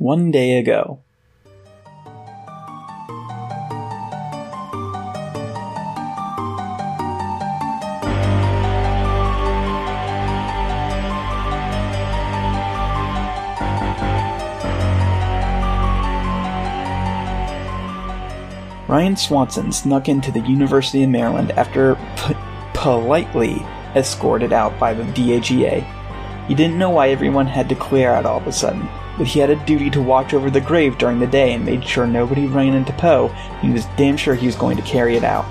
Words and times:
One 0.00 0.30
day 0.30 0.58
ago. 0.58 1.00
Ryan 18.88 19.16
Swanson 19.18 19.70
snuck 19.70 20.08
into 20.08 20.32
the 20.32 20.40
University 20.40 21.02
of 21.02 21.10
Maryland 21.10 21.52
after 21.58 21.96
p- 22.16 22.34
politely 22.72 23.62
escorted 23.94 24.54
out 24.54 24.78
by 24.78 24.94
the 24.94 25.04
DAGA. 25.12 25.82
He 26.48 26.54
didn't 26.54 26.78
know 26.78 26.88
why 26.88 27.10
everyone 27.10 27.46
had 27.46 27.68
to 27.68 27.74
clear 27.74 28.10
out 28.10 28.24
all 28.24 28.38
of 28.38 28.46
a 28.46 28.52
sudden, 28.52 28.88
but 29.20 29.28
he 29.28 29.38
had 29.38 29.50
a 29.50 29.66
duty 29.66 29.90
to 29.90 30.00
watch 30.00 30.32
over 30.32 30.50
the 30.50 30.62
grave 30.62 30.96
during 30.96 31.18
the 31.18 31.26
day 31.26 31.52
and 31.52 31.62
made 31.62 31.86
sure 31.86 32.06
nobody 32.06 32.46
ran 32.46 32.72
into 32.72 32.90
Poe. 32.94 33.28
He 33.60 33.68
was 33.68 33.84
damn 33.98 34.16
sure 34.16 34.34
he 34.34 34.46
was 34.46 34.56
going 34.56 34.78
to 34.78 34.82
carry 34.82 35.14
it 35.14 35.24
out. 35.24 35.44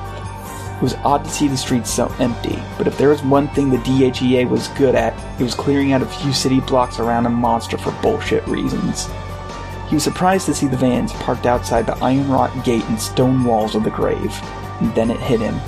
It 0.75 0.81
was 0.81 0.95
odd 1.05 1.23
to 1.23 1.29
see 1.29 1.47
the 1.47 1.55
streets 1.55 1.91
so 1.91 2.07
empty, 2.17 2.57
but 2.79 2.87
if 2.87 2.97
there 2.97 3.09
was 3.09 3.21
one 3.21 3.47
thing 3.49 3.69
the 3.69 3.77
DHEA 3.77 4.49
was 4.49 4.69
good 4.69 4.95
at, 4.95 5.13
it 5.39 5.43
was 5.43 5.53
clearing 5.53 5.93
out 5.93 6.01
a 6.01 6.07
few 6.07 6.33
city 6.33 6.61
blocks 6.61 6.97
around 6.97 7.27
a 7.27 7.29
monster 7.29 7.77
for 7.77 7.91
bullshit 8.01 8.43
reasons. 8.47 9.07
He 9.87 9.93
was 9.93 10.03
surprised 10.03 10.47
to 10.47 10.55
see 10.55 10.65
the 10.65 10.75
vans 10.75 11.13
parked 11.13 11.45
outside 11.45 11.85
the 11.85 12.03
iron 12.03 12.27
wrought 12.27 12.65
gate 12.65 12.85
and 12.85 12.99
stone 12.99 13.43
walls 13.43 13.75
of 13.75 13.83
the 13.83 13.91
grave, 13.91 14.35
and 14.81 14.95
then 14.95 15.11
it 15.11 15.19
hit 15.19 15.41
him. 15.41 15.59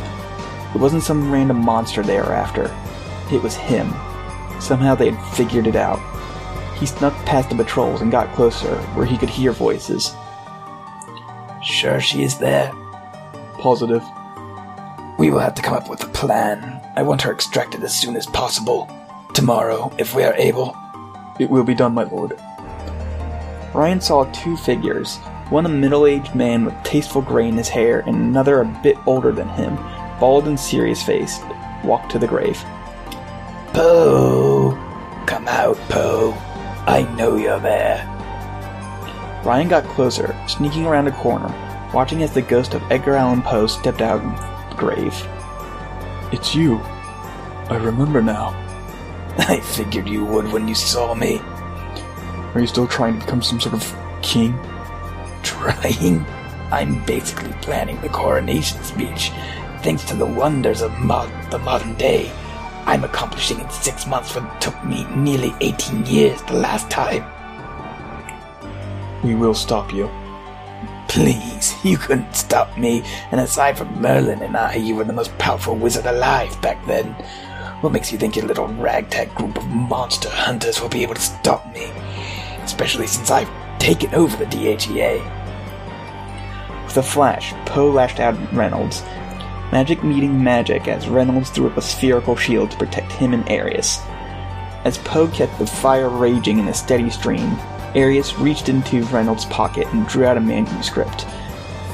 It 0.74 0.82
wasn't 0.82 1.04
some 1.04 1.32
random 1.32 1.64
monster 1.64 2.02
they 2.02 2.18
were 2.18 2.34
after. 2.34 2.76
It 3.32 3.44
was 3.44 3.56
him. 3.56 3.94
Somehow 4.60 4.96
they 4.96 5.12
had 5.12 5.36
figured 5.36 5.68
it 5.68 5.76
out. 5.76 6.00
He 6.82 6.88
snuck 6.88 7.14
past 7.28 7.50
the 7.50 7.56
patrols 7.56 8.02
and 8.02 8.12
got 8.12 8.34
closer, 8.34 8.76
where 8.96 9.06
he 9.06 9.16
could 9.16 9.30
hear 9.30 9.52
voices. 9.52 10.16
Sure 11.64 12.00
she 12.00 12.24
is 12.24 12.40
there. 12.40 12.72
Positive. 13.60 14.04
We 15.20 15.30
will 15.30 15.38
have 15.38 15.54
to 15.54 15.62
come 15.62 15.76
up 15.76 15.88
with 15.88 16.04
a 16.04 16.08
plan. 16.08 16.82
I 16.96 17.04
want 17.04 17.22
her 17.22 17.32
extracted 17.32 17.84
as 17.84 17.94
soon 17.94 18.16
as 18.16 18.26
possible. 18.26 18.90
Tomorrow, 19.36 19.94
if 20.00 20.16
we 20.16 20.24
are 20.24 20.34
able. 20.34 20.76
It 21.40 21.52
will 21.52 21.64
be 21.64 21.76
done, 21.76 21.94
my 21.94 22.06
lord. 22.06 22.36
Ryan 23.76 24.02
saw 24.02 24.24
two 24.32 24.58
figures, 24.58 25.18
one 25.52 25.68
a 25.68 25.70
middle 25.70 26.08
aged 26.08 26.34
man 26.34 26.66
with 26.66 26.74
tasteful 26.84 27.22
gray 27.22 27.48
in 27.48 27.58
his 27.58 27.70
hair, 27.70 28.00
and 28.08 28.16
another 28.16 28.60
a 28.60 28.80
bit 28.82 28.98
older 29.06 29.32
than 29.32 29.50
him, 29.50 29.76
bald 30.20 30.48
and 30.48 30.60
serious 30.60 31.04
faced, 31.04 31.44
walk 31.84 32.10
to 32.10 32.18
the 32.18 32.26
grave. 32.26 32.58
Poe! 33.72 34.72
Come 35.28 35.48
out, 35.48 35.78
Poe. 35.88 36.36
I 36.92 37.04
know 37.16 37.38
you're 37.38 37.58
there. 37.58 38.04
Ryan 39.46 39.70
got 39.70 39.86
closer, 39.86 40.36
sneaking 40.46 40.86
around 40.86 41.08
a 41.08 41.14
corner, 41.14 41.48
watching 41.94 42.22
as 42.22 42.34
the 42.34 42.42
ghost 42.42 42.74
of 42.74 42.84
Edgar 42.92 43.16
Allan 43.16 43.42
Poe 43.42 43.66
stepped 43.66 44.02
out 44.02 44.20
of 44.20 44.70
the 44.70 44.76
grave. 44.76 45.16
It's 46.34 46.54
you. 46.54 46.80
I 47.70 47.78
remember 47.82 48.22
now. 48.22 48.50
I 49.38 49.62
figured 49.62 50.10
you 50.10 50.26
would 50.26 50.52
when 50.52 50.68
you 50.68 50.76
saw 50.76 51.14
me. 51.14 51.40
Are 52.54 52.60
you 52.60 52.68
still 52.68 52.88
trying 52.88 53.18
to 53.18 53.26
become 53.26 53.42
some 53.42 53.62
sort 53.62 53.76
of 53.76 53.96
king? 54.22 54.60
Trying? 55.44 56.26
I'm 56.74 57.06
basically 57.06 57.54
planning 57.62 58.02
the 58.02 58.10
coronation 58.10 58.84
speech. 58.84 59.32
Thanks 59.82 60.04
to 60.10 60.16
the 60.18 60.26
wonders 60.26 60.82
of 60.82 60.92
mod- 61.00 61.52
the 61.52 61.60
modern 61.60 61.94
day, 61.96 62.34
I'm 62.86 63.04
accomplishing 63.04 63.60
in 63.60 63.70
six 63.70 64.08
months 64.08 64.36
what 64.36 64.62
took 64.62 64.84
me 64.84 65.06
nearly 65.16 65.54
18 65.62 66.06
years 66.06 66.42
the 66.44 66.54
last 66.54 66.90
time. 66.90 67.24
We 69.24 69.36
will 69.36 69.54
stop 69.54 69.94
you. 69.94 70.10
Please, 71.08 71.76
you 71.84 71.98
couldn't 71.98 72.36
stop 72.36 72.78
me, 72.78 73.04
and 73.32 73.40
aside 73.42 73.78
from 73.78 74.02
Merlin 74.02 74.42
and 74.42 74.56
I, 74.56 74.76
you 74.76 74.96
were 74.96 75.04
the 75.04 75.14
most 75.14 75.38
powerful 75.38 75.76
wizard 75.76 76.06
alive 76.06 76.60
back 76.62 76.86
then. 76.88 77.08
What 77.82 77.94
makes 77.94 78.12
you 78.12 78.18
think 78.18 78.36
your 78.36 78.46
little 78.46 78.68
ragtag 78.68 79.34
group 79.36 79.58
of 79.58 79.68
monster 79.68 80.30
hunters 80.30 80.82
will 80.82 80.90
be 80.90 81.04
able 81.04 81.16
to 81.16 81.22
stop 81.22 81.72
me? 81.74 81.92
Especially 82.64 83.08
since 83.08 83.30
I've 83.30 83.50
taken 83.80 84.14
over 84.14 84.38
the 84.38 84.46
DHEA. 84.46 85.24
With 86.86 86.98
a 86.98 87.04
flash, 87.04 87.54
Poe 87.66 87.90
lashed 87.90 88.20
out 88.20 88.36
at 88.36 88.54
Reynolds, 88.54 89.02
magic 89.72 90.04
meeting 90.04 90.44
magic 90.44 90.88
as 90.88 91.08
Reynolds 91.08 91.50
threw 91.50 91.68
up 91.68 91.78
a 91.78 91.82
spherical 91.82 92.36
shield 92.36 92.72
to 92.72 92.78
protect 92.78 93.12
him 93.14 93.34
and 93.34 93.50
Arius. 93.50 94.00
As 94.84 94.98
Poe 94.98 95.28
kept 95.28 95.58
the 95.60 95.68
fire 95.68 96.10
raging 96.10 96.60
in 96.60 96.68
a 96.68 96.74
steady 96.74 97.10
stream, 97.10 97.58
Arius 97.96 98.38
reached 98.38 98.68
into 98.68 99.04
Reynolds' 99.06 99.46
pocket 99.46 99.88
and 99.88 100.08
drew 100.08 100.26
out 100.26 100.38
a 100.38 100.42
manuscript, 100.42 101.26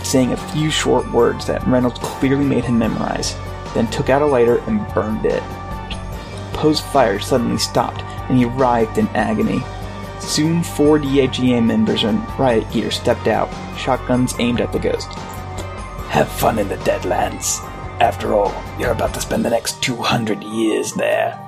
saying 0.03 0.31
a 0.31 0.37
few 0.37 0.71
short 0.71 1.11
words 1.11 1.45
that 1.45 1.65
Reynolds 1.67 1.99
clearly 1.99 2.45
made 2.45 2.63
him 2.63 2.79
memorize, 2.79 3.35
then 3.73 3.87
took 3.87 4.09
out 4.09 4.21
a 4.21 4.25
lighter 4.25 4.57
and 4.67 4.87
burned 4.93 5.25
it. 5.25 5.43
Poe's 6.53 6.79
fire 6.79 7.19
suddenly 7.19 7.57
stopped, 7.57 8.01
and 8.29 8.37
he 8.37 8.45
writhed 8.45 8.97
in 8.97 9.07
agony. 9.09 9.61
Soon, 10.19 10.63
four 10.63 10.97
DHEA 10.97 11.63
members 11.63 12.03
in 12.03 12.23
riot 12.37 12.71
gear 12.71 12.89
stepped 12.89 13.27
out, 13.27 13.49
shotguns 13.77 14.33
aimed 14.39 14.61
at 14.61 14.71
the 14.71 14.79
ghost. 14.79 15.09
Have 16.09 16.27
fun 16.29 16.59
in 16.59 16.67
the 16.67 16.77
Deadlands. 16.77 17.59
After 17.99 18.33
all, 18.33 18.53
you're 18.79 18.91
about 18.91 19.13
to 19.15 19.21
spend 19.21 19.43
the 19.43 19.49
next 19.49 19.81
200 19.83 20.43
years 20.43 20.93
there. 20.93 21.39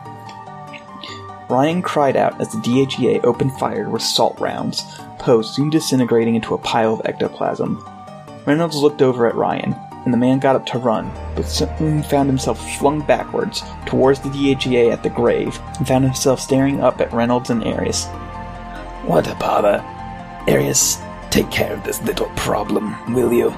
Ryan 1.49 1.81
cried 1.81 2.15
out 2.15 2.39
as 2.39 2.51
the 2.51 2.57
DHEA 2.59 3.23
opened 3.23 3.57
fire 3.57 3.89
with 3.89 4.01
salt 4.01 4.39
rounds, 4.39 4.83
Poe 5.19 5.41
soon 5.41 5.69
disintegrating 5.69 6.35
into 6.35 6.53
a 6.53 6.59
pile 6.59 6.93
of 6.93 7.01
ectoplasm. 7.05 7.83
Reynolds 8.45 8.77
looked 8.77 9.01
over 9.01 9.27
at 9.27 9.35
Ryan, 9.35 9.75
and 10.05 10.13
the 10.13 10.17
man 10.17 10.39
got 10.39 10.55
up 10.55 10.65
to 10.67 10.77
run, 10.77 11.11
but 11.35 11.45
soon 11.45 12.03
found 12.03 12.29
himself 12.29 12.77
flung 12.77 13.01
backwards 13.01 13.63
towards 13.85 14.21
the 14.21 14.29
DHEA 14.29 14.91
at 14.91 15.03
the 15.03 15.09
grave, 15.09 15.59
and 15.77 15.87
found 15.87 16.05
himself 16.05 16.39
staring 16.39 16.81
up 16.81 17.01
at 17.01 17.11
Reynolds 17.11 17.49
and 17.49 17.63
Arius. 17.63 18.05
What 19.05 19.27
a 19.27 19.35
bother. 19.35 19.83
Arius, 20.47 21.01
take 21.29 21.51
care 21.51 21.73
of 21.73 21.83
this 21.83 22.01
little 22.03 22.29
problem, 22.35 23.13
will 23.13 23.33
you? 23.33 23.53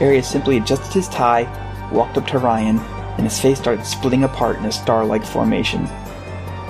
Arius 0.00 0.28
simply 0.28 0.58
adjusted 0.58 0.92
his 0.92 1.08
tie, 1.08 1.46
walked 1.92 2.16
up 2.16 2.26
to 2.28 2.38
Ryan, 2.38 2.78
and 2.78 3.22
his 3.22 3.40
face 3.40 3.58
started 3.58 3.84
splitting 3.84 4.24
apart 4.24 4.58
in 4.58 4.64
a 4.64 4.72
star-like 4.72 5.24
formation. 5.24 5.84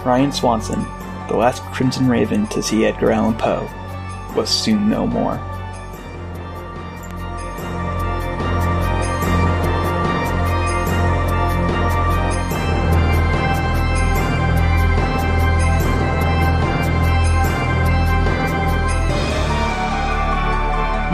Ryan 0.04 0.32
Swanson, 0.32 0.82
the 1.28 1.36
last 1.36 1.62
Crimson 1.64 2.08
Raven 2.08 2.46
to 2.48 2.62
see 2.62 2.86
Edgar 2.86 3.10
Allan 3.10 3.34
Poe, 3.34 3.68
was 4.34 4.48
soon 4.48 4.88
no 4.88 5.06
more. 5.06 5.34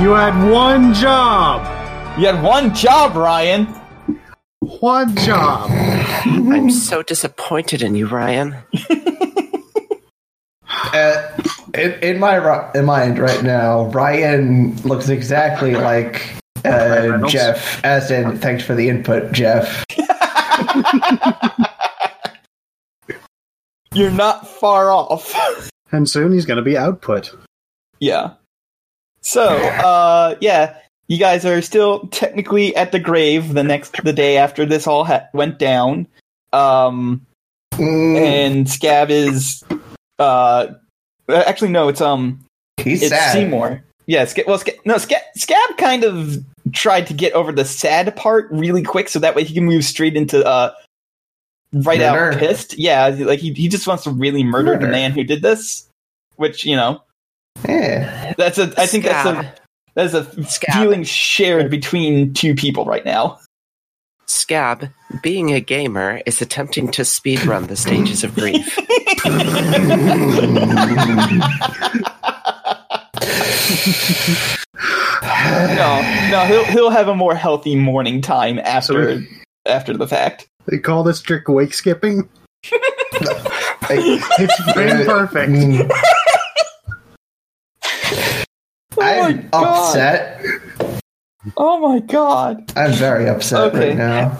You 0.01 0.11
had 0.11 0.51
one 0.51 0.93
job. 0.93 1.84
You 2.17 2.27
had 2.27 2.43
one 2.45 2.73
job, 2.75 3.17
Ryan! 3.17 3.67
One 4.61 5.17
job. 5.17 5.69
I'm 5.71 6.71
so 6.71 7.03
disappointed 7.03 7.83
in 7.83 7.95
you, 7.95 8.07
Ryan. 8.07 8.57
Uh, 10.93 11.37
in, 11.75 11.93
in 12.03 12.21
my 12.21 12.71
in 12.75 12.85
mind 12.85 13.19
right 13.19 13.43
now, 13.43 13.87
Ryan 13.87 14.77
looks 14.83 15.09
exactly 15.09 15.75
like 15.75 16.35
uh, 16.65 17.27
Jeff. 17.29 17.85
As 17.85 18.11
in, 18.11 18.39
thanks 18.39 18.63
for 18.65 18.75
the 18.75 18.89
input, 18.89 19.33
Jeff. 19.33 19.85
You're 23.93 24.11
not 24.11 24.47
far 24.49 24.93
off. 24.93 25.35
And 25.91 26.09
soon 26.09 26.33
he's 26.33 26.47
going 26.47 26.59
to 26.59 26.63
be 26.63 26.77
output. 26.77 27.35
yeah. 27.99 28.35
So, 29.21 29.45
uh, 29.47 30.37
yeah, 30.41 30.77
you 31.09 31.19
guys 31.19 31.45
are 31.45 31.61
still 31.63 32.07
technically 32.09 32.75
at 32.77 32.93
the 32.93 32.99
grave 32.99 33.55
the 33.55 33.63
next, 33.65 34.03
the 34.05 34.13
day 34.13 34.37
after 34.37 34.65
this 34.67 34.87
all 34.87 35.05
ha- 35.05 35.27
went 35.33 35.59
down. 35.59 36.07
Um, 36.53 37.25
Mm, 37.75 38.17
and 38.17 38.71
Scab 38.71 39.11
is, 39.11 39.65
uh, 40.21 40.67
actually, 41.29 41.71
no, 41.71 41.89
it's, 41.89 42.01
um, 42.01 42.45
he's 42.77 43.03
it's 43.03 43.11
sad. 43.11 43.33
Seymour. 43.33 43.83
Yeah, 44.07 44.25
Sca- 44.27 44.45
well, 44.47 44.59
Sca- 44.59 44.77
no, 44.85 44.97
Sca- 44.97 45.17
Scab 45.35 45.77
kind 45.77 46.05
of 46.05 46.37
tried 46.73 47.09
to 47.09 47.15
get 47.15 47.33
over 47.33 47.51
the 47.51 47.65
sad 47.65 48.15
part 48.15 48.47
really 48.53 48.85
quick, 48.85 49.09
so 49.09 49.19
that 49.19 49.35
way 49.35 49.43
he 49.43 49.55
can 49.55 49.65
move 49.65 49.85
straight 49.85 50.15
into 50.15 50.47
uh, 50.47 50.73
right 51.73 52.01
out 52.01 52.39
pissed. 52.39 52.79
Yeah, 52.79 53.09
like 53.09 53.41
he 53.41 53.53
he 53.55 53.67
just 53.67 53.89
wants 53.89 54.05
to 54.05 54.11
really 54.11 54.45
murder, 54.45 54.79
the 54.79 54.87
man 54.87 55.11
who 55.11 55.25
did 55.25 55.43
this. 55.43 55.89
Which 56.37 56.65
you 56.65 56.77
know, 56.77 57.03
Yeah. 57.69 58.35
that's 58.39 58.59
a 58.59 58.73
I 58.77 58.87
think 58.87 59.03
that's 59.03 59.27
a 59.27 59.53
Scab. 59.97 60.11
that's 60.13 60.15
a 60.15 60.45
Scab. 60.45 60.75
feeling 60.75 61.05
shared 61.05 61.71
between 61.71 62.35
two 62.35 62.55
people 62.55 62.85
right 62.85 63.05
now. 63.05 63.39
Scab, 64.27 64.89
being 65.23 65.53
a 65.53 65.61
gamer, 65.61 66.21
is 66.25 66.41
attempting 66.41 66.91
to 66.93 67.03
speedrun 67.03 67.69
the 67.69 67.77
stages 67.77 68.25
of 68.25 68.35
grief. 68.35 68.79
no, 75.25 76.01
no, 76.31 76.45
he'll 76.47 76.65
he'll 76.65 76.91
have 76.91 77.09
a 77.09 77.15
more 77.15 77.35
healthy 77.35 77.77
mourning 77.77 78.23
time 78.23 78.59
after 78.59 79.23
after 79.67 79.97
the 79.97 80.09
fact. 80.09 80.49
They 80.67 80.79
call 80.79 81.03
this 81.03 81.21
trick 81.21 81.49
wake 81.49 81.75
skipping. 81.75 82.29
it's 83.91 84.73
Brain 84.73 85.05
perfect. 85.05 85.93
Oh 88.99 89.03
I'm 89.03 89.49
upset. 89.53 90.41
Oh 91.57 91.79
my 91.81 92.01
god! 92.01 92.73
I'm 92.77 92.93
very 92.93 93.29
upset 93.29 93.75
Okay. 93.75 93.89
right 93.91 93.97
now. 93.97 94.39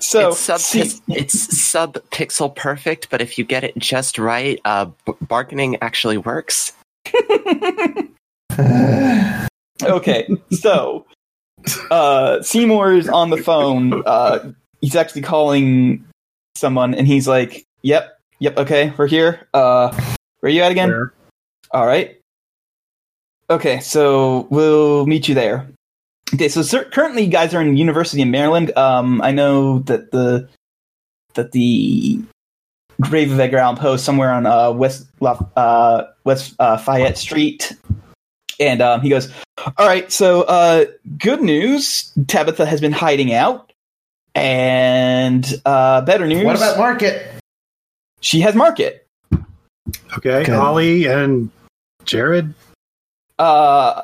So 0.00 0.28
it's 0.28 0.38
sub 0.40 0.60
see- 0.60 1.00
it's 1.08 1.58
sub 1.58 1.94
pixel 2.10 2.54
perfect, 2.54 3.08
but 3.10 3.20
if 3.22 3.38
you 3.38 3.44
get 3.44 3.64
it 3.64 3.76
just 3.78 4.18
right, 4.18 4.60
uh, 4.64 4.86
b- 5.06 5.12
bargaining 5.22 5.76
actually 5.82 6.18
works. 6.18 6.72
okay, 9.82 10.28
so 10.50 11.06
uh, 11.90 12.42
Seymour 12.42 12.92
is 12.92 13.08
on 13.08 13.30
the 13.30 13.38
phone. 13.38 14.02
Uh, 14.06 14.52
he's 14.80 14.94
actually 14.96 15.22
calling 15.22 16.04
someone, 16.56 16.94
and 16.94 17.06
he's 17.06 17.26
like, 17.26 17.64
"Yep, 17.82 18.18
yep, 18.40 18.56
okay, 18.58 18.92
we're 18.98 19.06
here. 19.06 19.48
Uh, 19.54 19.90
where 20.40 20.50
are 20.50 20.54
you 20.54 20.62
at 20.62 20.70
again? 20.72 20.90
Where? 20.90 21.12
All 21.72 21.86
right. 21.86 22.15
Okay, 23.48 23.80
so 23.80 24.46
we'll 24.50 25.06
meet 25.06 25.28
you 25.28 25.34
there. 25.34 25.68
Okay, 26.34 26.48
so 26.48 26.62
cer- 26.62 26.86
currently 26.86 27.22
you 27.22 27.30
guys 27.30 27.54
are 27.54 27.62
in 27.62 27.76
University 27.76 28.22
of 28.22 28.28
Maryland. 28.28 28.76
Um, 28.76 29.22
I 29.22 29.30
know 29.30 29.78
that 29.80 30.10
the 30.10 30.48
that 31.34 31.52
the 31.52 32.20
grave 33.00 33.30
of 33.30 33.38
Edgar 33.38 33.58
Allan 33.58 33.76
Poe 33.76 33.92
is 33.94 34.02
somewhere 34.02 34.32
on 34.32 34.46
uh, 34.46 34.72
West 34.72 35.06
La- 35.20 35.38
uh, 35.56 36.04
West 36.24 36.54
uh, 36.58 36.76
Fayette 36.78 37.16
Street, 37.18 37.72
and 38.58 38.82
um, 38.82 39.00
he 39.02 39.08
goes, 39.08 39.32
"All 39.78 39.86
right, 39.86 40.10
so 40.10 40.42
uh, 40.42 40.86
good 41.18 41.42
news. 41.42 42.10
Tabitha 42.26 42.66
has 42.66 42.80
been 42.80 42.92
hiding 42.92 43.32
out, 43.32 43.72
and 44.34 45.46
uh, 45.64 46.00
better 46.00 46.26
news. 46.26 46.44
What 46.44 46.56
about 46.56 46.78
Market? 46.78 47.24
she 48.20 48.40
has 48.40 48.56
Market. 48.56 49.06
Okay, 50.16 50.42
Good. 50.44 50.50
Ollie 50.50 51.06
and 51.06 51.50
Jared. 52.04 52.52
Uh, 53.38 54.02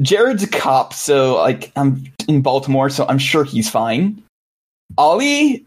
Jared's 0.00 0.42
a 0.42 0.48
cop, 0.48 0.92
so 0.92 1.36
like 1.36 1.72
I'm 1.76 2.04
in 2.28 2.42
Baltimore, 2.42 2.90
so 2.90 3.06
I'm 3.08 3.18
sure 3.18 3.44
he's 3.44 3.70
fine. 3.70 4.22
Ollie, 4.98 5.64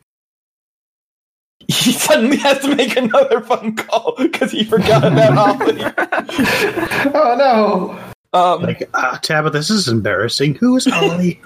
he 1.67 1.91
suddenly 1.91 2.37
has 2.37 2.59
to 2.59 2.75
make 2.75 2.95
another 2.95 3.41
phone 3.41 3.75
call 3.75 4.13
because 4.17 4.51
he 4.51 4.63
forgot 4.63 5.05
about 5.05 5.37
Ollie. 5.61 5.83
Oh 7.13 7.35
no! 7.37 8.39
Um, 8.39 8.61
Like, 8.63 8.89
ah, 8.93 9.17
Tabitha, 9.21 9.57
this 9.57 9.69
is 9.69 9.87
embarrassing. 9.87 10.55
Who 10.55 10.75
is 10.77 10.87
Ollie? 10.87 11.41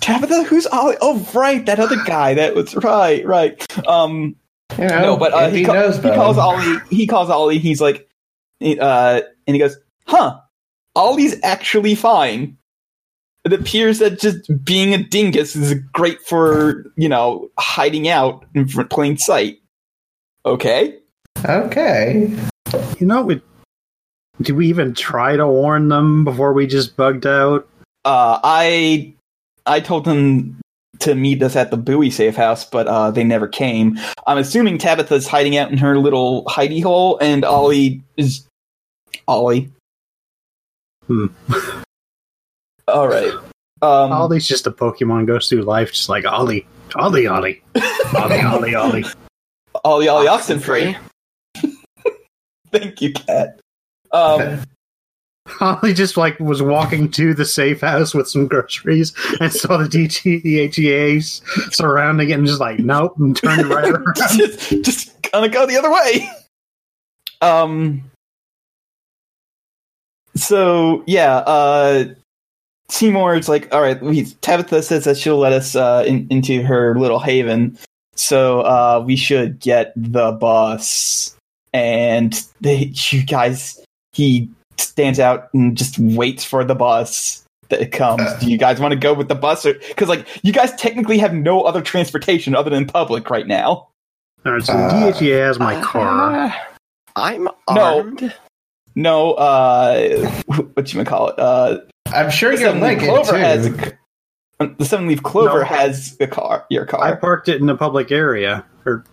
Tabitha, 0.00 0.44
who's 0.44 0.66
Ollie? 0.68 0.96
Oh, 1.00 1.18
right, 1.34 1.64
that 1.66 1.80
other 1.80 1.96
guy. 2.04 2.34
That 2.34 2.54
was 2.54 2.74
right, 2.76 3.26
right. 3.26 3.86
Um, 3.88 4.36
You 4.78 4.86
know, 4.86 5.00
no, 5.02 5.16
but 5.16 5.32
uh, 5.32 5.48
he, 5.50 5.58
he 5.58 5.64
ca- 5.64 5.72
knows 5.72 5.96
he 5.96 6.02
calls 6.10 6.38
Ollie. 6.38 6.78
He 6.90 7.06
calls 7.06 7.28
Ollie. 7.30 7.58
He's 7.58 7.80
like, 7.80 8.08
uh, 8.62 9.20
and 9.46 9.54
he 9.54 9.58
goes, 9.58 9.76
"Huh? 10.06 10.38
Ollie's 10.94 11.36
actually 11.42 11.94
fine." 11.94 12.56
It 13.44 13.52
appears 13.52 14.00
that 14.00 14.18
just 14.18 14.50
being 14.64 14.92
a 14.92 15.02
dingus 15.02 15.54
is 15.54 15.74
great 15.92 16.20
for 16.22 16.84
you 16.96 17.08
know 17.08 17.48
hiding 17.58 18.08
out 18.08 18.44
in 18.54 18.66
plain 18.66 19.16
sight. 19.18 19.58
Okay. 20.44 20.98
Okay. 21.44 22.34
You 22.98 23.06
know, 23.06 23.22
we, 23.22 23.42
did 24.42 24.56
we 24.56 24.68
even 24.68 24.94
try 24.94 25.36
to 25.36 25.46
warn 25.46 25.88
them 25.88 26.24
before 26.24 26.52
we 26.52 26.66
just 26.66 26.96
bugged 26.96 27.26
out? 27.26 27.68
Uh, 28.04 28.38
I 28.42 29.14
I 29.66 29.80
told 29.80 30.04
them 30.04 30.60
to 31.00 31.14
meet 31.14 31.42
us 31.42 31.56
at 31.56 31.70
the 31.70 31.76
Bowie 31.76 32.10
safe 32.10 32.36
house, 32.36 32.64
but 32.64 32.86
uh, 32.86 33.10
they 33.10 33.24
never 33.24 33.48
came. 33.48 33.98
I'm 34.26 34.38
assuming 34.38 34.78
Tabitha's 34.78 35.26
hiding 35.26 35.56
out 35.56 35.70
in 35.70 35.78
her 35.78 35.98
little 35.98 36.44
hidey 36.44 36.82
hole, 36.82 37.18
and 37.18 37.44
Ollie 37.44 38.02
is 38.16 38.46
Ollie. 39.28 39.70
Hmm. 41.06 41.26
All 42.88 43.08
right. 43.08 43.32
Um, 43.82 44.12
Ollie's 44.12 44.48
just 44.48 44.66
a 44.66 44.70
Pokemon 44.70 45.26
goes 45.26 45.48
through 45.48 45.62
life 45.62 45.92
just 45.92 46.08
like 46.08 46.24
Ollie. 46.24 46.66
Ollie, 46.94 47.26
Ollie. 47.26 47.62
Ollie, 48.14 48.40
Ollie, 48.40 48.74
Ollie. 48.74 49.04
Ollie 49.84 50.08
Ollie 50.08 50.26
Oxenfree. 50.26 50.96
Thank 52.72 53.02
you, 53.02 53.12
Kat. 53.12 53.60
Um, 54.12 54.62
Ollie 55.60 55.94
just 55.94 56.16
like 56.16 56.38
was 56.40 56.62
walking 56.62 57.10
to 57.12 57.34
the 57.34 57.44
safe 57.44 57.80
house 57.82 58.14
with 58.14 58.28
some 58.28 58.46
groceries 58.46 59.12
and 59.40 59.52
saw 59.52 59.76
the 59.76 59.84
DT, 59.84 60.42
DHEAs 60.42 61.74
surrounding 61.74 62.30
it 62.30 62.34
and 62.34 62.46
just 62.46 62.60
like, 62.60 62.78
nope, 62.78 63.16
and 63.18 63.36
turned 63.36 63.60
it 63.60 63.66
right 63.66 63.90
around. 63.90 64.16
just, 64.16 64.82
just 64.82 65.30
gonna 65.32 65.48
go 65.48 65.66
the 65.66 65.76
other 65.76 65.92
way. 65.92 66.28
Um. 67.42 68.10
So 70.36 71.02
yeah, 71.06 71.38
uh, 71.38 72.04
Seymour's 72.88 73.48
like, 73.48 73.72
all 73.74 73.80
right. 73.80 74.00
We, 74.00 74.26
Tabitha 74.42 74.82
says 74.82 75.04
that 75.04 75.16
she'll 75.16 75.38
let 75.38 75.52
us 75.52 75.74
uh, 75.74 76.04
in, 76.06 76.26
into 76.30 76.62
her 76.62 76.98
little 76.98 77.18
haven, 77.18 77.76
so 78.14 78.60
uh, 78.60 79.02
we 79.04 79.16
should 79.16 79.58
get 79.58 79.92
the 79.96 80.32
bus. 80.32 81.34
And 81.72 82.40
they, 82.60 82.92
you 82.94 83.24
guys, 83.24 83.82
he 84.12 84.48
stands 84.78 85.18
out 85.18 85.48
and 85.52 85.76
just 85.76 85.98
waits 85.98 86.44
for 86.44 86.64
the 86.64 86.74
bus 86.74 87.42
that 87.68 87.80
it 87.80 87.92
comes. 87.92 88.32
Do 88.40 88.50
you 88.50 88.56
guys 88.56 88.78
want 88.78 88.92
to 88.92 88.98
go 88.98 89.12
with 89.12 89.28
the 89.28 89.34
bus, 89.34 89.64
because 89.64 90.08
like 90.08 90.26
you 90.44 90.52
guys 90.52 90.72
technically 90.76 91.18
have 91.18 91.34
no 91.34 91.62
other 91.62 91.82
transportation 91.82 92.54
other 92.54 92.70
than 92.70 92.86
public 92.86 93.28
right 93.30 93.46
now? 93.46 93.88
All 94.44 94.52
right, 94.52 94.62
so 94.62 94.74
Uh, 94.74 95.12
DHEA 95.12 95.46
has 95.46 95.58
my 95.58 95.80
car. 95.82 96.46
Uh, 96.46 96.52
I'm 97.16 97.44
No. 97.44 97.98
armed. 97.98 98.22
No, 98.22 98.30
uh, 99.04 100.30
what 100.74 100.92
you 100.92 101.04
call 101.04 101.28
it? 101.28 101.38
Uh, 101.38 101.78
I'm 102.12 102.30
sure 102.30 102.52
the 102.52 102.60
you're 102.60 102.68
seven 102.70 102.82
Lincoln 102.82 103.08
clover 103.08 103.32
too. 103.32 103.36
has 103.36 103.66
a, 103.66 103.84
c- 103.84 103.92
the 104.78 104.84
seven 104.84 105.06
leaf 105.08 105.22
clover 105.22 105.60
No. 105.60 105.64
has 105.64 106.16
the 106.16 106.26
car, 106.26 106.64
your 106.70 106.86
car. 106.86 107.02
I 107.02 107.14
parked 107.14 107.48
it 107.48 107.60
in 107.60 107.68
a 107.68 107.76
public 107.76 108.10
area, 108.10 108.64
or 108.84 109.04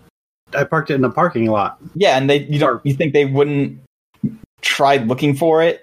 I 0.57 0.63
parked 0.63 0.89
it 0.91 0.95
in 0.95 1.03
a 1.03 1.09
parking 1.09 1.47
lot. 1.47 1.77
yeah, 1.95 2.17
and 2.17 2.29
they 2.29 2.43
you 2.43 2.59
don't 2.59 2.85
you 2.85 2.93
think 2.93 3.13
they 3.13 3.25
wouldn't 3.25 3.79
try 4.61 4.97
looking 4.97 5.35
for 5.35 5.61
it 5.61 5.81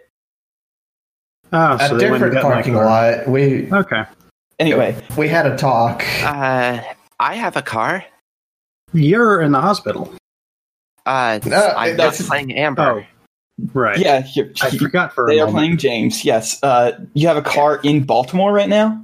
Oh, 1.52 1.76
so 1.78 1.96
a 1.96 1.98
they 1.98 2.10
went 2.10 2.22
and 2.22 2.32
different 2.32 2.54
parking 2.54 2.74
lot. 2.74 3.26
We 3.28 3.70
Okay, 3.72 4.04
anyway? 4.58 4.96
we 5.18 5.28
had 5.28 5.46
a 5.46 5.56
talk. 5.56 6.04
Uh, 6.22 6.80
I 7.18 7.34
have 7.34 7.56
a 7.56 7.62
car. 7.62 8.04
you're 8.94 9.42
in 9.42 9.52
the 9.52 9.60
hospital, 9.60 10.14
Uh, 11.04 11.40
No, 11.44 11.56
I'm 11.76 11.96
not 11.96 11.96
that's- 11.96 12.26
playing 12.26 12.56
Amber. 12.56 13.06
Right? 13.72 13.98
Yeah, 13.98 14.26
you're, 14.34 14.50
I 14.62 14.70
forgot 14.70 15.12
for 15.12 15.24
a 15.24 15.26
they 15.28 15.40
are 15.40 15.46
moment. 15.46 15.56
playing 15.56 15.76
James. 15.78 16.24
Yes, 16.24 16.62
uh, 16.62 16.92
you 17.14 17.28
have 17.28 17.36
a 17.36 17.42
car 17.42 17.80
in 17.82 18.04
Baltimore 18.04 18.52
right 18.52 18.68
now. 18.68 19.02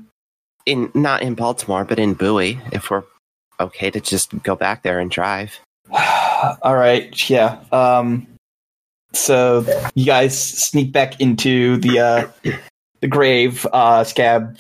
In 0.65 0.91
not 0.95 1.23
in 1.23 1.35
Baltimore, 1.35 1.85
but 1.85 1.99
in 1.99 2.15
Bowie. 2.15 2.61
If 2.73 2.91
we're 2.91 3.05
okay 3.61 3.91
to 3.91 4.01
just 4.01 4.43
go 4.43 4.57
back 4.57 4.83
there 4.83 4.99
and 5.01 5.11
drive. 5.11 5.59
All 6.63 6.75
right, 6.75 7.31
yeah. 7.31 7.61
Um, 7.73 8.27
so 9.13 9.65
you 9.95 10.05
guys 10.05 10.39
sneak 10.39 10.93
back 10.93 11.21
into 11.21 11.79
the 11.79 12.01
uh, 12.01 12.29
the 13.01 13.09
grave. 13.09 13.67
Uh, 13.73 14.05
Scab 14.05 14.59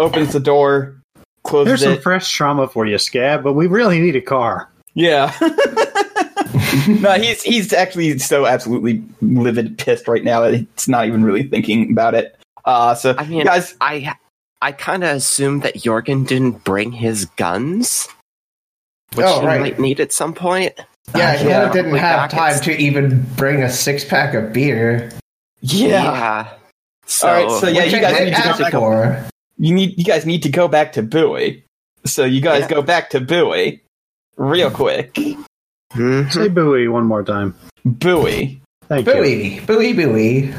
opens 0.00 0.32
the 0.32 0.40
door, 0.40 1.00
closes 1.44 1.68
There's 1.68 1.82
some 1.82 1.92
it. 1.94 2.02
fresh 2.02 2.30
trauma 2.30 2.68
for 2.68 2.86
you, 2.86 2.98
Scab, 2.98 3.42
but 3.42 3.54
we 3.54 3.66
really 3.66 4.00
need 4.00 4.16
a 4.16 4.20
car. 4.20 4.70
Yeah. 4.94 5.32
no, 7.00 7.12
he's 7.12 7.42
he's 7.42 7.72
actually 7.72 8.18
so 8.18 8.46
absolutely 8.46 9.02
livid, 9.20 9.78
pissed 9.78 10.08
right 10.08 10.24
now 10.24 10.40
that 10.42 10.54
it's 10.54 10.88
not 10.88 11.06
even 11.06 11.24
really 11.24 11.42
thinking 11.44 11.90
about 11.90 12.14
it. 12.14 12.36
Uh, 12.64 12.94
so 12.94 13.14
I 13.16 13.24
mean, 13.24 13.38
you 13.38 13.44
guys, 13.44 13.74
I 13.80 14.14
I 14.62 14.72
kind 14.72 15.04
of 15.04 15.10
assumed 15.16 15.62
that 15.62 15.74
Jorgen 15.76 16.26
didn't 16.26 16.64
bring 16.64 16.92
his 16.92 17.26
guns, 17.36 18.08
which 19.14 19.26
Oh, 19.26 19.40
he 19.40 19.46
might 19.46 19.78
need 19.78 20.00
at 20.00 20.12
some 20.12 20.34
point. 20.34 20.74
Yeah, 21.14 21.36
he 21.36 21.48
Yeah. 21.48 21.70
didn't 21.72 21.92
Like 21.92 22.00
have 22.00 22.30
time 22.30 22.58
to 22.60 22.76
even 22.76 23.24
bring 23.36 23.62
a 23.62 23.70
six 23.70 24.04
pack 24.04 24.34
of 24.34 24.52
beer. 24.52 25.12
yeah, 25.60 26.52
So, 27.06 27.28
All 27.28 27.34
right, 27.34 27.60
so 27.60 27.68
yeah, 27.68 27.84
you 27.84 28.00
guys 28.00 28.18
need 28.18 28.34
to 28.34 28.42
go 28.42 28.48
ask 28.48 28.58
back. 28.72 29.32
You 29.58 29.72
need 29.74 29.96
you 29.96 30.04
guys 30.04 30.26
need 30.26 30.42
to 30.42 30.48
go 30.50 30.66
back 30.68 30.92
to 30.94 31.02
Bowie. 31.02 31.64
So 32.04 32.24
you 32.24 32.40
guys 32.40 32.62
Yeah. 32.62 32.68
go 32.68 32.82
back 32.82 33.10
to 33.10 33.20
Bowie 33.20 33.82
real 34.36 34.70
quick. 34.70 35.16
Mhm. 35.94 36.32
Say 36.32 36.48
buoy 36.48 36.88
one 36.88 37.04
more 37.06 37.22
time. 37.22 37.54
Bowie. 37.84 38.60
Thank 38.88 39.06
you. 39.06 39.12
Buoy, 39.12 39.60
buoy, 39.60 39.92
buoy. 39.92 40.54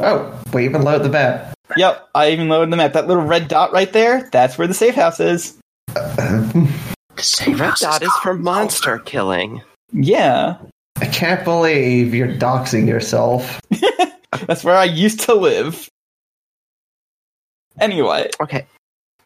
Oh, 0.00 0.40
we 0.52 0.64
even 0.64 0.82
load 0.82 1.02
the 1.02 1.08
map. 1.08 1.54
Yep, 1.76 2.08
I 2.14 2.30
even 2.30 2.48
loaded 2.48 2.72
the 2.72 2.76
map. 2.76 2.92
That 2.94 3.06
little 3.08 3.24
red 3.24 3.48
dot 3.48 3.72
right 3.72 3.92
there, 3.92 4.28
that's 4.32 4.56
where 4.56 4.66
the 4.68 4.74
safe 4.74 4.94
house 4.94 5.20
is. 5.20 5.58
Red 5.96 7.74
dot 7.80 8.02
is 8.02 8.12
for 8.22 8.34
monster 8.34 8.98
killing. 9.00 9.62
Yeah. 9.92 10.56
I 11.00 11.06
can't 11.06 11.44
believe 11.44 12.14
you're 12.14 12.28
doxing 12.36 12.86
yourself. 12.88 13.60
That's 14.46 14.62
where 14.64 14.74
I 14.76 14.84
used 14.84 15.20
to 15.20 15.34
live. 15.34 15.88
Anyway, 17.80 18.30
Okay. 18.40 18.66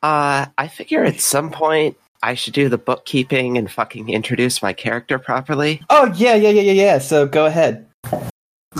Uh, 0.02 0.46
I 0.58 0.68
figure 0.68 1.04
at 1.04 1.20
some 1.20 1.50
point 1.50 1.96
I 2.22 2.34
should 2.34 2.54
do 2.54 2.68
the 2.68 2.78
bookkeeping 2.78 3.58
and 3.58 3.70
fucking 3.70 4.08
introduce 4.08 4.62
my 4.62 4.72
character 4.72 5.18
properly. 5.18 5.82
oh 5.90 6.12
yeah, 6.14 6.34
yeah, 6.34 6.50
yeah, 6.50 6.62
yeah, 6.62 6.72
yeah. 6.72 6.98
So 6.98 7.26
go 7.26 7.46
ahead. 7.46 7.86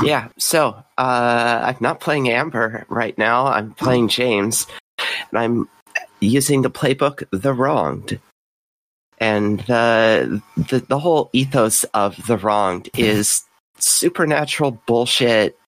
Yeah, 0.03 0.29
so 0.39 0.69
uh, 0.97 1.61
I'm 1.65 1.77
not 1.81 2.01
playing 2.01 2.31
Amber 2.31 2.87
right 2.89 3.17
now. 3.19 3.47
I'm 3.47 3.75
playing 3.75 4.09
James, 4.09 4.67
and 4.99 5.39
I'm 5.39 5.69
using 6.21 6.63
the 6.63 6.71
playbook 6.71 7.25
The 7.31 7.53
Wronged. 7.53 8.19
And 9.19 9.61
uh, 9.63 10.41
the 10.57 10.85
the 10.89 10.99
whole 10.99 11.31
ethos 11.33 11.85
of 11.95 12.27
The 12.27 12.39
Wronged 12.39 12.89
is 12.97 13.43
supernatural 13.79 14.81
bullshit. 14.87 15.59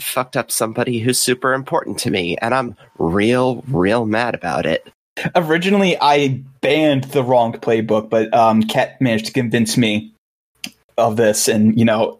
Fucked 0.00 0.36
up 0.36 0.50
somebody 0.50 0.98
who's 0.98 1.20
super 1.20 1.52
important 1.52 1.98
to 2.00 2.10
me, 2.10 2.36
and 2.38 2.54
I'm 2.54 2.76
real, 2.98 3.64
real 3.68 4.06
mad 4.06 4.34
about 4.34 4.64
it. 4.64 4.88
Originally, 5.34 5.96
I 6.00 6.40
banned 6.60 7.04
the 7.04 7.22
wrong 7.22 7.52
playbook, 7.52 8.08
but 8.08 8.32
um, 8.34 8.62
Kat 8.62 9.00
managed 9.00 9.26
to 9.26 9.32
convince 9.32 9.76
me 9.76 10.12
of 10.98 11.16
this, 11.16 11.48
and 11.48 11.78
you 11.78 11.84
know, 11.84 12.18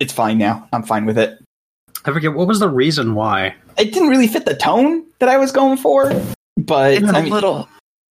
it's 0.00 0.12
fine 0.12 0.38
now. 0.38 0.68
I'm 0.72 0.82
fine 0.82 1.06
with 1.06 1.16
it. 1.18 1.38
I 2.04 2.12
forget 2.12 2.34
what 2.34 2.48
was 2.48 2.60
the 2.60 2.68
reason 2.68 3.14
why. 3.14 3.54
It 3.78 3.92
didn't 3.92 4.08
really 4.08 4.26
fit 4.28 4.44
the 4.46 4.54
tone 4.56 5.04
that 5.20 5.28
I 5.28 5.36
was 5.38 5.52
going 5.52 5.78
for, 5.78 6.12
but 6.56 6.94
It's 6.94 7.08
I 7.12 7.20
a 7.20 7.22
mean, 7.22 7.32
little, 7.32 7.68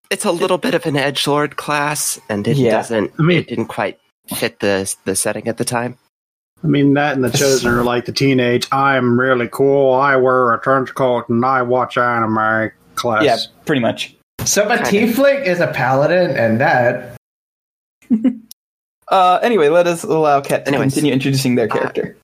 it's 0.10 0.26
a 0.26 0.32
little 0.32 0.58
bit 0.58 0.74
of 0.74 0.86
an 0.86 0.96
edge 0.96 1.28
lord 1.28 1.58
class, 1.58 2.20
and 2.30 2.48
it 2.48 2.58
Yeah. 2.58 2.72
doesn't. 2.72 3.12
I 3.20 3.22
mean- 3.24 3.40
it 3.40 3.48
didn't 3.48 3.68
quite 3.68 4.00
fit 4.36 4.60
the 4.62 4.94
the 5.06 5.16
setting 5.16 5.48
at 5.48 5.58
the 5.58 5.66
time. 5.66 5.98
I 6.64 6.68
mean, 6.68 6.94
that 6.94 7.16
and 7.16 7.24
the 7.26 7.30
chosen 7.30 7.74
are 7.74 7.84
like 7.84 8.06
the 8.06 8.14
teenage. 8.14 8.68
I'm 8.72 9.20
really 9.20 9.50
cool. 9.52 9.94
I 9.96 10.16
wear 10.16 10.54
a 10.54 10.62
trench 10.62 10.96
coat 10.96 11.28
and 11.28 11.44
I 11.46 11.62
watch 11.62 11.98
anime 11.98 12.72
class. 12.96 13.24
yeah, 13.24 13.38
pretty 13.66 13.82
much. 13.82 14.16
So 14.46 14.64
a 14.70 14.78
Kinda. 14.84 15.14
tiefling 15.14 15.46
is 15.46 15.60
a 15.60 15.68
paladin, 15.68 16.32
and 16.36 16.60
that 16.62 17.16
Uh, 19.10 19.40
anyway, 19.44 19.70
let 19.70 19.86
us 19.86 20.04
allow 20.04 20.42
Kat 20.42 20.66
to 20.66 20.70
Anyways. 20.70 20.94
continue 20.94 21.14
introducing 21.14 21.56
their 21.56 21.68
character. 21.68 22.18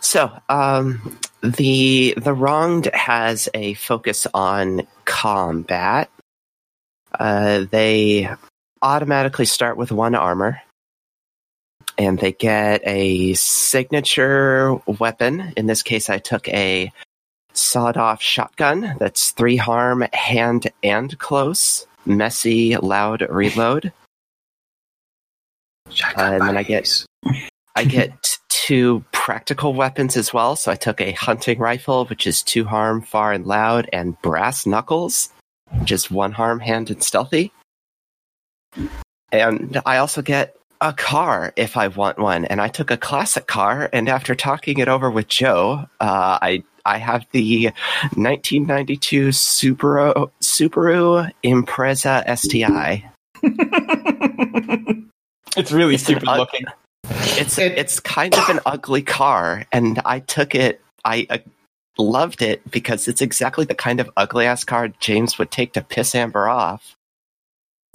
So, 0.00 0.30
um, 0.48 1.18
the 1.42 2.12
the 2.18 2.34
wronged 2.34 2.86
has 2.92 3.48
a 3.54 3.74
focus 3.74 4.26
on 4.34 4.86
combat. 5.04 6.10
Uh, 7.18 7.64
they 7.70 8.28
automatically 8.82 9.46
start 9.46 9.76
with 9.76 9.90
one 9.90 10.14
armor, 10.14 10.60
and 11.96 12.18
they 12.18 12.32
get 12.32 12.82
a 12.84 13.32
signature 13.34 14.74
weapon. 14.86 15.52
In 15.56 15.66
this 15.66 15.82
case, 15.82 16.10
I 16.10 16.18
took 16.18 16.46
a 16.48 16.92
sawed-off 17.52 18.22
shotgun. 18.22 18.96
That's 18.98 19.30
three 19.32 19.56
harm, 19.56 20.06
hand 20.12 20.70
and 20.82 21.18
close. 21.18 21.86
Messy, 22.06 22.76
loud 22.76 23.26
reload. 23.28 23.92
Uh, 25.90 26.12
and 26.16 26.42
then 26.42 26.56
I 26.56 26.62
get 26.62 27.04
I 27.76 27.84
get 27.84 28.38
two 28.48 29.04
practical 29.12 29.74
weapons 29.74 30.16
as 30.16 30.32
well. 30.32 30.56
So 30.56 30.72
I 30.72 30.74
took 30.74 31.00
a 31.00 31.12
hunting 31.12 31.58
rifle, 31.58 32.06
which 32.06 32.26
is 32.26 32.42
two 32.42 32.64
harm, 32.64 33.02
far 33.02 33.32
and 33.32 33.46
loud, 33.46 33.88
and 33.92 34.20
brass 34.20 34.66
knuckles, 34.66 35.30
which 35.80 35.92
is 35.92 36.10
one 36.10 36.32
harm, 36.32 36.60
hand 36.60 36.90
and 36.90 37.02
stealthy. 37.02 37.52
And 39.30 39.80
I 39.86 39.98
also 39.98 40.22
get 40.22 40.56
a 40.80 40.92
car 40.92 41.52
if 41.56 41.76
I 41.76 41.88
want 41.88 42.18
one. 42.18 42.44
And 42.46 42.60
I 42.60 42.68
took 42.68 42.90
a 42.90 42.96
classic 42.96 43.46
car, 43.46 43.88
and 43.92 44.08
after 44.08 44.34
talking 44.34 44.78
it 44.78 44.88
over 44.88 45.10
with 45.10 45.28
Joe, 45.28 45.86
uh, 46.00 46.38
I 46.40 46.64
I 46.88 46.98
have 46.98 47.26
the 47.32 47.66
1992 48.14 49.28
Subaru 49.28 50.30
Subaru 50.42 51.30
Impreza 51.44 52.24
STI. 52.36 53.04
it's 55.56 55.70
really 55.72 55.94
It's 55.94 56.04
stupid 56.04 56.28
ug- 56.28 56.38
looking. 56.38 56.64
It's 57.40 57.58
It- 57.58 57.76
it's 57.78 58.00
kind 58.00 58.34
of 58.34 58.48
an 58.48 58.60
ugly 58.66 59.02
car, 59.02 59.64
and 59.72 60.00
I 60.04 60.20
took 60.20 60.54
it. 60.54 60.80
I 61.04 61.26
uh, 61.30 61.38
loved 61.98 62.42
it 62.42 62.68
because 62.70 63.06
it's 63.08 63.20
exactly 63.20 63.64
the 63.64 63.74
kind 63.74 64.00
of 64.00 64.10
ugly 64.16 64.46
ass 64.46 64.64
car 64.64 64.88
James 65.00 65.38
would 65.38 65.50
take 65.50 65.72
to 65.74 65.82
piss 65.82 66.14
Amber 66.14 66.48
off. 66.48 66.94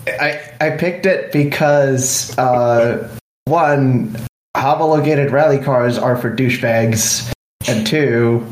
I 0.08 0.40
I 0.62 0.70
picked 0.72 1.06
it 1.06 1.32
because 1.32 2.38
uh, 2.38 3.08
one 3.46 4.16
homologated 4.56 5.32
rally 5.32 5.60
cars 5.60 5.98
are 5.98 6.16
for 6.18 6.34
douchebags, 6.36 7.32
and 7.68 7.86
two, 7.86 8.46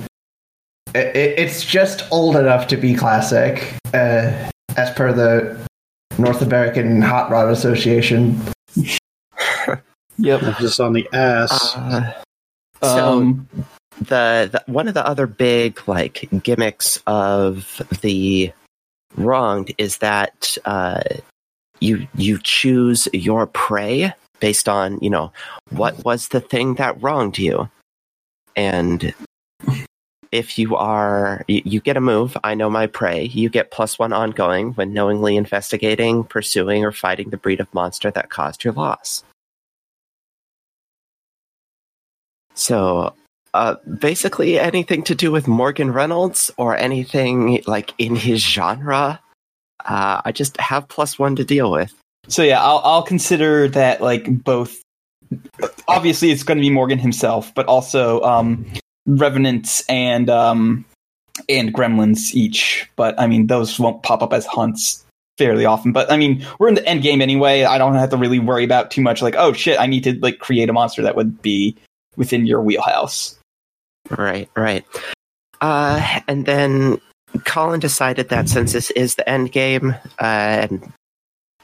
it, 0.93 1.15
it, 1.15 1.39
it's 1.39 1.65
just 1.65 2.03
old 2.11 2.35
enough 2.35 2.67
to 2.67 2.77
be 2.77 2.93
classic, 2.93 3.75
uh, 3.93 4.49
as 4.75 4.89
per 4.95 5.11
the 5.13 5.57
North 6.17 6.41
American 6.41 7.01
Hot 7.01 7.29
Rod 7.29 7.49
Association. 7.49 8.39
Yep. 10.17 10.57
Just 10.59 10.79
on 10.79 10.93
the 10.93 11.07
ass. 11.13 11.75
Uh, 11.75 12.13
so 12.83 13.19
Um, 13.19 13.47
the, 13.99 14.49
the 14.51 14.63
one 14.67 14.87
of 14.87 14.93
the 14.93 15.05
other 15.05 15.27
big 15.27 15.81
like 15.87 16.29
gimmicks 16.43 17.01
of 17.07 17.81
the 18.01 18.51
wronged 19.15 19.73
is 19.77 19.97
that 19.97 20.57
uh, 20.65 21.01
you 21.79 22.07
you 22.15 22.39
choose 22.43 23.07
your 23.13 23.47
prey 23.47 24.13
based 24.39 24.69
on 24.69 24.99
you 25.01 25.09
know 25.09 25.31
what 25.69 26.03
was 26.03 26.29
the 26.29 26.41
thing 26.41 26.75
that 26.75 27.01
wronged 27.01 27.37
you 27.37 27.69
and 28.55 29.13
if 30.31 30.57
you 30.57 30.75
are 30.75 31.43
you, 31.47 31.61
you 31.65 31.79
get 31.79 31.97
a 31.97 32.01
move 32.01 32.37
i 32.43 32.53
know 32.53 32.69
my 32.69 32.87
prey 32.87 33.23
you 33.25 33.49
get 33.49 33.71
plus 33.71 33.99
one 33.99 34.13
ongoing 34.13 34.71
when 34.73 34.93
knowingly 34.93 35.35
investigating 35.35 36.23
pursuing 36.23 36.83
or 36.83 36.91
fighting 36.91 37.29
the 37.29 37.37
breed 37.37 37.59
of 37.59 37.73
monster 37.73 38.11
that 38.11 38.29
caused 38.29 38.63
your 38.63 38.73
loss 38.73 39.23
so 42.53 43.13
uh, 43.53 43.75
basically 43.99 44.59
anything 44.59 45.03
to 45.03 45.15
do 45.15 45.31
with 45.31 45.47
Morgan 45.47 45.91
Reynolds 45.91 46.51
or 46.57 46.77
anything 46.77 47.61
like 47.67 47.93
in 47.97 48.15
his 48.15 48.41
genre. 48.41 49.19
Uh, 49.83 50.21
I 50.23 50.31
just 50.31 50.59
have 50.59 50.87
plus 50.87 51.19
one 51.19 51.35
to 51.35 51.43
deal 51.43 51.71
with. 51.71 51.93
so 52.27 52.43
yeah, 52.43 52.61
I'll 52.63 52.81
I'll 52.83 53.03
consider 53.03 53.67
that 53.69 54.01
like 54.01 54.43
both. 54.43 54.81
Obviously, 55.87 56.31
it's 56.31 56.43
going 56.43 56.57
to 56.57 56.61
be 56.61 56.69
Morgan 56.69 56.99
himself, 56.99 57.53
but 57.55 57.65
also 57.65 58.21
um, 58.21 58.65
Revenants 59.05 59.83
and 59.89 60.29
um, 60.29 60.85
and 61.49 61.73
Gremlins 61.73 62.33
each. 62.33 62.89
But 62.95 63.19
I 63.19 63.27
mean, 63.27 63.47
those 63.47 63.79
won't 63.79 64.03
pop 64.03 64.21
up 64.21 64.33
as 64.33 64.45
hunts 64.45 65.05
fairly 65.37 65.65
often. 65.65 65.91
But 65.91 66.11
I 66.11 66.17
mean, 66.17 66.45
we're 66.59 66.67
in 66.67 66.75
the 66.75 66.87
end 66.87 67.01
game 67.01 67.21
anyway. 67.21 67.63
I 67.63 67.77
don't 67.77 67.95
have 67.95 68.09
to 68.11 68.17
really 68.17 68.39
worry 68.39 68.63
about 68.63 68.91
too 68.91 69.01
much. 69.01 69.21
Like, 69.21 69.35
oh 69.37 69.53
shit, 69.53 69.79
I 69.79 69.87
need 69.87 70.03
to 70.03 70.19
like 70.19 70.39
create 70.39 70.69
a 70.69 70.73
monster 70.73 71.01
that 71.01 71.15
would 71.15 71.41
be 71.41 71.75
within 72.15 72.45
your 72.45 72.61
wheelhouse. 72.61 73.37
Right, 74.09 74.49
right. 74.55 74.85
Uh, 75.61 76.19
and 76.27 76.45
then 76.45 76.99
Colin 77.45 77.79
decided 77.79 78.29
that 78.29 78.49
since 78.49 78.73
this 78.73 78.91
is 78.91 79.15
the 79.15 79.27
end 79.29 79.51
game, 79.51 79.95
uh, 80.19 80.67
and 80.69 80.91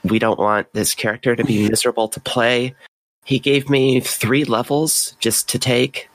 we 0.03 0.19
don't 0.19 0.39
want 0.39 0.71
this 0.73 0.93
character 0.93 1.35
to 1.35 1.43
be 1.43 1.67
miserable 1.69 2.07
to 2.09 2.19
play, 2.19 2.75
he 3.25 3.39
gave 3.39 3.69
me 3.69 3.99
three 3.99 4.45
levels 4.45 5.15
just 5.19 5.49
to 5.49 5.59
take. 5.59 6.09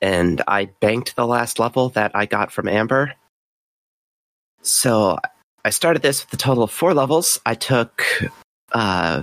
And 0.00 0.42
I 0.46 0.66
banked 0.80 1.16
the 1.16 1.26
last 1.26 1.58
level 1.58 1.90
that 1.90 2.12
I 2.14 2.26
got 2.26 2.52
from 2.52 2.68
Amber. 2.68 3.14
So 4.62 5.18
I 5.64 5.70
started 5.70 6.02
this 6.02 6.24
with 6.24 6.34
a 6.34 6.36
total 6.36 6.64
of 6.64 6.70
four 6.70 6.94
levels. 6.94 7.40
I 7.46 7.54
took 7.54 8.04
uh, 8.72 9.22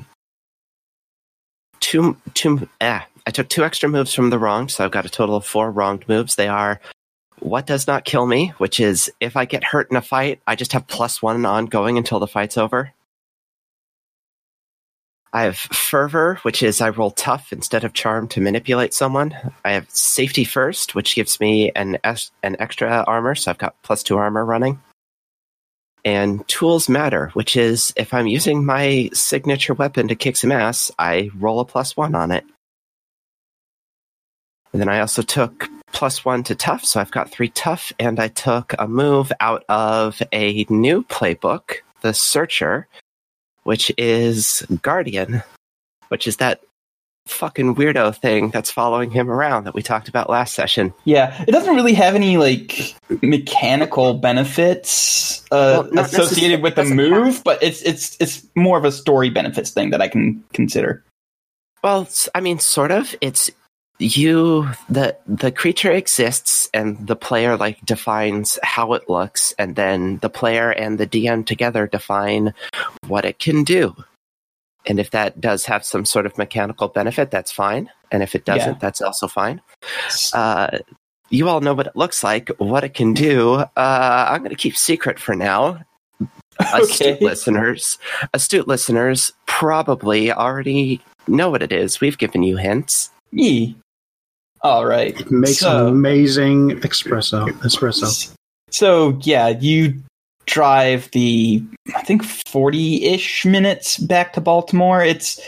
two, 1.80 2.18
two, 2.34 2.68
eh, 2.82 3.02
I 3.28 3.32
took 3.32 3.50
two 3.50 3.64
extra 3.64 3.90
moves 3.90 4.14
from 4.14 4.30
the 4.30 4.40
wronged, 4.40 4.72
so 4.72 4.84
I've 4.84 4.92
got 4.92 5.06
a 5.06 5.10
total 5.10 5.36
of 5.36 5.46
four 5.46 5.72
wronged 5.72 6.08
moves. 6.08 6.36
They 6.36 6.48
are 6.48 6.80
what 7.40 7.66
does 7.66 7.88
not 7.88 8.06
kill 8.06 8.26
me, 8.26 8.54
which 8.58 8.80
is 8.80 9.10
if 9.20 9.38
I 9.38 9.46
get 9.46 9.64
hurt 9.64 9.90
in 9.90 9.98
a 9.98 10.02
fight, 10.02 10.42
I 10.46 10.56
just 10.56 10.74
have 10.74 10.88
plus 10.88 11.22
one 11.22 11.46
ongoing 11.46 11.98
until 11.98 12.20
the 12.20 12.28
fight's 12.28 12.58
over. 12.58 12.92
I 15.32 15.44
have 15.44 15.58
fervor, 15.58 16.40
which 16.42 16.64
is 16.64 16.82
I 16.82 16.90
roll 16.90 17.12
tough 17.12 17.54
instead 17.54 17.84
of 17.84 17.94
charm 17.94 18.28
to 18.30 18.42
manipulate 18.42 18.94
someone. 18.94 19.36
I 19.64 19.72
have 19.74 19.90
safety 19.92 20.44
first, 20.44 20.96
which 20.96 21.16
gives 21.16 21.40
me 21.40 21.72
an 21.76 22.00
an 22.04 22.56
extra 22.60 23.04
armor, 23.06 23.36
so 23.36 23.52
I've 23.52 23.60
got 23.60 23.82
plus 23.84 24.02
two 24.02 24.18
armor 24.18 24.44
running. 24.44 24.82
And 26.04 26.48
tools 26.48 26.90
matter, 26.90 27.30
which 27.34 27.56
is 27.56 27.94
if 27.96 28.14
I'm 28.14 28.26
using 28.26 28.66
my 28.66 29.10
signature 29.14 29.74
weapon 29.74 30.08
to 30.08 30.16
kick 30.16 30.38
some 30.38 30.52
ass, 30.52 30.92
I 30.98 31.30
roll 31.38 31.60
a 31.60 31.66
plus 31.66 31.96
one 31.96 32.16
on 32.16 32.32
it. 32.32 32.46
And 34.72 34.82
then 34.82 34.90
I 34.90 35.02
also 35.02 35.22
took 35.22 35.70
plus 35.92 36.24
one 36.24 36.44
to 36.44 36.56
tough, 36.56 36.86
so 36.86 37.00
I've 37.00 37.12
got 37.12 37.30
three 37.30 37.50
tough, 37.50 37.92
and 38.00 38.20
I 38.20 38.30
took 38.30 38.74
a 38.80 38.88
move 38.88 39.32
out 39.40 39.64
of 39.68 40.22
a 40.32 40.66
new 40.70 41.04
playbook, 41.04 41.78
the 42.02 42.14
Searcher, 42.14 42.88
which 43.64 43.92
is 43.98 44.66
Guardian, 44.82 45.44
which 46.10 46.28
is 46.28 46.38
that 46.38 46.62
fucking 47.28 47.76
weirdo 47.76 48.16
thing 48.16 48.50
that's 48.50 48.72
following 48.72 49.12
him 49.12 49.30
around 49.30 49.64
that 49.66 49.74
we 49.74 49.82
talked 49.82 50.10
about 50.10 50.30
last 50.30 50.56
session. 50.56 50.94
Yeah, 51.06 51.44
it 51.48 51.52
doesn't 51.52 51.76
really 51.76 51.94
have 51.94 52.16
any 52.16 52.38
like 52.38 52.96
mechanical 53.22 54.16
benefits 54.16 55.46
uh, 55.52 55.88
Well, 55.92 56.06
associated 56.06 56.62
with 56.62 56.76
the 56.76 56.86
move, 56.86 57.44
but 57.44 57.62
it's 57.62 57.82
it's 57.84 58.18
it's 58.20 58.46
more 58.56 58.78
of 58.78 58.86
a 58.86 58.92
story 58.92 59.30
benefits 59.30 59.72
thing 59.72 59.92
that 59.92 60.02
I 60.02 60.08
can 60.08 60.44
consider. 60.54 61.04
Well, 61.84 62.10
I 62.36 62.42
mean, 62.42 62.60
sort 62.60 62.92
of. 62.92 63.16
It's 63.22 63.50
you. 64.00 64.68
the 64.90 65.16
The 65.28 65.52
creature 65.52 65.92
exists, 65.92 66.70
and 66.74 67.06
the 67.06 67.16
player 67.16 67.56
like 67.58 67.80
defines 67.86 68.58
how 68.64 68.94
it 68.94 69.10
looks, 69.10 69.54
and 69.60 69.76
then 69.76 70.18
the 70.18 70.30
player 70.30 70.72
and 70.72 70.98
the 70.98 71.08
DM 71.08 71.46
together 71.46 71.86
define 71.88 72.54
what 73.08 73.26
it 73.26 73.40
can 73.40 73.64
do. 73.64 73.96
And 74.86 75.00
if 75.00 75.12
that 75.12 75.40
does 75.42 75.66
have 75.66 75.86
some 75.86 76.06
sort 76.06 76.26
of 76.26 76.38
mechanical 76.38 76.88
benefit, 76.88 77.30
that's 77.32 77.52
fine. 77.52 77.90
And 78.12 78.24
if 78.24 78.34
it 78.34 78.46
doesn't, 78.46 78.74
Yeah. 78.76 78.80
that's 78.80 79.02
also 79.02 79.28
fine. 79.28 79.62
Uh, 80.34 80.80
you 81.30 81.48
all 81.50 81.60
know 81.62 81.74
what 81.76 81.86
it 81.88 81.96
looks 81.96 82.24
like, 82.24 82.50
what 82.58 82.84
it 82.84 82.94
can 82.96 83.14
do. 83.14 83.56
Uh, 83.56 83.68
I'm 83.78 84.40
going 84.40 84.50
to 84.50 84.56
keep 84.56 84.76
secret 84.78 85.20
for 85.20 85.36
now. 85.36 85.82
Astute 86.60 87.16
Okay. 87.18 87.26
listeners, 87.26 87.98
astute 88.34 88.68
listeners 88.68 89.32
probably 89.46 90.32
already 90.32 91.02
know 91.28 91.50
what 91.50 91.62
it 91.62 91.72
is. 91.72 92.02
We've 92.02 92.18
given 92.18 92.42
you 92.44 92.58
hints. 92.58 93.12
Yee. 93.32 93.78
All 94.62 94.86
right. 94.86 95.30
Makes 95.32 95.60
So- 95.60 95.88
amazing 95.88 96.72
espresso. 96.82 97.48
Espresso. 97.62 98.34
So 98.72 99.18
yeah, 99.24 99.48
you 99.50 99.96
drive 100.46 101.10
the 101.12 101.64
I 101.96 102.02
think 102.04 102.24
forty 102.24 103.06
ish 103.06 103.46
minutes 103.46 103.98
back 103.98 104.34
to 104.34 104.42
Baltimore. 104.42 105.04
It's 105.04 105.40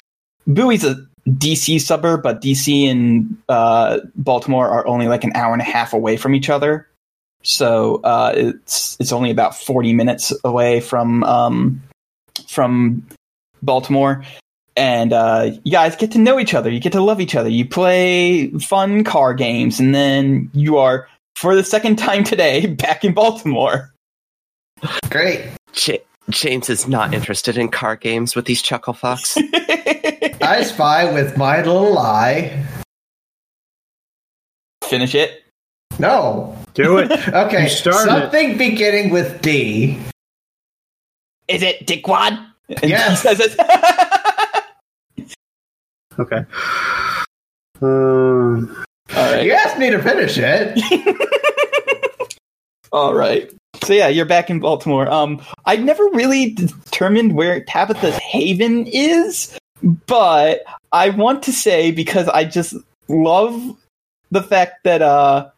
Bowie's 0.48 0.84
a 0.84 0.96
DC 1.27 1.80
suburb, 1.82 2.24
but 2.24 2.41
DC 2.41 2.89
and 2.89 3.38
uh, 3.48 4.00
Baltimore 4.15 4.68
are 4.70 4.88
only 4.88 5.08
like 5.08 5.24
an 5.24 5.32
hour 5.36 5.53
and 5.53 5.62
a 5.62 5.65
half 5.65 5.94
away 5.94 6.18
from 6.18 6.34
each 6.34 6.50
other. 6.50 6.88
So 7.44 8.01
uh, 8.03 8.34
it's 8.36 8.98
it's 9.00 9.12
only 9.12 9.30
about 9.30 9.56
forty 9.56 9.94
minutes 9.94 10.34
away 10.44 10.80
from 10.80 11.24
um, 11.25 11.82
from 12.48 13.06
Baltimore. 13.62 14.24
And 14.75 15.12
uh, 15.13 15.51
you 15.63 15.72
guys 15.72 15.96
get 15.96 16.12
to 16.13 16.18
know 16.20 16.40
each 16.40 16.54
other. 16.54 16.70
You 16.70 16.80
get 16.80 16.94
to 16.94 17.01
love 17.01 17.20
each 17.20 17.36
other. 17.36 17.50
You 17.50 17.68
play 17.68 18.50
fun 18.60 19.04
car 19.04 19.34
games, 19.34 19.80
and 19.80 19.94
then 19.94 20.50
you 20.54 20.78
are 20.78 21.08
for 21.36 21.56
the 21.56 21.63
second 21.63 21.98
time 21.98 22.24
today 22.24 22.66
back 22.78 23.04
in 23.04 23.13
Baltimore. 23.13 23.94
Great. 25.10 25.46
Ja- 25.86 25.98
James 26.30 26.70
is 26.70 26.88
not 26.88 27.13
interested 27.13 27.58
in 27.58 27.68
car 27.70 27.96
games 27.98 28.36
with 28.36 28.46
these 28.46 28.62
chuckle 28.62 28.94
fucks. 28.94 29.36
I 30.42 30.63
spy 30.63 31.12
with 31.12 31.36
my 31.38 31.58
little 31.58 31.98
eye. 31.98 32.66
Finish 34.84 35.16
it. 35.16 35.44
No. 36.00 36.58
Do 36.74 36.98
it. 37.00 37.12
Okay. 37.28 37.63
You 37.63 37.70
started 37.70 38.12
it. 38.13 38.22
Something 38.22 38.58
beginning 38.58 39.10
with 39.12 39.42
D. 39.42 39.98
Is 41.48 41.62
it 41.62 41.86
Dickwad? 41.86 42.46
And 42.70 42.90
Yes. 42.90 43.24
He 46.18 46.20
says 46.20 46.20
it. 46.20 46.20
Okay. 46.20 46.46
Um, 47.82 48.86
All 49.15 49.34
right. 49.34 49.46
You 49.46 49.53
asked 49.53 49.77
me 49.77 49.89
to 49.89 50.01
finish 50.01 50.38
it. 50.38 50.77
All 52.91 53.13
right. 53.13 53.51
So 53.84 53.94
yeah, 53.94 54.10
you're 54.10 54.25
back 54.25 54.50
in 54.50 54.60
Baltimore. 54.60 55.10
Um, 55.10 55.41
I 55.65 55.77
never 55.77 56.03
really 56.10 56.51
determined 56.51 57.36
where 57.36 57.63
Tabitha's 57.63 58.18
Haven 58.18 58.86
is, 58.86 59.58
but 60.08 60.62
I 60.91 61.10
want 61.10 61.44
to 61.44 61.53
say 61.53 61.91
because 61.91 62.27
I 62.27 62.44
just 62.46 62.75
love 63.08 63.77
the 64.30 64.44
fact 64.44 64.84
that 64.84 65.01
uh 65.01 65.50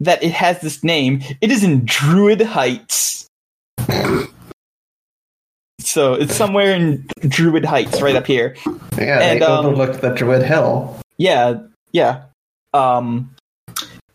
that 0.00 0.22
it 0.22 0.32
has 0.32 0.60
this 0.60 0.84
name. 0.84 1.22
It 1.40 1.50
is 1.50 1.64
in 1.64 1.84
Druid 1.84 2.40
Heights. 2.40 3.26
So 5.80 6.14
it's 6.14 6.34
somewhere 6.34 6.74
in 6.74 7.06
Druid 7.28 7.64
Heights, 7.64 8.02
right 8.02 8.16
up 8.16 8.26
here. 8.26 8.56
Yeah, 8.98 9.20
And, 9.20 9.40
they 9.40 9.46
um, 9.46 9.66
overlooked 9.66 10.00
the 10.00 10.10
Druid 10.10 10.42
Hill. 10.42 10.98
Yeah, 11.16 11.60
yeah. 11.92 12.24
Um, 12.74 13.34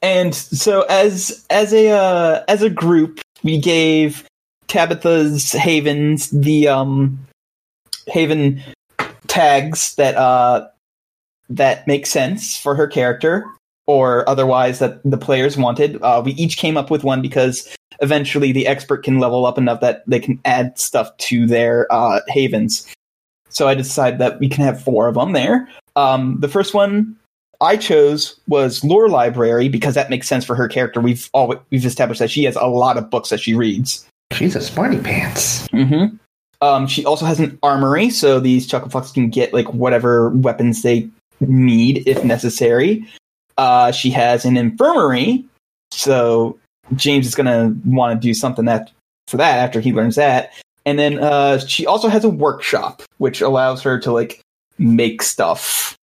and 0.01 0.35
so 0.35 0.81
as 0.83 1.45
as 1.49 1.73
a 1.73 1.89
uh, 1.89 2.43
as 2.47 2.61
a 2.61 2.69
group, 2.69 3.21
we 3.43 3.57
gave 3.57 4.25
Tabitha's 4.67 5.51
Havens 5.51 6.29
the 6.31 6.67
um 6.67 7.19
Haven 8.07 8.61
tags 9.27 9.95
that 9.95 10.15
uh 10.15 10.67
that 11.49 11.87
make 11.87 12.05
sense 12.05 12.57
for 12.57 12.75
her 12.75 12.87
character 12.87 13.45
or 13.85 14.27
otherwise 14.29 14.79
that 14.79 15.01
the 15.03 15.17
players 15.17 15.57
wanted. 15.57 16.01
Uh, 16.01 16.21
we 16.23 16.31
each 16.33 16.57
came 16.57 16.77
up 16.77 16.89
with 16.89 17.03
one 17.03 17.21
because 17.21 17.73
eventually 18.03 18.51
the 18.51 18.67
expert 18.67 19.03
can 19.03 19.17
level 19.19 19.45
up 19.45 19.57
enough 19.57 19.79
that 19.81 20.03
they 20.05 20.19
can 20.19 20.39
add 20.45 20.77
stuff 20.77 21.15
to 21.17 21.47
their 21.47 21.91
uh, 21.91 22.19
havens. 22.27 22.93
So 23.49 23.67
I 23.67 23.75
decided 23.75 24.19
that 24.19 24.39
we 24.39 24.49
can 24.49 24.63
have 24.63 24.83
four 24.83 25.07
of 25.07 25.15
them 25.15 25.31
there. 25.31 25.69
Um, 25.95 26.39
the 26.39 26.49
first 26.49 26.73
one 26.73 27.15
I 27.61 27.77
chose 27.77 28.39
was 28.47 28.83
Lore 28.83 29.07
Library 29.07 29.69
because 29.69 29.95
that 29.95 30.09
makes 30.09 30.27
sense 30.27 30.43
for 30.43 30.55
her 30.55 30.67
character. 30.67 30.99
We've 30.99 31.29
always, 31.33 31.59
we've 31.69 31.85
established 31.85 32.19
that 32.19 32.29
she 32.31 32.43
has 32.43 32.57
a 32.57 32.65
lot 32.65 32.97
of 32.97 33.09
books 33.09 33.29
that 33.29 33.39
she 33.39 33.53
reads. 33.53 34.05
She's 34.33 34.55
a 34.55 34.61
smarty 34.61 34.99
pants. 34.99 35.67
Mm-hmm. 35.69 36.17
Um, 36.61 36.87
she 36.87 37.05
also 37.05 37.25
has 37.25 37.39
an 37.39 37.57
armory, 37.61 38.09
so 38.09 38.39
these 38.39 38.67
Chucklefucks 38.67 39.13
can 39.13 39.29
get 39.29 39.53
like 39.53 39.71
whatever 39.73 40.29
weapons 40.29 40.81
they 40.81 41.09
need 41.39 42.07
if 42.07 42.23
necessary. 42.23 43.05
Uh, 43.57 43.91
she 43.91 44.09
has 44.09 44.45
an 44.45 44.57
infirmary, 44.57 45.45
so 45.91 46.57
James 46.95 47.25
is 47.27 47.35
gonna 47.35 47.73
want 47.85 48.19
to 48.21 48.27
do 48.27 48.33
something 48.33 48.65
that 48.65 48.91
for 49.27 49.37
that 49.37 49.59
after 49.59 49.79
he 49.79 49.93
learns 49.93 50.15
that. 50.15 50.51
And 50.85 50.99
then 50.99 51.17
uh, 51.19 51.59
she 51.59 51.85
also 51.85 52.09
has 52.09 52.23
a 52.25 52.29
workshop, 52.29 53.01
which 53.17 53.39
allows 53.41 53.81
her 53.83 53.99
to 54.01 54.11
like 54.11 54.41
make 54.77 55.21
stuff 55.21 55.95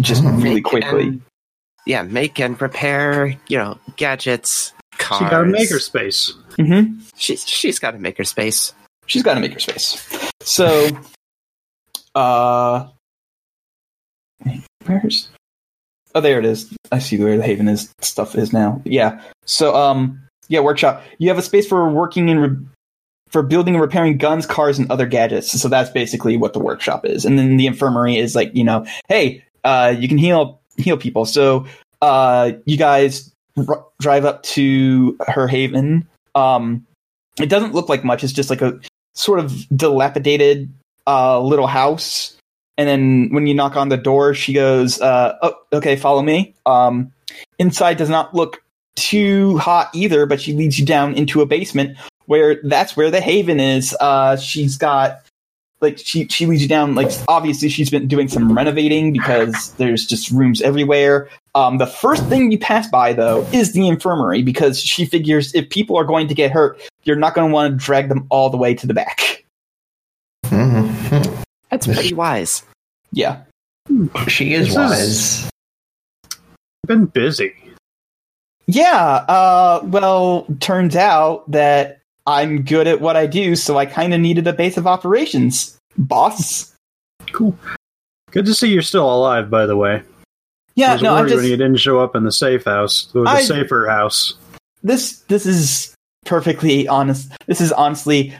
just 0.00 0.22
Hmm. 0.22 0.36
really 0.42 0.54
Make 0.56 0.64
quickly. 0.64 1.02
and- 1.08 1.22
yeah, 1.86 2.02
make 2.02 2.40
and 2.40 2.60
repair, 2.60 3.36
you 3.48 3.56
know, 3.58 3.78
gadgets, 3.96 4.72
cars. 4.98 5.20
she 5.20 5.30
got 5.30 5.42
a 5.42 5.44
makerspace. 5.46 6.32
Mm-hmm. 6.58 6.98
She's 7.16 7.46
she's 7.46 7.78
got 7.78 7.94
a 7.94 7.98
makerspace. 7.98 8.72
She's 9.06 9.22
got 9.22 9.36
a 9.36 9.40
makerspace. 9.40 10.02
So, 10.42 10.88
uh, 12.16 12.88
where's? 14.86 15.28
Oh, 16.16 16.20
there 16.22 16.38
it 16.38 16.46
is. 16.46 16.74
I 16.90 16.98
see 16.98 17.18
where 17.22 17.36
the 17.36 17.42
Haven 17.42 17.68
is 17.68 17.92
stuff 18.00 18.36
is 18.36 18.50
now. 18.50 18.80
Yeah. 18.86 19.20
So, 19.44 19.76
um, 19.76 20.18
yeah, 20.48 20.60
workshop. 20.60 21.02
You 21.18 21.28
have 21.28 21.36
a 21.36 21.42
space 21.42 21.68
for 21.68 21.90
working 21.90 22.30
and 22.30 22.40
re- 22.40 22.66
for 23.28 23.42
building 23.42 23.74
and 23.74 23.82
repairing 23.82 24.16
guns, 24.16 24.46
cars, 24.46 24.78
and 24.78 24.90
other 24.90 25.04
gadgets. 25.04 25.52
So 25.60 25.68
that's 25.68 25.90
basically 25.90 26.38
what 26.38 26.54
the 26.54 26.58
workshop 26.58 27.04
is. 27.04 27.26
And 27.26 27.38
then 27.38 27.58
the 27.58 27.66
infirmary 27.66 28.16
is 28.16 28.34
like, 28.34 28.50
you 28.54 28.64
know, 28.64 28.86
hey, 29.08 29.44
uh, 29.62 29.94
you 29.94 30.08
can 30.08 30.16
heal 30.16 30.58
heal 30.78 30.96
people. 30.96 31.26
So, 31.26 31.66
uh, 32.00 32.52
you 32.64 32.78
guys 32.78 33.30
r- 33.68 33.84
drive 34.00 34.24
up 34.24 34.42
to 34.44 35.18
her 35.28 35.46
Haven. 35.46 36.08
Um, 36.34 36.86
it 37.38 37.50
doesn't 37.50 37.74
look 37.74 37.90
like 37.90 38.04
much. 38.04 38.24
It's 38.24 38.32
just 38.32 38.48
like 38.48 38.62
a 38.62 38.80
sort 39.14 39.38
of 39.38 39.68
dilapidated 39.76 40.72
uh, 41.06 41.38
little 41.42 41.66
house. 41.66 42.35
And 42.78 42.88
then 42.88 43.28
when 43.30 43.46
you 43.46 43.54
knock 43.54 43.76
on 43.76 43.88
the 43.88 43.96
door, 43.96 44.34
she 44.34 44.52
goes, 44.52 45.00
uh, 45.00 45.36
"Oh, 45.42 45.54
okay, 45.72 45.96
follow 45.96 46.22
me." 46.22 46.54
Um, 46.66 47.12
inside 47.58 47.96
does 47.96 48.10
not 48.10 48.34
look 48.34 48.62
too 48.96 49.56
hot 49.58 49.90
either, 49.94 50.26
but 50.26 50.40
she 50.40 50.52
leads 50.52 50.78
you 50.78 50.86
down 50.86 51.14
into 51.14 51.40
a 51.40 51.46
basement 51.46 51.96
where 52.26 52.60
that's 52.64 52.96
where 52.96 53.10
the 53.10 53.20
haven 53.20 53.60
is. 53.60 53.96
Uh, 54.00 54.36
she's 54.36 54.76
got 54.76 55.22
like 55.80 55.98
she 55.98 56.26
she 56.28 56.46
leads 56.46 56.62
you 56.62 56.68
down. 56.68 56.94
Like 56.94 57.10
obviously 57.28 57.68
she's 57.68 57.90
been 57.90 58.08
doing 58.08 58.28
some 58.28 58.56
renovating 58.56 59.12
because 59.12 59.72
there's 59.74 60.06
just 60.06 60.30
rooms 60.30 60.62
everywhere. 60.62 61.28
Um, 61.54 61.78
the 61.78 61.86
first 61.86 62.24
thing 62.26 62.50
you 62.50 62.58
pass 62.58 62.88
by 62.88 63.12
though 63.12 63.46
is 63.52 63.72
the 63.72 63.86
infirmary 63.86 64.42
because 64.42 64.80
she 64.80 65.04
figures 65.04 65.54
if 65.54 65.68
people 65.70 65.96
are 65.96 66.04
going 66.04 66.28
to 66.28 66.34
get 66.34 66.50
hurt, 66.50 66.80
you're 67.04 67.16
not 67.16 67.34
going 67.34 67.48
to 67.48 67.54
want 67.54 67.78
to 67.78 67.84
drag 67.84 68.08
them 68.08 68.26
all 68.30 68.50
the 68.50 68.56
way 68.56 68.74
to 68.74 68.86
the 68.86 68.94
back. 68.94 69.44
Mhm. 70.46 71.25
That's 71.76 71.86
pretty 71.98 72.14
wise. 72.24 72.62
Yeah. 73.12 73.42
She 74.28 74.54
is 74.54 74.68
This 74.68 74.76
is- 74.76 74.76
wise. 74.76 75.50
Been 76.86 77.06
busy. 77.06 77.52
Yeah, 78.68 79.24
uh, 79.28 79.80
well, 79.84 80.46
turns 80.60 80.96
out 80.96 81.48
that 81.50 82.00
I'm 82.26 82.62
good 82.62 82.86
at 82.88 83.00
what 83.00 83.16
I 83.16 83.26
do, 83.26 83.54
so 83.56 83.76
I 83.78 83.86
kind 83.86 84.12
of 84.14 84.20
needed 84.20 84.46
a 84.46 84.52
base 84.52 84.76
of 84.76 84.86
operations, 84.86 85.76
boss. 85.98 86.72
Cool. 87.32 87.56
Good 88.32 88.46
to 88.46 88.54
see 88.54 88.68
you're 88.72 88.82
still 88.82 89.08
alive, 89.12 89.50
by 89.50 89.66
the 89.66 89.76
way. 89.76 89.94
I 89.96 90.02
Yeah, 90.74 90.92
was 90.94 91.02
no, 91.02 91.14
I'm 91.14 91.20
worried 91.22 91.28
just 91.30 91.42
when 91.42 91.50
you 91.50 91.56
didn't 91.56 91.76
show 91.76 92.00
up 92.00 92.16
in 92.16 92.24
the 92.24 92.32
safe 92.32 92.64
house, 92.64 93.08
or 93.14 93.24
the 93.24 93.30
I- 93.30 93.42
safer 93.42 93.88
house. 93.88 94.34
this. 94.82 95.20
This 95.28 95.46
is 95.46 95.94
perfectly 96.24 96.86
honest. 96.88 97.32
This 97.46 97.60
is 97.60 97.70
honestly 97.72 98.34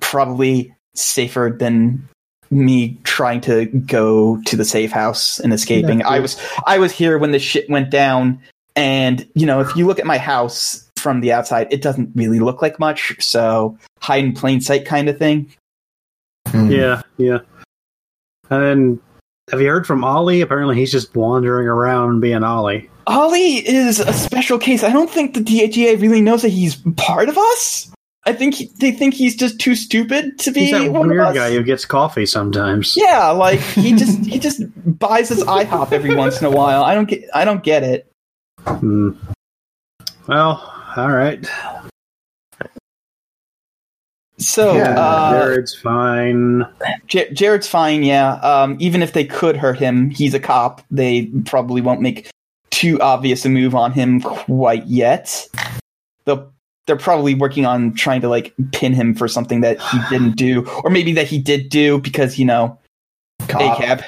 probably 0.00 0.74
safer 0.94 1.54
than 1.56 2.08
me 2.50 2.96
trying 3.04 3.40
to 3.42 3.66
go 3.66 4.40
to 4.46 4.56
the 4.56 4.64
safe 4.64 4.90
house 4.90 5.38
and 5.38 5.52
escaping. 5.52 6.00
Yeah. 6.00 6.08
I 6.08 6.20
was 6.20 6.40
I 6.66 6.78
was 6.78 6.92
here 6.92 7.18
when 7.18 7.32
the 7.32 7.38
shit 7.38 7.68
went 7.68 7.90
down, 7.90 8.40
and 8.76 9.28
you 9.34 9.46
know 9.46 9.60
if 9.60 9.74
you 9.76 9.86
look 9.86 9.98
at 9.98 10.06
my 10.06 10.18
house 10.18 10.88
from 10.96 11.20
the 11.20 11.32
outside, 11.32 11.68
it 11.70 11.82
doesn't 11.82 12.10
really 12.14 12.40
look 12.40 12.62
like 12.62 12.78
much. 12.78 13.16
So 13.20 13.78
hide 14.00 14.24
in 14.24 14.32
plain 14.32 14.60
sight 14.60 14.84
kind 14.84 15.08
of 15.08 15.18
thing. 15.18 15.52
Hmm. 16.48 16.70
Yeah, 16.70 17.02
yeah. 17.16 17.38
And 18.50 18.62
then, 18.62 19.00
have 19.50 19.60
you 19.60 19.68
heard 19.68 19.86
from 19.86 20.04
Ollie? 20.04 20.40
Apparently, 20.40 20.76
he's 20.76 20.92
just 20.92 21.14
wandering 21.14 21.66
around 21.66 22.20
being 22.20 22.42
Ollie. 22.42 22.88
Ollie 23.06 23.66
is 23.66 24.00
a 24.00 24.12
special 24.12 24.58
case. 24.58 24.82
I 24.82 24.90
don't 24.90 25.10
think 25.10 25.34
the 25.34 25.40
DHEA 25.40 26.00
really 26.00 26.20
knows 26.20 26.42
that 26.42 26.50
he's 26.50 26.76
part 26.96 27.28
of 27.28 27.38
us. 27.38 27.90
I 28.28 28.34
think 28.34 28.56
he, 28.56 28.70
they 28.78 28.90
think 28.92 29.14
he's 29.14 29.34
just 29.34 29.58
too 29.58 29.74
stupid 29.74 30.38
to 30.40 30.50
be 30.52 30.66
He's 30.66 30.72
that 30.72 30.92
one 30.92 31.08
weird 31.08 31.22
of 31.22 31.26
us. 31.28 31.34
guy 31.34 31.50
who 31.52 31.62
gets 31.62 31.86
coffee 31.86 32.26
sometimes. 32.26 32.94
Yeah, 32.94 33.30
like 33.30 33.58
he 33.58 33.94
just 33.94 34.18
he 34.26 34.38
just 34.38 34.60
buys 34.98 35.30
his 35.30 35.42
IHOP 35.44 35.92
every 35.92 36.14
once 36.14 36.38
in 36.38 36.46
a 36.46 36.50
while. 36.50 36.84
I 36.84 36.94
don't 36.94 37.08
get 37.08 37.24
I 37.34 37.46
don't 37.46 37.62
get 37.64 37.82
it. 37.84 38.12
Hmm. 38.66 39.12
Well, 40.26 40.62
all 40.94 41.10
right. 41.10 41.42
So 44.36 44.74
Yeah, 44.76 44.90
uh, 45.00 45.32
Jared's 45.40 45.74
fine. 45.74 46.64
J- 47.06 47.32
Jared's 47.32 47.66
fine. 47.66 48.02
Yeah. 48.02 48.34
Um, 48.34 48.76
even 48.78 49.02
if 49.02 49.12
they 49.12 49.24
could 49.24 49.56
hurt 49.56 49.78
him, 49.78 50.10
he's 50.10 50.34
a 50.34 50.40
cop. 50.40 50.82
They 50.90 51.26
probably 51.46 51.80
won't 51.80 52.00
make 52.02 52.30
too 52.70 53.00
obvious 53.00 53.44
a 53.44 53.48
move 53.48 53.74
on 53.74 53.92
him 53.92 54.20
quite 54.20 54.86
yet. 54.86 55.48
They'll, 56.24 56.52
they're 56.88 56.96
probably 56.96 57.34
working 57.36 57.64
on 57.64 57.94
trying 57.94 58.20
to 58.22 58.28
like 58.28 58.52
pin 58.72 58.92
him 58.92 59.14
for 59.14 59.28
something 59.28 59.60
that 59.60 59.80
he 59.80 59.98
didn't 60.10 60.32
do, 60.36 60.66
or 60.82 60.90
maybe 60.90 61.12
that 61.12 61.28
he 61.28 61.38
did 61.38 61.68
do 61.68 62.00
because 62.00 62.36
you 62.40 62.44
know 62.44 62.76
Cop. 63.46 63.78
ACAB. 63.78 64.04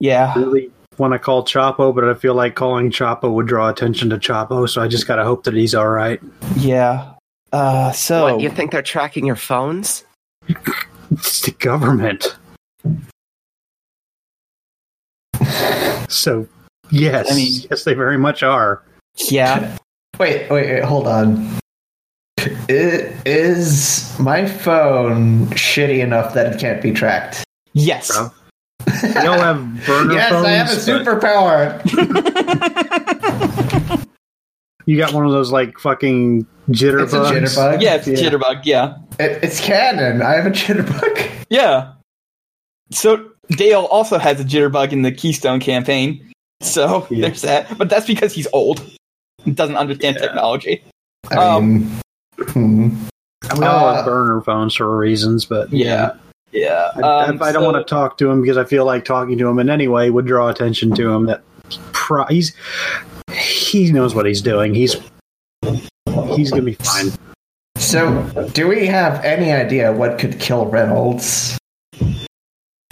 Yeah. 0.00 0.34
Really 0.38 0.70
want 0.98 1.12
to 1.14 1.18
call 1.18 1.44
Chapo, 1.44 1.94
but 1.94 2.04
I 2.04 2.12
feel 2.14 2.34
like 2.34 2.54
calling 2.56 2.90
Chapo 2.90 3.32
would 3.32 3.46
draw 3.46 3.68
attention 3.70 4.10
to 4.10 4.18
Chapo, 4.18 4.68
so 4.68 4.82
I 4.82 4.88
just 4.88 5.06
gotta 5.06 5.24
hope 5.24 5.44
that 5.44 5.54
he's 5.54 5.74
all 5.74 5.88
right. 5.88 6.20
Yeah. 6.56 7.12
Uh, 7.52 7.92
so 7.92 8.34
What, 8.34 8.40
you 8.42 8.50
think 8.50 8.72
they're 8.72 8.82
tracking 8.82 9.24
your 9.24 9.36
phones? 9.36 10.04
It's 11.10 11.40
the 11.42 11.52
government. 11.52 12.36
So, 16.08 16.46
yes, 16.90 17.30
I 17.32 17.34
mean- 17.36 17.62
yes, 17.70 17.84
they 17.84 17.94
very 17.94 18.18
much 18.18 18.42
are. 18.42 18.82
yeah. 19.30 19.76
Wait, 20.20 20.48
wait, 20.48 20.70
wait, 20.74 20.84
hold 20.84 21.08
on. 21.08 21.58
I- 22.46 23.12
Is 23.26 24.14
my 24.18 24.46
phone 24.46 25.46
shitty 25.48 26.00
enough 26.02 26.34
that 26.34 26.52
it 26.54 26.60
can't 26.60 26.80
be 26.82 26.92
tracked? 26.92 27.44
Yes. 27.72 28.10
Bro. 28.12 28.30
We 29.14 29.26
all 29.26 29.38
have 29.38 29.86
burner 29.86 30.14
yes, 30.14 30.30
phones. 30.30 30.46
I 30.46 30.50
have 30.50 30.68
a 30.70 30.74
but 30.74 30.84
superpower. 31.06 31.80
You 34.86 34.98
got 34.98 35.14
one 35.14 35.24
of 35.24 35.32
those 35.32 35.50
like 35.50 35.78
fucking 35.78 36.46
jitterbugs. 36.68 37.04
It's 37.04 37.56
a 37.56 37.56
jitterbug. 37.60 37.80
Yeah, 37.80 37.94
it's 37.94 38.06
Yeah. 38.06 38.16
Jitterbug. 38.16 38.60
Yeah. 38.64 38.96
It, 39.18 39.42
it's 39.42 39.58
canon. 39.58 40.20
I 40.20 40.32
have 40.34 40.44
a 40.46 40.50
jitterbug. 40.50 41.30
Yeah. 41.50 41.92
So 42.90 43.30
Dale 43.50 43.84
also 43.84 44.18
has 44.18 44.40
a 44.40 44.44
jitterbug 44.44 44.92
in 44.92 45.00
the 45.02 45.12
Keystone 45.12 45.58
campaign. 45.60 46.32
So 46.60 47.06
Yeah. 47.10 47.28
there's 47.28 47.40
that. 47.42 47.78
But 47.78 47.88
that's 47.88 48.06
because 48.06 48.34
he's 48.34 48.46
old. 48.52 48.82
He 49.44 49.52
doesn't 49.52 49.76
understand 49.76 50.16
Yeah. 50.20 50.26
technology. 50.26 50.82
I 51.30 51.36
Um, 51.36 51.90
mean, 52.54 52.90
hmm. 52.90 53.58
We 53.60 53.66
all 53.66 53.86
Uh, 53.88 53.94
have 53.96 54.04
burner 54.06 54.40
phones 54.40 54.74
for 54.74 54.96
reasons, 54.96 55.44
but 55.44 55.70
Yeah. 55.72 56.12
Yeah. 56.52 56.90
I, 56.96 57.00
Um, 57.24 57.42
I 57.42 57.52
don't 57.52 57.62
so- 57.62 57.72
want 57.72 57.76
to 57.86 57.88
talk 57.88 58.16
to 58.18 58.30
him 58.30 58.40
because 58.40 58.56
I 58.56 58.64
feel 58.64 58.84
like 58.84 59.04
talking 59.04 59.36
to 59.38 59.48
him 59.48 59.58
in 59.58 59.68
any 59.68 59.88
way 59.88 60.08
would 60.10 60.26
draw 60.26 60.48
attention 60.48 60.94
to 60.94 61.10
him. 61.12 61.26
That 61.26 61.42
pro- 61.92 62.24
he's 62.26 62.54
he 63.32 63.90
knows 63.92 64.14
what 64.14 64.24
he's 64.26 64.40
doing. 64.40 64.74
He's 64.74 64.96
he's 66.36 66.50
gonna 66.50 66.62
be 66.62 66.74
fine. 66.74 67.12
So, 67.76 68.22
do 68.54 68.68
we 68.68 68.86
have 68.86 69.22
any 69.24 69.52
idea 69.52 69.92
what 69.92 70.18
could 70.18 70.38
kill 70.38 70.66
Reynolds? 70.66 71.58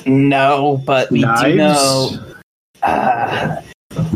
No, 0.04 0.82
but 0.84 1.10
we 1.10 1.20
Knives. 1.20 1.42
do 1.44 1.54
know. 1.56 2.10
Uh, 2.82 3.56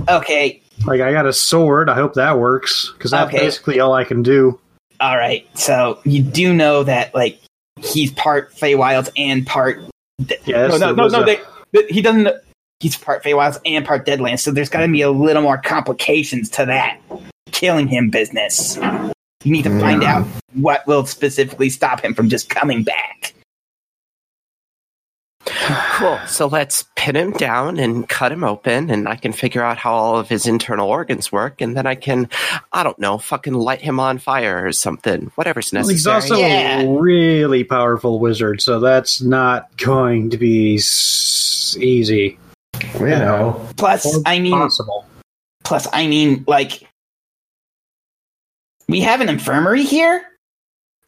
okay. 0.09 0.61
Like 0.85 1.01
I 1.01 1.13
got 1.13 1.27
a 1.27 1.33
sword. 1.33 1.89
I 1.89 1.95
hope 1.95 2.15
that 2.15 2.39
works 2.39 2.93
because 2.97 3.13
that's 3.13 3.29
Okay. 3.33 3.39
basically 3.45 3.79
all 3.81 3.95
I 3.95 4.05
can 4.05 4.23
do. 4.23 4.59
All 5.01 5.17
right. 5.17 5.47
So 5.59 6.01
you 6.05 6.23
do 6.23 6.53
know 6.55 6.83
that, 6.85 7.15
like, 7.15 7.39
he's 7.81 8.13
part 8.13 8.53
Feywilds 8.55 9.11
and 9.17 9.47
part. 9.47 9.81
Yes, 10.19 10.47
no, 10.81 10.93
no, 10.93 10.93
no, 10.95 11.09
no. 11.09 11.23
a- 11.23 11.25
They, 11.27 11.41
they- 11.73 11.87
he 11.89 12.01
doesn't. 12.03 12.29
He's 12.81 12.97
part 12.97 13.23
Feywilds 13.25 13.59
and 13.65 13.85
part 13.87 14.07
Deadlands, 14.07 14.41
so 14.41 14.51
there's 14.51 14.69
got 14.69 14.81
to 14.81 14.89
be 14.89 15.01
a 15.01 15.11
little 15.11 15.41
more 15.43 15.57
complications 15.59 16.51
to 16.51 16.67
that 16.67 16.99
killing 17.53 17.89
him 17.89 18.11
business. 18.11 18.77
You 19.45 19.53
need 19.53 19.63
to 19.65 19.81
find 19.81 20.03
Yeah. 20.03 20.19
out 20.19 20.27
what 20.55 20.87
will 20.87 21.07
specifically 21.07 21.71
stop 21.71 22.01
him 22.05 22.13
from 22.15 22.29
just 22.29 22.51
coming 22.51 22.83
back. 22.83 23.33
Cool. 25.97 26.19
So 26.27 26.47
let's 26.47 26.85
pin 26.95 27.17
him 27.17 27.33
down 27.33 27.79
and 27.79 28.07
cut 28.09 28.31
him 28.31 28.45
open, 28.45 28.91
and 28.91 29.09
I 29.09 29.17
can 29.17 29.33
figure 29.33 29.63
out 29.63 29.79
how 29.79 29.95
all 29.95 30.19
of 30.19 30.29
his 30.29 30.47
internal 30.47 30.89
organs 30.89 31.33
work, 31.33 31.61
and 31.63 31.75
then 31.77 31.87
I 31.87 31.95
can, 31.95 32.29
I 32.73 32.83
don't 32.83 32.99
know, 32.99 33.17
fucking 33.17 33.55
light 33.55 33.81
him 33.81 33.99
on 33.99 34.19
fire 34.19 34.67
or 34.67 34.73
something. 34.73 35.31
Whatever's 35.37 35.73
Well, 35.73 35.81
necessary. 35.87 35.95
he's 35.95 36.07
also 36.07 36.37
Yeah. 36.39 36.81
a 36.83 36.87
really 36.99 37.65
powerful 37.65 38.19
wizard, 38.19 38.61
so 38.61 38.79
that's 38.79 39.23
not 39.23 39.75
going 39.79 40.29
to 40.31 40.37
be 40.37 40.77
s- 40.77 41.77
easy 41.81 42.39
You 43.01 43.07
know, 43.09 43.67
Plus, 43.79 44.19
I 44.27 44.39
mean, 44.39 44.53
possible. 44.53 45.07
plus, 45.65 45.89
I 45.95 46.07
mean, 46.07 46.45
like, 46.47 46.87
we 48.89 49.01
have 49.01 49.21
an 49.23 49.29
infirmary 49.31 49.83
here, 49.83 50.23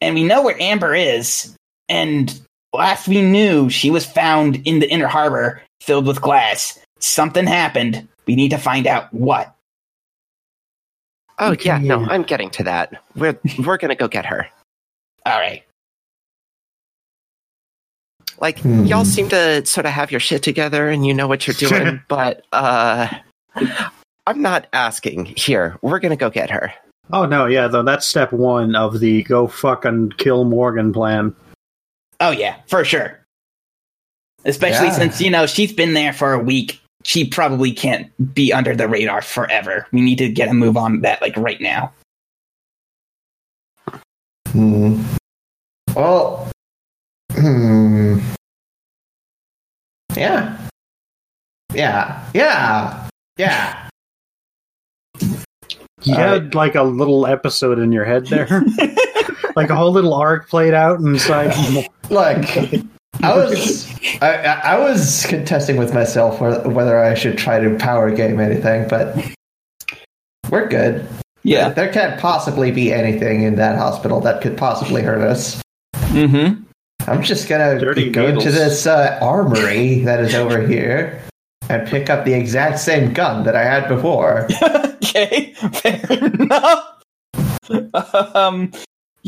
and 0.01 0.15
we 0.15 0.25
know 0.25 0.43
where 0.43 0.57
Amber 0.61 0.95
is. 0.95 1.55
And 1.91 2.41
last 2.79 3.09
we 3.09 3.21
knew, 3.23 3.69
she 3.69 3.91
was 3.91 4.07
found 4.07 4.57
in 4.67 4.79
the 4.79 4.89
inner 4.91 5.07
harbor, 5.07 5.63
filled 5.81 6.07
with 6.07 6.21
glass. 6.21 6.79
Something 7.01 7.47
happened. 7.47 8.09
We 8.27 8.35
need 8.37 8.51
to 8.51 8.59
find 8.59 8.87
out 8.87 9.13
what. 9.13 9.55
oh 11.39 11.55
yeah, 11.61 11.79
no, 11.79 12.05
I'm 12.05 12.23
getting 12.23 12.51
to 12.51 12.65
that. 12.65 12.93
We're 13.15 13.39
we're 13.65 13.77
gonna 13.79 13.95
go 13.95 14.09
get 14.09 14.27
her. 14.27 14.47
All 15.27 15.39
right. 15.39 15.63
Like 18.41 18.61
Hmm. 18.61 18.85
y'all 18.85 19.05
seem 19.05 19.29
to 19.31 19.65
sort 19.67 19.87
of 19.87 19.93
have 19.93 20.11
your 20.11 20.21
shit 20.21 20.43
together 20.43 20.89
and 20.89 21.05
you 21.07 21.13
know 21.15 21.27
what 21.27 21.47
you're 21.47 21.55
doing, 21.55 22.01
but 22.09 22.45
uh, 22.53 23.09
I'm 24.27 24.43
not 24.43 24.67
asking. 24.73 25.27
Here, 25.27 25.77
we're 25.83 25.99
gonna 25.99 26.17
go 26.17 26.31
get 26.31 26.51
her. 26.51 26.73
Oh 27.13 27.25
no, 27.27 27.47
yeah, 27.47 27.69
though 27.69 27.83
that's 27.83 28.07
step 28.07 28.33
one 28.33 28.75
of 28.77 29.01
the 29.01 29.23
go 29.25 29.47
fucking 29.49 30.11
kill 30.19 30.45
Morgan 30.45 30.93
plan. 30.93 31.35
Oh 32.21 32.31
yeah, 32.31 32.57
for 32.67 32.85
sure. 32.85 33.19
Especially 34.45 34.87
Yeah. 34.89 34.93
since 34.97 35.21
you 35.21 35.31
know 35.31 35.47
she's 35.47 35.73
been 35.73 35.95
there 35.95 36.13
for 36.13 36.33
a 36.33 36.39
week. 36.39 36.81
She 37.05 37.25
probably 37.27 37.73
can't 37.73 38.11
be 38.35 38.53
under 38.53 38.75
the 38.75 38.89
radar 38.89 39.23
forever. 39.23 39.87
We 39.93 40.01
need 40.01 40.19
to 40.19 40.29
get 40.31 40.49
a 40.49 40.55
move 40.55 40.77
on 40.77 41.01
that 41.03 41.23
like 41.23 41.37
right 41.37 41.61
now. 41.61 41.93
Hmm. 44.49 45.03
Well, 45.95 46.51
hmm. 47.33 48.19
Yeah. 50.17 50.59
Yeah. 51.73 52.25
Yeah. 52.35 53.09
Yeah. 53.37 53.89
You 56.03 56.15
All 56.15 56.21
had 56.21 56.55
like 56.55 56.75
a 56.75 56.83
little 56.83 57.27
episode 57.27 57.79
in 57.79 57.93
your 57.93 58.05
head 58.05 58.27
there, 58.27 58.47
like 59.59 59.71
a 59.71 59.77
whole 59.77 59.93
little 59.93 60.15
arc 60.15 60.49
played 60.49 60.75
out 60.75 61.01
inside. 61.01 61.55
Look, 62.11 62.57
I 63.23 63.35
was 63.35 63.91
I, 64.23 64.37
I 64.37 64.53
I 64.75 64.79
was 64.79 65.27
contesting 65.27 65.77
with 65.77 65.93
myself 65.93 66.41
whether, 66.41 66.69
whether 66.69 66.99
I 66.99 67.15
should 67.15 67.37
try 67.37 67.59
to 67.59 67.77
power 67.77 68.11
game 68.11 68.41
anything, 68.41 68.89
but 68.89 69.17
we're 70.51 70.69
good. 70.69 71.07
Yeah. 71.43 71.71
There 71.71 71.93
can't 71.93 72.21
possibly 72.21 72.71
be 72.71 72.93
anything 72.93 73.43
in 73.43 73.57
that 73.57 73.77
hospital 73.77 74.21
that 74.21 74.43
could 74.43 74.57
possibly 74.57 75.03
hurt 75.03 75.21
us. 75.21 75.63
Mm-hmm. 75.95 76.63
I'm 77.09 77.23
just 77.23 77.49
gonna 77.49 77.79
Dirty 77.79 78.11
go 78.11 78.27
needles. 78.27 78.45
to 78.45 78.51
this 78.51 78.87
uh, 78.87 79.19
armory 79.21 80.01
that 80.01 80.21
is 80.21 80.35
over 80.35 80.67
here 80.67 81.23
and 81.69 81.87
pick 81.89 82.11
up 82.11 82.25
the 82.25 82.35
exact 82.35 82.79
same 82.79 83.13
gun 83.13 83.45
that 83.45 83.57
I 83.57 83.65
had 83.65 83.89
before. 83.89 84.47
okay, 85.03 85.55
fair 85.55 86.01
enough. 86.11 87.03
um, 88.35 88.73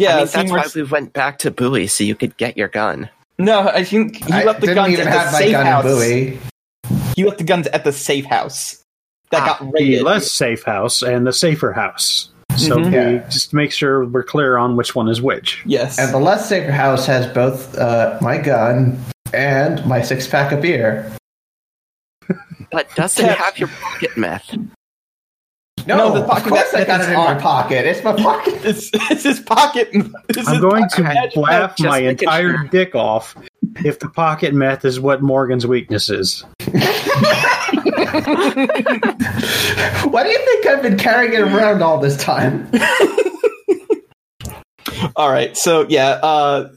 yeah, 0.01 0.09
I 0.09 0.17
mean, 0.17 0.21
that's 0.27 0.33
seems 0.33 0.51
why 0.51 0.67
we 0.75 0.83
went 0.83 1.13
back 1.13 1.39
to 1.41 1.51
Bowie 1.51 1.87
so 1.87 2.05
you 2.05 2.15
could 2.15 2.37
get 2.37 2.57
your 2.57 2.69
gun. 2.69 3.09
no, 3.39 3.69
I 3.69 3.85
think 3.85 4.25
he 4.25 4.33
I 4.33 4.45
left 4.45 4.61
the 4.61 4.67
didn't 4.69 4.85
guns 4.95 4.99
at 5.01 5.05
the 5.31 5.31
safe 5.37 5.53
gun 5.53 5.67
house. 5.67 5.85
in 5.85 5.91
Bowie. 5.91 6.39
He 7.17 7.25
left 7.25 7.39
the 7.39 7.45
guns 7.45 7.67
at 7.69 7.85
the 7.85 7.93
safe 7.93 8.25
house 8.27 8.83
that 9.31 9.43
Ah, 9.43 9.59
got 9.61 9.73
the 9.75 10.01
less 10.01 10.31
safe 10.31 10.65
house 10.65 11.03
and 11.03 11.27
the 11.27 11.33
safer 11.33 11.73
house. 11.73 12.31
So 12.57 12.77
Mhm. 12.77 12.87
we 12.87 12.95
Yeah. 12.97 13.29
just 13.29 13.55
make 13.55 13.73
sure 13.73 14.05
we're 14.05 14.25
clear 14.25 14.57
on 14.59 14.77
which 14.77 14.95
one 14.95 15.09
is 15.09 15.23
which. 15.23 15.63
yes. 15.65 15.99
And 15.99 16.13
the 16.13 16.19
less 16.19 16.49
safer 16.49 16.73
house 16.73 17.07
has 17.07 17.27
both 17.33 17.77
uh, 17.79 18.19
my 18.21 18.39
gun 18.39 18.99
and 19.33 19.85
my 19.87 20.03
six 20.03 20.27
pack 20.27 20.51
of 20.53 20.61
beer. 20.61 21.11
But 22.73 22.93
doesn't 22.95 23.25
have 23.29 23.59
your 23.59 23.69
pocket 23.69 24.17
meth. 24.17 24.57
No, 25.87 25.97
No, 25.97 26.15
the 26.21 26.27
pocket 26.27 26.49
course 26.49 26.75
I 26.75 26.79
meth 26.79 26.87
got 26.87 27.01
is 27.01 27.07
it 27.09 27.11
in 27.11 27.17
my 27.17 27.35
on. 27.35 27.41
pocket. 27.41 27.87
It's 27.87 28.03
my 28.05 28.13
pocket. 28.15 28.55
It's, 28.65 28.91
it's 29.11 29.23
his 29.25 29.41
pocket. 29.41 29.89
It's 30.29 30.39
I'm 30.47 30.55
his 30.55 30.61
going 30.61 30.83
pocket 30.89 30.97
to 30.97 31.03
meth. 31.03 31.37
laugh 31.37 31.81
my 31.81 31.99
entire 31.99 32.57
sure. 32.59 32.69
dick 32.71 32.95
off 32.95 33.35
if 33.85 33.99
the 33.99 34.09
pocket 34.09 34.55
meth 34.55 34.85
is 34.85 35.01
what 35.01 35.23
Morgan's 35.23 35.67
weakness 35.67 36.09
is. 36.11 36.45
Why 40.05 40.23
do 40.25 40.29
you 40.29 40.39
think 40.39 40.67
I've 40.67 40.83
been 40.83 40.99
carrying 40.99 41.33
it 41.33 41.41
around 41.41 41.83
all 41.83 41.99
this 42.01 42.17
time? 42.17 42.71
All 45.17 45.31
right, 45.31 45.57
so 45.57 45.87
yeah, 45.89 46.19
uh, 46.23 46.69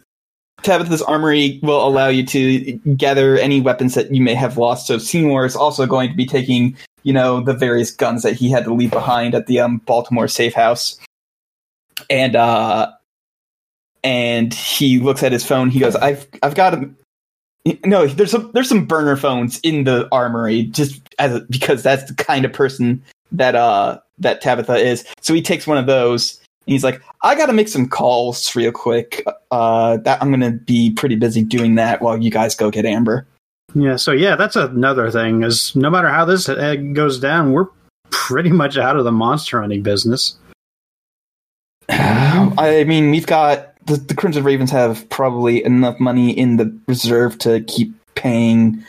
Tabitha's 0.62 1.02
armory 1.02 1.60
will 1.64 1.86
allow 1.86 2.08
you 2.08 2.26
to 2.28 2.72
gather 2.96 3.38
any 3.38 3.60
weapons 3.62 3.96
that 3.96 4.14
you 4.14 4.22
may 4.22 4.34
have 4.36 4.58
lost. 4.58 4.88
So 4.88 4.98
Seymour 4.98 5.46
is 5.46 5.56
also 5.56 5.86
going 5.86 6.10
to 6.10 6.16
be 6.16 6.26
taking, 6.26 6.76
you 7.04 7.14
know, 7.14 7.42
the 7.42 7.54
various 7.54 7.92
guns 7.92 8.24
that 8.24 8.34
he 8.34 8.50
had 8.50 8.64
to 8.66 8.74
leave 8.74 8.92
behind 8.92 9.36
at 9.36 9.48
the 9.48 9.60
um, 9.60 9.78
Baltimore 9.80 10.28
safe 10.28 10.54
house, 10.54 11.00
and 12.10 12.36
uh, 12.36 12.92
and 14.04 14.54
he 14.54 15.00
looks 15.00 15.24
at 15.24 15.32
his 15.32 15.46
phone. 15.46 15.70
He 15.70 15.80
goes, 15.80 15.96
"I've 15.96 16.28
I've 16.42 16.56
got 16.56 16.74
a." 16.74 16.90
No, 17.86 18.08
there's 18.08 18.32
some 18.32 18.52
there's 18.54 18.68
some 18.68 18.86
burner 18.86 19.16
phones 19.16 19.60
in 19.62 19.86
the 19.86 20.10
armory 20.12 20.64
just 20.64 21.02
as 21.18 21.36
a, 21.36 21.40
because 21.50 21.82
that's 21.82 22.04
the 22.06 22.16
kind 22.16 22.44
of 22.44 22.52
person 22.52 23.02
that 23.32 23.56
uh 23.56 24.00
that 24.20 24.42
Tabitha 24.42 24.76
is. 24.76 25.06
So 25.22 25.34
he 25.34 25.42
takes 25.42 25.66
one 25.66 25.78
of 25.78 25.86
those 25.86 26.40
and 26.68 26.74
he's 26.74 26.84
like, 26.84 27.02
I 27.24 27.36
got 27.36 27.48
to 27.48 27.54
make 27.54 27.68
some 27.68 27.88
calls 27.88 28.56
real 28.56 28.72
quick. 28.72 29.26
Uh, 29.52 29.98
that 29.98 30.22
I'm 30.22 30.30
gonna 30.30 30.52
be 30.52 30.92
pretty 30.92 31.16
busy 31.16 31.44
doing 31.44 31.76
that 31.76 32.02
while 32.02 32.18
you 32.18 32.32
guys 32.32 32.56
go 32.56 32.72
get 32.72 32.86
Amber. 32.86 33.28
Yeah, 33.76 33.96
so 33.96 34.12
yeah, 34.12 34.36
that's 34.36 34.56
another 34.56 35.10
thing. 35.10 35.44
Is 35.44 35.76
no 35.76 35.90
matter 35.90 36.08
how 36.10 36.26
this 36.26 36.48
goes 36.48 37.20
down, 37.20 37.52
we're 37.52 37.68
pretty 38.12 38.52
much 38.52 38.78
out 38.78 38.98
of 38.98 39.04
the 39.04 39.12
monster 39.12 39.60
hunting 39.62 39.82
business. 39.82 40.38
I 41.90 42.86
mean, 42.88 43.12
we've 43.12 43.26
got 43.26 43.76
the, 43.86 43.98
the 43.98 44.14
Crimson 44.14 44.44
Ravens 44.44 44.72
have 44.72 45.10
probably 45.10 45.64
enough 45.64 46.00
money 46.00 46.38
in 46.38 46.58
the 46.58 46.78
reserve 46.88 47.38
to 47.40 47.62
keep 47.62 47.94
paying 48.16 48.84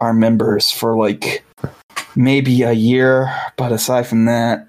our 0.00 0.12
members 0.12 0.70
for 0.70 0.96
like 0.96 1.44
maybe 2.16 2.62
a 2.62 2.72
year. 2.72 3.32
But 3.56 3.72
aside 3.72 4.06
from 4.06 4.24
that, 4.24 4.68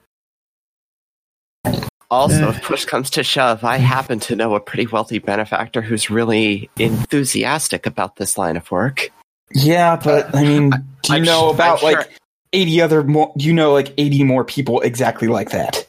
Also, 2.11 2.49
if 2.49 2.61
push 2.61 2.83
comes 2.83 3.09
to 3.11 3.23
shove, 3.23 3.63
I 3.63 3.77
happen 3.77 4.19
to 4.19 4.35
know 4.35 4.53
a 4.53 4.59
pretty 4.59 4.85
wealthy 4.85 5.19
benefactor 5.19 5.81
who's 5.81 6.09
really 6.09 6.69
enthusiastic 6.77 7.85
about 7.85 8.17
this 8.17 8.37
line 8.37 8.57
of 8.57 8.69
work. 8.69 9.09
Yeah. 9.53 9.95
But 10.01 10.33
I 10.35 10.43
mean, 10.43 10.69
do 10.69 10.77
you 11.13 11.15
I'm 11.15 11.23
know 11.23 11.49
su- 11.49 11.55
about 11.55 11.83
I'm 11.83 11.93
like 11.93 12.19
eighty 12.53 12.81
other 12.81 13.03
more? 13.03 13.31
Do 13.37 13.45
you 13.45 13.53
know 13.53 13.73
like 13.73 13.93
eighty 13.97 14.23
more 14.23 14.43
people 14.43 14.81
exactly 14.81 15.27
like 15.27 15.51
that? 15.51 15.85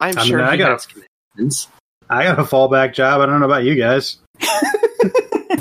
I'm 0.00 0.16
I 0.16 0.20
mean, 0.22 0.26
sure 0.30 0.42
I 0.42 0.56
gotta- 0.56 0.72
has 0.74 0.86
connections. 0.86 1.68
I 2.08 2.24
got 2.24 2.38
a 2.38 2.42
fallback 2.44 2.94
job. 2.94 3.20
I 3.20 3.26
don't 3.26 3.40
know 3.40 3.46
about 3.46 3.64
you 3.64 3.74
guys. 3.74 4.18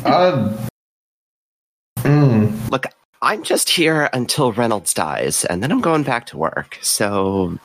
Um, 0.05 0.55
mm, 1.99 2.69
Look, 2.69 2.85
I'm 3.23 3.41
just 3.41 3.69
here 3.69 4.09
until 4.13 4.51
Reynolds 4.51 4.93
dies, 4.93 5.45
and 5.45 5.63
then 5.63 5.71
I'm 5.71 5.81
going 5.81 6.03
back 6.03 6.27
to 6.27 6.37
work. 6.37 6.77
So, 6.83 7.57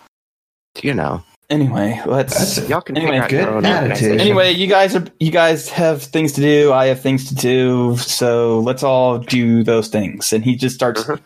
you 0.81 0.95
know, 0.95 1.23
Anyway, 1.51 2.01
let's. 2.07 2.57
that's 2.57 2.69
y'all 2.69 2.81
can 2.81 2.97
Anyway, 2.97 3.21
figure 3.21 3.23
out 3.25 3.31
good 3.31 3.41
your 3.41 3.51
own 3.57 3.67
attitude. 3.67 4.21
Anyway, 4.21 4.53
you 4.53 4.69
guys 4.69 4.95
are 4.95 5.05
you 5.19 5.33
guys 5.33 5.69
have 5.69 6.01
things 6.03 6.33
to 6.35 6.41
do. 6.41 6.73
I 6.73 6.87
have 6.87 7.01
things 7.01 7.29
to 7.29 7.35
do. 7.35 7.97
So 7.97 8.61
let's 8.61 8.85
all 8.85 9.19
do 9.19 9.65
those 9.65 9.89
things. 9.89 10.33
And 10.33 10.45
he 10.45 10.55
just 10.55 10.77
starts 10.77 11.03
Mhm. 11.03 11.21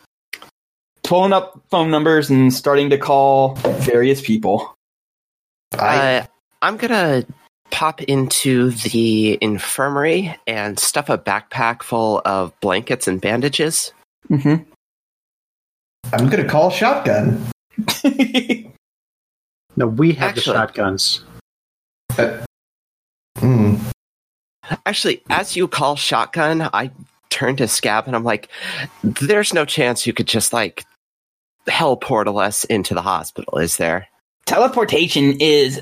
pulling 1.03 1.35
up 1.35 1.61
phone 1.71 1.91
numbers 1.91 2.31
and 2.31 2.53
starting 2.53 2.89
to 2.91 2.97
call 2.99 3.55
various 3.57 4.23
people. 4.23 4.75
I, 5.79 5.99
Uh, 5.99 6.27
I'm 6.63 6.79
gonna 6.79 7.27
pop 7.71 8.01
into 8.03 8.71
the 8.71 9.37
infirmary 9.43 10.35
and 10.47 10.79
stuff 10.79 11.11
a 11.11 11.19
backpack 11.19 11.83
full 11.83 12.23
of 12.25 12.59
blankets 12.61 13.07
and 13.07 13.21
bandages. 13.21 13.93
hmm 14.29 14.55
I'm 16.15 16.29
gonna 16.31 16.45
call 16.49 16.71
shotgun. 16.71 17.45
No, 19.77 19.87
we 19.87 20.13
have 20.13 20.31
Actually- 20.31 20.53
the 20.53 20.59
shotguns. 20.59 21.25
Mm. 23.39 23.81
Actually, 24.87 25.23
as 25.31 25.57
you 25.57 25.69
call 25.69 25.97
shotgun, 25.97 26.63
I 26.73 26.91
turn 27.31 27.57
to 27.57 27.67
Scab 27.69 28.07
and 28.07 28.15
I'm 28.15 28.25
like, 28.25 28.49
"There's 29.03 29.53
no 29.53 29.65
chance 29.65 30.07
you 30.07 30.13
could 30.13 30.29
just 30.29 30.53
like 30.53 30.85
hell 31.67 31.97
portal 31.97 32.39
us 32.39 32.65
into 32.65 32.95
the 32.95 33.03
hospital, 33.03 33.59
is 33.59 33.77
there?" 33.77 34.07
teleportation 34.47 35.41
is 35.41 35.81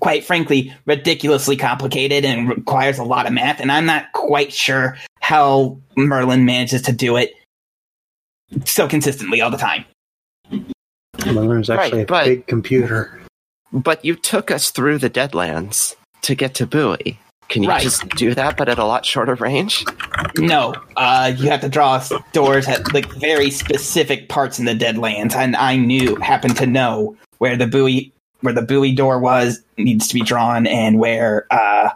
quite 0.00 0.24
frankly 0.24 0.72
ridiculously 0.86 1.56
complicated 1.56 2.24
and 2.24 2.48
requires 2.48 2.98
a 2.98 3.04
lot 3.04 3.26
of 3.26 3.32
math 3.32 3.60
and 3.60 3.70
i'm 3.70 3.86
not 3.86 4.10
quite 4.12 4.52
sure 4.52 4.96
how 5.20 5.76
merlin 5.96 6.44
manages 6.44 6.82
to 6.82 6.92
do 6.92 7.16
it 7.16 7.32
so 8.64 8.86
consistently 8.88 9.40
all 9.40 9.50
the 9.50 9.56
time 9.56 9.84
Well, 11.26 11.48
there's 11.48 11.70
actually 11.70 11.98
Right, 11.98 12.02
a 12.02 12.06
but- 12.06 12.24
big 12.24 12.46
computer. 12.46 13.20
But 13.72 14.04
you 14.04 14.14
took 14.14 14.50
us 14.50 14.70
through 14.70 14.98
the 14.98 15.10
Deadlands 15.10 15.96
to 16.22 16.34
get 16.34 16.54
to 16.54 16.66
Bowie. 16.66 17.18
Can 17.48 17.62
you 17.62 17.68
Right. 17.68 17.82
just 17.82 18.08
do 18.10 18.32
that, 18.34 18.56
but 18.56 18.68
at 18.68 18.78
a 18.78 18.84
lot 18.84 19.04
shorter 19.04 19.34
range? 19.34 19.84
no 20.38 20.74
uh, 20.96 21.32
you 21.36 21.50
have 21.50 21.60
to 21.60 21.68
draw 21.68 22.02
doors 22.32 22.66
at 22.68 22.92
like 22.94 23.06
very 23.14 23.50
specific 23.50 24.28
parts 24.28 24.58
in 24.58 24.64
the 24.64 24.74
deadlands 24.74 25.34
and 25.34 25.54
i 25.56 25.76
knew 25.76 26.14
happened 26.16 26.56
to 26.56 26.66
know 26.66 27.14
where 27.38 27.56
the 27.56 27.66
Bowie 27.66 28.12
where 28.40 28.52
the 28.54 28.62
Bowie 28.62 28.92
door 28.94 29.18
was 29.18 29.60
needs 29.76 30.06
to 30.08 30.14
be 30.14 30.22
drawn 30.22 30.66
and 30.66 30.98
where 30.98 31.46
uh 31.52 31.90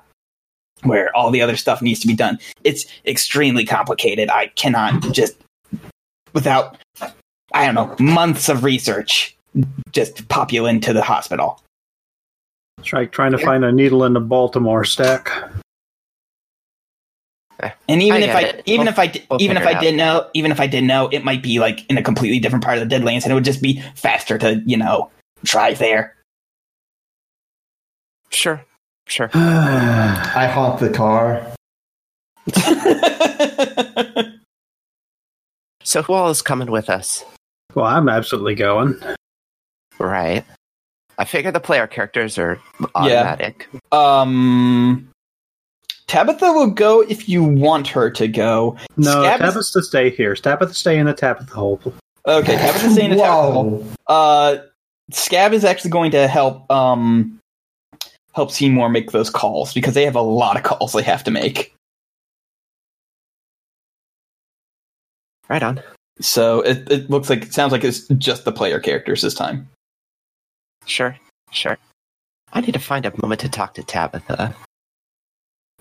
where 0.83 1.15
all 1.17 1.31
the 1.31 1.41
other 1.41 1.57
stuff 1.57 1.81
needs 1.81 2.01
to 2.01 2.07
be 2.07 2.15
done 2.15 2.39
it's 2.65 2.87
extremely 3.07 3.65
complicated 3.65 4.29
i 4.31 4.49
cannot 4.57 5.01
just 5.13 5.37
without 6.35 6.77
i 7.53 7.65
don't 7.65 7.75
know 7.75 7.97
months 8.05 8.49
of 8.49 8.65
research 8.65 9.37
just 9.93 10.29
pop 10.29 10.53
you 10.53 10.67
into 10.67 10.93
the 10.93 11.03
hospital 11.03 11.61
It's 12.79 12.93
like 12.93 13.11
trying 13.13 13.33
to 13.33 13.39
find 13.39 13.65
a 13.65 13.73
needle 13.73 14.05
in 14.05 14.13
the 14.13 14.21
Baltimore 14.21 14.85
stack. 14.85 15.31
And 17.89 18.01
even 18.03 18.23
I 18.23 18.27
if 18.27 18.37
I, 18.37 18.41
it. 18.43 18.63
even 18.67 18.85
We'll- 18.85 18.89
if 18.93 18.99
I, 19.01 19.13
we'll 19.29 19.43
even 19.43 19.57
if 19.57 19.67
I 19.67 19.73
it 19.73 19.81
did 19.81 19.97
know, 19.97 20.29
even 20.33 20.53
if 20.53 20.61
I 20.61 20.69
didn't 20.69 20.87
know, 20.87 21.09
it 21.11 21.25
might 21.25 21.43
be 21.43 21.59
like 21.59 21.85
in 21.91 21.99
a 21.99 22.03
completely 22.03 22.39
different 22.39 22.65
part 22.65 22.79
of 22.79 22.89
the 22.89 22.95
Deadlands, 22.95 23.25
and 23.25 23.33
it 23.33 23.35
would 23.35 23.45
just 23.45 23.61
be 23.61 23.81
faster 23.97 24.39
to, 24.39 24.63
you 24.65 24.77
know, 24.77 25.11
drive 25.43 25.81
there. 25.81 26.15
Sure, 28.31 28.65
sure. 29.09 29.29
I 29.35 30.47
honk 30.53 30.79
the 30.79 30.91
car. 30.91 31.53
So 35.85 36.03
who 36.03 36.13
all 36.13 36.29
is 36.29 36.43
coming 36.43 36.71
with 36.71 36.91
us? 36.91 37.25
Well, 37.75 37.87
I'm 37.87 38.09
absolutely 38.09 38.55
going. 38.55 38.95
Right. 39.99 40.45
I 41.19 41.25
figure 41.25 41.51
the 41.51 41.61
player 41.61 41.87
characters 41.87 42.39
are 42.39 42.61
automatic. 42.95 43.69
um, 43.93 45.09
Tabitha 46.07 46.53
will 46.53 46.71
go 46.71 47.03
if 47.03 47.29
you 47.29 47.43
want 47.43 47.89
her 47.89 48.09
to 48.11 48.29
go. 48.29 48.77
No, 48.97 49.11
Scab 49.23 49.41
is- 49.43 49.55
Tabitha 49.55 49.83
stay 49.83 50.11
here. 50.11 50.35
Tabitha 50.35 50.73
stay 50.75 50.99
in 50.99 51.07
the 51.07 51.13
Tabitha 51.15 51.53
hole. 51.53 51.81
Okay, 52.27 52.57
Tabitha's 52.57 52.93
staying 52.93 53.11
in 53.13 53.17
the 53.19 53.23
Tabitha. 53.23 53.53
Whoa. 53.61 53.85
Uh, 54.07 54.57
Scab 55.11 55.53
is 55.53 55.65
actually 55.65 55.91
going 55.91 56.11
to 56.13 56.27
help 56.29 56.71
um 56.71 57.39
help 58.35 58.51
Seymour 58.53 58.89
make 58.89 59.11
those 59.11 59.29
calls 59.31 59.75
because 59.75 59.95
they 59.95 60.05
have 60.05 60.15
a 60.17 60.21
lot 60.23 60.57
of 60.57 60.63
calls 60.63 60.93
they 60.93 61.03
have 61.03 61.25
to 61.25 61.31
make. 61.31 61.75
Right 65.49 65.63
on. 65.63 65.81
So 66.21 66.61
it, 66.63 66.91
it 66.91 67.11
looks 67.11 67.31
like 67.31 67.43
it 67.43 67.55
sounds 67.55 67.73
like 67.73 67.85
it's 67.85 68.07
just 68.09 68.45
the 68.45 68.53
player 68.53 68.81
characters 68.81 69.23
this 69.23 69.35
time. 69.35 69.69
Sure, 70.87 71.17
sure. 71.53 71.79
I 72.53 72.61
need 72.61 72.73
to 72.73 72.79
find 72.81 73.05
a 73.07 73.13
moment 73.23 73.41
to 73.43 73.49
talk 73.49 73.75
to 73.75 73.83
Tabitha. 73.83 74.55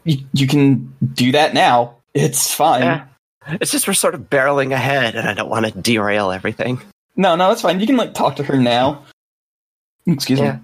You, 0.03 0.17
you 0.33 0.47
can 0.47 0.93
do 1.13 1.31
that 1.31 1.53
now. 1.53 1.95
It's 2.13 2.53
fine. 2.53 2.83
Yeah. 2.83 3.05
It's 3.61 3.71
just 3.71 3.87
we're 3.87 3.93
sort 3.93 4.15
of 4.15 4.29
barreling 4.29 4.73
ahead, 4.73 5.15
and 5.15 5.27
I 5.27 5.33
don't 5.33 5.49
want 5.49 5.65
to 5.65 5.71
derail 5.71 6.31
everything. 6.31 6.81
No, 7.15 7.35
no, 7.35 7.51
it's 7.51 7.61
fine. 7.61 7.79
You 7.79 7.87
can 7.87 7.95
like 7.97 8.13
talk 8.13 8.35
to 8.35 8.43
her 8.43 8.57
now. 8.57 9.03
Excuse 10.05 10.39
Yeah. 10.39 10.59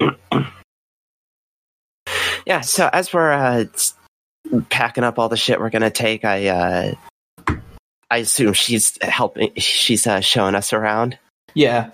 me. 0.00 0.46
Yeah. 2.46 2.62
So 2.62 2.88
as 2.94 3.12
we're 3.12 3.32
uh, 3.32 3.64
packing 4.70 5.04
up 5.04 5.18
all 5.18 5.28
the 5.28 5.36
shit 5.36 5.60
we're 5.60 5.68
gonna 5.68 5.90
take, 5.90 6.24
I 6.24 6.46
uh, 6.48 6.94
I 8.10 8.18
assume 8.18 8.52
she's 8.54 8.96
helping. 9.02 9.52
She's 9.56 10.06
uh, 10.06 10.20
showing 10.20 10.54
us 10.54 10.72
around. 10.72 11.18
Yeah. 11.54 11.90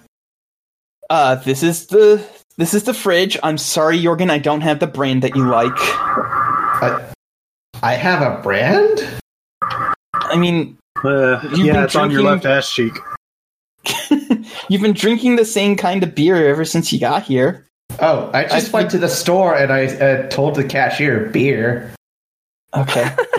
Uh, 1.11 1.35
this 1.37 1.63
is 1.63 1.87
the 1.87 2.25
this 2.57 2.73
is 2.75 2.85
the 2.85 2.95
fridge. 2.95 3.37
I'm 3.43 3.59
sorry, 3.59 3.99
Jorgen, 3.99 4.31
I 4.31 4.39
don't 4.39 4.61
have 4.63 4.79
the 4.79 4.87
brand 4.87 5.23
that 5.23 5.35
you 5.37 5.47
like. 5.49 5.73
I, 5.77 7.05
I 7.83 7.95
have 7.95 8.23
a 8.23 8.41
brand. 8.43 9.05
I 10.15 10.37
mean, 10.37 10.79
Uh, 11.05 11.41
You've 11.51 11.59
yeah, 11.67 11.73
been 11.75 11.85
it's 11.85 11.97
on 11.97 12.11
your 12.11 12.23
left 12.23 12.47
ass 12.47 12.71
cheek. 12.73 12.93
you've 14.69 14.81
been 14.81 14.93
drinking 14.95 15.37
the 15.37 15.45
same 15.45 15.77
kind 15.77 16.03
of 16.03 16.15
beer 16.15 16.49
ever 16.49 16.65
since 16.65 16.93
you 16.93 17.01
got 17.01 17.25
here. 17.25 17.67
Oh, 18.01 18.31
I 18.33 18.45
just 18.45 18.73
I- 18.73 18.79
went 18.79 18.91
to 18.93 18.99
the 18.99 19.09
store 19.09 19.55
and 19.57 19.73
I 19.73 19.87
uh, 19.87 20.29
told 20.29 20.55
the 20.55 20.65
cashier 20.65 21.27
beer. 21.27 21.93
Okay. 22.75 23.15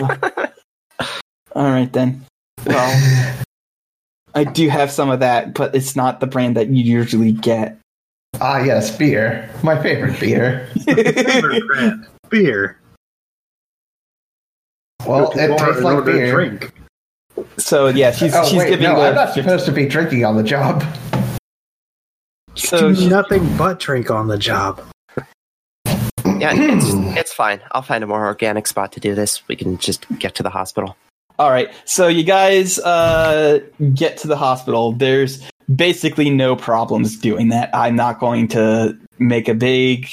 All 1.54 1.70
right 1.70 1.92
then. 1.92 2.24
Well, 2.66 3.36
I 4.34 4.44
do 4.44 4.68
have 4.68 4.90
some 4.90 5.08
of 5.10 5.20
that, 5.20 5.54
but 5.54 5.74
it's 5.74 5.96
not 5.96 6.20
the 6.20 6.26
brand 6.26 6.56
that 6.56 6.68
you 6.68 6.82
usually 6.82 7.32
get. 7.32 7.78
Ah, 8.40 8.62
yes, 8.62 8.94
beer. 8.96 9.48
My 9.62 9.80
favorite 9.82 10.18
beer. 10.20 10.68
Favorite 10.84 11.62
brand. 11.66 12.06
Beer. 12.28 12.78
Well, 15.06 15.30
If 15.32 15.38
it 15.38 15.58
tastes 15.58 15.78
in 15.78 15.82
like 15.84 16.04
beer. 16.04 16.32
Drink. 16.32 16.72
so 17.56 17.86
yeah, 17.88 18.10
she's 18.10 18.34
Oh 18.34 18.44
she's 18.44 18.58
wait, 18.58 18.70
giving 18.70 18.84
no, 18.88 18.96
the 18.96 19.02
I'm 19.08 19.14
not 19.14 19.32
supposed 19.34 19.64
to 19.66 19.72
be 19.72 19.86
drinking 19.86 20.24
on 20.24 20.36
the 20.36 20.42
job. 20.42 20.84
so 22.56 22.88
Do 22.88 22.94
she- 22.96 23.08
nothing 23.08 23.56
but 23.56 23.78
drink 23.78 24.10
on 24.10 24.26
the 24.28 24.38
job. 24.38 24.82
Yeah, 26.38 26.52
it's, 26.54 26.86
it's 27.18 27.32
fine. 27.32 27.60
I'll 27.72 27.80
find 27.82 28.04
a 28.04 28.06
more 28.06 28.26
organic 28.26 28.66
spot 28.66 28.92
to 28.92 29.00
do 29.00 29.14
this. 29.14 29.46
We 29.48 29.56
can 29.56 29.78
just 29.78 30.04
get 30.18 30.34
to 30.34 30.42
the 30.42 30.50
hospital. 30.50 30.96
All 31.38 31.50
right, 31.50 31.68
so 31.84 32.08
you 32.08 32.24
guys 32.24 32.78
uh, 32.78 33.60
get 33.92 34.16
to 34.18 34.28
the 34.28 34.36
hospital. 34.36 34.92
There's 34.92 35.42
basically 35.74 36.30
no 36.30 36.56
problems 36.56 37.18
doing 37.18 37.48
that. 37.48 37.68
I'm 37.74 37.94
not 37.94 38.20
going 38.20 38.48
to 38.48 38.98
make 39.18 39.46
a 39.48 39.54
big 39.54 40.08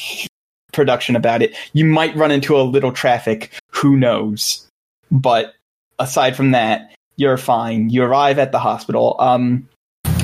production 0.74 1.16
about 1.16 1.42
it. 1.42 1.56
You 1.72 1.86
might 1.86 2.16
run 2.16 2.32
into 2.32 2.58
a 2.58 2.64
little 2.64 2.92
traffic, 2.92 3.52
who 3.70 3.96
knows? 3.96 4.68
But 5.12 5.54
aside 6.00 6.36
from 6.36 6.52
that, 6.52 6.94
you're 7.16 7.38
fine. 7.38 7.90
You 7.90 8.04
arrive 8.04 8.38
at 8.38 8.52
the 8.52 8.60
hospital. 8.60 9.16
Um, 9.20 9.70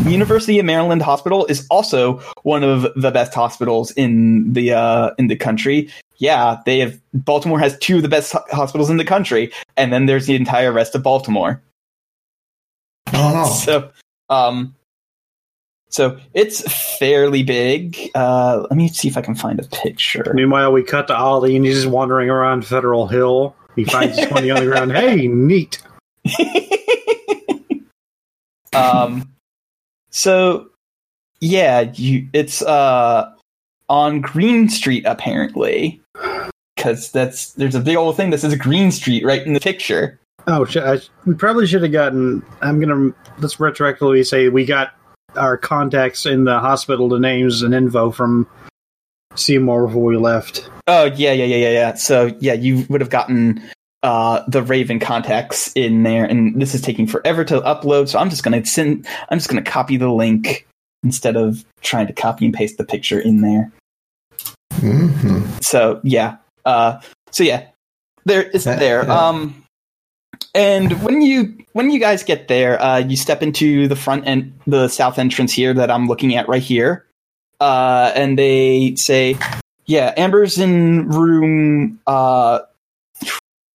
University 0.06 0.60
of 0.60 0.66
Maryland 0.66 1.02
Hospital 1.02 1.46
is 1.48 1.66
also 1.70 2.18
one 2.44 2.64
of 2.64 2.88
the 2.96 3.12
best 3.12 3.34
hospitals 3.34 3.92
in 3.92 4.54
the 4.54 4.74
uh, 4.74 5.12
in 5.18 5.28
the 5.28 5.36
country. 5.36 5.90
Yeah, 6.18 6.58
they 6.66 6.80
have. 6.80 7.00
Baltimore 7.14 7.60
has 7.60 7.78
two 7.80 7.98
of 7.98 8.02
the 8.02 8.10
best 8.10 8.36
hospitals 8.52 8.90
in 8.90 8.98
the 8.98 9.06
country, 9.06 9.52
and 9.78 9.94
then 9.94 10.06
there's 10.06 10.26
the 10.26 10.36
entire 10.36 10.72
rest 10.72 10.96
of 10.96 11.04
Baltimore. 11.04 11.62
Oh, 13.14 13.54
So, 13.66 13.90
um, 14.30 14.76
so 15.90 16.20
it's 16.34 16.62
fairly 16.98 17.44
big. 17.44 17.98
Uh, 18.16 18.66
let 18.70 18.78
me 18.78 18.90
see 18.90 19.08
if 19.08 19.18
I 19.18 19.22
can 19.22 19.36
find 19.36 19.60
a 19.60 19.64
picture. 19.64 20.32
Meanwhile, 20.34 20.72
we 20.72 20.84
cut 20.84 21.08
to 21.08 21.16
Ollie 21.18 21.56
and 21.56 21.66
he's 21.66 21.76
just 21.76 21.88
wandering 21.88 22.30
around 22.30 22.66
Federal 22.66 23.08
Hill. 23.08 23.56
He 23.76 23.86
finds 23.86 24.18
his 24.18 24.28
20 24.30 24.52
on 24.52 24.60
the 24.60 24.66
ground. 24.68 24.92
Hey, 24.92 25.28
neat. 25.28 25.82
um, 28.74 29.28
so 30.10 30.70
yeah, 31.40 31.92
you 31.94 32.28
it's 32.34 32.62
uh 32.62 33.34
on 33.90 34.22
Green 34.22 34.70
Street 34.70 35.04
apparently, 35.06 36.02
because 36.76 37.12
that's 37.12 37.54
there's 37.54 37.76
a 37.76 37.80
big 37.80 37.96
old 37.96 38.18
thing 38.18 38.30
that 38.30 38.40
says 38.40 38.56
Green 38.56 38.92
Street 38.92 39.26
right 39.26 39.46
in 39.46 39.54
the 39.54 39.60
picture. 39.60 40.20
Oh, 40.48 40.66
sh- 40.66 40.78
I, 40.78 41.00
we 41.26 41.34
probably 41.34 41.68
should 41.68 41.84
have 41.84 41.92
gotten. 41.92 42.44
I'm 42.62 42.80
gonna 42.80 43.14
let's 43.40 43.58
retroactively 43.58 44.26
say 44.26 44.50
we 44.50 44.66
got 44.66 44.94
our 45.36 45.58
contacts 45.58 46.26
in 46.26 46.46
the 46.46 46.60
hospital, 46.60 47.10
the 47.10 47.20
names 47.20 47.62
and 47.62 47.74
info 47.74 48.12
from 48.12 48.48
Seymour 49.36 49.88
before 49.88 50.04
we 50.04 50.18
left. 50.18 50.70
Oh 50.88 51.06
yeah, 51.06 51.32
yeah, 51.32 51.46
yeah, 51.46 51.56
yeah, 51.56 51.70
yeah. 51.70 51.94
So 51.96 52.36
yeah, 52.40 52.54
you 52.54 52.86
would 52.90 53.02
have 53.02 53.10
gotten 53.10 53.62
uh 54.04 54.44
the 54.48 54.62
Raven 54.64 55.00
contacts 55.00 55.72
in 55.76 56.04
there, 56.04 56.26
and 56.26 56.62
this 56.62 56.74
is 56.74 56.82
taking 56.82 57.06
forever 57.08 57.44
to 57.46 57.60
upload. 57.62 58.08
So 58.10 58.20
I'm 58.20 58.30
just 58.30 58.44
gonna 58.44 58.66
send. 58.66 59.08
I'm 59.30 59.38
just 59.38 59.50
gonna 59.50 59.62
copy 59.62 59.98
the 59.98 60.10
link 60.12 60.66
instead 61.04 61.36
of 61.36 61.64
trying 61.82 62.08
to 62.08 62.14
copy 62.14 62.46
and 62.46 62.54
paste 62.54 62.78
the 62.78 62.84
picture 62.86 63.20
in 63.20 63.42
there. 63.42 63.72
hmm 64.76 65.46
So 65.62 66.00
yeah, 66.04 66.38
uh, 66.66 67.00
so 67.32 67.44
yeah, 67.44 67.68
there 68.26 68.50
it's 68.54 68.66
That- 68.66 68.80
there. 68.80 69.04
yeah. 69.06 69.28
Um, 69.28 69.64
and 70.56 71.04
when 71.04 71.22
you 71.22 71.58
when 71.74 71.90
you 71.90 72.00
guys 72.00 72.24
get 72.24 72.48
there, 72.48 72.82
uh, 72.82 72.98
you 73.00 73.18
step 73.18 73.44
into 73.44 73.88
the 73.88 73.96
front 73.96 74.24
and 74.26 74.54
the 74.66 74.88
south 74.88 75.20
entrance 75.20 75.52
here 75.54 75.74
that 75.74 75.92
I'm 75.92 76.08
looking 76.08 76.36
at 76.36 76.48
right 76.48 76.62
here, 76.62 77.06
uh, 77.60 78.12
and 78.16 78.40
they 78.40 78.96
say, 78.96 79.38
"Yeah, 79.86 80.14
Amber's 80.18 80.58
in 80.58 81.08
room. 81.10 82.00
Uh, 82.08 82.60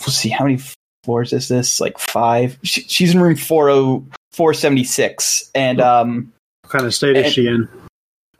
let's 0.07 0.17
see, 0.17 0.29
how 0.29 0.45
many 0.45 0.61
floors 1.05 1.33
is 1.33 1.49
this? 1.49 1.81
Like 1.81 1.99
five. 1.99 2.59
She, 2.63 2.83
she's 2.83 3.15
in 3.15 3.21
room 3.21 3.37
four 3.37 3.71
oh 3.71 4.07
four 4.33 4.55
seventy 4.55 4.85
six, 4.85 5.51
and 5.55 5.81
um, 5.81 6.33
What 6.63 6.73
kind 6.73 6.85
of 6.87 6.95
state 6.95 7.17
is 7.17 7.33
she 7.33 7.47
in? 7.47 7.69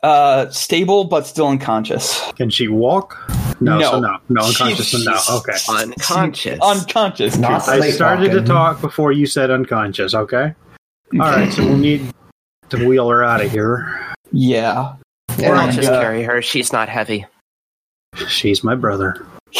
uh, 0.03 0.49
stable 0.49 1.05
but 1.05 1.25
still 1.25 1.47
unconscious. 1.47 2.21
Can 2.33 2.49
she 2.49 2.67
walk? 2.67 3.17
No, 3.61 3.79
No. 3.79 3.91
so 3.91 3.99
no, 3.99 4.17
no 4.29 4.45
unconscious. 4.45 4.87
She's- 4.89 5.03
so 5.03 5.33
no, 5.33 5.39
okay. 5.39 5.83
Unconscious. 5.83 6.59
Unconscious. 6.61 7.37
Not 7.37 7.67
I 7.69 7.89
started 7.89 8.31
to 8.33 8.41
talk 8.41 8.81
before 8.81 9.11
you 9.11 9.25
said 9.25 9.49
unconscious. 9.49 10.13
Okay. 10.13 10.53
All 11.13 11.19
right, 11.19 11.51
so 11.51 11.63
we'll 11.63 11.77
need 11.77 12.11
to 12.69 12.85
wheel 12.87 13.07
her 13.09 13.23
out 13.23 13.41
of 13.43 13.49
here. 13.51 14.13
Yeah. 14.31 14.95
Yeah, 15.37 15.51
I'll 15.53 15.71
just 15.71 15.87
uh, 15.89 16.01
carry 16.01 16.23
her. 16.23 16.41
She's 16.41 16.71
not 16.73 16.89
heavy. 16.89 17.25
She's 18.27 18.63
my 18.63 18.75
brother. 18.75 19.25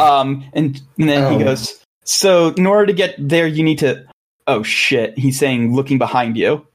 um, 0.00 0.44
and, 0.52 0.80
and 0.98 1.08
then 1.08 1.24
Oh. 1.24 1.38
he 1.38 1.44
goes, 1.44 1.82
So, 2.04 2.48
in 2.54 2.66
order 2.66 2.86
to 2.86 2.92
get 2.92 3.14
there, 3.18 3.46
you 3.46 3.62
need 3.62 3.78
to. 3.80 4.04
Oh 4.46 4.62
shit! 4.62 5.16
He's 5.18 5.38
saying, 5.38 5.74
looking 5.74 5.98
behind 5.98 6.36
you. 6.36 6.66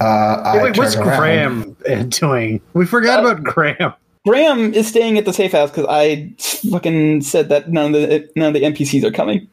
uh, 0.00 0.04
I 0.04 0.62
Wait, 0.62 0.78
what's 0.78 0.96
around. 0.96 1.18
Graham 1.18 1.76
uh, 1.88 2.02
doing? 2.04 2.60
We 2.72 2.86
forgot 2.86 3.20
about 3.20 3.42
Graham. 3.44 3.92
Graham 4.26 4.72
is 4.72 4.88
staying 4.88 5.18
at 5.18 5.26
the 5.26 5.32
safe 5.34 5.52
house 5.52 5.70
because 5.70 5.86
I 5.90 6.32
fucking 6.70 7.20
said 7.20 7.50
that 7.50 7.70
none 7.70 7.94
of 7.94 8.00
the 8.00 8.30
none 8.36 8.48
of 8.48 8.54
the 8.54 8.62
NPCs 8.62 9.04
are 9.04 9.10
coming. 9.10 9.48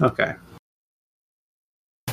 Okay. 0.00 0.32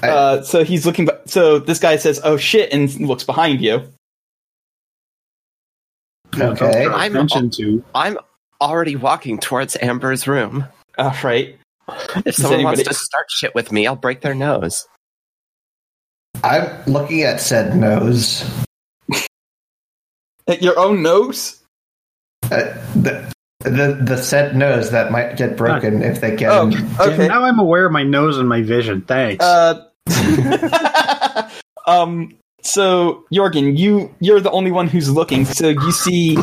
I- 0.04 0.10
Uh, 0.10 0.42
so 0.44 0.64
he's 0.64 0.86
looking. 0.86 1.10
So 1.26 1.58
this 1.60 1.80
guy 1.80 1.96
says, 1.98 2.22
"Oh 2.24 2.38
shit!" 2.38 2.72
and 2.72 2.94
looks 3.00 3.24
behind 3.24 3.60
you. 3.62 3.76
Okay. 6.36 6.40
Don't 6.40 6.56
draw 6.58 6.96
I'm- 6.96 7.16
attention 7.16 7.50
to. 7.52 7.84
I'm 7.96 8.18
already 8.62 8.96
walking 8.96 9.40
towards 9.40 9.78
Amber's 9.82 10.28
room. 10.28 10.66
All 10.98 11.16
right. 11.24 11.58
If 12.26 12.36
someone 12.36 12.64
wants 12.64 12.84
to 12.84 12.94
start 12.94 13.26
shit 13.30 13.56
with 13.56 13.72
me, 13.72 13.88
I'll 13.88 13.96
break 13.96 14.22
their 14.22 14.36
nose. 14.36 14.88
I'm 16.44 16.84
looking 16.86 17.24
at 17.24 17.42
said 17.42 17.76
nose. 17.76 18.50
At 20.48 20.62
your 20.62 20.78
own 20.80 21.02
nose. 21.02 21.62
Uh, 22.44 22.74
the, 22.96 23.32
the 23.60 24.00
the 24.02 24.18
said 24.18 24.56
nose 24.56 24.92
that 24.92 25.12
might 25.12 25.36
get 25.36 25.58
broken 25.58 26.02
if 26.02 26.22
they 26.22 26.36
get. 26.36 26.52
Oh, 26.52 26.68
him. 26.68 26.90
okay. 27.00 27.28
Now 27.28 27.44
I'm 27.44 27.60
aware 27.60 27.86
of 27.86 27.92
my 27.92 28.04
nose 28.04 28.38
and 28.38 28.48
my 28.48 28.62
vision. 28.62 29.02
Thanks. 29.02 29.44
Uh, 29.44 29.84
um. 31.88 32.36
So 32.62 33.26
Jorgen, 33.34 33.78
you 33.78 34.14
you're 34.20 34.40
the 34.40 34.52
only 34.52 34.72
one 34.72 34.88
who's 34.88 35.10
looking. 35.10 35.46
So 35.46 35.70
you 35.70 35.92
see 35.92 36.36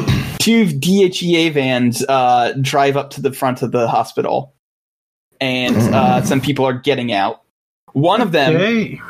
two 0.46 0.66
DHEA 0.66 1.52
vans 1.52 2.04
uh, 2.08 2.52
drive 2.60 2.96
up 2.96 3.10
to 3.10 3.20
the 3.20 3.32
front 3.32 3.62
of 3.62 3.72
the 3.72 3.88
hospital, 3.88 4.54
and 5.40 5.76
uh, 5.92 6.22
some 6.22 6.40
people 6.40 6.64
are 6.64 6.72
getting 6.72 7.12
out. 7.12 7.42
One 7.94 8.20
of 8.20 8.30
them, 8.30 8.54
okay. 8.54 9.00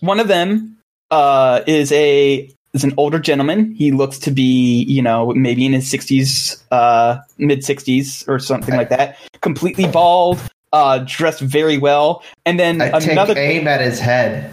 one 0.00 0.20
of 0.20 0.28
them, 0.28 0.76
uh, 1.10 1.62
is 1.66 1.90
a 1.92 2.50
is 2.74 2.84
an 2.84 2.92
older 2.98 3.18
gentleman. 3.18 3.74
He 3.74 3.92
looks 3.92 4.18
to 4.18 4.30
be, 4.30 4.84
you 4.84 5.00
know, 5.00 5.32
maybe 5.32 5.64
in 5.64 5.72
his 5.72 5.88
sixties, 5.88 6.62
uh, 6.70 7.16
mid 7.38 7.64
sixties 7.64 8.22
or 8.28 8.38
something 8.38 8.76
like 8.76 8.90
that. 8.90 9.16
Completely 9.40 9.86
bald, 9.86 10.38
uh, 10.74 10.98
dressed 11.06 11.40
very 11.40 11.78
well, 11.78 12.22
and 12.44 12.60
then 12.60 12.82
I 12.82 12.98
take 12.98 13.12
another. 13.12 13.38
aim 13.38 13.66
at 13.66 13.80
his 13.80 13.98
head. 13.98 14.52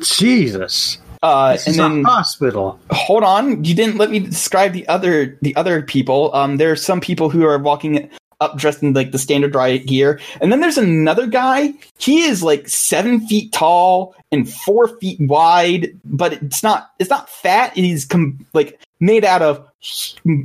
Jesus. 0.00 0.98
Uh, 1.22 1.52
This 1.52 1.66
and 1.66 1.76
then 1.76 2.04
a 2.04 2.08
hospital. 2.08 2.80
hold 2.90 3.22
on, 3.24 3.62
you 3.64 3.74
didn't 3.74 3.98
let 3.98 4.10
me 4.10 4.20
describe 4.20 4.72
the 4.72 4.88
other 4.88 5.38
the 5.42 5.54
other 5.56 5.82
people. 5.82 6.34
Um, 6.34 6.56
there 6.56 6.70
are 6.70 6.76
some 6.76 7.00
people 7.00 7.28
who 7.28 7.44
are 7.44 7.58
walking 7.58 8.08
up 8.40 8.56
dressed 8.56 8.82
in 8.82 8.94
like 8.94 9.12
the 9.12 9.18
standard 9.18 9.54
riot 9.54 9.86
gear, 9.86 10.18
and 10.40 10.50
then 10.50 10.60
there's 10.60 10.78
another 10.78 11.26
guy. 11.26 11.74
He 11.98 12.22
is 12.22 12.42
like 12.42 12.68
seven 12.70 13.26
feet 13.26 13.52
tall 13.52 14.14
and 14.32 14.50
four 14.50 14.88
feet 14.98 15.20
wide, 15.20 15.94
but 16.04 16.32
it's 16.32 16.62
not 16.62 16.92
it's 16.98 17.10
not 17.10 17.28
fat. 17.28 17.74
He's 17.74 18.06
com- 18.06 18.46
like 18.54 18.80
made 19.00 19.24
out 19.24 19.42
of 19.42 19.62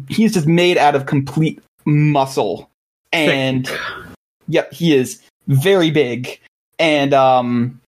he's 0.09 0.33
just 0.33 0.47
made 0.47 0.77
out 0.77 0.93
of 0.93 1.05
complete 1.05 1.61
muscle, 1.85 2.69
and 3.13 3.71
yep, 4.49 4.73
he 4.73 4.93
is 4.93 5.21
very 5.47 5.89
big, 5.89 6.37
and 6.79 7.13
um. 7.13 7.79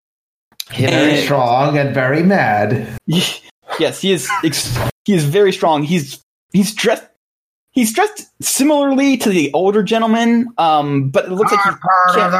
Him 0.70 0.90
Very 0.90 1.12
And- 1.14 1.24
strong 1.24 1.78
and 1.78 1.94
very 1.94 2.22
mad. 2.22 2.98
yes, 3.06 4.00
he 4.00 4.12
is. 4.12 4.28
Ex- 4.44 4.76
he 5.04 5.14
is 5.14 5.24
very 5.24 5.52
strong. 5.52 5.82
He's 5.84 6.22
he's 6.52 6.74
dressed. 6.74 7.04
he's 7.70 7.92
dressed 7.92 8.26
similarly 8.42 9.16
to 9.18 9.28
the 9.28 9.52
older 9.52 9.82
gentleman, 9.82 10.48
um, 10.58 11.10
but 11.10 11.26
it 11.26 11.30
looks 11.30 11.52
like 11.52 11.60
he's 11.64 11.74
can't- 11.74 12.34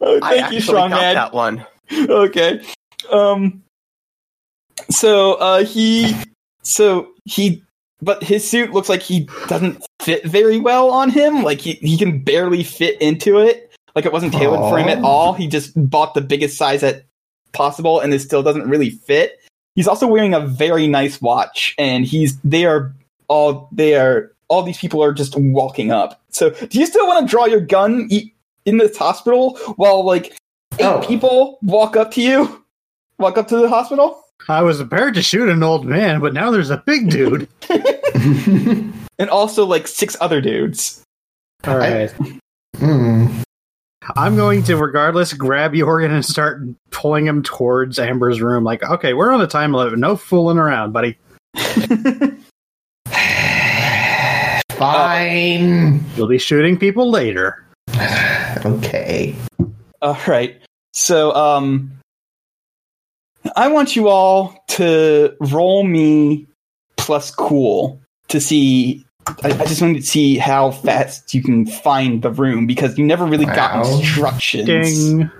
oh, 0.00 0.18
I 0.22 0.38
thank 0.40 0.52
you, 0.52 0.60
strong 0.60 0.90
got 0.90 1.00
man. 1.00 1.14
that 1.14 1.32
one. 1.32 1.66
okay. 1.92 2.62
Um 3.10 3.62
so 4.90 5.34
uh 5.34 5.64
he 5.64 6.14
so 6.62 7.08
he 7.24 7.62
but 8.02 8.22
his 8.22 8.48
suit 8.48 8.72
looks 8.72 8.88
like 8.88 9.00
he 9.00 9.28
doesn't 9.48 9.82
fit 10.00 10.24
very 10.24 10.58
well 10.58 10.90
on 10.90 11.08
him. 11.08 11.42
Like 11.42 11.60
he, 11.60 11.72
he 11.74 11.96
can 11.96 12.18
barely 12.22 12.62
fit 12.64 13.00
into 13.00 13.38
it. 13.38 13.70
Like 13.94 14.04
it 14.04 14.12
wasn't 14.12 14.32
tailored 14.32 14.60
for 14.60 14.78
him 14.78 14.88
at 14.88 15.02
all. 15.04 15.32
He 15.32 15.46
just 15.46 15.72
bought 15.88 16.14
the 16.14 16.20
biggest 16.20 16.56
size 16.56 16.80
that 16.80 17.04
possible 17.52 18.00
and 18.00 18.12
it 18.12 18.20
still 18.20 18.42
doesn't 18.42 18.68
really 18.68 18.90
fit. 18.90 19.38
He's 19.74 19.86
also 19.88 20.06
wearing 20.06 20.34
a 20.34 20.40
very 20.40 20.86
nice 20.86 21.20
watch 21.20 21.74
and 21.78 22.04
he's 22.04 22.38
they 22.40 22.64
are 22.66 22.94
all 23.28 23.68
they 23.72 23.94
are 23.94 24.32
all 24.48 24.62
these 24.62 24.78
people 24.78 25.02
are 25.02 25.12
just 25.12 25.34
walking 25.36 25.90
up. 25.92 26.20
So 26.30 26.50
do 26.50 26.78
you 26.78 26.86
still 26.86 27.06
want 27.06 27.26
to 27.26 27.30
draw 27.30 27.46
your 27.46 27.60
gun 27.60 28.06
e- 28.10 28.32
in 28.66 28.78
this 28.78 28.96
hospital 28.96 29.56
while 29.76 30.04
like 30.04 30.26
eight 30.78 30.84
Oh. 30.84 31.02
people 31.06 31.58
walk 31.62 31.96
up 31.96 32.10
to 32.12 32.22
you? 32.22 32.64
Walk 33.18 33.36
up 33.38 33.48
to 33.48 33.56
the 33.58 33.68
hospital? 33.68 34.21
I 34.48 34.62
was 34.62 34.78
prepared 34.78 35.14
to 35.14 35.22
shoot 35.22 35.48
an 35.48 35.62
old 35.62 35.84
man, 35.84 36.20
but 36.20 36.34
now 36.34 36.50
there's 36.50 36.70
a 36.70 36.82
big 36.84 37.10
dude. 37.10 37.48
And 39.18 39.30
also 39.30 39.64
like 39.66 39.86
six 39.86 40.16
other 40.20 40.40
dudes. 40.40 41.04
All 41.64 41.76
right. 41.76 42.12
Hmm. 42.76 43.42
I'm 44.16 44.34
going 44.34 44.64
to, 44.64 44.76
regardless, 44.76 45.32
grab 45.32 45.74
Jorgen 45.74 46.10
and 46.10 46.24
start 46.24 46.62
pulling 46.90 47.24
him 47.24 47.44
towards 47.44 48.00
Amber's 48.00 48.40
room. 48.42 48.64
Like, 48.64 48.82
okay, 48.82 49.14
we're 49.14 49.30
on 49.30 49.40
a 49.40 49.46
time 49.46 49.72
limit. 49.72 49.96
No 49.96 50.16
fooling 50.16 50.58
around, 50.58 50.92
buddy. 50.92 51.18
Fine. 54.72 56.04
You'll 56.16 56.26
be 56.26 56.38
shooting 56.38 56.76
people 56.78 57.10
later. 57.10 57.64
Okay. 58.64 59.34
All 60.02 60.18
right. 60.28 60.60
So, 60.92 61.34
um, 61.34 61.98
I 63.56 63.68
want 63.68 63.96
you 63.96 64.08
all 64.08 64.62
to 64.68 65.34
roll 65.40 65.82
me 65.84 66.46
plus 66.96 67.30
cool 67.30 68.00
to 68.28 68.40
see. 68.40 69.04
I, 69.44 69.48
I 69.48 69.64
just 69.66 69.80
wanted 69.80 70.00
to 70.00 70.06
see 70.06 70.36
how 70.38 70.70
fast 70.72 71.32
you 71.34 71.42
can 71.42 71.66
find 71.66 72.22
the 72.22 72.30
room 72.30 72.66
because 72.66 72.98
you 72.98 73.04
never 73.04 73.24
really 73.24 73.44
got 73.46 73.74
Wow. 73.74 73.98
instructions. 73.98 74.66
Ding. 74.66 75.30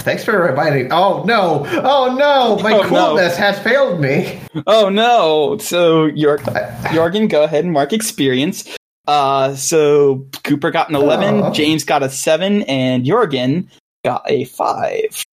Thanks 0.00 0.24
for 0.24 0.40
reminding. 0.40 0.92
Oh 0.92 1.24
no! 1.24 1.66
Oh 1.82 2.14
no! 2.16 2.62
My 2.62 2.72
Oh, 2.74 2.82
no. 2.82 2.88
coolness 2.88 3.36
has 3.36 3.58
failed 3.58 4.00
me. 4.00 4.38
Oh 4.66 4.88
no! 4.88 5.58
So 5.58 6.04
York, 6.04 6.42
Jorgen, 6.42 7.28
go 7.28 7.42
ahead 7.42 7.64
and 7.64 7.72
mark 7.72 7.92
experience. 7.92 8.76
Uh, 9.08 9.54
so 9.56 10.26
Cooper 10.44 10.70
got 10.70 10.88
an 10.90 10.94
eleven, 10.94 11.40
Aw. 11.42 11.50
James 11.52 11.82
got 11.84 12.02
a 12.02 12.08
seven, 12.10 12.62
and 12.64 13.04
Jorgen 13.04 13.68
got 14.04 14.22
a 14.30 14.44
five. 14.44 15.24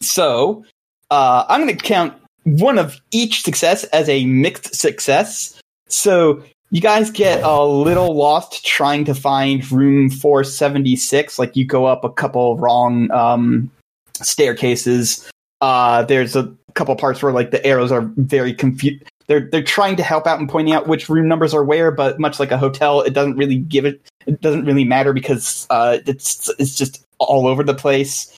So 0.00 0.64
uh, 1.10 1.44
I'm 1.48 1.64
going 1.64 1.76
to 1.76 1.82
count 1.84 2.14
one 2.44 2.78
of 2.78 3.00
each 3.10 3.42
success 3.42 3.84
as 3.84 4.08
a 4.08 4.24
mixed 4.26 4.74
success. 4.74 5.60
So 5.88 6.42
you 6.70 6.80
guys 6.80 7.10
get 7.10 7.42
a 7.42 7.64
little 7.64 8.14
lost 8.14 8.64
trying 8.64 9.04
to 9.06 9.14
find 9.14 9.70
room 9.72 10.10
476. 10.10 11.38
Like 11.38 11.56
you 11.56 11.64
go 11.64 11.86
up 11.86 12.04
a 12.04 12.10
couple 12.10 12.56
wrong 12.58 13.10
um, 13.10 13.70
staircases. 14.14 15.30
Uh, 15.60 16.02
there's 16.04 16.36
a 16.36 16.52
couple 16.74 16.94
parts 16.96 17.22
where 17.22 17.32
like 17.32 17.50
the 17.50 17.64
arrows 17.64 17.90
are 17.90 18.02
very 18.16 18.52
confused. 18.52 19.02
They're 19.26 19.48
they're 19.50 19.62
trying 19.62 19.96
to 19.96 20.02
help 20.02 20.26
out 20.26 20.38
and 20.38 20.48
pointing 20.48 20.72
out 20.72 20.86
which 20.86 21.08
room 21.08 21.28
numbers 21.28 21.52
are 21.52 21.64
where, 21.64 21.90
but 21.90 22.18
much 22.18 22.40
like 22.40 22.50
a 22.50 22.56
hotel, 22.56 23.02
it 23.02 23.12
doesn't 23.12 23.36
really 23.36 23.58
give 23.58 23.84
it. 23.84 24.00
It 24.26 24.40
doesn't 24.40 24.64
really 24.64 24.84
matter 24.84 25.12
because 25.12 25.66
uh, 25.68 25.98
it's 26.06 26.48
it's 26.58 26.76
just 26.76 27.04
all 27.18 27.46
over 27.46 27.62
the 27.62 27.74
place. 27.74 28.34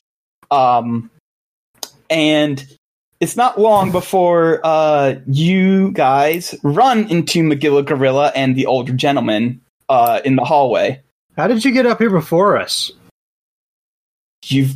Um, 0.51 1.11
and 2.11 2.67
it's 3.21 3.37
not 3.37 3.59
long 3.61 3.93
before 3.93 4.61
uh, 4.65 5.15
you 5.27 5.93
guys 5.93 6.55
run 6.63 7.09
into 7.11 7.43
Magilla 7.43 7.85
Gorilla 7.85 8.33
and 8.35 8.57
the 8.57 8.67
older 8.67 8.93
gentleman 8.93 9.61
uh, 9.89 10.21
in 10.25 10.37
the 10.37 10.45
hallway. 10.45 11.01
How 11.37 11.47
did 11.47 11.65
you 11.65 11.71
get 11.73 11.87
up 11.87 11.99
here 11.99 12.11
before 12.11 12.57
us? 12.59 12.91
You've 14.45 14.75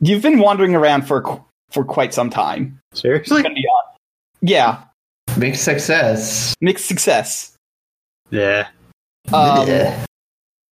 you've 0.00 0.22
been 0.22 0.38
wandering 0.38 0.74
around 0.74 1.02
for 1.06 1.42
for 1.70 1.84
quite 1.84 2.14
some 2.14 2.30
time. 2.30 2.78
Seriously? 2.92 3.42
Gonna 3.42 3.54
be 3.54 3.66
hon- 3.70 3.96
Yeah, 4.42 4.82
Big 5.38 5.56
success. 5.56 6.54
mixed 6.60 6.86
success. 6.86 7.54
Yeah. 8.30 8.68
Um, 9.32 9.66
Yeah. 9.68 10.04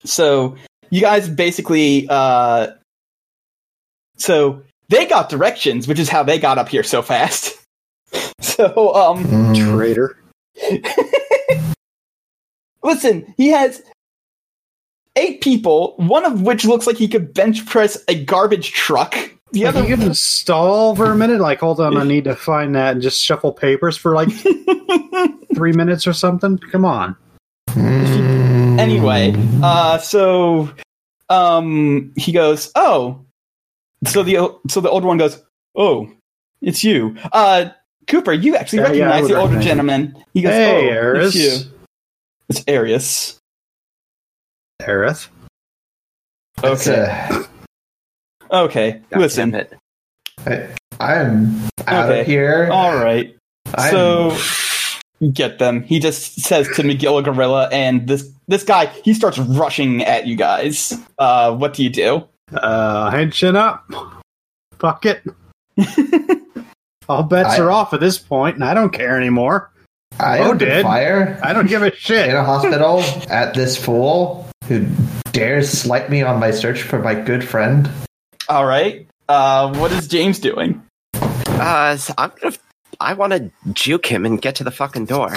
So 0.04 0.57
you 0.90 1.00
guys 1.00 1.28
basically, 1.28 2.07
uh, 2.09 2.68
so 4.18 4.62
they 4.89 5.07
got 5.07 5.28
directions, 5.28 5.89
which 5.89 5.99
is 5.99 6.09
how 6.09 6.22
they 6.22 6.39
got 6.39 6.59
up 6.59 6.68
here 6.68 6.82
so 6.82 7.03
fast. 7.03 7.59
so, 8.41 8.95
um, 8.95 9.24
Mm. 9.24 9.74
Traitor. 9.76 10.16
listen, 12.82 13.34
he 13.37 13.49
has 13.49 13.82
eight 15.16 15.41
people, 15.41 15.95
one 15.97 16.24
of 16.24 16.43
which 16.43 16.64
looks 16.64 16.87
like 16.87 16.97
he 16.97 17.09
could 17.09 17.34
bench 17.34 17.66
press 17.66 18.03
a 18.09 18.24
garbage 18.24 18.72
truck. 18.72 19.14
The 19.53 19.64
Like, 19.64 19.76
other, 19.76 19.89
you 19.89 19.97
can 19.97 20.14
stall 20.14 20.95
for 20.97 21.07
a 21.11 21.16
minute. 21.16 21.41
Like, 21.41 21.61
hold 21.61 21.80
on, 21.80 21.97
I 21.97 22.05
need 22.05 22.24
to 22.24 22.34
find 22.34 22.74
that 22.74 22.93
and 22.93 23.03
just 23.03 23.22
shuffle 23.22 23.53
papers 23.53 23.97
for 23.97 24.14
like 24.14 24.28
three 25.55 25.72
minutes 25.72 26.07
or 26.07 26.12
something. 26.12 26.59
Come 26.59 26.84
on. 26.84 27.16
Anyway, 27.76 29.34
uh, 29.62 29.99
so, 29.99 30.70
um, 31.28 32.12
he 32.16 32.32
goes, 32.32 32.70
oh, 32.74 33.24
so 34.07 34.22
the 34.22 34.57
so 34.68 34.80
the 34.80 34.90
older 34.90 35.07
one 35.07 35.18
goes, 35.18 35.42
oh, 35.74 36.09
it's 36.61 36.82
you, 36.84 37.16
uh. 37.32 37.70
Cooper, 38.09 38.32
you 38.32 38.54
actually 38.54 38.78
Yeah, 38.78 38.92
yeah, 38.92 39.04
recognize 39.07 39.22
would 39.22 39.30
the 39.32 39.34
older 39.34 39.44
recognize 39.54 39.64
gentleman. 39.66 40.24
He 40.32 40.40
goes, 40.42 40.52
Hey, 40.52 40.86
"Oh, 40.86 40.92
Eris. 40.92 41.34
it's 41.34 41.64
you. 41.64 41.70
It's 42.48 42.64
Arius." 42.68 43.40
Aerith. 44.80 45.26
Okay. 46.62 47.26
uh, 47.30 47.42
Okay. 48.52 49.00
God 49.11 49.20
Listen. 49.20 49.50
damn 49.50 49.68
it. 50.46 50.70
I'm 51.00 51.68
out 51.88 52.09
Okay. 52.11 52.20
of 52.20 52.26
here. 52.28 52.68
All 52.70 52.94
right. 52.96 53.36
I'm- 53.74 53.90
So 53.90 54.36
get 55.32 55.59
them. 55.59 55.82
He 55.82 55.98
just 55.98 56.40
says 56.42 56.68
to 56.76 56.82
McGill 56.82 57.24
Gorilla, 57.24 57.68
and 57.72 58.07
this 58.07 58.30
this 58.46 58.62
guy 58.62 58.86
he 59.04 59.14
starts 59.14 59.38
rushing 59.38 60.04
at 60.04 60.28
you 60.28 60.36
guys. 60.36 60.92
Uh, 61.18 61.52
what 61.57 61.74
do 61.74 61.82
you 61.82 61.90
do? 61.90 62.24
Uh, 62.53 63.11
henching 63.11 63.57
up. 63.57 63.84
Fuck 64.78 65.07
it. 65.07 65.22
All 67.09 67.22
bets 67.22 67.59
I- 67.59 67.61
are 67.61 67.70
off 67.70 67.92
at 67.94 68.01
this 68.01 68.18
point, 68.18 68.57
and 68.57 68.64
I 68.64 68.74
don't 68.74 68.90
care 68.92 69.16
anymore. 69.16 69.70
I 70.18 70.38
Oh, 70.40 70.55
did? 70.55 70.82
fire 70.82 71.38
I 71.42 71.53
don't 71.53 71.66
give 71.66 71.82
a 71.82 71.94
shit. 71.94 72.28
in 72.30 72.34
a 72.36 72.42
hospital 72.44 73.01
at 73.28 73.53
this 73.55 73.76
fool 73.76 74.49
who 74.64 74.86
dares 75.32 75.68
slight 75.70 76.09
me 76.09 76.22
on 76.22 76.40
my 76.40 76.51
search 76.51 76.80
for 76.82 76.99
my 77.01 77.14
good 77.14 77.47
friend. 77.47 77.90
All 78.49 78.64
right. 78.64 79.07
Uh, 79.28 79.74
what 79.74 79.92
is 79.92 80.09
James 80.09 80.38
doing? 80.38 80.82
Uh, 81.14 81.97
so 81.97 82.14
I'm 82.16 82.32
gonna. 82.40 82.57
I 83.01 83.12
want 83.12 83.32
to 83.34 83.51
juke 83.72 84.07
him 84.07 84.24
and 84.24 84.40
get 84.40 84.55
to 84.57 84.64
the 84.64 84.70
fucking 84.70 85.05
door. 85.07 85.36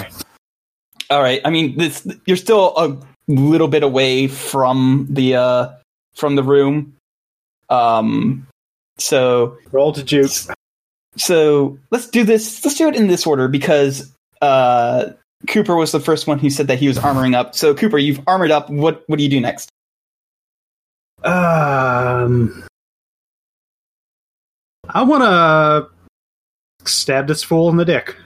All 1.10 1.20
right. 1.20 1.40
I 1.44 1.50
mean, 1.50 1.76
this 1.76 2.06
you're 2.24 2.36
still 2.38 2.72
a 2.76 2.96
little 3.28 3.68
bit 3.68 3.82
away 3.82 4.28
from 4.28 5.06
the 5.10 5.36
uh 5.36 5.68
from 6.14 6.36
the 6.36 6.42
room. 6.42 6.94
Um. 7.70 8.46
So 8.98 9.56
Roll 9.72 9.92
to 9.92 10.04
juke. 10.04 10.30
so 11.16 11.78
let's 11.90 12.08
do 12.08 12.24
this. 12.24 12.64
Let's 12.64 12.76
do 12.76 12.88
it 12.88 12.96
in 12.96 13.06
this 13.06 13.26
order 13.26 13.48
because 13.48 14.12
uh, 14.42 15.10
Cooper 15.48 15.76
was 15.76 15.92
the 15.92 16.00
first 16.00 16.26
one 16.26 16.38
who 16.38 16.50
said 16.50 16.66
that 16.66 16.78
he 16.78 16.88
was 16.88 16.98
armoring 16.98 17.34
up. 17.34 17.54
So 17.54 17.74
Cooper, 17.74 17.98
you've 17.98 18.20
armored 18.26 18.50
up. 18.50 18.68
What 18.70 19.04
what 19.06 19.16
do 19.16 19.24
you 19.24 19.30
do 19.30 19.40
next? 19.40 19.70
Um, 21.22 22.64
I 24.88 25.02
want 25.02 25.22
to 25.22 26.88
stab 26.88 27.26
this 27.26 27.42
fool 27.42 27.68
in 27.68 27.76
the 27.76 27.84
dick. 27.84 28.16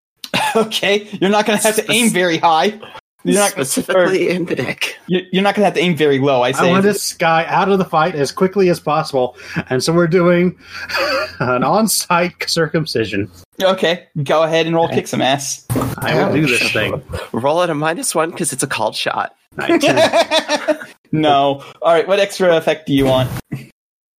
okay, 0.56 1.08
you're 1.20 1.30
not 1.30 1.46
going 1.46 1.58
to 1.58 1.66
have 1.66 1.76
to 1.76 1.90
aim 1.90 2.10
very 2.10 2.38
high. 2.38 2.80
You're 3.22 3.34
not 3.34 3.58
or 3.58 3.64
Specifically 3.64 4.30
in 4.30 4.46
the 4.46 4.56
dick. 4.56 4.96
you're 5.06 5.22
you're 5.30 5.42
not 5.42 5.54
going 5.54 5.62
to 5.62 5.66
have 5.66 5.74
to 5.74 5.80
aim 5.80 5.96
very 5.96 6.18
low. 6.18 6.42
I 6.42 6.52
say. 6.52 6.58
I 6.58 6.62
say. 6.62 6.70
want 6.72 6.82
this 6.84 7.12
guy 7.12 7.44
out 7.46 7.68
of 7.68 7.78
the 7.78 7.84
fight 7.84 8.14
as 8.14 8.32
quickly 8.32 8.68
as 8.70 8.80
possible, 8.80 9.36
and 9.68 9.82
so 9.82 9.92
we're 9.92 10.06
doing 10.08 10.58
an 11.40 11.62
on-site 11.62 12.48
circumcision. 12.48 13.30
Okay, 13.62 14.06
go 14.24 14.42
ahead 14.42 14.66
and 14.66 14.74
roll 14.74 14.88
kick 14.88 15.06
some 15.06 15.20
ass. 15.20 15.66
I 15.98 16.14
will 16.14 16.32
do 16.32 16.46
this 16.46 16.72
thing. 16.72 17.02
Roll 17.32 17.62
at 17.62 17.68
a 17.70 17.74
minus 17.74 18.14
one 18.14 18.30
because 18.30 18.52
it's 18.52 18.62
a 18.62 18.66
called 18.66 18.96
shot. 18.96 19.34
No. 21.12 21.64
All 21.82 21.92
right. 21.92 22.06
What 22.06 22.20
extra 22.20 22.56
effect 22.56 22.86
do 22.86 22.92
you 22.94 23.04
want? 23.04 23.30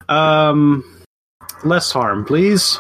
Um, 0.10 0.84
less 1.64 1.92
harm, 1.92 2.26
please. 2.26 2.78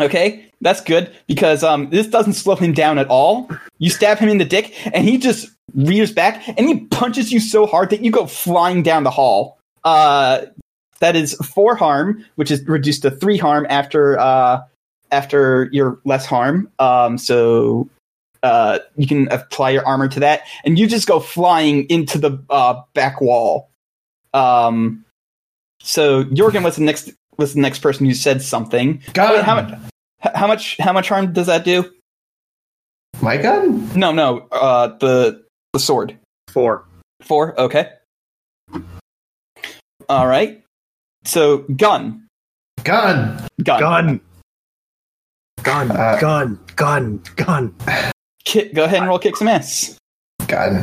Okay, 0.00 0.48
that's 0.60 0.80
good 0.80 1.14
because 1.26 1.62
um, 1.64 1.90
this 1.90 2.06
doesn't 2.06 2.34
slow 2.34 2.54
him 2.54 2.72
down 2.72 2.98
at 2.98 3.08
all. 3.08 3.50
You 3.78 3.90
stab 3.90 4.18
him 4.18 4.28
in 4.28 4.38
the 4.38 4.44
dick, 4.44 4.74
and 4.94 5.04
he 5.04 5.18
just 5.18 5.48
rears 5.74 6.12
back 6.12 6.46
and 6.48 6.66
he 6.66 6.80
punches 6.86 7.30
you 7.30 7.40
so 7.40 7.66
hard 7.66 7.90
that 7.90 8.02
you 8.02 8.10
go 8.10 8.26
flying 8.26 8.82
down 8.82 9.04
the 9.04 9.10
hall. 9.10 9.58
Uh, 9.84 10.46
that 11.00 11.14
is 11.14 11.34
four 11.34 11.76
harm, 11.76 12.24
which 12.36 12.50
is 12.50 12.66
reduced 12.66 13.02
to 13.02 13.10
three 13.10 13.38
harm 13.38 13.66
after 13.68 14.18
uh, 14.18 14.62
after 15.10 15.68
your 15.72 16.00
less 16.04 16.26
harm. 16.26 16.70
Um, 16.78 17.18
so 17.18 17.88
uh, 18.42 18.80
you 18.96 19.06
can 19.06 19.28
apply 19.30 19.70
your 19.70 19.86
armor 19.86 20.08
to 20.08 20.20
that, 20.20 20.42
and 20.64 20.78
you 20.78 20.86
just 20.86 21.06
go 21.06 21.20
flying 21.20 21.84
into 21.84 22.18
the 22.18 22.42
uh, 22.50 22.82
back 22.94 23.20
wall. 23.20 23.70
Um, 24.34 25.04
so 25.80 26.24
Jorgen 26.24 26.64
was 26.64 26.76
the 26.76 26.82
next 26.82 27.12
was 27.38 27.54
the 27.54 27.60
next 27.60 27.78
person 27.80 28.06
who 28.06 28.14
said 28.14 28.42
something. 28.42 29.02
Gun. 29.14 29.32
Wait, 29.34 29.44
how 29.44 29.54
much? 29.62 29.78
How 30.34 30.46
much? 30.46 30.76
How 30.78 30.92
much 30.92 31.08
harm 31.08 31.32
does 31.32 31.46
that 31.46 31.64
do? 31.64 31.90
My 33.20 33.36
gun? 33.36 33.88
No, 33.98 34.12
no. 34.12 34.46
Uh, 34.52 34.88
the 34.98 35.44
the 35.72 35.78
sword. 35.78 36.18
Four. 36.48 36.84
Four. 37.22 37.58
Okay. 37.60 37.90
All 40.08 40.26
right. 40.26 40.62
So 41.24 41.58
gun, 41.76 42.26
Gun. 42.84 43.42
gun, 43.62 43.80
Gun. 43.80 44.20
Gun. 45.62 45.90
Uh, 45.90 46.18
gun. 46.20 46.58
Gun. 46.76 47.22
Gun. 47.36 47.74
Ki- 48.44 48.72
go 48.72 48.84
ahead 48.84 49.00
and 49.00 49.08
roll 49.08 49.18
kick 49.18 49.36
some 49.36 49.48
ass. 49.48 49.98
Gun. 50.46 50.82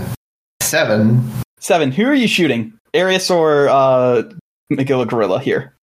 Seven. 0.62 1.28
Seven. 1.60 1.92
Who 1.92 2.06
are 2.06 2.14
you 2.14 2.28
shooting? 2.28 2.74
Arius 2.94 3.32
or 3.32 3.70
uh, 3.70 4.24
Magilla 4.72 5.08
Gorilla 5.08 5.40
here? 5.40 5.75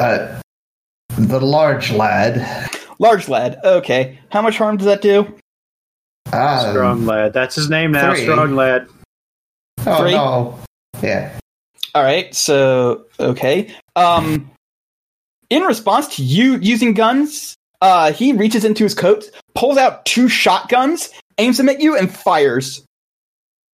Uh, 0.00 0.40
the 1.18 1.40
large 1.40 1.92
lad. 1.92 2.70
Large 2.98 3.28
lad. 3.28 3.58
Okay. 3.64 4.18
How 4.30 4.40
much 4.42 4.56
harm 4.56 4.76
does 4.78 4.86
that 4.86 5.02
do? 5.02 5.26
Um, 6.32 6.70
Strong 6.70 7.06
lad. 7.06 7.32
That's 7.32 7.54
his 7.54 7.68
name 7.68 7.92
now. 7.92 8.12
three. 8.14 8.22
Strong 8.22 8.54
lad. 8.54 8.86
Oh 9.86 9.98
Three? 10.02 10.12
no. 10.12 10.58
Yeah. 11.02 11.32
All 11.94 12.02
right. 12.02 12.34
So 12.34 13.04
okay. 13.18 13.74
Um, 13.96 14.50
in 15.50 15.62
response 15.62 16.14
to 16.16 16.22
you 16.22 16.56
using 16.58 16.94
guns, 16.94 17.54
uh, 17.80 18.12
he 18.12 18.32
reaches 18.32 18.64
into 18.64 18.84
his 18.84 18.94
coat, 18.94 19.24
pulls 19.54 19.76
out 19.78 20.04
two 20.04 20.28
shotguns, 20.28 21.10
aims 21.38 21.56
them 21.56 21.68
at 21.68 21.80
you, 21.80 21.96
and 21.96 22.14
fires. 22.14 22.84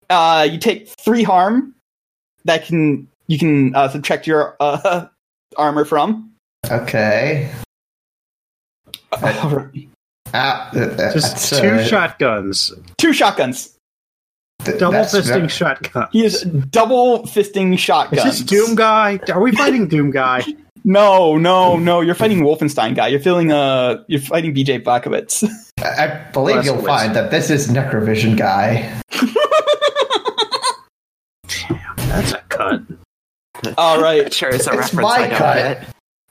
Uh, 0.09 0.47
you 0.51 0.59
take 0.59 0.89
three 0.89 1.23
harm. 1.23 1.75
That 2.45 2.65
can 2.65 3.09
you 3.27 3.39
can 3.39 3.75
uh, 3.75 3.89
subtract 3.89 4.27
your 4.27 4.57
uh, 4.61 5.07
armor 5.57 5.85
from. 5.85 6.33
Okay. 6.71 7.51
All 9.23 9.51
right. 9.51 9.89
Ah, 10.35 10.71
uh, 10.75 10.79
uh, 10.81 11.13
Just 11.13 11.55
two 11.55 11.69
uh, 11.69 11.85
shotguns. 11.85 12.73
Two 12.99 13.13
shotguns. 13.13 13.77
th- 14.65 14.79
double 14.79 14.99
fisting 14.99 15.43
ve- 15.43 15.49
shotgun. 15.49 16.09
He 16.13 16.25
is 16.25 16.43
double 16.43 17.23
fisting 17.23 17.79
shotgun. 17.79 18.19
Is 18.19 18.23
shotguns. 18.25 18.25
this 18.25 18.41
Doom 18.41 18.75
guy? 18.75 19.21
Are 19.33 19.41
we 19.41 19.53
fighting 19.53 19.89
Doom 19.89 20.11
guy? 20.11 20.43
No, 20.89 21.37
no, 21.37 21.77
no. 21.77 22.01
You're 22.01 22.15
fighting 22.15 22.43
Wolfenstein 22.43 22.95
guy. 22.95 23.09
You're 23.09 23.19
feeling 23.19 23.51
uh, 23.51 24.05
you're 24.07 24.21
fighting 24.21 24.55
BJ 24.55 24.85
Blazkowicz. 24.85 25.43
I 25.81 26.05
I 26.05 26.31
believe 26.31 26.65
you'll 26.65 26.81
find 26.81 27.17
that 27.17 27.33
this 27.33 27.51
is 27.51 27.67
Necrovision 27.67 28.37
guy. 28.37 28.97
Damn, 31.49 31.97
That's 31.97 32.33
a 32.35 32.39
cut. 32.49 32.83
All 33.79 34.01
right. 34.01 34.33
Sure, 34.33 34.49
is 34.51 34.67
a 34.67 34.71
It's 34.71 34.77
reference 34.95 34.95
my 34.95 35.09
I 35.25 35.29
don't 35.29 35.39
cut. 35.39 35.57
get. 35.81 35.89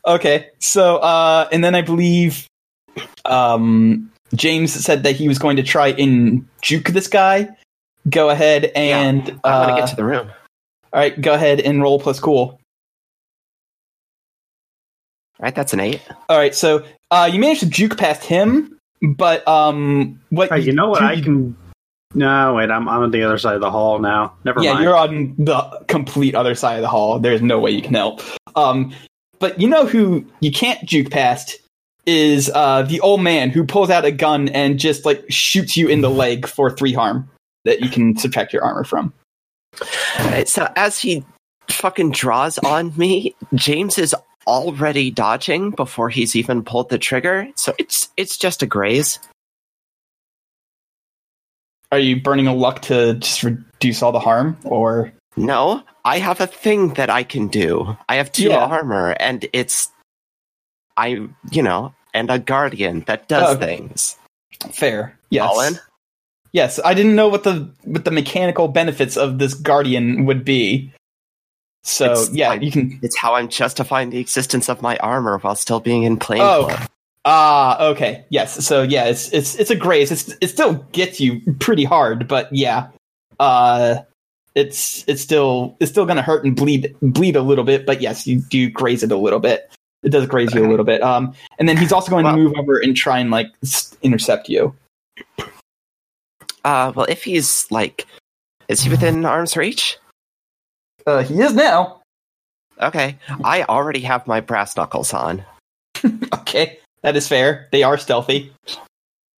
Okay. 0.07 0.47
So, 0.59 0.97
uh, 0.97 1.47
and 1.51 1.63
then 1.63 1.76
I 1.76 1.82
believe, 1.82 2.47
um, 3.26 4.11
James 4.36 4.73
said 4.73 5.03
that 5.03 5.15
he 5.15 5.28
was 5.28 5.39
going 5.39 5.57
to 5.57 5.63
try 5.63 5.89
and 5.89 6.47
juke 6.61 6.88
this 6.89 7.07
guy. 7.07 7.49
Go 8.09 8.30
ahead 8.30 8.71
and 8.76 9.21
I 9.43 9.51
want 9.59 9.71
uh, 9.71 9.76
to 9.76 9.82
get 9.82 9.89
to 9.89 9.95
the 9.95 10.03
room. 10.05 10.30
all 10.93 10.99
right. 10.99 11.19
Go 11.19 11.34
ahead 11.34 11.59
and 11.59 11.82
roll 11.82 11.99
plus 11.99 12.19
cool. 12.19 12.59
Right, 15.39 15.53
that's 15.53 15.73
an 15.73 15.80
eight. 15.82 16.01
All 16.30 16.38
right. 16.38 16.55
So, 16.55 16.86
uh, 17.11 17.30
you 17.32 17.39
managed 17.39 17.59
to 17.61 17.69
juke 17.69 17.97
past 17.97 18.23
him, 18.23 18.78
but 19.01 19.45
um, 19.47 20.21
what? 20.30 20.49
Hey, 20.49 20.59
you 20.61 20.71
know 20.71 20.89
what? 20.89 20.99
do- 20.99 21.05
I 21.05 21.19
can. 21.21 21.57
No, 22.16 22.55
wait. 22.55 22.72
I'm, 22.72 22.88
I'm 22.88 23.03
on 23.03 23.11
the 23.11 23.24
other 23.24 23.38
side 23.38 23.55
of 23.55 23.61
the 23.61 23.72
hall 23.72 23.99
now. 23.99 24.34
Never 24.45 24.61
yeah, 24.61 24.74
mind. 24.74 24.84
you're 24.84 24.95
on 24.95 25.36
the 25.38 25.86
complete 25.88 26.34
other 26.34 26.55
side 26.55 26.76
of 26.76 26.82
the 26.82 26.88
hall. 26.88 27.20
There's 27.20 27.41
no 27.41 27.59
way 27.59 27.72
you 27.72 27.82
can 27.82 27.93
help. 27.93 28.22
Um, 28.55 28.93
but 29.39 29.59
you 29.59 29.68
know 29.68 29.86
who 29.86 30.26
you 30.39 30.51
can't 30.51 30.88
juke 30.88 31.11
past 31.11 31.57
is 32.05 32.49
uh, 32.53 32.84
the 32.84 32.99
old 33.01 33.22
man 33.22 33.49
who 33.49 33.66
pulls 33.66 33.89
out 33.89 34.05
a 34.05 34.11
gun 34.11 34.47
and 34.49 34.80
just 34.80 35.05
like 35.05 35.26
shoots 35.30 35.76
you 35.76 35.88
in 35.88 36.01
the 36.01 36.09
leg 36.09 36.47
for 36.47 36.70
three 36.72 36.93
harm 36.93 37.30
that 37.66 37.82
you 37.82 37.89
can 37.89 38.16
subtract 38.18 38.53
your 38.53 38.63
armor 38.63 38.84
from. 38.84 39.13
Alright, 40.20 40.47
So 40.47 40.72
as 40.76 40.97
he 40.99 41.26
fucking 41.70 42.11
draws 42.11 42.57
on 42.59 42.93
me, 42.95 43.36
James 43.55 43.97
is 43.97 44.16
already 44.47 45.11
dodging 45.11 45.72
before 45.72 46.09
he's 46.09 46.36
even 46.36 46.63
pulled 46.63 46.89
the 46.89 46.97
trigger. 46.97 47.47
So 47.55 47.74
it's 47.78 48.09
it's 48.16 48.38
just 48.38 48.61
a 48.61 48.66
graze. 48.66 49.20
Are 51.95 51.99
you 51.99 52.19
burning 52.21 52.45
a 52.45 52.53
luck 52.53 52.81
to 52.83 53.13
just 53.13 53.41
reduce 53.41 54.03
all 54.03 54.11
the 54.11 54.19
harm, 54.19 54.57
or 54.65 55.13
No, 55.37 55.81
I 56.03 56.19
have 56.19 56.41
a 56.41 56.47
thing 56.47 56.93
that 56.95 57.09
I 57.09 57.23
can 57.23 57.47
do. 57.47 57.95
I 58.09 58.15
have 58.15 58.33
two 58.33 58.49
Yeah. 58.49 58.65
armor, 58.65 59.11
and 59.17 59.47
it's 59.53 59.87
I, 60.97 61.27
you 61.51 61.63
know, 61.63 61.93
and 62.13 62.29
a 62.29 62.37
guardian 62.37 63.05
that 63.07 63.29
does 63.29 63.55
Oh. 63.55 63.59
things. 63.59 64.17
fair? 64.73 65.17
Yes. 65.29 65.43
All 65.49 65.61
in? 65.61 65.79
Yes, 66.51 66.81
I 66.83 66.93
didn't 66.93 67.15
know 67.15 67.29
what 67.29 67.43
the 67.45 67.69
what 67.85 68.03
the 68.03 68.11
mechanical 68.11 68.67
benefits 68.67 69.15
of 69.15 69.39
this 69.39 69.53
guardian 69.53 70.25
would 70.25 70.43
be. 70.43 70.91
So 71.83 72.11
It's 72.11 72.29
yeah, 72.31 72.49
fine. 72.49 72.61
you 72.61 72.71
can 72.71 72.99
It's 73.01 73.15
how 73.17 73.35
I'm 73.35 73.47
justifying 73.47 74.09
the 74.09 74.19
existence 74.19 74.67
of 74.67 74.81
my 74.81 74.97
armor 74.97 75.37
while 75.37 75.55
still 75.55 75.79
being 75.79 76.03
in 76.03 76.17
plain 76.17 76.41
Oh. 76.41 76.65
clothes. 76.65 76.87
Ah, 77.26 77.84
okay. 77.88 78.23
Yes. 78.30 78.63
So 78.65 78.84
yeah, 78.84 79.05
it's 79.05 79.32
it's 79.34 79.55
it's 79.55 79.71
a 79.71 79.76
graze. 79.76 80.11
It's 80.11 80.36
it 80.41 80.47
still 80.49 80.76
gets 80.91 81.19
you 81.19 81.41
pretty 81.59 81.84
hard, 81.84 82.28
but 82.28 82.53
yeah. 82.53 82.88
Uh 83.39 83.97
it's 84.53 85.03
it's 85.07 85.21
still 85.21 85.76
it's 85.80 85.91
still 85.91 86.05
gonna 86.05 86.21
hurt 86.21 86.45
and 86.45 86.55
bleed 86.55 86.95
bleed 87.01 87.36
a 87.36 87.41
little 87.41 87.63
bit, 87.63 87.86
but 87.86 87.99
yes, 87.99 88.28
you 88.28 88.41
do 88.41 88.69
graze 88.69 89.01
it 89.03 89.11
a 89.11 89.17
little 89.17 89.39
bit. 89.39 89.71
It 90.03 90.09
does 90.09 90.28
graze 90.28 90.53
you 90.53 90.63
a 90.65 90.69
little 90.69 90.86
bit. 90.86 91.01
Um 91.01 91.34
and 91.57 91.67
then 91.67 91.78
he's 91.78 91.91
also 91.91 92.11
going 92.11 92.26
Well- 92.26 92.36
to 92.36 92.41
move 92.41 92.53
over 92.57 92.78
and 92.78 92.95
try 92.95 93.17
and 93.17 93.32
like 93.32 93.47
intercept 94.03 94.47
you. 94.47 94.76
Uh, 96.63 96.91
well, 96.95 97.05
if 97.09 97.23
he's 97.23 97.69
like, 97.71 98.07
is 98.67 98.82
he 98.82 98.89
within 98.89 99.26
arm's 99.26 99.57
reach? 99.57 99.97
Uh 101.07 101.23
he 101.23 101.39
is 101.41 101.53
now. 101.55 102.01
Okay, 102.82 103.17
I 103.43 103.63
already 103.63 104.01
have 104.01 104.28
my 104.28 104.41
brass 104.41 104.78
knuckles 104.78 105.11
on. 105.11 105.43
Okay. 106.34 106.78
That 107.06 107.16
is 107.16 107.28
fair. 107.28 107.68
They 107.72 107.84
are 107.84 107.99
stealthy. 107.99 108.51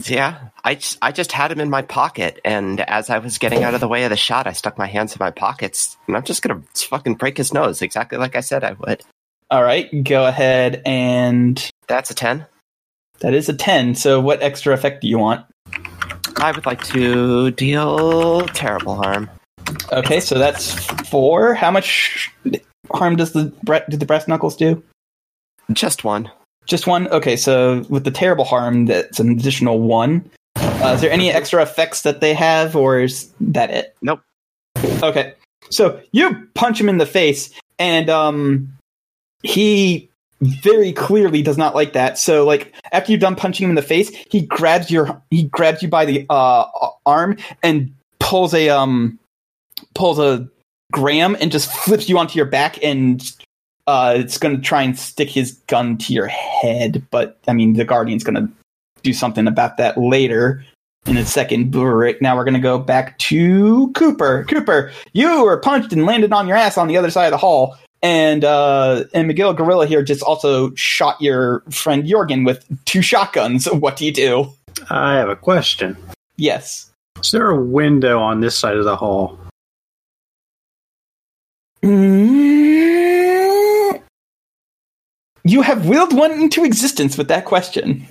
Yeah, 0.04 0.50
I 0.62 0.76
just, 0.76 0.98
I 1.02 1.10
just 1.10 1.32
had 1.32 1.50
him 1.50 1.58
in 1.58 1.68
my 1.68 1.82
pocket, 1.82 2.38
and 2.44 2.80
as 2.80 3.10
I 3.10 3.18
was 3.18 3.38
getting 3.38 3.64
out 3.64 3.74
of 3.74 3.80
the 3.80 3.88
way 3.88 4.04
of 4.04 4.10
the 4.10 4.16
shot, 4.16 4.46
I 4.46 4.52
stuck 4.52 4.78
my 4.78 4.86
hands 4.86 5.12
in 5.12 5.16
my 5.18 5.32
pockets, 5.32 5.96
and 6.06 6.16
I'm 6.16 6.22
just 6.22 6.42
gonna 6.42 6.62
fucking 6.76 7.14
break 7.16 7.36
his 7.36 7.52
nose, 7.52 7.82
exactly 7.82 8.18
like 8.18 8.36
I 8.36 8.40
said 8.40 8.62
I 8.62 8.74
would. 8.74 9.02
All 9.50 9.64
right, 9.64 9.88
go 10.04 10.24
ahead 10.26 10.80
and 10.86 11.68
That's 11.88 12.12
a 12.12 12.14
ten. 12.14 12.46
that 13.18 13.34
is 13.34 13.48
a 13.48 13.54
10. 13.54 13.96
So 13.96 14.20
what 14.20 14.42
extra 14.42 14.72
effect 14.72 15.00
do 15.02 15.08
you 15.08 15.18
want? 15.18 15.44
I 16.36 16.52
would 16.52 16.66
like 16.66 16.84
to 16.84 17.50
deal 17.50 18.46
terrible 18.46 18.94
harm. 18.94 19.28
Okay, 19.90 20.20
so 20.20 20.38
that's 20.38 20.72
4. 21.08 21.54
How 21.54 21.72
much 21.72 22.30
harm 22.92 23.16
does 23.16 23.32
the 23.32 23.52
bre- 23.64 23.78
do 23.90 23.96
the 23.96 24.06
breast 24.06 24.28
knuckles 24.28 24.54
do? 24.54 24.84
Just 25.72 26.04
one. 26.04 26.30
Just 26.66 26.86
one. 26.86 27.08
Okay, 27.08 27.36
so 27.36 27.84
with 27.88 28.04
the 28.04 28.10
terrible 28.10 28.44
harm, 28.44 28.86
that's 28.86 29.20
an 29.20 29.30
additional 29.30 29.80
one. 29.80 30.28
Uh, 30.56 30.92
is 30.94 31.00
there 31.00 31.10
any 31.10 31.30
extra 31.30 31.62
effects 31.62 32.02
that 32.02 32.20
they 32.20 32.34
have, 32.34 32.76
or 32.76 33.00
is 33.00 33.32
that 33.40 33.70
it? 33.70 33.96
Nope. 34.02 34.20
Okay, 35.02 35.34
so 35.70 36.00
you 36.12 36.48
punch 36.54 36.80
him 36.80 36.88
in 36.88 36.98
the 36.98 37.06
face, 37.06 37.50
and 37.78 38.10
um, 38.10 38.76
he 39.42 40.08
very 40.40 40.92
clearly 40.92 41.42
does 41.42 41.56
not 41.56 41.74
like 41.74 41.92
that. 41.94 42.18
So, 42.18 42.44
like 42.44 42.74
after 42.92 43.12
you're 43.12 43.18
done 43.18 43.36
punching 43.36 43.64
him 43.64 43.70
in 43.70 43.76
the 43.76 43.82
face, 43.82 44.10
he 44.30 44.42
grabs 44.42 44.90
your 44.90 45.20
he 45.30 45.44
grabs 45.44 45.82
you 45.82 45.88
by 45.88 46.04
the 46.04 46.26
uh, 46.28 46.66
arm 47.06 47.38
and 47.62 47.94
pulls 48.18 48.54
a 48.54 48.68
um 48.68 49.18
pulls 49.94 50.18
a 50.18 50.48
gram 50.92 51.36
and 51.40 51.50
just 51.50 51.70
flips 51.70 52.08
you 52.08 52.18
onto 52.18 52.36
your 52.36 52.46
back 52.46 52.82
and 52.82 53.32
uh, 53.86 54.14
it's 54.16 54.38
going 54.38 54.56
to 54.56 54.62
try 54.62 54.82
and 54.82 54.98
stick 54.98 55.30
his 55.30 55.52
gun 55.68 55.96
to 55.98 56.12
your 56.12 56.26
head, 56.26 57.04
but 57.10 57.38
I 57.46 57.52
mean, 57.52 57.74
the 57.74 57.84
Guardian's 57.84 58.24
going 58.24 58.34
to 58.34 58.52
do 59.02 59.12
something 59.12 59.46
about 59.46 59.76
that 59.76 59.96
later 59.96 60.64
in 61.06 61.16
a 61.16 61.24
second. 61.24 61.74
Right 61.74 62.20
now, 62.20 62.36
we're 62.36 62.44
going 62.44 62.54
to 62.54 62.60
go 62.60 62.78
back 62.78 63.18
to 63.18 63.92
Cooper. 63.92 64.44
Cooper, 64.48 64.90
you 65.12 65.44
were 65.44 65.58
punched 65.58 65.92
and 65.92 66.04
landed 66.04 66.32
on 66.32 66.48
your 66.48 66.56
ass 66.56 66.76
on 66.76 66.88
the 66.88 66.96
other 66.96 67.10
side 67.10 67.26
of 67.26 67.30
the 67.30 67.38
hall, 67.38 67.76
and 68.02 68.44
uh, 68.44 69.04
and 69.14 69.28
Miguel 69.28 69.54
Gorilla 69.54 69.86
here 69.86 70.02
just 70.02 70.22
also 70.22 70.74
shot 70.74 71.20
your 71.20 71.60
friend 71.70 72.04
Jorgen 72.04 72.44
with 72.44 72.66
two 72.84 73.02
shotguns. 73.02 73.68
What 73.72 73.96
do 73.96 74.04
you 74.04 74.12
do? 74.12 74.52
I 74.90 75.14
have 75.14 75.28
a 75.28 75.36
question. 75.36 75.96
Yes. 76.36 76.90
Is 77.20 77.30
there 77.30 77.48
a 77.50 77.60
window 77.60 78.18
on 78.18 78.40
this 78.40 78.56
side 78.56 78.76
of 78.76 78.84
the 78.84 78.96
hall? 78.96 79.38
You 85.46 85.62
have 85.62 85.86
willed 85.86 86.12
one 86.12 86.32
into 86.32 86.64
existence 86.64 87.16
with 87.16 87.28
that 87.28 87.44
question. 87.44 88.08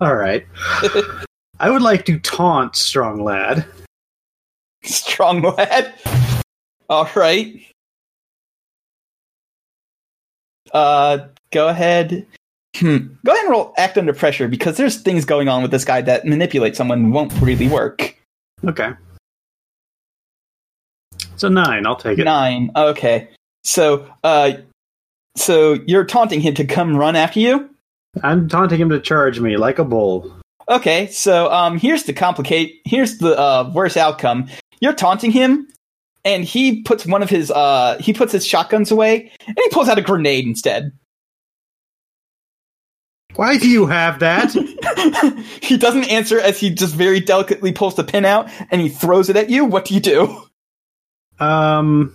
All 0.00 0.16
right. 0.16 0.46
I 1.60 1.68
would 1.68 1.82
like 1.82 2.06
to 2.06 2.18
taunt 2.18 2.76
Strong 2.76 3.22
Lad. 3.22 3.66
Strong 4.82 5.42
lad. 5.42 5.94
All 6.88 7.08
right. 7.14 7.54
Uh, 10.72 11.18
go 11.52 11.68
ahead. 11.68 12.26
Hmm. 12.76 12.96
Go 13.24 13.32
ahead 13.32 13.44
and 13.44 13.50
roll 13.50 13.74
act 13.76 13.98
under 13.98 14.14
pressure 14.14 14.48
because 14.48 14.76
there's 14.78 15.00
things 15.00 15.24
going 15.26 15.48
on 15.48 15.60
with 15.62 15.70
this 15.70 15.84
guy 15.84 16.00
that 16.00 16.24
manipulate 16.24 16.74
someone 16.74 17.12
won't 17.12 17.32
really 17.40 17.68
work. 17.68 18.16
Okay. 18.64 18.92
It's 21.34 21.44
a 21.44 21.50
nine. 21.50 21.86
I'll 21.86 21.96
take 21.96 22.18
it. 22.18 22.24
Nine. 22.24 22.70
Okay. 22.74 23.28
So, 23.62 24.10
uh, 24.24 24.52
so 25.36 25.78
you're 25.86 26.04
taunting 26.04 26.40
him 26.40 26.54
to 26.54 26.64
come 26.64 26.96
run 26.96 27.16
after 27.16 27.40
you. 27.40 27.68
I'm 28.22 28.48
taunting 28.48 28.78
him 28.78 28.90
to 28.90 29.00
charge 29.00 29.40
me 29.40 29.56
like 29.56 29.78
a 29.78 29.84
bull. 29.84 30.30
Okay. 30.68 31.06
So, 31.08 31.50
um, 31.50 31.78
here's 31.78 32.04
the 32.04 32.12
complicate. 32.12 32.74
Here's 32.84 33.18
the 33.18 33.38
uh, 33.38 33.70
worst 33.74 33.96
outcome. 33.96 34.48
You're 34.80 34.92
taunting 34.92 35.30
him, 35.30 35.66
and 36.24 36.44
he 36.44 36.82
puts 36.82 37.06
one 37.06 37.22
of 37.22 37.30
his 37.30 37.50
uh, 37.50 37.96
he 38.00 38.12
puts 38.12 38.32
his 38.32 38.46
shotguns 38.46 38.90
away, 38.90 39.30
and 39.46 39.56
he 39.56 39.68
pulls 39.70 39.88
out 39.88 39.98
a 39.98 40.02
grenade 40.02 40.46
instead. 40.46 40.92
Why 43.34 43.56
do 43.56 43.68
you 43.68 43.86
have 43.86 44.18
that? 44.18 44.52
he 45.62 45.78
doesn't 45.78 46.04
answer 46.10 46.38
as 46.38 46.60
he 46.60 46.68
just 46.68 46.94
very 46.94 47.18
delicately 47.18 47.72
pulls 47.72 47.94
the 47.94 48.04
pin 48.04 48.26
out 48.26 48.50
and 48.70 48.80
he 48.82 48.90
throws 48.90 49.30
it 49.30 49.36
at 49.36 49.48
you. 49.48 49.64
What 49.64 49.86
do 49.86 49.94
you 49.94 50.00
do? 50.00 50.42
um. 51.40 52.14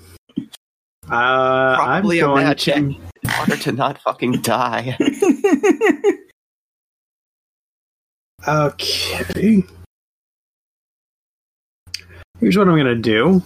Uh, 1.10 1.76
Probably 1.76 2.22
I'm 2.22 2.26
a 2.26 2.28
going 2.28 2.44
magic 2.44 2.76
to. 2.76 2.96
In 3.28 3.40
order 3.40 3.58
to 3.58 3.72
not 3.72 4.02
fucking 4.02 4.42
die. 4.42 4.98
Okay. 8.48 9.64
Here's 12.40 12.58
what 12.58 12.70
I'm 12.70 12.76
going 12.76 12.86
to 12.86 12.96
do. 12.96 13.42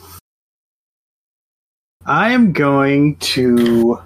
I 2.05 2.31
am 2.31 2.51
going 2.51 3.15
to 3.17 3.99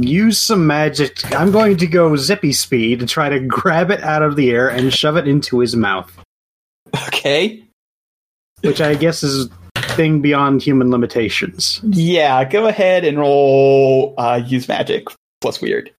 use 0.00 0.38
some 0.38 0.66
magic. 0.66 1.32
I'm 1.32 1.50
going 1.50 1.76
to 1.78 1.86
go 1.86 2.16
zippy 2.16 2.52
speed 2.52 3.00
to 3.00 3.06
try 3.06 3.28
to 3.28 3.40
grab 3.40 3.90
it 3.90 4.02
out 4.02 4.22
of 4.22 4.36
the 4.36 4.50
air 4.50 4.68
and 4.68 4.92
shove 4.92 5.16
it 5.16 5.28
into 5.28 5.60
his 5.60 5.76
mouth, 5.76 6.12
okay. 7.06 7.62
which 8.60 8.80
I 8.80 8.94
guess 8.94 9.22
is 9.22 9.46
a 9.46 9.61
thing 9.94 10.20
beyond 10.20 10.62
human 10.62 10.90
limitations. 10.90 11.80
Yeah, 11.84 12.44
go 12.44 12.66
ahead 12.66 13.04
and 13.04 13.18
roll 13.18 14.14
uh, 14.18 14.42
use 14.44 14.68
magic 14.68 15.06
plus 15.40 15.60
weird. 15.60 15.92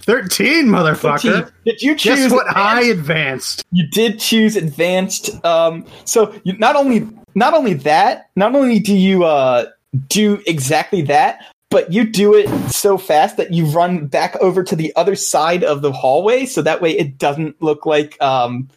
13, 0.00 0.66
motherfucker. 0.66 1.50
Did 1.64 1.80
you 1.80 1.94
choose 1.94 2.24
Guess 2.24 2.32
what? 2.32 2.46
advanced? 2.48 2.58
I 2.58 2.82
advanced. 2.82 3.64
You 3.72 3.86
did 3.88 4.18
choose 4.18 4.56
advanced. 4.56 5.44
Um, 5.44 5.86
so 6.04 6.34
you 6.44 6.58
not 6.58 6.76
only 6.76 7.08
not 7.34 7.54
only 7.54 7.74
that, 7.74 8.28
not 8.36 8.54
only 8.54 8.78
do 8.78 8.94
you 8.94 9.24
uh, 9.24 9.66
do 10.08 10.42
exactly 10.46 11.02
that, 11.02 11.40
but 11.70 11.92
you 11.92 12.04
do 12.04 12.34
it 12.34 12.48
so 12.70 12.98
fast 12.98 13.36
that 13.36 13.52
you 13.52 13.66
run 13.66 14.06
back 14.06 14.36
over 14.36 14.62
to 14.62 14.76
the 14.76 14.94
other 14.94 15.16
side 15.16 15.64
of 15.64 15.80
the 15.80 15.90
hallway, 15.92 16.44
so 16.44 16.60
that 16.62 16.82
way 16.82 16.90
it 16.96 17.18
doesn't 17.18 17.60
look 17.62 17.86
like 17.86 18.20
um, 18.20 18.68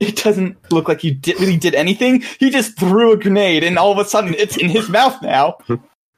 it 0.00 0.16
doesn't 0.16 0.56
look 0.72 0.88
like 0.88 1.04
you 1.04 1.14
did, 1.14 1.38
really 1.40 1.56
did 1.56 1.74
anything. 1.74 2.22
He 2.38 2.50
just 2.50 2.78
threw 2.78 3.12
a 3.12 3.16
grenade, 3.16 3.64
and 3.64 3.78
all 3.78 3.92
of 3.92 3.98
a 3.98 4.04
sudden 4.04 4.34
it's 4.34 4.56
in 4.56 4.68
his 4.70 4.88
mouth 4.88 5.20
now. 5.22 5.58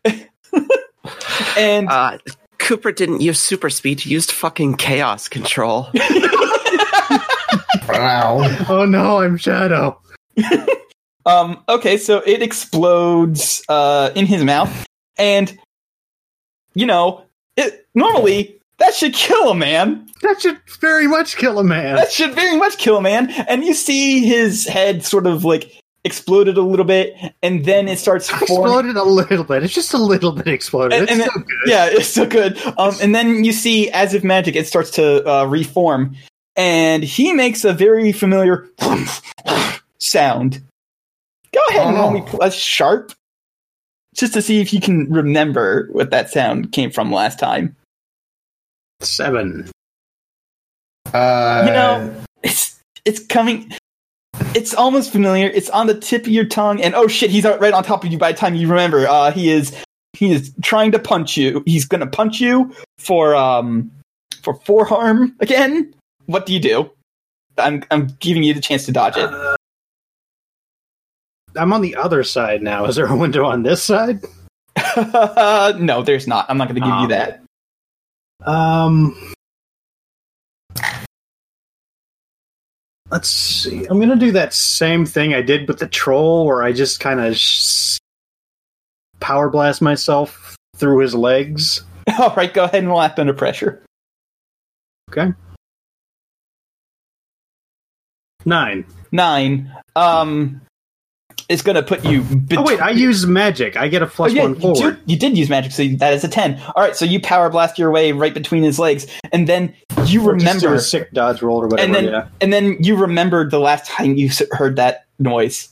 and 1.56 1.88
Uh, 1.88 2.18
Cooper 2.58 2.92
didn't 2.92 3.20
use 3.20 3.40
super 3.40 3.70
speed; 3.70 4.00
he 4.00 4.10
used 4.10 4.30
fucking 4.30 4.74
chaos 4.76 5.28
control. 5.28 5.88
Wow. 7.88 8.38
Oh 8.68 8.84
no, 8.84 9.20
I'm 9.20 9.36
Shadow. 9.36 10.00
Um, 11.26 11.62
okay, 11.68 11.96
so 11.96 12.18
it 12.24 12.40
explodes 12.40 13.62
uh, 13.68 14.10
in 14.14 14.26
his 14.26 14.44
mouth, 14.44 14.86
and 15.18 15.58
you 16.74 16.86
know, 16.86 17.24
it 17.56 17.86
normally 17.94 18.59
that 18.80 18.94
should 18.94 19.14
kill 19.14 19.50
a 19.50 19.54
man. 19.54 20.06
That 20.22 20.40
should 20.42 20.58
very 20.80 21.06
much 21.06 21.36
kill 21.36 21.58
a 21.60 21.64
man. 21.64 21.94
That 21.96 22.10
should 22.12 22.34
very 22.34 22.56
much 22.58 22.76
kill 22.78 22.96
a 22.96 23.00
man. 23.02 23.30
And 23.48 23.64
you 23.64 23.72
see 23.74 24.20
his 24.26 24.66
head 24.66 25.04
sort 25.04 25.26
of 25.26 25.44
like 25.44 25.72
exploded 26.04 26.56
a 26.56 26.62
little 26.62 26.84
bit, 26.84 27.14
and 27.42 27.64
then 27.66 27.86
it 27.88 27.98
starts 27.98 28.28
forming. 28.28 28.64
exploded 28.64 28.96
a 28.96 29.02
little 29.04 29.44
bit. 29.44 29.62
It's 29.62 29.74
just 29.74 29.92
a 29.94 29.98
little 29.98 30.32
bit 30.32 30.48
exploded. 30.48 30.92
And- 30.98 31.02
it's 31.04 31.12
and 31.12 31.20
still 31.22 31.32
then- 31.34 31.42
good. 31.44 31.70
Yeah, 31.70 31.86
it's 31.90 32.08
so 32.08 32.26
good. 32.26 32.58
Um, 32.78 32.94
and 33.00 33.14
then 33.14 33.44
you 33.44 33.52
see, 33.52 33.90
as 33.90 34.12
if 34.14 34.24
magic, 34.24 34.56
it 34.56 34.66
starts 34.66 34.90
to 34.92 35.26
uh, 35.30 35.44
reform, 35.44 36.16
and 36.56 37.02
he 37.04 37.32
makes 37.32 37.64
a 37.64 37.72
very 37.74 38.12
familiar 38.12 38.66
sound. 39.98 40.62
Go 41.52 41.60
ahead 41.70 41.86
and 41.88 41.96
roll 41.96 42.10
me 42.12 42.20
Oh. 42.22 42.26
plus 42.26 42.54
sharp, 42.54 43.12
just 44.14 44.32
to 44.34 44.42
see 44.42 44.60
if 44.60 44.72
you 44.72 44.80
can 44.80 45.10
remember 45.12 45.88
what 45.92 46.10
that 46.10 46.30
sound 46.30 46.72
came 46.72 46.90
from 46.90 47.12
last 47.12 47.38
time. 47.38 47.76
Seven. 49.00 49.70
Uh, 51.12 51.64
You 51.66 51.72
know, 51.72 52.22
it's 52.42 52.80
it's 53.04 53.24
coming. 53.26 53.72
It's 54.54 54.74
almost 54.74 55.12
familiar. 55.12 55.48
It's 55.48 55.70
on 55.70 55.86
the 55.86 55.98
tip 55.98 56.22
of 56.22 56.28
your 56.28 56.44
tongue, 56.44 56.80
and 56.82 56.94
oh 56.94 57.08
shit, 57.08 57.30
he's 57.30 57.44
right 57.44 57.72
on 57.72 57.82
top 57.84 58.04
of 58.04 58.12
you. 58.12 58.18
By 58.18 58.32
the 58.32 58.38
time 58.38 58.54
you 58.54 58.68
remember, 58.68 59.06
uh, 59.06 59.30
he 59.32 59.50
is 59.50 59.74
he 60.12 60.32
is 60.32 60.52
trying 60.62 60.92
to 60.92 60.98
punch 60.98 61.36
you. 61.36 61.62
He's 61.66 61.84
gonna 61.84 62.06
punch 62.06 62.40
you 62.40 62.74
for 62.98 63.34
um 63.34 63.90
for 64.42 64.54
forearm 64.54 65.34
again. 65.40 65.94
What 66.26 66.46
do 66.46 66.52
you 66.52 66.60
do? 66.60 66.90
I'm 67.58 67.82
I'm 67.90 68.08
giving 68.20 68.42
you 68.42 68.54
the 68.54 68.60
chance 68.60 68.86
to 68.86 68.92
dodge 68.92 69.16
it. 69.16 69.24
Uh, 69.24 69.56
I'm 71.56 71.72
on 71.72 71.80
the 71.82 71.96
other 71.96 72.22
side 72.22 72.62
now. 72.62 72.84
Is 72.84 72.96
there 72.96 73.06
a 73.06 73.16
window 73.16 73.44
on 73.44 73.62
this 73.64 73.82
side? 73.82 74.20
no, 75.80 76.02
there's 76.04 76.26
not. 76.28 76.46
I'm 76.48 76.56
not 76.58 76.68
gonna 76.68 76.80
give 76.80 76.88
Ah. 76.88 77.02
you 77.02 77.08
that. 77.08 77.42
Um. 78.46 79.32
Let's 83.10 83.28
see. 83.28 83.86
I'm 83.86 83.98
gonna 83.98 84.14
do 84.16 84.30
that 84.32 84.54
same 84.54 85.04
thing 85.04 85.34
I 85.34 85.42
did 85.42 85.66
with 85.66 85.78
the 85.80 85.88
troll, 85.88 86.46
where 86.46 86.62
I 86.62 86.72
just 86.72 87.00
kind 87.00 87.18
of 87.20 87.36
sh- 87.36 87.98
power 89.18 89.50
blast 89.50 89.82
myself 89.82 90.56
through 90.76 90.98
his 91.00 91.14
legs. 91.14 91.82
All 92.18 92.34
right, 92.36 92.52
go 92.52 92.64
ahead 92.64 92.84
and 92.84 92.92
act 92.92 93.18
under 93.18 93.34
pressure. 93.34 93.82
Okay. 95.10 95.32
Nine. 98.44 98.84
Nine. 99.12 99.72
Um, 99.96 100.60
is 101.50 101.60
gonna 101.62 101.82
put 101.82 102.04
you. 102.04 102.24
Oh 102.56 102.62
wait, 102.62 102.80
I 102.80 102.90
use 102.90 103.26
magic. 103.26 103.76
I 103.76 103.88
get 103.88 104.00
a 104.02 104.06
plus 104.06 104.30
Oh, 104.32 104.34
yeah, 104.34 104.42
one 104.42 104.54
you, 104.54 104.60
forward. 104.60 104.96
do- 105.06 105.12
you 105.12 105.18
did 105.18 105.36
use 105.36 105.50
magic, 105.50 105.72
so 105.72 105.84
that 105.98 106.14
is 106.14 106.24
a 106.24 106.28
10. 106.28 106.58
All 106.74 106.82
right, 106.82 106.96
so 106.96 107.04
you 107.04 107.20
power 107.20 107.50
blast 107.50 107.78
your 107.78 107.90
way 107.90 108.12
right 108.12 108.32
between 108.32 108.62
his 108.62 108.78
legs, 108.78 109.06
and 109.32 109.46
then 109.48 109.74
you 110.06 110.22
Or 110.26 110.36
just 110.36 110.46
remember, 110.62 110.74
a 110.76 110.80
sick 110.80 111.10
dodge 111.12 111.42
roll 111.42 111.58
or 111.62 111.66
whatever. 111.68 111.84
and 111.86 111.94
then 111.94 112.04
yeah. 112.06 112.28
and 112.40 112.52
then 112.52 112.76
you 112.82 112.96
remembered 112.96 113.50
the 113.50 113.58
last 113.60 113.86
time 113.86 114.14
you 114.14 114.30
heard 114.52 114.76
that 114.76 115.04
noise. 115.18 115.68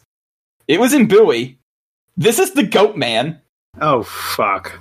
It 0.67 0.81
was 0.81 0.93
in 0.93 1.07
Bowie. 1.09 1.57
This 2.17 2.39
is 2.39 2.53
the 2.53 2.65
Goat 2.65 2.97
Man. 2.97 3.41
Oh 3.81 4.03
fuck. 4.03 4.79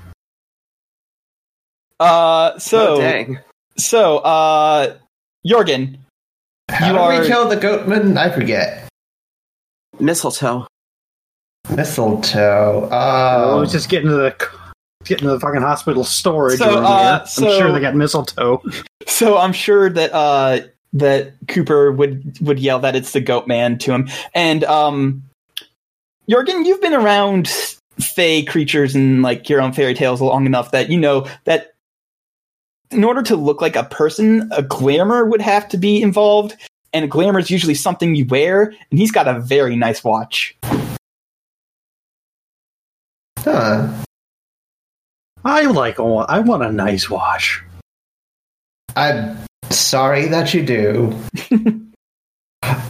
Uh, 1.99 2.57
so 2.59 2.95
oh, 2.95 3.01
dang. 3.01 3.39
so 3.77 4.17
uh, 4.19 4.95
Jorgen, 5.45 5.97
how 6.69 6.87
you 6.87 6.93
do 6.93 6.99
are- 6.99 7.21
we 7.21 7.27
kill 7.27 7.47
the 7.49 7.57
goatman? 7.57 8.17
I 8.17 8.29
forget. 8.31 8.87
Mistletoe. 9.99 10.67
Mistletoe. 11.75 12.89
Oh, 12.91 13.53
Uh, 13.53 13.57
let's 13.57 13.71
just 13.71 13.89
get 13.89 14.03
into 14.03 14.15
the 14.15 14.35
get 15.05 15.21
into 15.21 15.31
the 15.31 15.39
fucking 15.39 15.61
hospital 15.61 16.03
storage 16.03 16.59
So, 16.59 16.79
uh, 16.83 17.25
here. 17.25 17.47
I'm 17.49 17.57
sure 17.59 17.71
they 17.71 17.79
got 17.79 17.95
mistletoe. 17.95 18.61
so 19.07 19.37
I'm 19.37 19.53
sure 19.53 19.89
that 19.89 20.13
uh 20.13 20.59
that 20.93 21.33
Cooper 21.47 21.91
would 21.91 22.37
would 22.41 22.59
yell 22.59 22.79
that 22.79 22.95
it's 22.95 23.11
the 23.11 23.21
Goat 23.21 23.47
Man 23.47 23.77
to 23.79 23.93
him, 23.93 24.09
and 24.33 24.63
um, 24.63 25.23
Jorgen, 26.29 26.65
you've 26.65 26.81
been 26.81 26.93
around 26.93 27.47
fey 27.99 28.43
creatures 28.43 28.95
and 28.95 29.21
like 29.21 29.49
your 29.49 29.61
own 29.61 29.73
fairy 29.73 29.93
tales 29.93 30.21
long 30.21 30.45
enough 30.45 30.71
that 30.71 30.89
you 30.89 30.97
know 30.97 31.27
that 31.45 31.73
in 32.91 33.03
order 33.03 33.21
to 33.23 33.35
look 33.35 33.61
like 33.61 33.75
a 33.75 33.83
person, 33.83 34.49
a 34.55 34.63
glamour 34.63 35.25
would 35.25 35.41
have 35.41 35.67
to 35.69 35.77
be 35.77 36.01
involved, 36.01 36.55
and 36.93 37.03
a 37.03 37.07
glamour 37.07 37.39
is 37.39 37.51
usually 37.51 37.75
something 37.75 38.15
you 38.15 38.25
wear, 38.25 38.73
and 38.89 38.99
he's 38.99 39.11
got 39.11 39.27
a 39.27 39.39
very 39.39 39.75
nice 39.75 40.03
watch. 40.05 40.55
Huh. 43.51 44.03
I 45.45 45.63
like. 45.63 45.99
I 45.99 46.39
want 46.39 46.63
a 46.63 46.71
nice 46.71 47.09
wash. 47.09 47.63
I'm 48.95 49.37
sorry 49.69 50.25
that 50.27 50.53
you 50.53 50.65
do. 50.65 51.13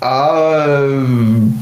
um, 0.01 1.53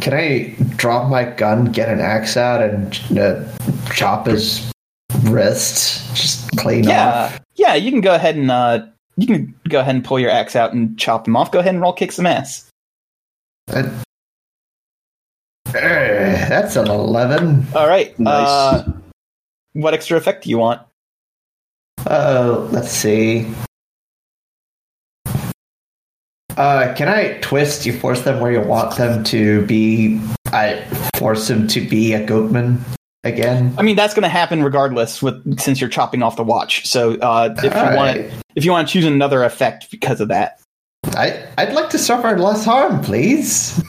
can 0.00 0.14
I 0.14 0.54
drop 0.76 1.10
my 1.10 1.24
gun, 1.24 1.66
get 1.72 1.88
an 1.88 2.00
axe 2.00 2.36
out, 2.36 2.62
and 2.62 3.18
uh, 3.18 3.44
chop 3.92 4.26
his 4.26 4.70
wrist? 5.24 6.14
Just 6.16 6.50
clean 6.56 6.84
Yeah, 6.84 7.24
off. 7.26 7.40
yeah. 7.56 7.74
You 7.74 7.90
can 7.90 8.00
go 8.00 8.14
ahead 8.14 8.36
and 8.36 8.50
uh, 8.50 8.86
you 9.16 9.26
can 9.26 9.54
go 9.68 9.80
ahead 9.80 9.94
and 9.96 10.04
pull 10.04 10.18
your 10.18 10.30
axe 10.30 10.56
out 10.56 10.72
and 10.72 10.98
chop 10.98 11.24
them 11.24 11.36
off. 11.36 11.50
Go 11.52 11.58
ahead 11.58 11.74
and 11.74 11.82
roll 11.82 11.92
kick 11.92 12.12
some 12.12 12.26
ass. 12.26 12.68
That's 15.74 16.76
an 16.76 16.88
eleven. 16.88 17.66
All 17.74 17.88
right. 17.88 18.18
Nice. 18.18 18.48
Uh, 18.48 18.92
what 19.72 19.94
extra 19.94 20.16
effect 20.16 20.44
do 20.44 20.50
you 20.50 20.58
want? 20.58 20.80
Uh, 22.06 22.68
let's 22.70 22.90
see. 22.90 23.52
Uh, 26.56 26.94
can 26.94 27.08
I 27.08 27.38
twist? 27.40 27.84
You 27.84 27.92
force 27.92 28.22
them 28.22 28.40
where 28.40 28.52
you 28.52 28.60
want 28.60 28.96
them 28.96 29.24
to 29.24 29.66
be. 29.66 30.20
I 30.52 30.84
force 31.16 31.48
them 31.48 31.66
to 31.68 31.80
be 31.80 32.12
a 32.12 32.24
goatman 32.24 32.78
again. 33.24 33.74
I 33.76 33.82
mean, 33.82 33.96
that's 33.96 34.14
going 34.14 34.22
to 34.22 34.28
happen 34.28 34.62
regardless. 34.62 35.20
With 35.20 35.58
since 35.58 35.80
you're 35.80 35.90
chopping 35.90 36.22
off 36.22 36.36
the 36.36 36.44
watch, 36.44 36.86
so 36.86 37.14
uh, 37.14 37.52
if 37.58 37.64
you 37.64 37.70
All 37.70 37.96
want, 37.96 38.18
right. 38.18 38.32
if 38.54 38.64
you 38.64 38.70
want 38.70 38.86
to 38.86 38.92
choose 38.92 39.04
another 39.04 39.42
effect 39.42 39.90
because 39.90 40.20
of 40.20 40.28
that, 40.28 40.60
I 41.16 41.44
I'd 41.58 41.72
like 41.72 41.90
to 41.90 41.98
suffer 41.98 42.38
less 42.38 42.64
harm, 42.64 43.00
please. 43.02 43.82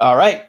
all 0.00 0.16
right. 0.16 0.44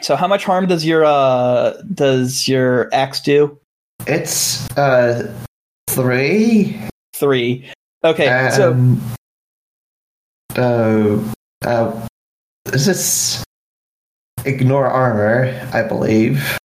So, 0.00 0.16
how 0.16 0.28
much 0.28 0.44
harm 0.44 0.66
does 0.66 0.84
your 0.84 1.04
uh 1.04 1.72
does 1.94 2.46
your 2.48 2.88
axe 2.94 3.20
do? 3.20 3.58
It's 4.06 4.68
uh 4.76 5.32
three. 5.88 6.80
Three. 7.14 7.68
Okay. 8.04 8.50
so 8.54 8.72
Um, 8.72 9.02
uh, 10.56 11.18
uh, 11.64 12.06
is 12.72 12.86
this 12.86 13.44
ignore 14.44 14.86
armor? 14.86 15.46
I 15.72 15.82
believe. 15.82 16.58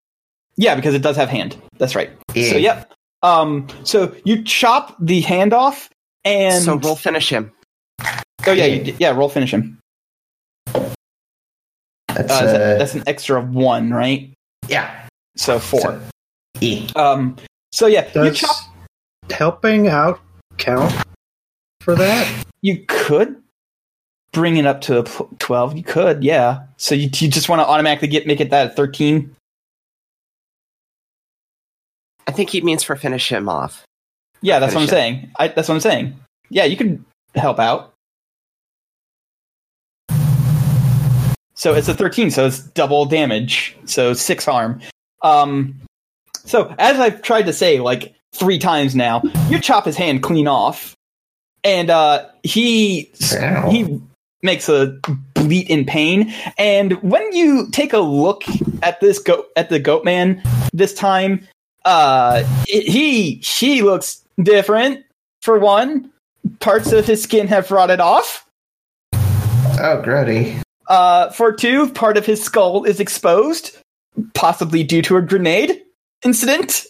yeah, 0.57 0.75
because 0.75 0.93
it 0.93 1.01
does 1.01 1.15
have 1.15 1.29
hand. 1.29 1.55
That's 1.77 1.95
right. 1.95 2.09
Yeah. 2.35 2.49
So, 2.51 2.57
yep. 2.57 2.93
Um. 3.23 3.67
So 3.83 4.13
you 4.25 4.43
chop 4.43 4.95
the 4.99 5.21
hand 5.21 5.53
off, 5.53 5.89
and 6.25 6.63
so 6.63 6.75
we'll 6.75 6.95
finish 6.95 7.29
him. 7.29 7.51
oh 8.45 8.51
yeah, 8.51 8.65
you, 8.65 8.83
d- 8.83 8.95
yeah. 8.99 9.11
Roll 9.11 9.29
finish 9.29 9.53
him. 9.53 9.79
That's 12.27 12.31
Uh, 12.41 12.45
uh, 12.45 12.51
that- 12.51 12.79
that's 12.79 12.93
an 12.95 13.03
extra 13.07 13.39
of 13.41 13.49
one, 13.53 13.91
right? 13.91 14.31
yeah. 14.67 15.07
So 15.37 15.59
four. 15.59 15.79
So, 15.81 16.01
E. 16.61 16.87
Um. 16.95 17.37
So 17.71 17.87
yeah, 17.87 18.05
you 18.07 18.13
Does 18.13 18.39
chop. 18.39 18.55
helping 19.31 19.87
out 19.87 20.19
count 20.57 20.93
for 21.79 21.95
that? 21.95 22.27
You 22.61 22.83
could 22.87 23.41
bring 24.33 24.57
it 24.57 24.65
up 24.65 24.81
to 24.81 24.99
a 24.99 25.03
pl- 25.03 25.29
twelve. 25.39 25.75
You 25.77 25.83
could, 25.83 26.23
yeah. 26.23 26.63
So 26.77 26.95
you, 26.95 27.09
you 27.13 27.29
just 27.29 27.47
want 27.49 27.61
to 27.61 27.65
automatically 27.67 28.07
get 28.09 28.27
make 28.27 28.41
it 28.41 28.49
that 28.49 28.75
thirteen. 28.75 29.33
I 32.27 32.31
think 32.33 32.49
he 32.49 32.61
means 32.61 32.83
for 32.83 32.95
finish 32.95 33.31
him 33.31 33.49
off. 33.49 33.83
Yeah, 34.41 34.59
that's 34.59 34.73
what 34.73 34.81
I'm 34.81 34.87
Finish 34.87 35.01
saying. 35.01 35.31
I, 35.39 35.47
that's 35.49 35.67
what 35.69 35.75
I'm 35.75 35.81
saying. 35.81 36.19
Yeah, 36.49 36.65
you 36.65 36.75
could 36.77 37.03
help 37.35 37.59
out. 37.59 37.93
So 41.61 41.75
it's 41.75 41.87
a 41.87 41.93
13, 41.93 42.31
so 42.31 42.47
it's 42.47 42.57
double 42.59 43.05
damage. 43.05 43.77
So 43.85 44.13
six 44.13 44.45
harm. 44.45 44.81
Um, 45.21 45.79
so 46.33 46.73
as 46.79 46.99
I've 46.99 47.21
tried 47.21 47.43
to 47.43 47.53
say 47.53 47.79
like 47.79 48.15
three 48.33 48.57
times 48.57 48.95
now, 48.95 49.21
you 49.47 49.59
chop 49.59 49.85
his 49.85 49.95
hand 49.95 50.23
clean 50.23 50.47
off, 50.47 50.95
and 51.63 51.91
uh, 51.91 52.25
he 52.41 53.11
Ow. 53.33 53.69
he 53.69 54.01
makes 54.41 54.69
a 54.69 54.97
bleat 55.35 55.69
in 55.69 55.85
pain. 55.85 56.33
And 56.57 56.93
when 57.03 57.31
you 57.31 57.69
take 57.69 57.93
a 57.93 57.99
look 57.99 58.41
at 58.81 58.99
this 58.99 59.19
goat 59.19 59.45
at 59.55 59.69
the 59.69 59.77
goat 59.77 60.03
man 60.03 60.41
this 60.73 60.95
time, 60.95 61.47
uh, 61.85 62.41
it- 62.67 62.87
he 62.91 63.35
he 63.35 63.83
looks 63.83 64.23
different. 64.41 65.05
For 65.43 65.59
one, 65.59 66.09
parts 66.59 66.91
of 66.91 67.05
his 67.05 67.21
skin 67.21 67.47
have 67.49 67.69
rotted 67.69 67.99
off. 67.99 68.47
Oh, 69.13 70.01
grody. 70.03 70.59
Uh, 70.91 71.29
for 71.31 71.53
two, 71.53 71.89
part 71.91 72.17
of 72.17 72.25
his 72.25 72.43
skull 72.43 72.83
is 72.83 72.99
exposed, 72.99 73.77
possibly 74.33 74.83
due 74.83 75.01
to 75.01 75.15
a 75.17 75.21
grenade 75.21 75.81
incident. 76.25 76.83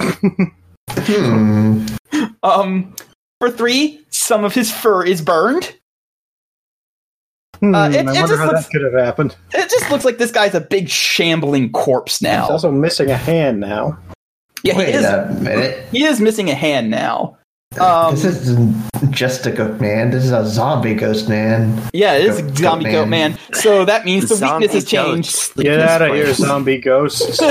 Hmm. 0.00 1.86
Um, 2.42 2.94
for 3.38 3.50
three, 3.50 4.00
some 4.10 4.44
of 4.44 4.54
his 4.54 4.72
fur 4.72 5.04
is 5.04 5.20
burned. 5.20 5.74
Hmm, 7.60 7.74
Uh, 7.74 7.88
it- 7.90 7.96
I 7.96 8.00
it 8.00 8.04
wonder 8.06 8.20
just 8.20 8.36
how 8.38 8.46
looks- 8.46 8.64
that 8.64 8.70
could 8.72 8.82
have 8.82 8.94
happened. 9.04 9.36
It 9.52 9.68
just 9.70 9.90
looks 9.90 10.04
like 10.06 10.16
this 10.18 10.30
guy's 10.32 10.54
a 10.54 10.60
big 10.60 10.88
shambling 10.88 11.70
corpse 11.72 12.22
now. 12.22 12.42
He's 12.42 12.50
also 12.50 12.70
missing 12.72 13.10
a 13.10 13.16
hand 13.16 13.60
now. 13.60 13.98
Yeah, 14.62 14.74
he 14.74 14.82
is. 14.84 15.04
a 15.04 15.26
minute. 15.40 15.86
He 15.90 16.04
is 16.04 16.18
missing 16.20 16.48
a 16.50 16.54
hand 16.54 16.90
now. 16.90 17.36
Um, 17.78 18.16
this 18.16 18.24
isn't 18.24 18.74
just 19.12 19.46
a 19.46 19.52
goat 19.52 19.80
man. 19.80 20.10
This 20.10 20.24
is 20.24 20.32
a 20.32 20.44
zombie 20.44 20.94
ghost 20.94 21.28
man. 21.28 21.80
yeah, 21.92 22.14
it 22.14 22.24
is 22.26 22.40
Goat- 22.42 22.56
zombie 22.58 22.84
goat 22.86 22.92
goat 22.92 23.08
man. 23.08 23.38
So 23.52 23.84
that 23.84 24.04
means 24.04 24.28
the 24.28 24.34
Zombie 24.34 24.66
weakness 24.66 24.82
has 24.82 24.90
changed. 24.90 25.30
sleep 25.30 25.66
Get 25.66 25.74
in 25.74 25.80
out 25.88 26.02
of 26.02 26.12
here, 26.12 26.34
zombie 26.34 26.78
ghosts. 26.78 27.40
we 27.40 27.46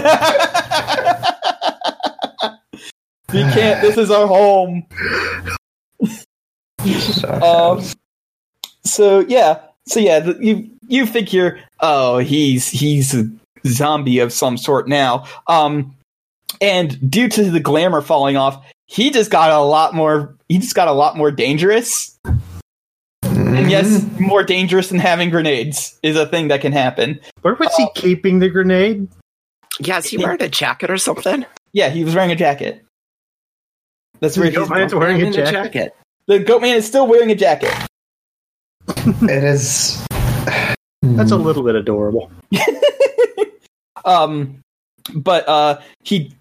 can't. 3.43 3.81
This 3.81 3.97
is 3.97 4.11
our 4.11 4.27
home. 4.27 4.85
So, 6.85 7.29
Um, 7.41 7.83
so 8.83 9.19
yeah, 9.21 9.61
so 9.87 10.01
yeah, 10.01 10.19
the, 10.19 10.37
you 10.41 10.69
you 10.89 11.05
figure, 11.05 11.61
oh, 11.79 12.17
he's 12.17 12.67
he's 12.67 13.13
a 13.15 13.23
zombie 13.67 14.19
of 14.19 14.33
some 14.33 14.57
sort 14.57 14.89
now. 14.89 15.25
Um, 15.47 15.95
and 16.59 17.09
due 17.09 17.29
to 17.29 17.49
the 17.51 17.59
glamour 17.61 18.01
falling 18.01 18.35
off, 18.35 18.61
he 18.89 19.11
just 19.11 19.29
got 19.29 19.51
a 19.51 19.59
lot 19.59 19.93
more. 19.93 20.35
He 20.47 20.57
just 20.57 20.73
got 20.73 20.87
a 20.87 20.91
lot 20.91 21.15
more 21.15 21.29
dangerous. 21.29 22.17
And 23.23 23.69
yes, 23.69 24.03
more 24.19 24.43
dangerous 24.43 24.89
than 24.89 24.97
having 24.99 25.29
grenades 25.29 25.97
is 26.01 26.15
a 26.15 26.25
thing 26.25 26.47
that 26.47 26.61
can 26.61 26.71
happen. 26.71 27.19
Where 27.41 27.53
was 27.53 27.73
he 27.75 27.87
keeping 27.93 28.39
the 28.39 28.49
grenade? 28.49 29.07
Yeah, 29.79 29.99
is 29.99 30.05
he 30.05 30.17
wearing 30.17 30.41
a 30.41 30.49
jacket 30.49 30.89
or 30.89 30.97
something? 30.97 31.45
Yeah, 31.71 31.89
he 31.89 32.03
was 32.03 32.15
wearing 32.15 32.31
a 32.31 32.35
jacket. 32.35 32.83
That's 34.21 34.37
where 34.37 34.49
The 34.49 34.59
he's. 34.59 34.67
goat 34.67 34.75
man's 34.75 34.95
wearing 34.95 35.21
a 35.21 35.25
In 35.25 35.33
jacket. 35.33 35.95
The 36.25 36.39
goat 36.39 36.61
man 36.61 36.75
is 36.75 36.85
still 36.87 37.05
wearing 37.07 37.29
a 37.31 37.35
jacket. 37.35 37.73
it 38.87 39.43
is. 39.43 40.03
That's 41.03 41.31
a 41.31 41.37
little 41.37 41.63
bit 41.63 41.75
adorable. 41.75 42.31
um 44.05 44.59
but 45.13 45.47
uh 45.47 45.79
he 46.03 46.33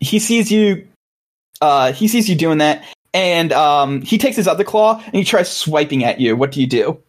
he 0.00 0.18
sees 0.18 0.50
you 0.50 0.86
uh 1.60 1.92
he 1.92 2.08
sees 2.08 2.28
you 2.28 2.36
doing 2.36 2.58
that 2.58 2.84
and 3.14 3.52
um 3.52 4.02
he 4.02 4.18
takes 4.18 4.36
his 4.36 4.46
other 4.46 4.64
claw 4.64 5.02
and 5.04 5.14
he 5.14 5.24
tries 5.24 5.50
swiping 5.50 6.04
at 6.04 6.20
you. 6.20 6.36
What 6.36 6.52
do 6.52 6.60
you 6.60 6.66
do? 6.66 7.02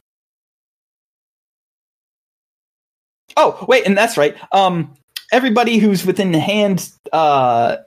Oh 3.38 3.66
wait 3.68 3.86
and 3.86 3.98
that's 3.98 4.18
right. 4.18 4.36
Um 4.52 4.96
everybody 5.32 5.78
who's 5.78 6.06
within 6.06 6.32
the 6.32 6.40
hand 6.40 6.90
uh 7.14 7.78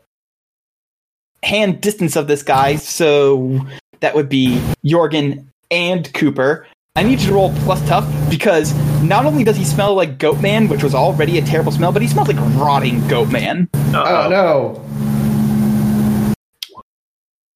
hand 1.42 1.80
distance 1.80 2.14
of 2.14 2.28
this 2.28 2.42
guy 2.42 2.76
so 2.76 3.60
that 4.00 4.14
would 4.14 4.28
be 4.28 4.60
jorgen 4.84 5.46
and 5.70 6.12
cooper. 6.14 6.66
I 6.94 7.02
need 7.02 7.20
you 7.20 7.28
to 7.28 7.32
roll 7.32 7.54
plus 7.60 7.80
tough 7.88 8.06
because 8.28 8.74
not 9.02 9.24
only 9.24 9.44
does 9.44 9.56
he 9.56 9.64
smell 9.64 9.94
like 9.94 10.18
goat 10.18 10.42
man, 10.42 10.68
which 10.68 10.82
was 10.82 10.94
already 10.94 11.38
a 11.38 11.42
terrible 11.42 11.72
smell, 11.72 11.90
but 11.90 12.02
he 12.02 12.08
smells 12.08 12.28
like 12.28 12.36
rotting 12.54 13.06
goat 13.08 13.30
man. 13.30 13.68
Oh 13.94 14.28
no! 14.28 14.82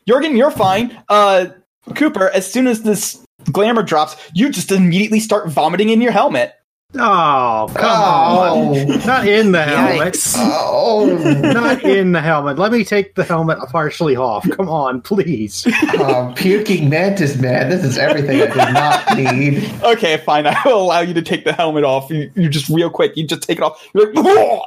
Jorgen, 0.09 0.36
you're 0.36 0.50
fine. 0.50 0.96
Uh, 1.09 1.46
Cooper, 1.94 2.28
as 2.30 2.50
soon 2.50 2.66
as 2.66 2.82
this 2.82 3.22
glamour 3.52 3.82
drops, 3.82 4.16
you 4.34 4.50
just 4.50 4.72
immediately 4.72 5.20
start 5.20 5.48
vomiting 5.48 5.88
in 5.90 6.00
your 6.00 6.12
helmet. 6.12 6.54
Oh, 6.94 7.68
come 7.74 7.84
Oh. 7.84 8.74
on. 8.90 9.07
Not 9.07 9.26
in 9.26 9.50
the 9.52 9.62
helmet. 9.64 10.14
Yikes. 10.14 10.34
Oh, 10.38 11.07
Not 11.52 11.82
in 11.82 12.12
the 12.12 12.20
helmet. 12.22 12.59
Let 12.59 12.70
me 12.72 12.84
take 12.84 13.16
the 13.16 13.24
helmet 13.24 13.59
partially 13.70 14.16
off. 14.16 14.48
Come 14.50 14.68
on, 14.68 15.00
please. 15.02 15.66
um, 16.00 16.32
puking 16.34 16.88
mantis 16.88 17.36
man. 17.38 17.68
This 17.70 17.84
is 17.84 17.98
everything 17.98 18.40
I 18.40 18.46
did 18.46 18.57
not 18.72 19.16
need. 19.16 19.82
Okay, 19.82 20.16
fine. 20.18 20.46
I 20.46 20.57
will 20.64 20.80
allow 20.80 21.00
you 21.00 21.12
to 21.14 21.22
take 21.22 21.44
the 21.44 21.52
helmet 21.52 21.82
off. 21.84 22.09
You, 22.09 22.30
you 22.36 22.48
just 22.48 22.68
real 22.68 22.88
quick. 22.88 23.16
You 23.16 23.26
just 23.26 23.42
take 23.42 23.59
it 23.59 23.62
off. 23.64 23.84
You're 23.92 24.14
like, 24.14 24.24
"Whoa!" 24.24 24.62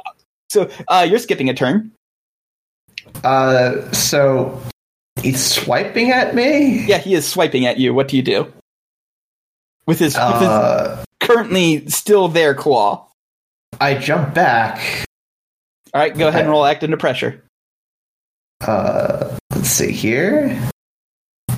so 0.50 0.70
uh, 0.90 1.08
you're 1.10 1.20
skipping 1.20 1.50
a 1.50 1.54
turn. 1.54 1.92
Uh, 3.24 3.90
so 3.92 4.62
he's 5.22 5.44
swiping 5.44 6.12
at 6.12 6.36
me. 6.36 6.86
Yeah, 6.86 6.98
he 6.98 7.14
is 7.14 7.28
swiping 7.28 7.66
at 7.66 7.78
you. 7.78 7.94
What 7.94 8.08
do 8.08 8.18
you 8.18 8.24
do? 8.24 8.52
With 9.86 10.00
his, 10.00 10.16
with 10.16 10.40
his 10.40 10.48
Uh, 10.48 11.04
currently 11.20 11.88
still 11.90 12.28
there 12.28 12.54
claw. 12.54 13.08
I 13.82 13.96
jump 13.96 14.34
back. 14.34 15.06
All 15.94 16.02
right, 16.02 16.16
go 16.16 16.28
ahead 16.28 16.42
and 16.42 16.50
roll 16.50 16.66
act 16.66 16.84
under 16.84 16.98
pressure. 16.98 17.44
Uh, 18.62 19.38
let's 19.52 19.70
see 19.70 19.92
here. 19.92 20.60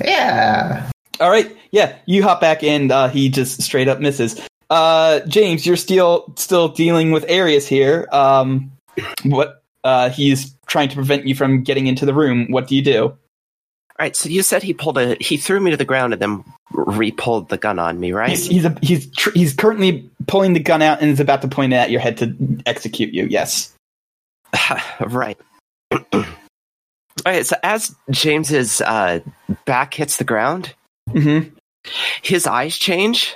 Yeah. 0.02 0.90
All 1.20 1.30
right, 1.30 1.54
yeah, 1.70 1.96
you 2.06 2.22
hop 2.22 2.40
back 2.40 2.62
in. 2.62 2.90
Uh, 2.90 3.08
he 3.08 3.28
just 3.28 3.60
straight 3.62 3.88
up 3.88 4.00
misses. 4.00 4.40
Uh, 4.70 5.20
James, 5.20 5.66
you're 5.66 5.76
still 5.76 6.32
still 6.36 6.68
dealing 6.68 7.12
with 7.12 7.24
Arius 7.28 7.66
here. 7.66 8.08
Um, 8.10 8.72
what? 9.24 9.62
Uh, 9.84 10.08
he's 10.08 10.56
trying 10.66 10.88
to 10.88 10.94
prevent 10.94 11.26
you 11.26 11.34
from 11.34 11.62
getting 11.62 11.86
into 11.86 12.06
the 12.06 12.14
room. 12.14 12.46
What 12.50 12.68
do 12.68 12.76
you 12.76 12.82
do? 12.82 13.16
All 13.98 14.04
right, 14.04 14.16
so 14.16 14.28
you 14.28 14.42
said 14.42 14.62
he 14.62 14.72
pulled 14.74 14.96
a 14.98 15.16
he 15.20 15.36
threw 15.36 15.60
me 15.60 15.70
to 15.70 15.76
the 15.76 15.84
ground 15.84 16.12
and 16.14 16.20
then 16.22 16.44
re-pulled 16.72 17.50
the 17.50 17.58
gun 17.58 17.78
on 17.78 18.00
me, 18.00 18.12
right? 18.12 18.30
He's 18.30 18.46
he's 18.46 18.64
a, 18.64 18.76
he's 18.82 19.10
tr- 19.10 19.30
he's 19.34 19.52
currently 19.54 20.10
pulling 20.26 20.54
the 20.54 20.60
gun 20.60 20.80
out 20.82 21.00
and 21.02 21.10
is 21.10 21.20
about 21.20 21.42
to 21.42 21.48
point 21.48 21.72
it 21.74 21.76
at 21.76 21.90
your 21.90 22.00
head 22.00 22.16
to 22.18 22.34
execute 22.66 23.12
you. 23.12 23.26
Yes. 23.26 23.74
right. 25.00 25.38
okay, 25.92 27.42
so 27.42 27.56
as 27.62 27.94
James's 28.10 28.80
uh, 28.80 29.20
back 29.66 29.94
hits 29.94 30.16
the 30.16 30.24
ground, 30.24 30.74
Mm-hmm. 31.10 31.54
his 32.22 32.46
eyes 32.46 32.78
change 32.78 33.34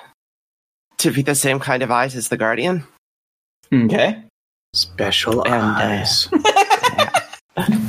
to 0.98 1.10
be 1.10 1.20
the 1.22 1.34
same 1.34 1.58
kind 1.58 1.82
of 1.82 1.90
eyes 1.90 2.14
as 2.14 2.28
the 2.28 2.36
Guardian. 2.36 2.84
Okay. 3.74 4.22
Special 4.72 5.42
And, 5.46 5.52
uh, 5.52 5.74
eyes. 5.76 6.28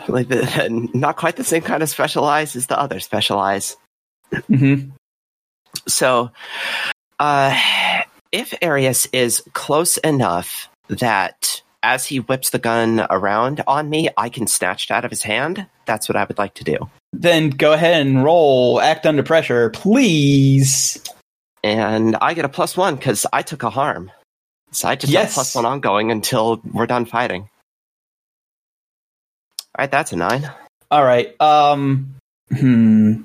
Like 0.08 0.28
the, 0.28 0.90
not 0.94 1.16
quite 1.16 1.36
the 1.36 1.44
same 1.44 1.62
kind 1.62 1.82
of 1.82 1.88
special 1.88 2.24
eyes 2.24 2.56
as 2.56 2.66
the 2.66 2.78
other 2.78 3.00
special 3.00 3.38
eyes. 3.38 3.76
Mm-hmm. 4.32 4.90
So, 5.86 6.30
uh, 7.18 7.58
if 8.32 8.54
Arius 8.62 9.06
is 9.12 9.42
close 9.52 9.96
enough 9.98 10.68
that 10.88 11.62
as 11.84 12.06
he 12.06 12.18
whips 12.18 12.50
the 12.50 12.58
gun 12.58 13.06
around 13.10 13.62
on 13.66 13.88
me, 13.88 14.08
I 14.16 14.30
can 14.30 14.46
snatch 14.46 14.86
it 14.86 14.90
out 14.90 15.04
of 15.04 15.10
his 15.10 15.22
hand, 15.22 15.66
that's 15.84 16.08
what 16.08 16.16
I 16.16 16.24
would 16.24 16.38
like 16.38 16.54
to 16.54 16.64
do. 16.64 16.90
Then 17.12 17.50
go 17.50 17.74
ahead 17.74 18.06
and 18.06 18.24
roll. 18.24 18.80
Act 18.80 19.06
under 19.06 19.22
pressure, 19.22 19.70
please. 19.70 21.02
And 21.62 22.16
I 22.20 22.34
get 22.34 22.44
a 22.44 22.48
plus 22.48 22.76
one 22.76 22.96
because 22.96 23.26
I 23.32 23.42
took 23.42 23.62
a 23.62 23.70
harm. 23.70 24.10
So 24.72 24.88
I 24.88 24.96
just 24.96 25.12
have 25.12 25.30
plus 25.30 25.54
one 25.54 25.66
ongoing 25.66 26.10
until 26.10 26.60
we're 26.72 26.86
done 26.86 27.04
fighting. 27.04 27.48
All 29.76 29.82
right, 29.82 29.90
that's 29.90 30.12
a 30.12 30.16
nine. 30.16 30.50
All 30.90 31.04
right. 31.04 31.38
Um. 31.40 32.14
Hmm. 32.56 33.22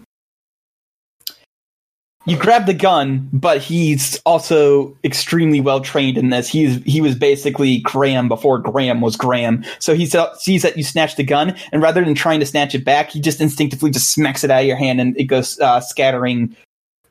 You 2.26 2.38
grab 2.38 2.66
the 2.66 2.74
gun, 2.74 3.28
but 3.34 3.60
he's 3.60 4.20
also 4.26 4.96
extremely 5.04 5.62
well 5.62 5.82
trained 5.82 6.18
in 6.18 6.30
this. 6.30 6.48
He's 6.48 6.84
he 6.84 7.02
was 7.02 7.16
basically 7.16 7.80
Graham 7.80 8.28
before 8.28 8.60
Graham 8.60 9.02
was 9.02 9.16
Graham. 9.16 9.64
So 9.80 9.96
he 9.96 10.06
se- 10.06 10.34
sees 10.38 10.62
that 10.62 10.78
you 10.78 10.84
snatch 10.84 11.16
the 11.16 11.24
gun, 11.24 11.56
and 11.72 11.82
rather 11.82 12.04
than 12.04 12.14
trying 12.16 12.40
to 12.40 12.46
snatch 12.46 12.76
it 12.76 12.86
back, 12.86 13.10
he 13.10 13.20
just 13.20 13.42
instinctively 13.42 13.90
just 13.90 14.12
smacks 14.12 14.44
it 14.44 14.52
out 14.52 14.62
of 14.62 14.68
your 14.68 14.76
hand, 14.76 15.02
and 15.02 15.18
it 15.18 15.24
goes 15.26 15.60
uh, 15.60 15.80
scattering 15.80 16.56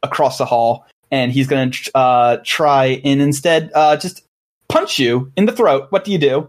across 0.03 0.39
the 0.39 0.45
hall. 0.45 0.87
And 1.11 1.33
he's 1.33 1.47
gonna 1.47 1.73
uh, 1.95 2.37
try 2.45 3.01
and 3.05 3.21
instead 3.23 3.73
uh, 3.75 3.97
just 3.97 4.23
punch 4.69 4.99
you 4.99 5.33
in 5.37 5.47
the 5.47 5.53
throat. 5.53 5.87
What 5.91 6.05
do 6.05 6.13
you 6.13 6.19
do? 6.19 6.49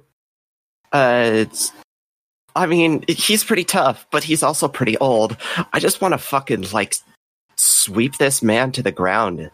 Uh, 0.91 1.23
it's, 1.33 1.71
I 2.59 2.65
mean, 2.65 3.05
he's 3.07 3.43
pretty 3.45 3.63
tough, 3.63 4.05
but 4.11 4.21
he's 4.25 4.43
also 4.43 4.67
pretty 4.67 4.97
old. 4.97 5.37
I 5.71 5.79
just 5.79 6.01
want 6.01 6.13
to 6.13 6.17
fucking 6.17 6.65
like 6.73 6.95
sweep 7.55 8.17
this 8.17 8.43
man 8.43 8.73
to 8.73 8.83
the 8.83 8.91
ground. 8.91 9.49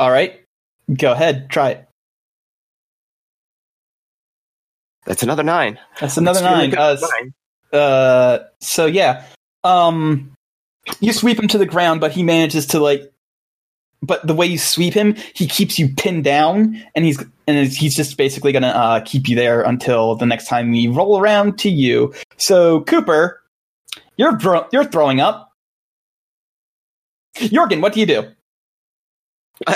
All 0.00 0.10
right, 0.10 0.40
go 0.92 1.12
ahead, 1.12 1.50
try 1.50 1.70
it. 1.72 1.88
That's 5.04 5.22
another 5.22 5.42
nine. 5.42 5.78
That's 6.00 6.16
another 6.16 6.40
Extremely 6.40 6.68
nine. 6.68 6.70
good 6.70 6.78
Uh, 7.04 7.08
nine. 7.20 7.34
uh 7.80 8.38
so 8.60 8.86
yeah 8.86 9.24
um 9.64 10.32
you 11.00 11.12
sweep 11.12 11.38
him 11.38 11.48
to 11.48 11.58
the 11.58 11.66
ground 11.66 12.00
but 12.00 12.12
he 12.12 12.22
manages 12.22 12.66
to 12.68 12.78
like 12.80 13.12
but 14.02 14.26
the 14.26 14.34
way 14.34 14.46
you 14.46 14.58
sweep 14.58 14.92
him 14.94 15.14
he 15.34 15.46
keeps 15.46 15.78
you 15.78 15.88
pinned 15.96 16.24
down 16.24 16.80
and 16.94 17.04
he's 17.04 17.22
and 17.46 17.66
he's 17.68 17.94
just 17.96 18.16
basically 18.16 18.52
gonna 18.52 18.68
uh 18.68 19.00
keep 19.04 19.28
you 19.28 19.34
there 19.36 19.62
until 19.62 20.14
the 20.16 20.26
next 20.26 20.46
time 20.46 20.70
we 20.70 20.86
roll 20.88 21.18
around 21.18 21.58
to 21.58 21.68
you 21.70 22.12
so 22.36 22.80
cooper 22.82 23.40
you're 24.16 24.38
thro- 24.38 24.66
you're 24.72 24.84
throwing 24.84 25.20
up 25.20 25.52
jorgen 27.36 27.80
what 27.80 27.92
do 27.92 28.00
you 28.00 28.06
do 28.06 28.24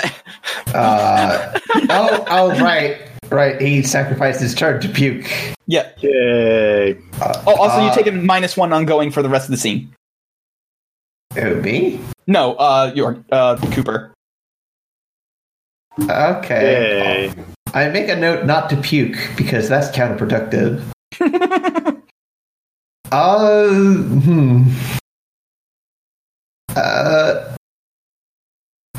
Uh, 0.73 1.59
oh, 1.89 2.23
oh, 2.29 2.49
right, 2.61 2.97
right. 3.29 3.59
He 3.59 3.83
sacrificed 3.83 4.39
his 4.39 4.55
turn 4.55 4.79
to 4.79 4.87
puke. 4.87 5.29
yeah 5.67 5.89
Yay. 5.97 6.93
Uh, 7.19 7.43
oh 7.45 7.55
also 7.55 7.81
uh, 7.81 7.87
you 7.89 7.93
take 7.93 8.07
a 8.07 8.11
minus 8.15 8.55
one 8.55 8.71
ongoing 8.71 9.11
for 9.11 9.21
the 9.21 9.27
rest 9.27 9.45
of 9.45 9.51
the 9.51 9.57
scene 9.57 9.93
Who, 11.33 11.61
me? 11.61 11.99
no 12.27 12.53
uh 12.53 12.91
your 12.95 13.23
uh 13.31 13.57
cooper 13.71 14.13
Okay. 15.99 17.27
Yay. 17.27 17.43
I 17.73 17.89
make 17.89 18.07
a 18.09 18.15
note 18.15 18.45
not 18.45 18.69
to 18.69 18.77
puke 18.77 19.17
because 19.35 19.67
that's 19.67 19.95
counterproductive. 19.95 20.83
Uh, 23.11 23.67
hmm. 23.67 24.69
Uh, 26.73 27.57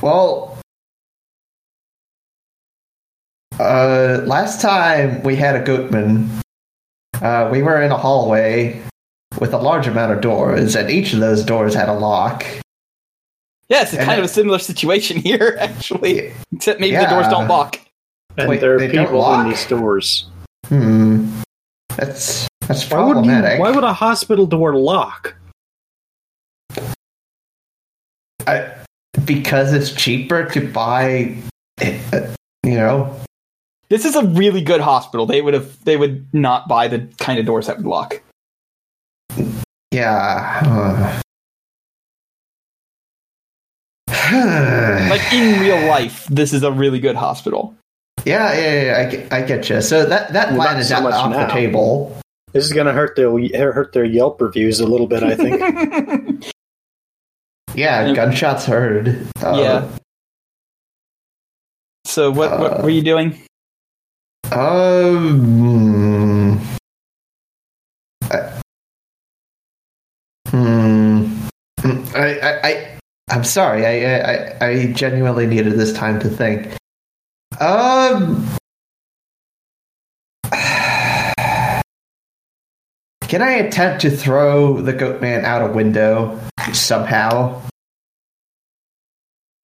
well, 0.03 0.59
uh, 3.59 4.20
last 4.26 4.61
time 4.61 5.22
we 5.22 5.35
had 5.35 5.57
a 5.57 5.64
goatman, 5.64 6.28
uh, 7.22 7.49
we 7.51 7.62
were 7.62 7.80
in 7.80 7.91
a 7.91 7.97
hallway 7.97 8.83
with 9.41 9.53
a 9.53 9.59
large 9.59 9.87
amount 9.87 10.12
of 10.12 10.20
doors, 10.20 10.74
and 10.76 10.91
each 10.91 11.12
of 11.12 11.20
those 11.20 11.45
doors 11.45 11.74
had 11.74 11.89
a 11.89 11.95
lock. 11.95 12.45
yes 13.68 13.93
it's 13.93 13.99
And 14.01 14.07
kind 14.07 14.18
of 14.18 14.24
a 14.24 14.28
similar 14.28 14.59
situation 14.59 15.16
here 15.28 15.57
actually 15.61 16.33
except 16.53 16.80
maybe 16.80 16.97
the 16.97 17.07
doors 17.07 17.26
don't 17.28 17.49
lock 17.49 17.80
And 18.37 18.49
Wait, 18.49 18.61
there 18.61 18.74
are 18.76 18.78
people 18.89 19.18
lock? 19.18 19.45
in 19.45 19.51
these 19.51 19.66
doors. 19.66 20.26
Hmm. 20.68 21.41
That's 21.97 22.49
that's 22.66 22.89
Why 22.91 22.99
would, 23.01 23.09
you, 23.09 23.12
problematic. 23.14 23.61
why 23.61 23.70
would 23.70 23.85
a 23.85 23.93
hospital 23.93 24.47
door 24.47 24.74
lock? 24.76 25.35
I, 28.47 28.72
because 29.24 29.72
it's 29.72 29.93
cheaper 29.93 30.47
to 30.51 30.66
buy, 30.72 31.37
uh, 31.80 32.35
you 32.64 32.74
know. 32.76 33.14
This 33.89 34.05
is 34.05 34.16
a 34.16 34.24
really 34.24 34.62
good 34.62 34.80
hospital. 34.80 35.26
They 35.26 35.43
would 35.43 35.55
have 35.55 35.85
they 35.85 35.97
would 35.97 36.26
not 36.33 36.66
buy 36.66 36.89
the 36.89 37.01
kind 37.18 37.39
of 37.39 37.45
doors 37.47 37.66
that 37.66 37.76
would 37.76 37.87
lock. 37.87 38.22
Yeah. 39.93 40.62
uh. 40.66 41.20
Like 45.11 45.32
in 45.32 45.61
real 45.61 45.86
life, 45.88 46.26
this 46.30 46.53
is 46.55 46.62
a 46.62 46.72
really 46.72 47.01
good 47.01 47.16
hospital. 47.16 47.74
yeah, 48.24 48.53
yeah, 48.55 48.82
yeah, 48.82 48.99
I 48.99 49.05
get, 49.11 49.32
I 49.32 49.43
get 49.43 49.68
you. 49.68 49.82
So 49.82 50.07
that 50.07 50.32
that 50.32 50.53
Well, 50.53 50.61
plan 50.62 50.74
not 50.74 50.80
is 50.80 50.88
so 50.88 50.97
out 50.97 51.03
much 51.03 51.14
off 51.14 51.30
now. 51.30 51.47
the 51.47 51.53
table. 51.53 52.16
This 52.53 52.64
is 52.64 52.72
going 52.72 52.86
to 52.86 52.93
hurt 52.93 53.16
their 53.16 53.30
hurt 53.72 53.93
their 53.93 54.05
Yelp 54.05 54.40
reviews 54.40 54.80
a 54.80 54.86
little 54.86 55.07
bit, 55.07 55.22
I 55.22 55.34
think. 55.36 56.45
Yeah, 57.74 58.07
Yeah. 58.07 58.14
gunshots 58.14 58.66
heard. 58.66 59.26
Uh, 59.43 59.57
yeah. 59.59 59.88
So 62.07 62.30
what 62.30 62.59
what 62.59 62.80
Uh, 62.80 62.82
were 62.82 62.90
you 62.90 63.03
doing? 63.03 63.38
Um. 64.53 66.61
I, 72.15 72.39
I, 72.39 72.69
I, 72.69 72.99
I'm 73.31 73.45
sorry. 73.45 73.87
I, 73.87 74.21
I, 74.21 74.67
I 74.67 74.93
genuinely 74.93 75.47
needed 75.47 75.73
this 75.75 75.93
time 75.93 76.21
to 76.21 76.29
think. 76.29 76.75
Um. 77.61 78.47
Can 83.23 83.41
I 83.41 83.53
attempt 83.53 84.03
to 84.03 84.11
throw 84.11 84.81
the 84.83 84.93
goat 84.93 85.23
man 85.23 85.45
out 85.47 85.63
a 85.69 85.73
window 85.73 86.39
somehow? 86.75 87.63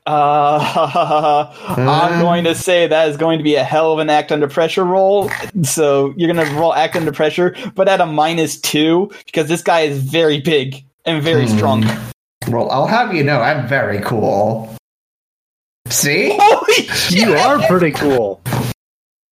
Uh, 0.07 1.53
I'm 1.77 2.21
going 2.23 2.45
to 2.45 2.55
say 2.55 2.87
that 2.87 3.11
is 3.11 3.19
going 3.19 3.37
to 3.39 3.45
be 3.45 3.57
a 3.57 3.65
hell 3.65 3.93
of 3.93 3.99
an 3.99 4.09
act 4.09 4.33
under 4.33 4.49
pressure 4.49 4.85
roll. 4.85 5.31
So 5.65 6.15
you're 6.17 6.33
going 6.33 6.49
to 6.49 6.55
roll 6.55 6.73
act 6.73 6.97
under 6.97 7.13
pressure, 7.13 7.55
but 7.75 7.89
at 7.89 8.01
a 8.01 8.07
minus 8.07 8.59
two 8.59 9.11
because 9.27 9.49
this 9.49 9.61
guy 9.63 9.81
is 9.81 10.03
very 10.03 10.41
big 10.41 10.83
and 11.05 11.23
very 11.23 11.47
Hmm. 11.47 11.57
strong. 11.57 11.85
Well, 12.47 12.71
I'll 12.71 12.87
have 12.87 13.15
you 13.15 13.25
know, 13.25 13.41
I'm 13.41 13.67
very 13.67 14.01
cool. 14.01 14.75
See? 15.89 16.37
Holy 16.41 16.87
shit! 16.89 17.19
you 17.19 17.35
are 17.35 17.67
pretty 17.67 17.91
cool. 17.93 18.41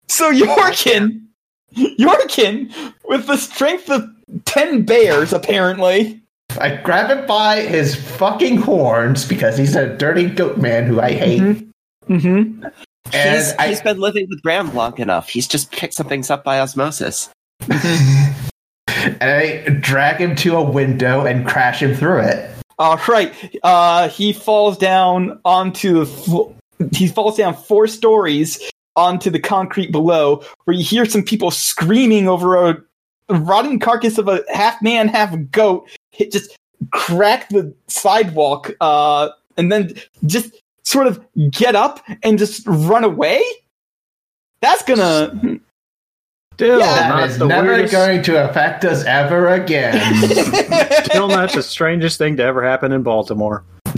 So 0.09 0.33
Jorgen, 0.33 1.27
Jorgen, 1.75 2.73
with 3.05 3.27
the 3.27 3.37
strength 3.37 3.91
of 3.91 4.09
ten 4.45 4.85
bears, 4.85 5.33
apparently. 5.33 6.23
I 6.61 6.77
grab 6.77 7.11
him 7.11 7.27
by 7.27 7.61
his 7.61 7.95
fucking 7.95 8.59
horns 8.59 9.27
because 9.27 9.59
he's 9.59 9.77
a 9.77 9.95
dirty 9.97 10.27
goat 10.29 10.59
man 10.59 10.87
who 10.87 11.01
I 11.01 11.13
hate. 11.13 11.67
Mm-hmm. 12.09 12.65
And 13.13 13.37
he's, 13.37 13.53
I, 13.59 13.69
he's 13.69 13.81
been 13.81 13.99
living 13.99 14.27
with 14.29 14.43
Graham 14.43 14.75
long 14.75 14.99
enough. 14.99 15.29
He's 15.29 15.47
just 15.47 15.71
picked 15.73 15.95
some 15.95 16.09
things 16.09 16.31
up 16.31 16.45
by 16.45 16.61
osmosis. 16.61 17.29
and 17.69 19.23
I 19.23 19.65
drag 19.81 20.21
him 20.21 20.35
to 20.37 20.57
a 20.57 20.63
window 20.63 21.27
and 21.27 21.47
crash 21.47 21.83
him 21.83 21.95
through 21.95 22.21
it. 22.21 22.56
All 22.79 23.01
right. 23.09 23.33
Uh, 23.63 24.09
he 24.09 24.33
falls 24.33 24.77
down 24.77 25.41
onto 25.45 26.01
the. 26.01 26.07
Fl- 26.07 26.53
he 26.93 27.09
falls 27.09 27.39
down 27.39 27.55
four 27.55 27.87
stories 27.87 28.71
onto 28.97 29.31
the 29.31 29.41
concrete 29.41 29.91
below, 29.91 30.43
where 30.65 30.77
you 30.77 30.85
hear 30.85 31.07
some 31.07 31.23
people 31.23 31.51
screaming 31.51 32.29
over 32.29 32.69
a 32.69 32.83
rotting 33.31 33.79
carcass 33.79 34.19
of 34.19 34.29
a 34.29 34.45
half 34.53 34.81
man, 34.83 35.09
half 35.09 35.35
goat. 35.51 35.89
It 36.19 36.31
just 36.33 36.57
crack 36.93 37.49
the 37.49 37.75
sidewalk, 37.89 38.73
uh, 38.81 39.31
and 39.57 39.73
then 39.73 39.95
just 40.27 40.55
sort 40.85 41.07
of 41.07 41.25
get 41.51 41.75
up 41.75 42.01
and 42.23 42.39
just 42.39 42.63
run 42.67 43.05
away. 43.05 43.43
That's 44.61 44.83
gonna. 44.83 45.61
Still 46.57 46.79
Yeah. 46.79 46.87
That 46.87 47.09
not 47.11 47.29
is 47.29 47.39
the 47.39 47.47
never 47.47 47.69
weirdest. 47.69 47.93
going 47.93 48.23
to 48.23 48.49
affect 48.49 48.85
us 48.87 49.05
ever 49.05 49.49
again. 49.49 49.95
Still 51.05 51.29
not 51.29 51.53
the 51.53 51.63
strangest 51.63 52.17
thing 52.17 52.37
to 52.39 52.43
ever 52.43 52.63
happen 52.65 52.93
in 52.93 53.03
Baltimore. 53.03 53.63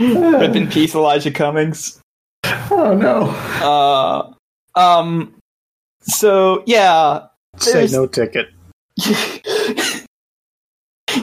Rip 0.00 0.56
in 0.56 0.66
peace, 0.68 0.94
Elijah 0.94 1.30
Cummings. 1.30 2.00
oh 2.44 2.96
no. 2.98 3.28
Uh, 3.64 4.32
um. 4.78 5.34
So 6.02 6.62
yeah, 6.66 7.26
Say 7.58 7.86
no 7.92 8.06
ticket. 8.06 8.48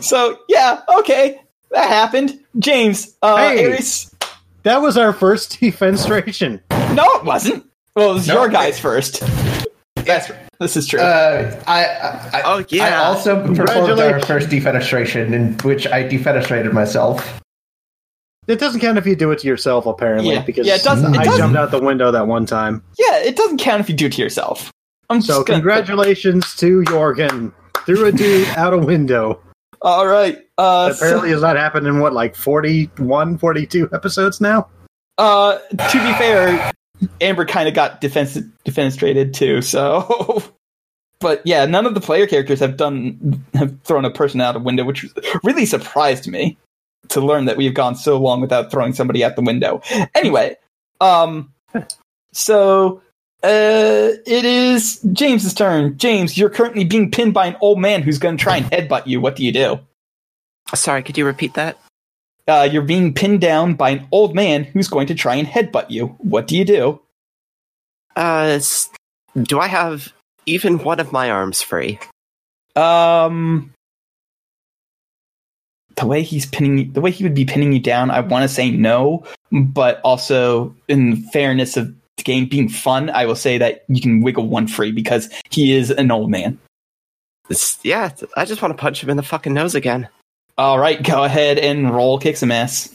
so 0.02 0.38
yeah, 0.48 0.82
okay, 1.00 1.42
that 1.72 1.90
happened. 1.90 2.40
James, 2.60 3.18
uh, 3.22 3.38
Hey. 3.38 3.66
Ares. 3.72 4.14
That 4.64 4.82
was 4.82 4.98
our 4.98 5.14
first 5.14 5.60
defenestration. 5.60 6.62
No, 6.94 7.04
it 7.16 7.24
wasn't. 7.24 7.66
Well, 7.98 8.12
it 8.12 8.14
was 8.14 8.28
No. 8.28 8.36
your 8.42 8.50
guys 8.50 8.80
first. 8.80 9.24
That's 9.96 10.32
this 10.60 10.78
is 10.78 10.86
true. 10.88 11.00
Uh, 11.00 11.60
I, 11.66 11.86
I, 11.86 12.30
I, 12.34 12.42
Oh, 12.46 12.66
yeah. 12.70 13.02
I 13.02 13.06
also 13.06 13.42
performed 13.56 14.00
our 14.00 14.20
first 14.22 14.50
defenestration, 14.50 15.34
in 15.34 15.58
which 15.68 15.88
I 15.88 16.04
defenestrated 16.04 16.74
myself. 16.74 17.42
It 18.48 18.60
doesn't 18.60 18.82
count 18.82 19.00
if 19.00 19.08
you 19.08 19.16
do 19.16 19.32
it 19.32 19.40
to 19.40 19.48
yourself, 19.48 19.88
apparently, 19.88 20.36
Yeah. 20.36 20.44
because 20.44 20.68
Yeah, 20.68 20.76
it 20.76 20.84
doesn't- 20.84 21.16
it 21.16 21.20
I 21.22 21.24
doesn't. 21.24 21.40
jumped 21.40 21.58
out 21.58 21.72
the 21.72 21.82
window 21.82 22.12
that 22.12 22.28
one 22.28 22.46
time. 22.46 22.84
yeah, 23.00 23.18
it 23.18 23.36
doesn't 23.36 23.58
count 23.58 23.82
if 23.82 23.90
you 23.90 23.96
do 23.96 24.06
it 24.06 24.14
to 24.14 24.22
yourself. 24.22 24.72
I'm 25.10 25.20
So 25.22 25.44
gonna- 25.44 25.58
congratulations 25.60 26.56
to 26.58 26.84
Jorgen. 26.84 27.52
Threw 27.88 28.06
a 28.06 28.12
dude 28.12 28.48
out 28.58 28.74
a 28.74 28.78
window. 28.78 29.40
All 29.82 30.06
right. 30.08 30.38
Uh, 30.60 30.94
so- 30.94 31.04
Apparently 31.06 31.32
has 31.32 31.42
not 31.42 31.56
happened 31.58 31.88
in 31.88 32.00
what, 32.00 32.14
like 32.14 32.36
41, 32.36 33.38
42 33.40 33.90
episodes 33.92 34.40
now? 34.40 34.68
uh, 35.18 35.58
to 35.58 35.94
be 35.94 36.14
fair, 36.14 36.72
Amber 37.22 37.46
kind 37.46 37.68
of 37.68 37.74
got 37.74 38.02
defense 38.02 38.38
defenestrated 38.66 39.34
too. 39.34 39.62
So, 39.62 40.44
but 41.20 41.42
yeah, 41.46 41.66
none 41.66 41.86
of 41.86 41.94
the 41.94 42.02
player 42.02 42.28
characters 42.28 42.60
have 42.60 42.78
done 42.78 43.44
have 43.54 43.80
thrown 43.82 44.06
a 44.06 44.12
person 44.12 44.42
out 44.42 44.56
a 44.56 44.60
window, 44.60 44.84
which 44.84 45.06
really 45.44 45.66
surprised 45.66 46.28
me 46.28 46.58
to 47.10 47.22
learn 47.22 47.46
that 47.46 47.58
we've 47.58 47.74
gone 47.74 47.96
so 47.96 48.18
long 48.18 48.42
without 48.42 48.72
throwing 48.72 48.94
somebody 48.94 49.24
out 49.24 49.36
the 49.36 49.42
window. 49.42 49.82
Anyway, 50.16 50.56
um, 51.00 51.54
so 52.34 53.02
uh, 53.44 54.10
it 54.26 54.46
is 54.46 55.00
James's 55.14 55.54
turn. 55.54 55.98
James, 55.98 56.38
you're 56.38 56.50
currently 56.50 56.84
being 56.84 57.12
pinned 57.12 57.34
by 57.34 57.48
an 57.48 57.56
old 57.62 57.80
man 57.80 58.02
who's 58.02 58.20
going 58.20 58.38
to 58.38 58.44
try 58.44 58.58
and 58.58 58.66
headbutt 58.66 59.08
you. 59.08 59.22
What 59.22 59.36
do 59.36 59.46
you 59.46 59.52
do? 59.52 59.80
Sorry, 60.74 61.02
could 61.04 61.18
you 61.18 61.26
repeat 61.26 61.54
that? 61.54 61.78
Uh, 62.48 62.68
you're 62.72 62.82
being 62.82 63.14
pinned 63.14 63.42
down 63.42 63.74
by 63.74 63.90
an 63.90 64.08
old 64.12 64.34
man 64.34 64.64
who's 64.64 64.88
going 64.88 65.08
to 65.08 65.16
try 65.16 65.36
and 65.36 65.48
headbutt 65.48 65.90
you. 65.90 66.08
What 66.20 66.48
do 66.48 66.56
you 66.58 66.64
do? 66.64 67.02
Uh, 68.16 68.60
do 69.44 69.60
I 69.60 69.68
have 69.68 70.14
even 70.46 70.80
one 70.80 71.00
of 71.00 71.12
my 71.12 71.30
arms 71.30 71.62
free? 71.62 72.00
Um, 72.76 73.74
the 75.98 76.06
way 76.08 76.22
he's 76.24 76.46
pinning, 76.46 76.78
you- 76.78 76.92
the 76.92 77.02
way 77.02 77.12
he 77.12 77.24
would 77.24 77.34
be 77.36 77.46
pinning 77.46 77.74
you 77.74 77.80
down, 77.80 78.12
I 78.12 78.22
want 78.22 78.44
to 78.44 78.48
say 78.48 78.72
no, 78.72 79.26
but 79.52 80.00
also 80.04 80.74
in 80.88 81.18
fairness 81.32 81.76
of 81.76 81.94
the 82.18 82.24
game 82.24 82.48
being 82.48 82.70
fun, 82.70 83.10
I 83.10 83.26
will 83.26 83.36
say 83.36 83.58
that 83.58 83.84
you 83.90 84.00
can 84.02 84.22
wiggle 84.22 84.48
one 84.48 84.68
free 84.68 84.92
because 84.92 85.30
he 85.50 85.74
is 85.76 85.92
an 85.92 86.12
old 86.12 86.30
man. 86.32 86.58
It's- 87.50 87.78
yeah, 87.84 88.12
I 88.36 88.46
just 88.46 88.62
want 88.62 88.76
to 88.76 88.82
punch 88.82 89.04
him 89.04 89.10
in 89.10 89.18
the 89.18 89.24
fucking 89.24 89.54
nose 89.54 89.76
again. 89.76 90.08
All 90.58 90.80
right, 90.80 91.02
go 91.02 91.24
ahead 91.24 91.60
and 91.60 91.94
roll 91.94 92.18
kick 92.18 92.38
some 92.38 92.52
ass. 92.52 92.94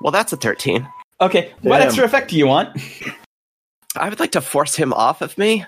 Well, 0.00 0.10
that's 0.10 0.32
a 0.32 0.36
13. 0.36 0.88
Okay, 1.20 1.52
what 1.60 1.80
extra 1.80 2.04
effect 2.04 2.30
do 2.30 2.36
you 2.36 2.46
want? 2.46 2.76
I 3.96 4.08
would 4.08 4.18
like 4.18 4.32
to 4.32 4.40
force 4.40 4.74
him 4.74 4.92
off 4.92 5.22
of 5.22 5.36
me. 5.38 5.64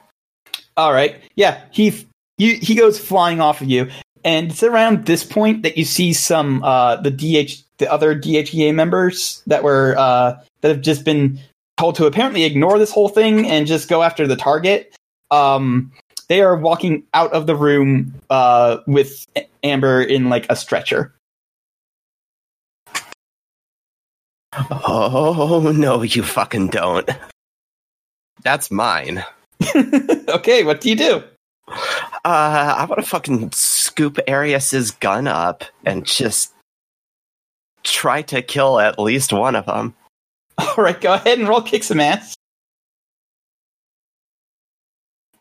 All 0.77 0.93
right. 0.93 1.17
Yeah, 1.37 1.61
he 1.71 2.07
he 2.39 2.57
he 2.57 2.75
goes 2.75 2.99
flying 2.99 3.41
off 3.41 3.61
of 3.61 3.69
you, 3.69 3.89
and 4.25 4.51
it's 4.51 4.63
around 4.63 5.07
this 5.07 5.23
point 5.23 5.63
that 5.63 5.77
you 5.77 5.85
see 5.85 6.13
some 6.13 6.65
uh 6.65 6.97
the 6.97 7.11
DH 7.11 7.63
the 7.79 7.91
other 7.93 8.19
DHEA 8.19 8.75
members 8.75 9.43
that 9.47 9.63
were 9.63 9.95
uh 9.97 10.37
that 10.63 10.69
have 10.69 10.81
just 10.81 11.05
been 11.05 11.39
told 11.77 11.95
to 11.97 12.07
apparently 12.07 12.45
ignore 12.45 12.79
this 12.79 12.91
whole 12.91 13.09
thing 13.09 13.47
and 13.47 13.67
just 13.67 13.89
go 13.89 14.03
after 14.03 14.27
the 14.27 14.37
target. 14.37 14.95
Um, 15.31 15.93
they 16.29 16.41
are 16.41 16.57
walking 16.57 17.05
out 17.15 17.33
of 17.33 17.47
the 17.47 17.57
room 17.57 18.15
uh 18.31 18.79
with 18.87 19.27
Amber 19.63 20.03
in 20.03 20.29
like 20.29 20.47
a 20.51 20.57
stretcher. 20.57 21.15
Oh, 24.71 25.73
no, 25.75 26.03
you 26.03 26.23
fucking 26.23 26.69
don't. 26.69 27.11
That's 28.43 28.71
mine. 28.71 29.25
okay, 30.29 30.63
what 30.63 30.81
do 30.81 30.91
you 30.91 30.97
do? 30.97 31.23
Uh, 31.67 32.75
I 32.79 32.87
want 32.89 33.01
to 33.01 33.07
fucking 33.07 33.53
scoop 33.53 34.19
Arius's 34.29 34.93
gun 34.93 35.27
up 35.27 35.65
and 35.85 36.05
just 36.05 36.53
try 37.83 38.23
to 38.23 38.43
kill 38.43 38.79
at 38.79 38.99
least 38.99 39.33
one 39.33 39.57
of 39.57 39.67
them. 39.67 39.95
All 40.59 40.85
right, 40.85 41.01
go 41.01 41.15
ahead 41.15 41.39
and 41.39 41.49
roll 41.49 41.63
kick 41.63 41.83
some 41.83 42.01
ass. 42.01 42.35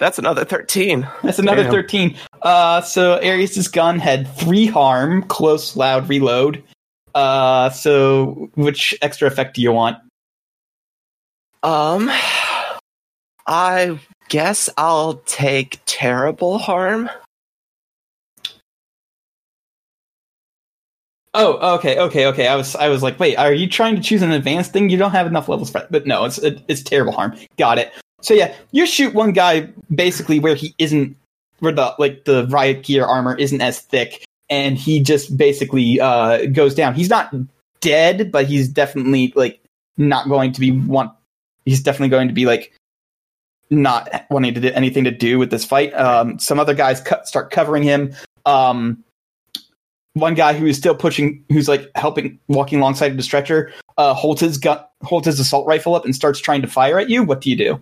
That's 0.04 0.20
another 0.20 0.44
13. 0.44 1.08
That's 1.24 1.40
another 1.40 1.64
Damn. 1.64 1.72
13. 1.72 2.18
Uh, 2.42 2.82
so 2.82 3.20
Arius's 3.20 3.70
gun 3.70 4.00
had 4.00 4.28
three 4.36 4.66
harm, 4.66 5.24
close, 5.24 5.78
loud, 5.78 6.10
reload. 6.10 6.62
Uh, 7.16 7.70
so 7.70 8.50
which 8.56 8.94
extra 9.02 9.30
effect 9.30 9.56
do 9.56 9.62
you 9.62 9.72
want? 9.72 9.98
Um, 11.64 12.12
I 13.48 13.98
guess 14.28 14.70
I'll 14.76 15.22
take 15.26 15.80
terrible 15.86 16.58
harm. 16.58 17.10
Oh, 21.34 21.76
okay, 21.76 21.98
okay, 21.98 22.26
okay. 22.26 22.48
I 22.48 22.58
was, 22.58 22.76
I 22.76 22.90
was 22.90 23.04
like, 23.04 23.18
wait, 23.22 23.38
are 23.38 23.54
you 23.54 23.70
trying 23.70 23.96
to 23.96 24.02
choose 24.02 24.22
an 24.22 24.34
advanced 24.34 24.74
thing? 24.74 24.90
You 24.90 24.98
don't 24.98 25.12
have 25.12 25.28
enough 25.28 25.48
levels 25.48 25.70
for 25.70 25.80
it. 25.80 25.88
But 25.90 26.06
no, 26.06 26.26
it's, 26.26 26.40
it, 26.40 26.62
it's 26.68 26.84
terrible 26.84 27.14
harm. 27.14 27.38
Got 27.58 27.78
it. 27.78 27.94
So 28.24 28.34
yeah, 28.34 28.56
you 28.72 28.88
shoot 28.88 29.14
one 29.14 29.34
guy 29.34 29.70
basically 29.94 30.40
where 30.40 30.56
he 30.56 30.74
isn't, 30.80 31.16
where 31.60 31.74
the 31.74 31.94
like 32.00 32.24
the 32.24 32.48
riot 32.48 32.84
gear 32.84 33.06
armor 33.06 33.36
isn't 33.36 33.62
as 33.62 33.80
thick, 33.80 34.26
and 34.50 34.78
he 34.78 35.02
just 35.02 35.38
basically 35.38 36.00
uh 36.00 36.46
goes 36.48 36.74
down. 36.74 36.96
He's 36.96 37.10
not 37.10 37.36
dead, 37.82 38.32
but 38.32 38.46
he's 38.46 38.70
definitely 38.70 39.34
like 39.36 39.60
not 39.98 40.30
going 40.30 40.54
to 40.54 40.60
be 40.60 40.72
want. 40.72 41.12
He's 41.66 41.84
definitely 41.84 42.10
going 42.10 42.30
to 42.30 42.34
be 42.34 42.46
like 42.46 42.74
not 43.70 44.26
wanting 44.30 44.54
to 44.54 44.62
do 44.62 44.70
anything 44.70 45.04
to 45.04 45.12
do 45.12 45.38
with 45.38 45.52
this 45.52 45.66
fight. 45.66 45.94
Um, 45.94 46.40
some 46.40 46.60
other 46.60 46.74
guys 46.74 47.04
start 47.26 47.52
covering 47.52 47.84
him. 47.84 48.14
Um, 48.46 49.04
one 50.14 50.36
guy 50.36 50.54
who 50.54 50.66
is 50.66 50.78
still 50.78 50.96
pushing, 50.96 51.44
who's 51.50 51.68
like 51.68 51.90
helping, 51.96 52.40
walking 52.48 52.80
alongside 52.80 53.12
of 53.12 53.18
the 53.18 53.24
stretcher, 53.24 53.74
uh, 53.98 54.14
holds 54.14 54.42
his 54.42 54.58
gun, 54.58 54.80
holds 55.02 55.26
his 55.26 55.40
assault 55.40 55.66
rifle 55.66 55.96
up, 55.96 56.06
and 56.06 56.16
starts 56.16 56.40
trying 56.40 56.62
to 56.62 56.68
fire 56.68 57.00
at 57.00 57.10
you. 57.10 57.24
What 57.24 57.42
do 57.42 57.50
you 57.50 57.56
do? 57.56 57.82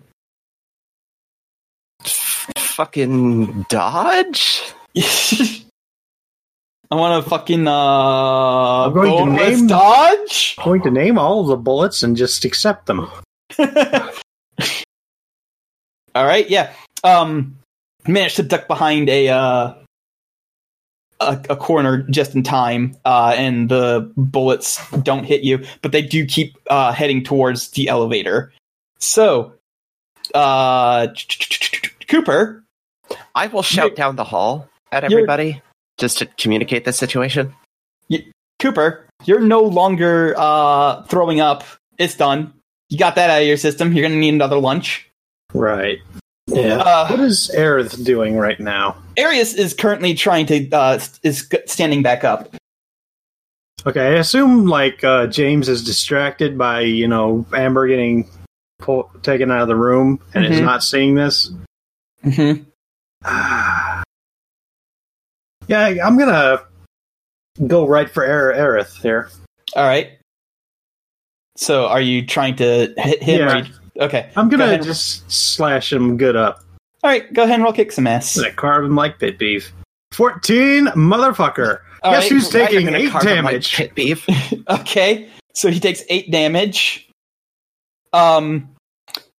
Fucking 2.72 3.66
dodge? 3.68 4.62
I 6.90 6.94
want 6.94 7.24
to 7.24 7.30
fucking 7.30 7.66
uh, 7.66 7.72
I'm 7.72 8.92
going 8.92 9.10
to 9.10 9.16
boneless 9.16 9.58
name- 9.58 9.66
dodge. 9.66 10.56
Going 10.62 10.82
to 10.82 10.90
name 10.90 11.18
all 11.18 11.40
of 11.40 11.46
the 11.48 11.56
bullets 11.56 12.02
and 12.02 12.16
just 12.16 12.44
accept 12.44 12.86
them. 12.86 13.10
All 16.14 16.26
right, 16.26 16.48
yeah. 16.50 16.72
Um, 17.04 17.58
managed 18.06 18.36
to 18.36 18.42
duck 18.42 18.68
behind 18.68 19.08
a 19.08 19.28
uh, 19.28 19.74
a, 21.20 21.40
a 21.50 21.56
corner 21.56 22.02
just 22.10 22.34
in 22.34 22.42
time, 22.42 22.96
uh, 23.04 23.34
and 23.36 23.68
the 23.68 24.12
bullets 24.16 24.78
don't 24.98 25.24
hit 25.24 25.42
you, 25.42 25.64
but 25.80 25.92
they 25.92 26.02
do 26.02 26.26
keep 26.26 26.56
uh, 26.68 26.92
heading 26.92 27.22
towards 27.24 27.70
the 27.70 27.88
elevator. 27.88 28.52
So, 28.98 29.54
uh, 30.34 31.08
Cooper, 32.12 32.62
I 33.34 33.46
will 33.46 33.62
shout 33.62 33.86
You're- 33.86 33.96
down 33.96 34.16
the 34.16 34.24
hall 34.24 34.68
at 34.92 35.02
everybody 35.02 35.62
just 35.96 36.18
to 36.18 36.26
communicate 36.26 36.84
this 36.84 36.98
situation. 36.98 37.54
Cooper, 38.60 39.06
you're 39.24 39.40
no 39.40 39.62
longer 39.62 40.34
uh, 40.36 41.02
throwing 41.04 41.40
up. 41.40 41.64
It's 41.98 42.14
done. 42.14 42.52
You 42.90 42.98
got 42.98 43.14
that 43.16 43.28
out 43.30 43.40
of 43.40 43.48
your 43.48 43.56
system. 43.56 43.92
You're 43.92 44.06
gonna 44.06 44.20
need 44.20 44.34
another 44.34 44.58
lunch. 44.58 45.08
Right. 45.54 45.98
Yeah. 46.46 46.76
Uh, 46.76 47.08
what 47.08 47.18
is 47.20 47.50
Aerith 47.56 48.04
doing 48.04 48.36
right 48.36 48.60
now? 48.60 48.96
Arius 49.16 49.54
is 49.54 49.72
currently 49.74 50.14
trying 50.14 50.46
to 50.46 50.68
uh, 50.70 51.00
is 51.24 51.48
standing 51.66 52.02
back 52.02 52.22
up. 52.24 52.54
Okay, 53.86 54.06
I 54.14 54.18
assume 54.18 54.66
like 54.66 55.02
uh, 55.02 55.26
James 55.28 55.68
is 55.68 55.82
distracted 55.82 56.56
by 56.58 56.82
you 56.82 57.08
know 57.08 57.44
Amber 57.52 57.88
getting 57.88 58.28
pull- 58.78 59.10
taken 59.22 59.50
out 59.50 59.62
of 59.62 59.68
the 59.68 59.76
room 59.76 60.20
and 60.34 60.44
is 60.44 60.60
Mhm. 60.60 60.64
not 60.64 60.84
seeing 60.84 61.14
this. 61.16 61.50
Mm-hmm. 62.24 62.62
yeah, 65.68 65.86
I'm 66.04 66.18
gonna 66.18 66.62
go 67.66 67.86
right 67.86 68.08
for 68.10 68.24
Aer- 68.24 68.54
Aerith 68.54 69.00
here. 69.02 69.30
All 69.76 69.84
right. 69.86 70.18
So, 71.56 71.86
are 71.86 72.00
you 72.00 72.26
trying 72.26 72.56
to 72.56 72.92
hit 72.96 73.22
him? 73.22 73.40
Yeah. 73.40 73.54
Or 73.54 73.58
you, 73.64 73.72
okay. 74.00 74.30
I'm 74.36 74.48
gonna 74.48 74.64
ahead. 74.64 74.82
just 74.82 75.30
slash 75.30 75.92
him 75.92 76.16
good 76.16 76.36
up. 76.36 76.62
All 77.04 77.10
right. 77.10 77.30
Go 77.32 77.42
ahead 77.42 77.56
and 77.56 77.64
roll 77.64 77.72
kick 77.72 77.92
some 77.92 78.06
ass. 78.06 78.36
I'm 78.36 78.44
gonna 78.44 78.54
carve 78.54 78.84
him 78.84 78.96
like 78.96 79.18
pit 79.18 79.38
beef. 79.38 79.72
Fourteen, 80.12 80.86
motherfucker. 80.88 81.80
All 82.02 82.12
Guess 82.12 82.22
right. 82.24 82.30
who's 82.32 82.48
taking 82.48 82.88
eight 82.94 83.10
carve 83.10 83.24
him 83.24 83.44
like 83.44 83.52
damage? 83.52 83.74
pit 83.76 83.94
beef. 83.94 84.26
Okay. 84.68 85.28
So 85.54 85.70
he 85.70 85.78
takes 85.80 86.02
eight 86.08 86.30
damage. 86.30 87.08
Um, 88.14 88.68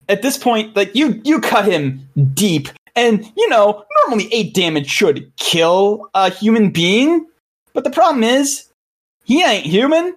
at 0.10 0.22
this 0.22 0.38
point, 0.38 0.76
like 0.76 0.94
you, 0.96 1.22
you 1.24 1.40
cut 1.42 1.66
him 1.66 2.08
deep, 2.34 2.70
and 2.96 3.26
you 3.38 3.50
know 3.50 3.84
normally 4.02 4.32
eight 4.34 4.54
damage 4.54 4.90
should 4.90 5.32
kill 5.38 6.10
a 6.14 6.30
human 6.30 6.70
being, 6.70 7.26
but 7.74 7.84
the 7.84 7.90
problem 7.90 8.24
is 8.24 8.66
he 9.24 9.44
ain't 9.44 9.66
human 9.66 10.16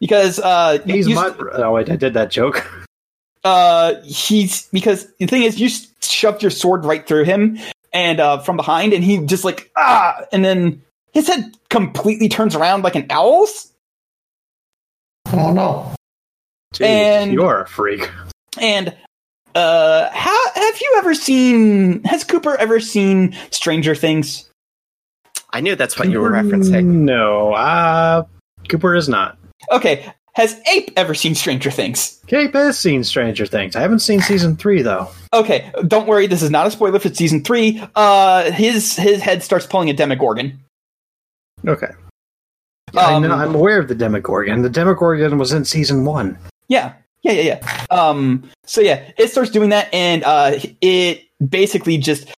because 0.00 0.38
uh, 0.40 0.78
He's 0.84 1.08
you- 1.08 1.14
my. 1.14 1.34
Oh 1.54 1.72
wait, 1.72 1.90
I 1.90 1.96
did 1.96 2.14
that 2.14 2.30
joke. 2.30 2.66
uh 3.44 3.94
he's 4.02 4.66
because 4.72 5.06
the 5.20 5.26
thing 5.26 5.44
is 5.44 5.60
you 5.60 5.68
shoved 6.02 6.42
your 6.42 6.50
sword 6.50 6.84
right 6.84 7.06
through 7.06 7.22
him 7.22 7.56
and 7.92 8.18
uh 8.18 8.36
from 8.40 8.56
behind 8.56 8.92
and 8.92 9.04
he 9.04 9.18
just 9.26 9.44
like 9.44 9.70
ah 9.76 10.20
and 10.32 10.44
then 10.44 10.82
his 11.12 11.28
head 11.28 11.56
completely 11.70 12.28
turns 12.28 12.56
around 12.56 12.82
like 12.82 12.96
an 12.96 13.06
owl's 13.10 13.72
Oh 15.32 15.52
no. 15.52 15.94
Jeez, 16.74 16.84
And- 16.86 17.32
you're 17.32 17.60
a 17.60 17.66
freak. 17.68 18.10
and 18.60 18.92
uh 19.54 20.08
how 20.12 20.50
have 20.54 20.80
you 20.80 20.94
ever 20.98 21.14
seen 21.14 22.02
has 22.04 22.24
cooper 22.24 22.56
ever 22.56 22.80
seen 22.80 23.34
stranger 23.50 23.94
things 23.94 24.44
I 25.52 25.60
knew 25.60 25.74
that's 25.76 25.98
what 25.98 26.10
you 26.10 26.20
were 26.20 26.30
referencing. 26.30 26.84
No, 26.84 27.54
uh, 27.54 28.24
Cooper 28.68 28.94
is 28.94 29.08
not. 29.08 29.38
okay 29.72 30.12
has 30.34 30.60
ape 30.70 30.90
ever 30.96 31.14
seen 31.14 31.34
stranger 31.34 31.70
things 31.70 32.20
Ape 32.30 32.52
has 32.52 32.78
seen 32.78 33.02
Stranger 33.02 33.46
Things. 33.46 33.74
I 33.74 33.80
haven't 33.80 34.00
seen 34.00 34.20
season 34.20 34.54
three 34.56 34.82
though. 34.82 35.08
okay 35.32 35.72
don't 35.86 36.06
worry 36.06 36.26
this 36.26 36.42
is 36.42 36.50
not 36.50 36.66
a 36.66 36.70
spoiler 36.70 36.98
for 36.98 37.08
season 37.12 37.42
three 37.42 37.82
uh 37.94 38.50
his 38.52 38.96
his 38.96 39.20
head 39.22 39.42
starts 39.42 39.66
pulling 39.66 39.88
a 39.90 39.94
demogorgon 39.94 40.58
Okay. 41.66 41.88
Um, 42.94 42.98
I 42.98 43.18
know, 43.18 43.34
I'm 43.34 43.54
aware 43.54 43.78
of 43.78 43.88
the 43.88 43.94
Demogorgon. 43.94 44.62
The 44.62 44.70
Demogorgon 44.70 45.38
was 45.38 45.52
in 45.52 45.64
season 45.64 46.04
one. 46.04 46.38
Yeah, 46.68 46.94
yeah, 47.28 47.34
yeah, 47.34 47.60
yeah. 47.60 47.86
Um, 47.90 48.48
so 48.64 48.80
yeah, 48.80 49.10
it 49.16 49.30
starts 49.30 49.50
doing 49.50 49.70
that, 49.70 49.92
and 49.92 50.24
uh, 50.24 50.58
it 50.80 51.24
basically 51.46 51.98
just 51.98 52.32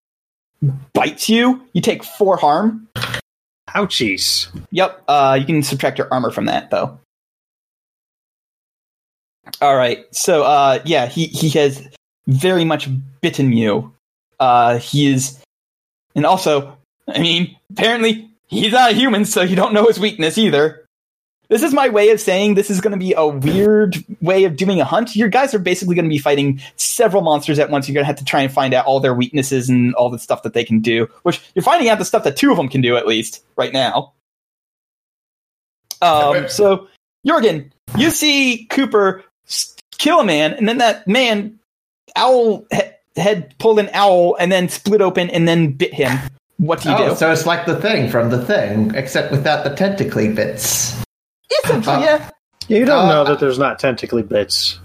bites 0.92 1.28
you. 1.28 1.62
You 1.72 1.80
take 1.80 2.04
four 2.04 2.36
harm. 2.36 2.88
Ouchies. 3.70 4.48
Yep. 4.72 5.04
Uh, 5.06 5.38
you 5.38 5.46
can 5.46 5.62
subtract 5.62 5.96
your 5.96 6.12
armor 6.12 6.30
from 6.30 6.46
that, 6.46 6.70
though. 6.70 6.98
All 9.60 9.76
right. 9.76 10.04
So 10.14 10.42
uh, 10.42 10.80
yeah, 10.84 11.06
he 11.06 11.26
he 11.26 11.50
has 11.50 11.86
very 12.26 12.64
much 12.64 12.88
bitten 13.20 13.52
you. 13.52 13.92
Uh, 14.38 14.78
he 14.78 15.12
is, 15.12 15.38
and 16.14 16.24
also, 16.24 16.76
I 17.08 17.20
mean, 17.20 17.56
apparently 17.70 18.30
he's 18.48 18.72
not 18.72 18.92
a 18.92 18.94
human, 18.94 19.24
so 19.24 19.42
you 19.42 19.56
don't 19.56 19.74
know 19.74 19.86
his 19.86 20.00
weakness 20.00 20.38
either. 20.38 20.79
This 21.50 21.64
is 21.64 21.74
my 21.74 21.88
way 21.88 22.10
of 22.10 22.20
saying 22.20 22.54
this 22.54 22.70
is 22.70 22.80
going 22.80 22.92
to 22.92 22.96
be 22.96 23.12
a 23.12 23.26
weird 23.26 23.96
way 24.22 24.44
of 24.44 24.56
doing 24.56 24.80
a 24.80 24.84
hunt. 24.84 25.16
Your 25.16 25.28
guys 25.28 25.52
are 25.52 25.58
basically 25.58 25.96
going 25.96 26.04
to 26.04 26.08
be 26.08 26.16
fighting 26.16 26.60
several 26.76 27.22
monsters 27.22 27.58
at 27.58 27.70
once. 27.70 27.88
You're 27.88 27.94
going 27.94 28.04
to 28.04 28.06
have 28.06 28.18
to 28.18 28.24
try 28.24 28.40
and 28.40 28.52
find 28.52 28.72
out 28.72 28.86
all 28.86 29.00
their 29.00 29.14
weaknesses 29.14 29.68
and 29.68 29.92
all 29.96 30.10
the 30.10 30.18
stuff 30.20 30.44
that 30.44 30.54
they 30.54 30.62
can 30.62 30.78
do, 30.78 31.08
which 31.24 31.42
you're 31.56 31.64
finding 31.64 31.88
out 31.88 31.98
the 31.98 32.04
stuff 32.04 32.22
that 32.22 32.36
two 32.36 32.52
of 32.52 32.56
them 32.56 32.68
can 32.68 32.80
do 32.82 32.96
at 32.96 33.04
least 33.04 33.44
right 33.56 33.72
now. 33.72 34.12
Um, 36.00 36.48
so, 36.48 36.86
Jorgen, 37.26 37.72
you 37.98 38.10
see 38.10 38.66
Cooper 38.70 39.24
kill 39.98 40.20
a 40.20 40.24
man, 40.24 40.54
and 40.54 40.68
then 40.68 40.78
that 40.78 41.08
man, 41.08 41.58
owl 42.14 42.64
he- 42.70 43.20
head 43.20 43.56
pulled 43.58 43.80
an 43.80 43.90
owl 43.92 44.36
and 44.36 44.52
then 44.52 44.68
split 44.68 45.00
open 45.00 45.28
and 45.30 45.48
then 45.48 45.72
bit 45.72 45.92
him. 45.92 46.16
What 46.58 46.82
do 46.82 46.90
you 46.90 46.94
oh, 46.94 47.08
do? 47.10 47.16
so 47.16 47.32
it's 47.32 47.44
like 47.44 47.66
the 47.66 47.80
thing 47.80 48.08
from 48.08 48.30
the 48.30 48.44
thing, 48.44 48.94
except 48.94 49.32
without 49.32 49.64
the 49.64 49.74
tentacly 49.74 50.32
bits. 50.32 51.00
Essentially, 51.64 52.04
yeah. 52.04 52.30
Yeah, 52.68 52.78
you 52.78 52.84
don't 52.84 53.06
Uh, 53.06 53.08
know 53.08 53.24
that 53.24 53.40
there's 53.40 53.58
not 53.58 53.78
tentacly 53.78 54.22
bits. 54.22 54.78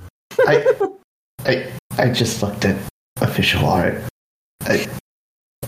I, 0.48 0.66
I, 1.46 1.72
I 1.98 2.10
just 2.10 2.42
looked 2.42 2.66
at 2.66 2.76
official 3.22 3.66
art. 3.66 4.02
I, 4.62 4.88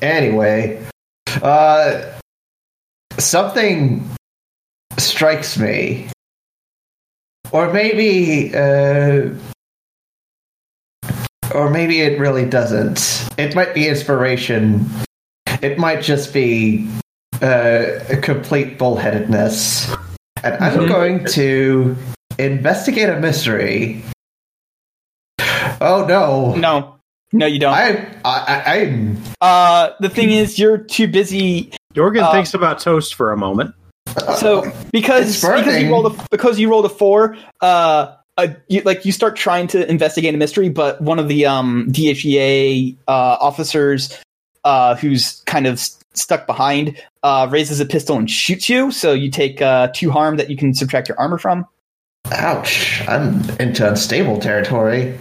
anyway, 0.02 0.84
uh, 1.44 2.02
something 3.20 4.10
strikes 4.98 5.58
me, 5.60 6.10
or 7.52 7.72
maybe, 7.72 8.54
uh, 8.56 9.30
or 11.54 11.70
maybe 11.70 12.02
it 12.02 12.20
really 12.20 12.46
doesn't. 12.46 13.30
It 13.38 13.54
might 13.56 13.74
be 13.76 13.88
inspiration. 13.88 14.90
It 15.62 15.78
might 15.78 16.02
just 16.02 16.34
be 16.34 16.90
uh, 17.42 18.00
a 18.10 18.18
complete 18.18 18.78
bullheadedness. 18.80 19.96
And 20.44 20.56
I'm 20.64 20.88
going 20.88 21.26
to 21.26 21.96
investigate 22.38 23.10
a 23.10 23.20
mystery. 23.20 24.04
Oh 25.80 26.06
no! 26.08 26.56
No, 26.56 26.96
no, 27.32 27.46
you 27.46 27.60
don't. 27.60 27.74
I, 27.74 28.08
I, 28.26 28.64
I, 28.66 28.74
I'm. 28.82 29.22
Uh, 29.42 29.92
the 30.00 30.10
thing 30.10 30.32
is, 30.32 30.58
you're 30.58 30.78
too 30.78 31.08
busy. 31.08 31.72
Jorgen 31.94 32.22
uh, 32.24 32.32
thinks 32.32 32.54
about 32.54 32.80
toast 32.80 33.16
for 33.16 33.32
a 33.32 33.38
moment. 33.38 33.74
So 34.38 34.72
because 34.92 35.42
because 35.42 35.82
you 35.82 35.92
rolled 35.92 36.14
a 36.18 36.26
because 36.32 36.60
you 36.60 36.70
rolled 36.70 36.86
a 36.86 36.90
four, 36.90 37.38
uh, 37.62 38.16
uh, 38.38 38.48
you, 38.68 38.82
like 38.82 39.06
you 39.06 39.12
start 39.12 39.36
trying 39.36 39.68
to 39.68 39.90
investigate 39.90 40.34
a 40.34 40.38
mystery, 40.38 40.70
but 40.70 41.02
one 41.02 41.20
of 41.20 41.28
the 41.28 41.46
um 41.46 41.88
DHEA 41.90 42.96
uh, 43.08 43.12
officers, 43.12 44.18
uh, 44.64 44.96
who's 44.96 45.42
kind 45.46 45.68
of 45.68 45.74
s- 45.74 46.00
stuck 46.18 46.48
behind, 46.48 47.02
uh, 47.24 47.48
raises 47.50 47.80
a 47.80 47.86
pistol 47.86 48.18
and 48.18 48.30
shoots 48.30 48.70
you. 48.70 48.92
So 48.92 49.14
you 49.14 49.30
take 49.32 49.62
uh 49.62 49.90
two 49.94 50.12
harm 50.12 50.38
that 50.38 50.50
you 50.50 50.58
can 50.58 50.74
subtract 50.74 51.08
your 51.10 51.20
armor 51.20 51.38
from. 51.38 51.66
Ouch! 52.32 53.02
I'm 53.08 53.50
into 53.60 53.88
unstable 53.88 54.40
territory. 54.40 55.18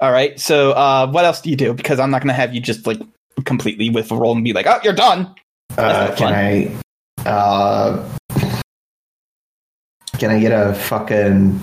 All 0.00 0.12
right. 0.12 0.38
So 0.38 0.72
uh, 0.72 1.10
what 1.10 1.24
else 1.24 1.40
do 1.40 1.50
you 1.50 1.56
do? 1.56 1.72
Because 1.72 1.98
I'm 1.98 2.10
not 2.10 2.20
going 2.20 2.28
to 2.28 2.34
have 2.34 2.54
you 2.54 2.60
just 2.60 2.86
like 2.86 3.00
completely 3.44 3.90
with 3.90 4.10
a 4.10 4.16
roll 4.16 4.34
and 4.34 4.44
be 4.44 4.52
like, 4.52 4.66
oh, 4.66 4.78
you're 4.84 4.92
done. 4.92 5.34
Uh, 5.78 6.08
not 6.08 6.16
can 6.16 6.32
I? 6.32 7.28
Uh, 7.28 8.08
can 10.18 10.30
I 10.30 10.38
get 10.40 10.52
a 10.52 10.74
fucking? 10.74 11.58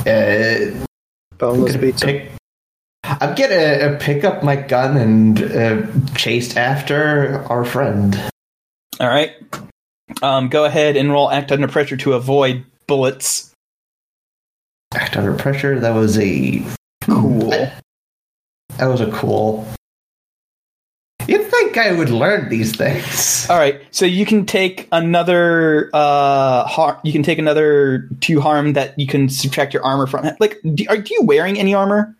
Uh, 0.00 0.86
Boneless 1.38 1.72
gonna 1.74 1.78
pizza. 1.86 2.06
pick. 2.06 2.30
I'm 3.20 3.34
gonna 3.34 3.54
uh, 3.54 3.98
pick 3.98 4.24
up 4.24 4.42
my 4.42 4.56
gun 4.56 4.96
and 4.96 5.42
uh, 5.42 6.14
chased 6.14 6.56
after 6.56 7.42
our 7.48 7.64
friend. 7.64 8.18
All 9.00 9.08
right. 9.08 9.32
Um, 10.22 10.48
go 10.48 10.64
ahead 10.64 10.96
and 10.96 11.10
roll 11.10 11.30
act 11.30 11.50
under 11.50 11.68
pressure 11.68 11.96
to 11.98 12.12
avoid 12.12 12.64
bullets. 12.86 13.52
Act 14.94 15.16
under 15.16 15.34
pressure. 15.34 15.80
That 15.80 15.94
was 15.94 16.18
a 16.18 16.62
Cool. 17.02 17.50
That 17.50 18.86
was 18.86 19.00
a 19.00 19.10
cool. 19.10 19.66
You'd 21.26 21.46
think 21.46 21.76
I 21.76 21.92
would 21.92 22.10
learn 22.10 22.48
these 22.48 22.74
things. 22.74 23.48
All 23.48 23.58
right, 23.58 23.80
so 23.90 24.04
you 24.04 24.26
can 24.26 24.46
take 24.46 24.88
another 24.90 25.90
uh 25.92 26.64
har- 26.64 27.00
you 27.04 27.12
can 27.12 27.22
take 27.22 27.38
another 27.38 28.08
two 28.20 28.40
harm 28.40 28.72
that 28.74 28.98
you 28.98 29.06
can 29.06 29.28
subtract 29.28 29.74
your 29.74 29.84
armor 29.84 30.06
from. 30.06 30.28
Like, 30.40 30.58
do, 30.74 30.84
are 30.88 30.96
do 30.96 31.14
you 31.14 31.22
wearing 31.22 31.58
any 31.58 31.74
armor? 31.74 32.16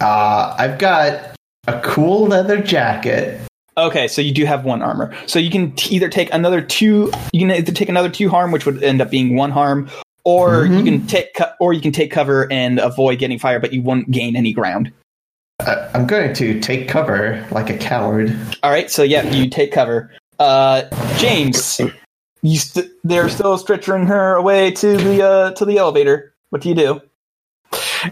Uh, 0.00 0.54
I've 0.58 0.78
got 0.78 1.34
a 1.66 1.80
cool 1.80 2.26
leather 2.26 2.60
jacket. 2.60 3.40
Okay, 3.78 4.08
so 4.08 4.22
you 4.22 4.32
do 4.32 4.44
have 4.46 4.64
one 4.64 4.80
armor. 4.82 5.14
So 5.26 5.38
you 5.38 5.50
can 5.50 5.72
t- 5.72 5.94
either 5.96 6.08
take 6.08 6.32
another 6.32 6.62
two. 6.62 7.10
You 7.32 7.40
can 7.40 7.50
either 7.50 7.72
take 7.72 7.88
another 7.88 8.08
two 8.08 8.28
harm, 8.30 8.50
which 8.50 8.64
would 8.64 8.82
end 8.82 9.02
up 9.02 9.10
being 9.10 9.36
one 9.36 9.50
harm, 9.50 9.90
or 10.24 10.64
you 10.64 10.78
Mhm. 10.80 10.84
can 10.84 11.06
take 11.06 11.34
co- 11.34 11.50
or 11.60 11.72
you 11.74 11.80
can 11.80 11.92
take 11.92 12.10
cover 12.10 12.50
and 12.50 12.78
avoid 12.78 13.18
getting 13.18 13.38
fire, 13.38 13.60
but 13.60 13.72
you 13.74 13.82
won't 13.82 14.10
gain 14.10 14.34
any 14.34 14.52
ground. 14.52 14.90
Uh, 15.60 15.88
I'm 15.94 16.06
going 16.06 16.32
to 16.34 16.58
take 16.60 16.88
cover 16.88 17.44
like 17.50 17.68
a 17.68 17.76
coward. 17.76 18.34
All 18.62 18.70
right, 18.70 18.90
so 18.90 19.02
yeah, 19.02 19.22
you 19.30 19.48
take 19.50 19.72
cover. 19.72 20.10
Uh, 20.38 20.82
James, 21.18 21.80
you 22.42 22.58
st- 22.58 22.90
they're 23.04 23.28
still 23.28 23.56
stretching 23.58 24.06
her 24.06 24.34
away 24.36 24.70
to 24.70 24.96
the 24.96 25.22
uh 25.22 25.50
to 25.52 25.64
the 25.64 25.78
elevator. 25.78 26.32
What 26.50 26.62
do 26.62 26.68
you 26.68 26.74
do? 26.74 27.00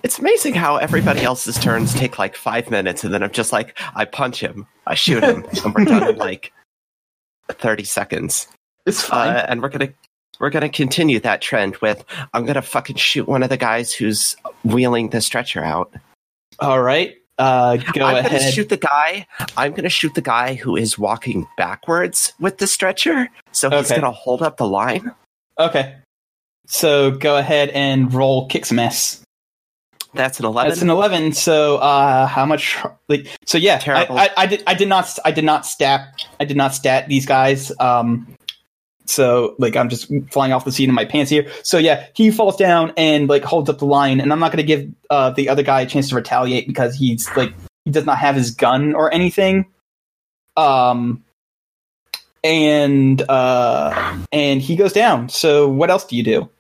It's 0.03 0.19
amazing 0.19 0.55
how 0.55 0.77
everybody 0.77 1.21
else's 1.23 1.59
turns 1.59 1.95
take 1.95 2.19
like 2.19 2.37
five 2.37 2.71
minutes, 2.71 3.05
and 3.05 3.13
then 3.15 3.23
I'm 3.23 3.31
just 3.31 3.53
like, 3.53 3.79
I 3.95 4.05
punch 4.05 4.41
him, 4.41 4.67
I 4.87 4.95
shoot 4.95 5.23
him, 5.23 5.45
and 5.65 5.75
we're 5.75 5.85
done 5.85 6.09
in 6.09 6.17
like 6.17 6.53
thirty 7.51 7.85
seconds. 7.85 8.49
It's 8.87 9.03
fine. 9.03 9.37
Uh, 9.37 9.47
and 9.49 9.63
we're 9.63 9.69
gonna 9.71 9.93
we're 10.41 10.51
gonna 10.51 10.69
continue 10.69 11.21
that 11.21 11.41
trend 11.41 11.77
with 11.77 12.05
I'm 12.33 12.45
gonna 12.45 12.63
fucking 12.63 12.97
shoot 12.97 13.27
one 13.29 13.43
of 13.43 13.49
the 13.51 13.57
guys 13.57 13.93
who's 13.95 14.37
wheeling 14.65 15.11
the 15.11 15.21
stretcher 15.21 15.63
out. 15.65 15.93
All 16.59 16.83
right. 16.83 17.17
Uh, 17.37 17.77
go 17.77 18.05
I'm 18.05 18.15
gonna 18.15 18.29
ahead. 18.37 18.55
shoot 18.55 18.69
the 18.69 18.77
guy. 18.77 19.27
I'm 19.57 19.73
gonna 19.73 19.89
shoot 19.89 20.15
the 20.15 20.21
guy 20.23 20.55
who 20.55 20.77
is 20.77 20.97
walking 20.99 21.47
backwards 21.57 22.33
with 22.39 22.59
the 22.59 22.67
stretcher. 22.67 23.29
So 23.53 23.71
he's 23.71 23.91
Okay. 23.91 24.01
gonna 24.01 24.13
hold 24.13 24.43
up 24.43 24.57
the 24.57 24.69
line. 24.69 25.11
Okay. 25.59 25.97
So 26.67 27.11
go 27.11 27.37
ahead 27.37 27.71
and 27.71 28.13
roll 28.15 28.47
kick 28.47 28.67
some 28.67 28.79
ass. 28.79 29.24
That's 30.15 30.39
an 30.39 30.47
eleven. 30.47 30.71
That's 30.71 30.83
an 30.83 30.91
eleven. 30.91 31.33
So 31.33 31.77
uh, 31.77 32.27
how 32.27 32.47
much? 32.47 32.79
Like 33.09 33.27
so, 33.45 33.59
yeah. 33.59 33.77
I, 33.77 33.79
Terrible. 33.79 34.19
I, 34.19 34.31
I 34.37 34.47
did. 34.47 34.63
I 34.67 34.75
did 34.75 34.89
not. 34.89 35.19
I 35.25 35.31
did 35.31 35.45
not 35.45 35.67
stat. 35.67 36.27
I 36.41 36.45
did 36.45 36.57
not 36.57 36.75
stat 36.75 37.09
these 37.09 37.27
guys. 37.27 37.73
Um. 37.81 38.27
So 39.07 39.55
like 39.59 39.77
I'm 39.77 39.89
just 39.89 40.11
flying 40.31 40.53
off 40.53 40.65
the 40.65 40.73
seat 40.73 40.89
of 40.89 40.95
my 40.95 41.05
pants 41.05 41.31
here. 41.31 41.51
So 41.63 41.79
yeah, 41.79 42.07
he 42.15 42.31
falls 42.31 42.57
down 42.57 42.93
and 42.97 43.29
like 43.29 43.45
holds 43.45 43.69
up 43.69 43.79
the 43.79 43.87
line, 43.87 44.21
and 44.21 44.33
I'm 44.33 44.39
not 44.39 44.53
going 44.53 44.67
to 44.67 44.77
give 44.77 44.91
uh, 45.11 45.31
the 45.31 45.49
other 45.49 45.63
guy 45.63 45.83
a 45.83 45.87
chance 45.87 46.09
to 46.09 46.15
retaliate 46.15 46.67
because 46.67 46.95
he's 46.95 47.29
like 47.37 47.53
he 47.85 47.91
does 47.91 48.07
not 48.07 48.19
have 48.19 48.37
his 48.37 48.53
gun 48.53 48.95
or 48.95 49.13
anything. 49.13 49.67
Um. 50.57 51.23
And 52.47 53.23
uh, 53.23 54.19
and 54.31 54.61
he 54.61 54.77
goes 54.77 54.93
down. 54.93 55.31
So 55.31 55.67
what 55.67 55.89
else 55.89 56.05
do 56.05 56.15
you 56.15 56.23
do? 56.23 56.51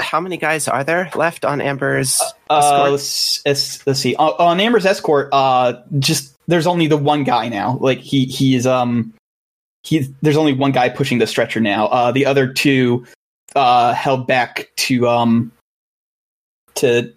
How 0.00 0.20
many 0.20 0.36
guys 0.36 0.68
are 0.68 0.84
there 0.84 1.10
left 1.14 1.44
on 1.44 1.60
Amber's? 1.60 2.20
Uh, 2.48 2.58
escort? 2.58 2.92
let's, 2.92 3.42
let's, 3.46 3.86
let's 3.86 4.00
see. 4.00 4.14
Uh, 4.16 4.30
on 4.38 4.60
Amber's 4.60 4.86
escort, 4.86 5.28
uh, 5.32 5.82
just 5.98 6.34
there's 6.48 6.66
only 6.66 6.86
the 6.86 6.96
one 6.96 7.22
guy 7.24 7.48
now. 7.48 7.78
Like 7.80 7.98
he 7.98 8.24
he 8.24 8.56
is 8.56 8.66
um 8.66 9.14
he 9.84 10.08
there's 10.22 10.36
only 10.36 10.54
one 10.54 10.72
guy 10.72 10.88
pushing 10.88 11.18
the 11.18 11.26
stretcher 11.26 11.60
now. 11.60 11.86
Uh, 11.86 12.10
the 12.10 12.26
other 12.26 12.52
two 12.52 13.06
uh 13.54 13.92
held 13.92 14.26
back 14.26 14.70
to 14.76 15.06
um 15.06 15.52
to 16.74 17.12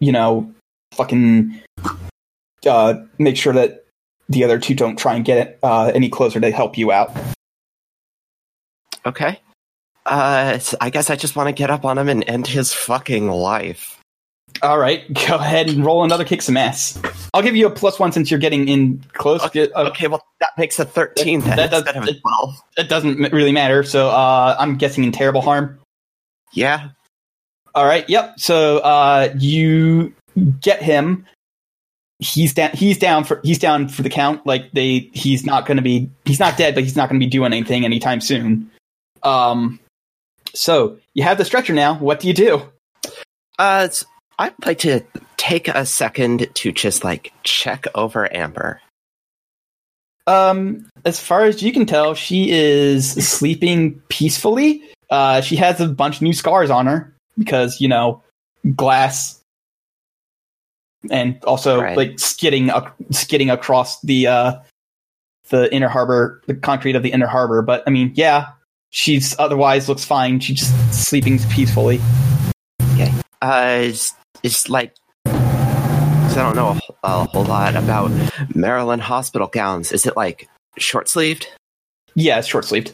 you 0.00 0.12
know 0.12 0.52
fucking 0.92 1.60
uh 2.66 2.94
make 3.18 3.36
sure 3.36 3.52
that 3.52 3.86
the 4.28 4.44
other 4.44 4.58
two 4.58 4.74
don't 4.74 4.96
try 4.96 5.14
and 5.14 5.24
get 5.24 5.38
it 5.38 5.58
uh 5.62 5.90
any 5.94 6.08
closer 6.08 6.40
to 6.40 6.50
help 6.50 6.76
you 6.76 6.92
out. 6.92 7.16
Okay. 9.06 9.40
Uh, 10.06 10.58
I 10.80 10.90
guess 10.90 11.10
I 11.10 11.16
just 11.16 11.36
want 11.36 11.48
to 11.48 11.52
get 11.52 11.70
up 11.70 11.84
on 11.84 11.96
him 11.98 12.08
and 12.08 12.24
end 12.28 12.46
his 12.46 12.72
fucking 12.72 13.28
life. 13.30 13.98
All 14.62 14.78
right, 14.78 15.10
go 15.28 15.36
ahead 15.36 15.68
and 15.70 15.84
roll 15.84 16.04
another 16.04 16.24
kick 16.24 16.42
some 16.42 16.56
ass. 16.56 17.00
I'll 17.32 17.42
give 17.42 17.56
you 17.56 17.66
a 17.66 17.70
plus 17.70 17.98
one 17.98 18.12
since 18.12 18.30
you're 18.30 18.40
getting 18.40 18.68
in 18.68 19.02
close. 19.14 19.42
Okay, 19.44 19.70
Uh, 19.72 19.88
okay 19.90 20.08
well 20.08 20.22
that 20.40 20.50
makes 20.58 20.78
a 20.78 20.84
thirteen 20.84 21.40
then 21.40 21.56
That- 21.56 21.70
that 21.70 21.84
does- 21.84 21.96
instead 21.96 21.96
of 22.02 22.04
a 22.08 22.10
it- 22.10 22.20
twelve. 22.20 22.54
it 22.76 22.88
doesn't 22.88 23.32
really 23.32 23.52
matter. 23.52 23.82
So 23.82 24.08
uh, 24.10 24.56
I'm 24.58 24.76
guessing 24.76 25.04
in 25.04 25.12
terrible 25.12 25.40
harm. 25.40 25.78
Yeah. 26.52 26.90
All 27.74 27.86
right. 27.86 28.06
Yep. 28.10 28.34
So 28.38 28.78
uh, 28.78 29.32
you 29.38 30.12
get 30.60 30.82
him. 30.82 31.24
He's 32.18 32.52
down. 32.52 32.70
He's 32.74 32.98
down 32.98 33.24
for. 33.24 33.40
He's 33.42 33.58
down 33.58 33.88
for 33.88 34.02
the 34.02 34.10
count. 34.10 34.46
Like 34.46 34.70
they. 34.72 35.10
He's 35.14 35.46
not 35.46 35.64
going 35.66 35.78
to 35.78 35.82
be. 35.82 36.10
He's 36.26 36.38
not 36.38 36.58
dead, 36.58 36.74
but 36.74 36.84
he's 36.84 36.94
not 36.96 37.08
going 37.08 37.18
to 37.18 37.24
be 37.24 37.30
doing 37.30 37.52
anything 37.52 37.84
anytime 37.86 38.20
soon. 38.20 38.70
Um. 39.22 39.80
So 40.54 40.98
you 41.14 41.22
have 41.22 41.38
the 41.38 41.44
stretcher 41.44 41.72
now. 41.72 41.94
What 41.94 42.20
do 42.20 42.28
you 42.28 42.34
do? 42.34 42.62
Uh, 43.58 43.88
I'd 44.38 44.54
like 44.64 44.78
to 44.80 45.00
take 45.36 45.68
a 45.68 45.84
second 45.86 46.48
to 46.54 46.72
just 46.72 47.04
like 47.04 47.32
check 47.42 47.86
over 47.94 48.32
Amber. 48.34 48.80
Um. 50.26 50.86
As 51.04 51.18
far 51.18 51.44
as 51.44 51.62
you 51.62 51.72
can 51.72 51.84
tell, 51.86 52.14
she 52.14 52.50
is 52.52 53.12
sleeping 53.28 54.00
peacefully. 54.08 54.82
Uh. 55.10 55.40
She 55.40 55.56
has 55.56 55.80
a 55.80 55.88
bunch 55.88 56.16
of 56.16 56.22
new 56.22 56.32
scars 56.32 56.70
on 56.70 56.86
her 56.86 57.12
because 57.38 57.80
you 57.80 57.88
know 57.88 58.22
glass 58.76 59.40
and 61.10 61.42
also 61.44 61.80
Right. 61.80 61.96
like 61.96 62.20
skidding 62.20 62.68
ac- 62.70 62.86
skidding 63.10 63.50
across 63.50 64.00
the 64.02 64.28
uh 64.28 64.54
the 65.48 65.72
inner 65.74 65.88
harbor 65.88 66.40
the 66.46 66.54
concrete 66.54 66.94
of 66.94 67.02
the 67.02 67.10
inner 67.10 67.26
harbor 67.26 67.60
but 67.62 67.82
i 67.88 67.90
mean 67.90 68.12
yeah 68.14 68.50
she's 68.92 69.34
otherwise 69.40 69.88
looks 69.88 70.04
fine 70.04 70.38
she's 70.38 70.60
just 70.60 70.94
sleeping 71.08 71.38
peacefully 71.50 72.00
Okay. 72.94 73.10
Uh, 73.40 73.78
it's, 73.80 74.14
it's 74.44 74.68
like 74.68 74.94
I 75.26 76.34
don't 76.36 76.54
know 76.56 76.78
a, 77.02 77.08
a 77.08 77.24
whole 77.24 77.44
lot 77.44 77.74
about 77.74 78.10
Maryland 78.54 79.02
hospital 79.02 79.48
gowns. 79.48 79.92
Is 79.92 80.06
it 80.06 80.16
like 80.16 80.48
short 80.78 81.08
sleeved? 81.08 81.48
yeah 82.14 82.38
it's 82.38 82.46
short 82.48 82.64
sleeved 82.66 82.92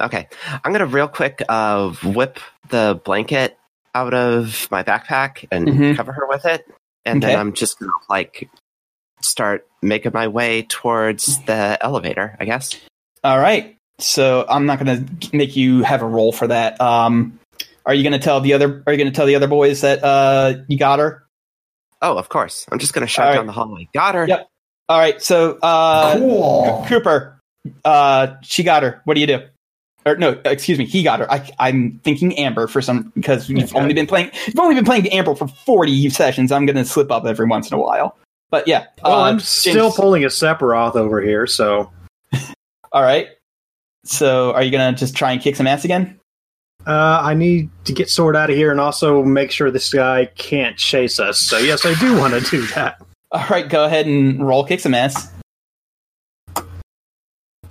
Okay, 0.00 0.26
I'm 0.64 0.72
gonna 0.72 0.86
real 0.86 1.06
quick 1.08 1.40
uh 1.48 1.90
whip 2.02 2.40
the 2.70 3.00
blanket 3.04 3.56
out 3.94 4.12
of 4.12 4.66
my 4.72 4.82
backpack 4.82 5.46
and 5.52 5.68
Mhm. 5.68 5.96
cover 5.96 6.12
her 6.12 6.26
with 6.28 6.44
it, 6.46 6.66
and 7.04 7.22
Okay. 7.22 7.32
then 7.32 7.38
I'm 7.40 7.52
just 7.52 7.78
gonna 7.78 7.92
like 8.10 8.50
start 9.22 9.66
making 9.82 10.10
my 10.12 10.26
way 10.28 10.62
towards 10.62 11.38
the 11.44 11.78
elevator. 11.80 12.36
I 12.40 12.44
guess. 12.44 12.74
all 13.22 13.38
right 13.38 13.76
so 13.98 14.44
i'm 14.48 14.66
not 14.66 14.78
gonna 14.78 15.04
make 15.32 15.54
you 15.56 15.82
have 15.82 16.02
a 16.02 16.06
roll 16.06 16.32
for 16.32 16.46
that 16.48 16.80
um 16.80 17.38
are 17.86 17.94
you 17.94 18.02
gonna 18.02 18.18
tell 18.18 18.40
the 18.40 18.52
other 18.52 18.82
are 18.86 18.92
you 18.92 18.98
gonna 18.98 19.10
tell 19.10 19.26
the 19.26 19.34
other 19.36 19.46
boys 19.48 19.80
that 19.82 20.02
uh 20.02 20.54
you 20.68 20.78
got 20.78 20.98
her 20.98 21.20
Oh, 22.02 22.18
of 22.18 22.28
course. 22.28 22.66
I'm 22.70 22.78
just 22.78 22.92
gonna 22.92 23.06
shout 23.06 23.24
All 23.28 23.30
right. 23.30 23.36
down 23.36 23.46
the 23.46 23.52
hallway. 23.52 23.88
Got 23.94 24.14
her. 24.14 24.26
Yep. 24.28 24.46
all 24.90 24.98
right 24.98 25.22
so 25.22 25.58
uh 25.62 26.18
cool. 26.18 26.84
Cooper, 26.86 27.40
uh, 27.82 28.34
she 28.42 28.62
got 28.62 28.82
her. 28.82 29.00
What 29.04 29.14
do 29.14 29.22
you 29.22 29.26
do? 29.26 29.40
Or 30.04 30.14
no, 30.16 30.38
excuse 30.44 30.78
me, 30.78 30.84
he 30.84 31.02
got 31.02 31.20
her. 31.20 31.32
I, 31.32 31.48
I'm 31.58 31.98
thinking 32.04 32.36
Amber 32.38 32.66
for 32.66 32.82
some 32.82 33.10
because 33.14 33.48
you've 33.48 33.70
Okay. 33.70 33.78
only 33.80 33.94
been 33.94 34.06
playing. 34.06 34.32
You've 34.46 34.58
only 34.58 34.74
been 34.74 34.84
playing 34.84 35.08
Amber 35.08 35.34
for 35.34 35.48
40 35.48 36.10
sessions. 36.10 36.52
I'm 36.52 36.66
going 36.66 36.76
to 36.76 36.84
slip 36.84 37.10
up 37.10 37.24
every 37.24 37.46
once 37.46 37.70
in 37.70 37.78
a 37.78 37.80
while. 37.80 38.18
But 38.50 38.68
yeah, 38.68 38.84
Well, 39.02 39.14
uh, 39.14 39.22
I'm 39.30 39.38
James- 39.38 39.48
still 39.48 39.90
pulling 39.90 40.24
a 40.24 40.28
Sephiroth 40.28 40.96
over 40.96 41.22
here, 41.22 41.46
so 41.46 41.90
all 42.92 43.02
right. 43.02 43.28
So, 44.04 44.52
are 44.52 44.62
you 44.62 44.70
going 44.70 44.94
to 44.94 44.98
just 44.98 45.16
try 45.16 45.32
and 45.32 45.40
kick 45.40 45.56
some 45.56 45.66
ass 45.66 45.84
again? 45.84 46.18
uh, 46.86 47.20
I 47.22 47.32
need 47.34 47.70
to 47.86 47.92
get 47.94 48.10
Sword 48.10 48.36
out 48.36 48.50
of 48.50 48.56
here 48.56 48.70
and 48.70 48.78
also 48.78 49.22
make 49.22 49.50
sure 49.50 49.70
this 49.70 49.92
guy 49.92 50.26
can't 50.36 50.76
chase 50.76 51.18
us. 51.18 51.38
So 51.38 51.56
yes, 51.56 51.86
I 51.86 51.94
do 51.94 52.16
want 52.18 52.34
to 52.34 52.40
do 52.50 52.66
that. 52.68 53.00
All 53.32 53.46
right, 53.48 53.66
go 53.68 53.84
ahead 53.84 54.06
and 54.06 54.46
roll 54.46 54.64
kick 54.64 54.80
some 54.80 54.92
ass. 54.92 55.32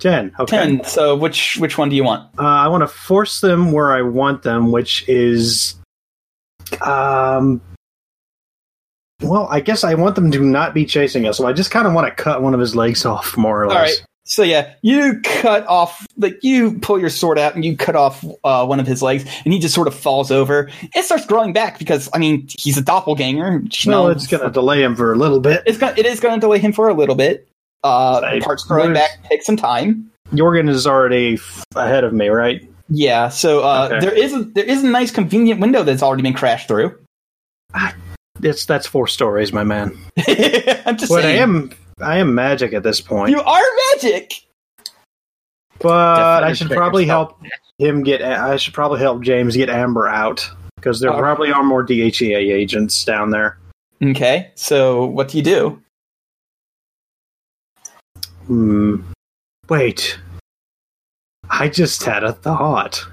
Ten. 0.00 0.32
Okay. 0.38 0.56
Ten. 0.56 0.84
So, 0.84 1.14
which 1.16 1.56
which 1.58 1.78
one 1.78 1.88
do 1.88 1.96
you 1.96 2.02
want? 2.04 2.28
Uh, 2.38 2.42
I 2.42 2.66
want 2.68 2.82
to 2.82 2.88
force 2.88 3.40
them 3.40 3.70
where 3.72 3.92
I 3.92 4.02
want 4.02 4.42
them, 4.42 4.72
which 4.72 5.08
is, 5.08 5.76
um, 6.82 7.60
well, 9.22 9.46
I 9.48 9.60
guess 9.60 9.84
I 9.84 9.94
want 9.94 10.16
them 10.16 10.30
to 10.32 10.40
not 10.40 10.74
be 10.74 10.84
chasing 10.84 11.26
us. 11.26 11.38
So 11.38 11.46
I 11.46 11.52
just 11.52 11.70
kind 11.70 11.86
of 11.86 11.94
want 11.94 12.08
to 12.08 12.14
cut 12.22 12.42
one 12.42 12.52
of 12.52 12.60
his 12.60 12.74
legs 12.74 13.06
off, 13.06 13.36
more 13.36 13.62
or 13.62 13.66
All 13.66 13.70
less. 13.74 14.00
right. 14.00 14.06
So 14.26 14.42
yeah, 14.42 14.72
you 14.80 15.20
cut 15.22 15.66
off 15.66 16.06
like 16.16 16.42
you 16.42 16.78
pull 16.78 16.98
your 16.98 17.10
sword 17.10 17.38
out 17.38 17.54
and 17.54 17.62
you 17.64 17.76
cut 17.76 17.94
off 17.94 18.24
uh, 18.42 18.64
one 18.64 18.80
of 18.80 18.86
his 18.86 19.02
legs, 19.02 19.24
and 19.44 19.52
he 19.52 19.58
just 19.58 19.74
sort 19.74 19.86
of 19.86 19.94
falls 19.94 20.30
over. 20.30 20.70
It 20.94 21.04
starts 21.04 21.26
growing 21.26 21.52
back 21.52 21.78
because 21.78 22.08
I 22.14 22.18
mean 22.18 22.48
he's 22.58 22.78
a 22.78 22.82
doppelganger. 22.82 23.62
You 23.62 23.90
Well, 23.92 24.04
know, 24.04 24.10
it's 24.10 24.26
going 24.26 24.42
to 24.42 24.50
delay 24.50 24.82
him 24.82 24.96
for 24.96 25.12
a 25.12 25.16
little 25.16 25.40
bit. 25.40 25.62
it's 25.66 25.76
gonna 25.76 25.94
it 25.98 26.06
is 26.06 26.20
going 26.20 26.34
to 26.34 26.40
delay 26.40 26.58
him 26.58 26.72
for 26.72 26.88
a 26.88 26.94
little 26.94 27.14
bit. 27.16 27.46
Uh, 27.82 28.40
parts 28.40 28.64
growing 28.64 28.94
back 28.94 29.10
take 29.28 29.42
some 29.42 29.56
time. 29.58 30.10
Jorgen 30.32 30.70
is 30.70 30.86
already 30.86 31.34
f- 31.34 31.62
ahead 31.76 32.02
of 32.02 32.14
me, 32.14 32.28
right? 32.28 32.66
Yeah, 32.88 33.28
so 33.28 33.60
uh, 33.62 33.88
Okay. 33.92 34.00
there 34.06 34.14
is 34.14 34.32
a 34.32 34.44
there 34.44 34.64
is 34.64 34.82
a 34.82 34.86
nice 34.88 35.10
convenient 35.10 35.60
window 35.60 35.82
that's 35.82 36.02
already 36.02 36.22
been 36.22 36.32
crashed 36.32 36.66
through. 36.68 36.96
It's 38.42 38.66
that's 38.66 38.86
four 38.86 39.06
stories, 39.06 39.52
my 39.52 39.64
man. 39.64 39.96
I'm 40.86 40.96
just 40.96 41.10
But 41.10 41.24
I 41.24 41.32
am 41.32 41.70
I 42.00 42.18
am 42.18 42.34
magic 42.34 42.72
at 42.72 42.82
this 42.82 43.00
point. 43.00 43.30
you 43.30 43.40
are 43.40 43.62
magic. 43.92 44.32
but 45.78 45.90
I 46.42 46.50
Defend 46.50 46.56
should 46.58 46.64
yourself. 46.70 46.78
probably 46.78 47.06
help 47.06 47.40
him 47.78 48.02
get. 48.02 48.22
I 48.22 48.56
should 48.56 48.74
probably 48.74 49.00
help 49.00 49.22
James 49.22 49.56
get 49.56 49.68
Amber 49.70 50.08
out 50.08 50.48
because 50.76 51.00
there 51.00 51.10
Okay. 51.10 51.18
probably 51.20 51.52
are 51.52 51.62
more 51.64 51.84
DHEA 51.84 52.52
agents 52.52 53.04
down 53.04 53.30
there. 53.30 53.58
Okay, 54.02 54.50
so 54.54 55.04
what 55.06 55.28
do 55.28 55.38
you 55.38 55.44
do? 55.44 55.80
Hmm. 58.46 58.96
Wait. 59.68 60.18
I 61.48 61.68
just 61.68 62.02
had 62.02 62.24
a 62.24 62.32
thought. 62.32 63.04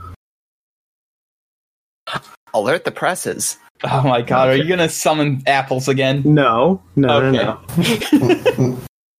Alert 2.53 2.83
the 2.83 2.91
presses. 2.91 3.57
Oh 3.83 4.03
my 4.03 4.21
god, 4.21 4.49
are 4.49 4.55
you 4.55 4.67
gonna 4.67 4.89
summon 4.89 5.41
apples 5.47 5.87
again? 5.87 6.21
No, 6.25 6.81
no, 6.95 7.21
Okay. 7.21 7.43
no, 7.43 8.77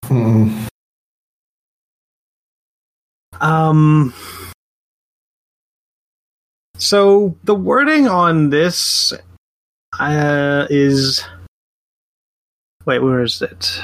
no. 0.10 0.58
Um. 3.42 4.14
So 6.78 7.36
the 7.44 7.56
wording 7.56 8.08
on 8.08 8.52
this 8.52 9.14
uh, 10.00 10.68
is. 10.70 11.24
Wait, 12.86 13.00
where 13.00 13.24
is 13.24 13.42
it? 13.42 13.82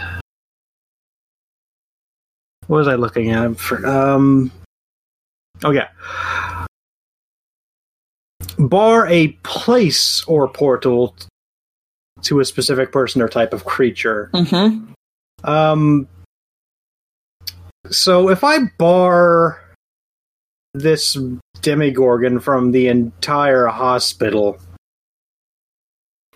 What 2.67 2.77
was 2.77 2.87
I 2.87 2.95
looking 2.95 3.31
at? 3.31 3.57
For, 3.57 3.83
um. 3.87 4.51
Oh 5.63 5.71
yeah. 5.71 5.87
Bar 8.57 9.07
a 9.07 9.29
place 9.43 10.23
or 10.25 10.47
portal 10.47 11.15
to 12.23 12.39
a 12.39 12.45
specific 12.45 12.91
person 12.91 13.21
or 13.21 13.29
type 13.29 13.53
of 13.53 13.65
creature. 13.65 14.29
Mm-hmm. 14.33 14.93
Um. 15.49 16.07
So 17.89 18.29
if 18.29 18.43
I 18.43 18.57
bar 18.77 19.61
this 20.73 21.17
Demogorgon 21.61 22.39
from 22.39 22.71
the 22.71 22.87
entire 22.87 23.67
hospital, 23.67 24.57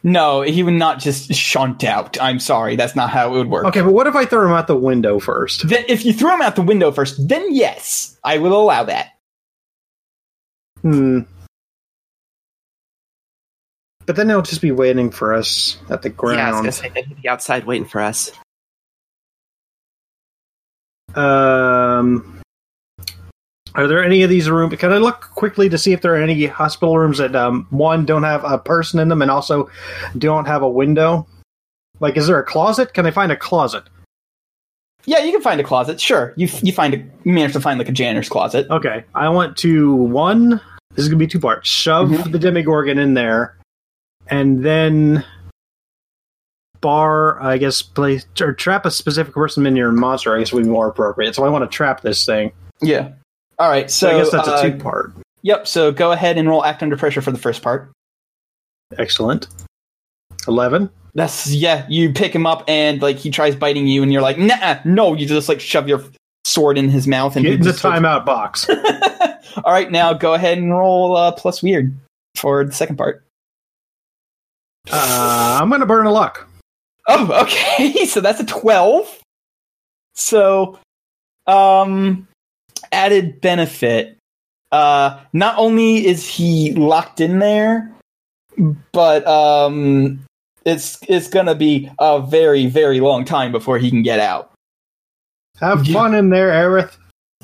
No, 0.04 0.42
he 0.42 0.64
would 0.64 0.74
not 0.76 1.00
just 1.00 1.34
shunt 1.34 1.84
out. 1.84 2.20
I'm 2.22 2.40
sorry, 2.40 2.76
that's 2.76 2.96
not 2.96 3.10
how 3.10 3.28
it 3.30 3.38
would 3.38 3.50
work. 3.50 3.66
okay, 3.66 3.82
but 3.82 3.92
what 3.94 4.08
if 4.08 4.16
I 4.16 4.26
throw 4.26 4.46
him 4.46 4.54
out 4.54 4.68
the 4.68 4.76
window 4.76 5.20
first? 5.20 5.68
Then, 5.68 5.84
if 5.88 6.06
you 6.06 6.14
throw 6.14 6.34
him 6.34 6.42
out 6.42 6.56
the 6.56 6.62
window 6.62 6.92
first, 6.92 7.28
then 7.28 7.54
yes, 7.54 8.18
I 8.24 8.38
will 8.38 8.60
allow 8.60 8.84
that. 8.86 9.10
Hmm. 10.82 11.22
But 14.06 14.16
then 14.16 14.30
he'll 14.30 14.42
just 14.42 14.62
be 14.62 14.72
waiting 14.72 15.10
for 15.12 15.34
us 15.34 15.78
at 15.90 16.02
the 16.02 16.10
Yeah, 16.10 16.14
I 16.14 16.22
was 16.26 16.36
ground. 16.36 16.54
gonna 16.58 16.72
say 16.72 16.90
they'd 16.90 17.22
be 17.22 17.30
outside 17.30 17.66
waiting 17.66 17.88
for 17.88 18.02
us. 18.02 18.32
Um, 21.16 22.42
are 23.76 23.88
there 23.88 24.04
any 24.04 24.24
of 24.24 24.30
these 24.30 24.50
rooms? 24.50 24.76
Can 24.78 24.92
I 24.92 24.98
look 24.98 25.22
quickly 25.36 25.70
to 25.70 25.78
see 25.78 25.94
if 25.94 26.02
there 26.02 26.14
are 26.16 26.22
any 26.22 26.46
hospital 26.46 26.98
rooms 26.98 27.18
that 27.20 27.36
um, 27.36 27.68
one 27.70 28.06
don't 28.06 28.24
have 28.24 28.44
a 28.44 28.58
person 28.58 29.00
in 29.00 29.10
them 29.10 29.22
and 29.22 29.30
also 29.32 29.70
don't 30.18 30.46
have 30.46 30.62
a 30.62 30.70
window? 30.70 31.28
Like, 32.00 32.18
is 32.18 32.28
there 32.28 32.40
a 32.40 32.44
closet? 32.46 32.94
Can 32.94 33.06
I 33.06 33.12
find 33.12 33.32
a 33.32 33.36
closet? 33.38 33.84
Yeah, 35.06 35.20
you 35.20 35.32
can 35.32 35.42
find 35.42 35.60
a 35.60 35.64
closet. 35.64 36.00
Sure, 36.00 36.34
you 36.38 36.48
you 36.62 36.72
find 36.72 36.94
a 36.94 36.98
you 37.24 37.34
manage 37.34 37.54
to 37.54 37.60
find 37.60 37.80
like 37.80 37.90
a 37.90 37.92
janitor's 37.94 38.30
closet. 38.30 38.68
Okay, 38.70 39.04
I 39.16 39.30
want 39.30 39.58
to 39.58 39.94
one. 39.96 40.62
This 40.92 41.04
is 41.06 41.08
gonna 41.10 41.18
be 41.18 41.28
two 41.28 41.40
parts. 41.40 41.68
Shove 41.68 42.10
Mhm. 42.10 42.32
the 42.32 42.38
Demogorgon 42.40 43.00
in 43.00 43.16
there, 43.16 43.58
and 44.28 44.64
then 44.64 45.26
bar. 46.82 47.42
I 47.42 47.58
guess 47.58 47.82
play 47.82 48.22
or 48.40 48.54
trap 48.54 48.86
a 48.86 48.92
specific 48.92 49.34
person 49.34 49.66
in 49.66 49.76
your 49.76 49.92
monster. 49.92 50.36
I 50.36 50.40
guess 50.40 50.52
would 50.52 50.64
be 50.64 50.70
more 50.70 50.88
appropriate. 50.88 51.36
So 51.36 51.46
I 51.46 51.50
want 51.50 51.70
to 51.70 51.74
trap 51.76 52.02
this 52.02 52.26
thing. 52.26 52.52
Yeah. 52.82 53.12
All 53.60 53.70
right. 53.70 53.90
So, 53.90 54.10
So, 54.10 54.16
I 54.16 54.20
guess 54.20 54.32
that's 54.32 54.48
uh, 54.48 54.62
a 54.64 54.72
two 54.72 54.78
part. 54.78 55.14
Yep. 55.44 55.68
So 55.68 55.92
go 55.92 56.12
ahead 56.12 56.38
and 56.38 56.48
roll 56.50 56.64
act 56.66 56.84
under 56.84 56.98
pressure 56.98 57.22
for 57.22 57.32
the 57.32 57.38
first 57.38 57.62
part. 57.62 57.92
Excellent. 58.98 59.48
Eleven. 60.48 60.90
That's 61.14 61.52
yeah. 61.52 61.86
You 61.90 62.12
pick 62.14 62.34
him 62.34 62.46
up 62.46 62.64
and 62.68 63.02
like 63.02 63.18
he 63.18 63.30
tries 63.30 63.56
biting 63.56 63.88
you, 63.88 64.04
and 64.04 64.12
you're 64.12 64.22
like, 64.22 64.38
nah, 64.38 64.80
no. 64.86 65.14
You 65.14 65.28
just 65.28 65.50
like 65.50 65.60
shove 65.60 65.88
your 65.88 66.02
sword 66.46 66.78
in 66.78 66.90
his 66.90 67.08
mouth 67.08 67.36
and 67.36 67.46
Get 67.46 67.56
in 67.56 67.62
the 67.62 67.72
timeout 67.72 68.26
box. 68.26 68.68
All 69.64 69.74
right, 69.74 69.92
now 69.92 70.14
go 70.14 70.34
ahead 70.34 70.58
and 70.58 70.72
roll 70.72 71.16
uh, 71.16 71.32
plus 71.32 71.62
weird 71.62 71.96
for 72.36 72.64
the 72.64 72.72
second 72.72 72.96
part. 72.98 73.26
Uh, 74.90 75.60
I'm 75.62 75.70
gonna 75.70 75.86
burn 75.86 76.06
a 76.06 76.12
luck. 76.12 76.48
Oh, 77.08 77.42
okay. 77.44 78.06
So 78.06 78.22
that's 78.22 78.40
a 78.40 78.46
12. 78.46 79.20
So, 80.14 80.80
um, 81.48 82.28
added 82.92 83.42
benefit. 83.42 84.18
Uh, 84.72 85.20
not 85.34 85.58
only 85.58 86.06
is 86.06 86.28
he 86.28 86.74
locked 86.74 87.20
in 87.20 87.40
there, 87.40 87.92
but 88.92 89.26
um, 89.28 90.24
it's 90.66 90.98
it's 91.08 91.28
gonna 91.28 91.56
be 91.56 91.90
a 92.00 92.22
very 92.22 92.68
very 92.68 93.00
long 93.00 93.26
time 93.26 93.52
before 93.52 93.78
he 93.78 93.90
can 93.90 94.02
get 94.02 94.20
out. 94.20 94.52
Have 95.60 95.86
fun 95.88 96.16
in 96.16 96.30
there, 96.30 96.50
Aerith. 96.50 96.98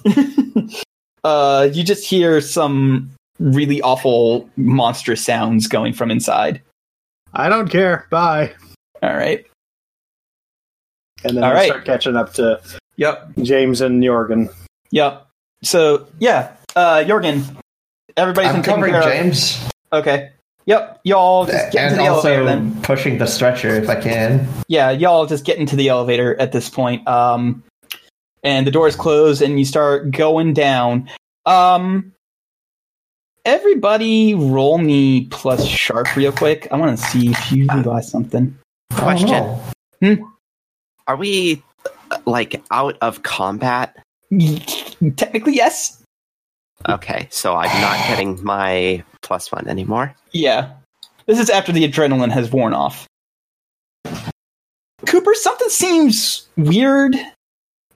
uh, 1.24 1.70
you 1.72 1.84
just 1.84 2.06
hear 2.06 2.42
some 2.42 3.12
really 3.40 3.82
awful 3.82 4.50
monstrous 4.56 5.24
sounds 5.24 5.68
going 5.68 5.94
from 5.94 6.10
inside. 6.10 6.62
I 7.38 7.50
don't 7.50 7.70
care. 7.70 8.08
Bye. 8.10 8.54
All 9.04 9.16
right. 9.16 9.46
And 11.24 11.38
then 11.38 11.44
All 11.44 11.52
I 11.52 11.54
right. 11.54 11.68
start 11.68 11.86
catching 11.86 12.16
up 12.16 12.34
to 12.34 12.60
Yep. 12.98 13.30
James 13.44 13.82
and 13.82 14.02
Jorgen. 14.04 14.52
Yep. 14.92 15.28
So 15.64 16.08
yeah, 16.20 16.56
uh, 16.76 17.04
Jorgen, 17.06 17.44
everybody's 18.16 18.50
I'm 18.50 18.56
been 18.58 18.64
taken 18.64 18.76
covering 18.76 18.94
care 18.94 19.02
of. 19.04 19.08
James 19.10 19.70
Okay. 19.94 20.32
Yep. 20.66 21.00
Y'all 21.04 21.46
just 21.46 21.72
get 21.72 21.84
into 21.92 21.96
and 22.02 22.08
the 22.08 22.12
also 22.14 22.28
elevator 22.34 22.46
then. 22.46 22.82
pushing 22.82 23.18
the 23.20 23.26
stretcher 23.28 23.70
if 23.70 23.88
I 23.88 23.96
can. 24.02 24.48
Yeah, 24.68 24.90
y'all 24.92 25.26
just 25.26 25.46
get 25.46 25.58
into 25.58 25.76
the 25.78 25.88
elevator 25.90 26.36
at 26.42 26.52
this 26.52 26.70
point. 26.70 27.08
Um, 27.08 27.64
and 28.44 28.68
the 28.68 28.72
doors 28.72 28.96
close, 28.96 29.42
and 29.42 29.58
you 29.58 29.64
start 29.66 30.12
going 30.12 30.54
down. 30.54 31.10
Um, 31.46 32.12
everybody, 33.48 34.36
roll 34.36 34.78
me 34.78 35.26
plus 35.28 35.66
sharp 35.66 36.16
real 36.16 36.34
quick. 36.34 36.68
I 36.70 36.76
want 36.76 37.00
to 37.00 37.04
see 37.06 37.30
if 37.30 37.52
you 37.52 37.66
realize 37.74 38.12
something. 38.12 38.56
Question: 38.92 39.58
I. 40.04 40.18
Are 41.08 41.16
we 41.16 41.64
uh, 42.12 42.18
like 42.26 42.62
out 42.70 42.98
of 43.02 43.24
combat? 43.24 43.98
Technically, 45.16 45.56
yes. 45.56 46.04
Okay, 46.90 47.28
so 47.32 47.56
I'm 47.56 47.82
not 47.82 47.98
getting 48.08 48.44
my 48.44 49.04
plus 49.22 49.52
one 49.52 49.68
anymore. 49.68 50.14
Yeah. 50.32 50.74
This 51.26 51.40
is 51.40 51.50
after 51.50 51.72
the 51.72 51.88
adrenaline 51.90 52.32
has 52.32 52.52
worn 52.52 52.74
off. 52.74 53.08
Cooper, 55.06 55.34
something 55.34 55.70
seems 55.70 56.48
weird 56.58 57.16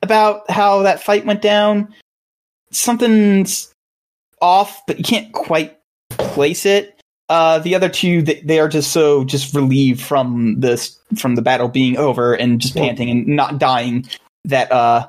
about 0.02 0.50
how 0.50 0.82
that 0.84 1.04
fight 1.04 1.26
went 1.26 1.42
down. 1.42 1.94
Something's 2.72 3.72
off, 4.42 4.82
but 4.88 4.98
you 4.98 5.04
can't 5.04 5.32
quite 5.32 5.78
place 6.12 6.66
it. 6.66 7.00
Uh, 7.30 7.60
the 7.60 7.76
other 7.76 7.88
two, 7.88 8.22
they, 8.22 8.42
they 8.42 8.60
are 8.60 8.68
just 8.68 8.92
so 8.92 9.24
just 9.24 9.56
relieved 9.56 10.02
from 10.02 10.60
this 10.60 11.00
from 11.18 11.36
the 11.36 11.42
battle 11.42 11.70
being 11.70 11.98
over 11.98 12.34
and 12.34 12.60
just 12.60 12.76
panting 12.76 13.10
and 13.10 13.28
not 13.28 13.58
dying 13.58 14.06
that 14.46 14.72
uh 14.72 15.08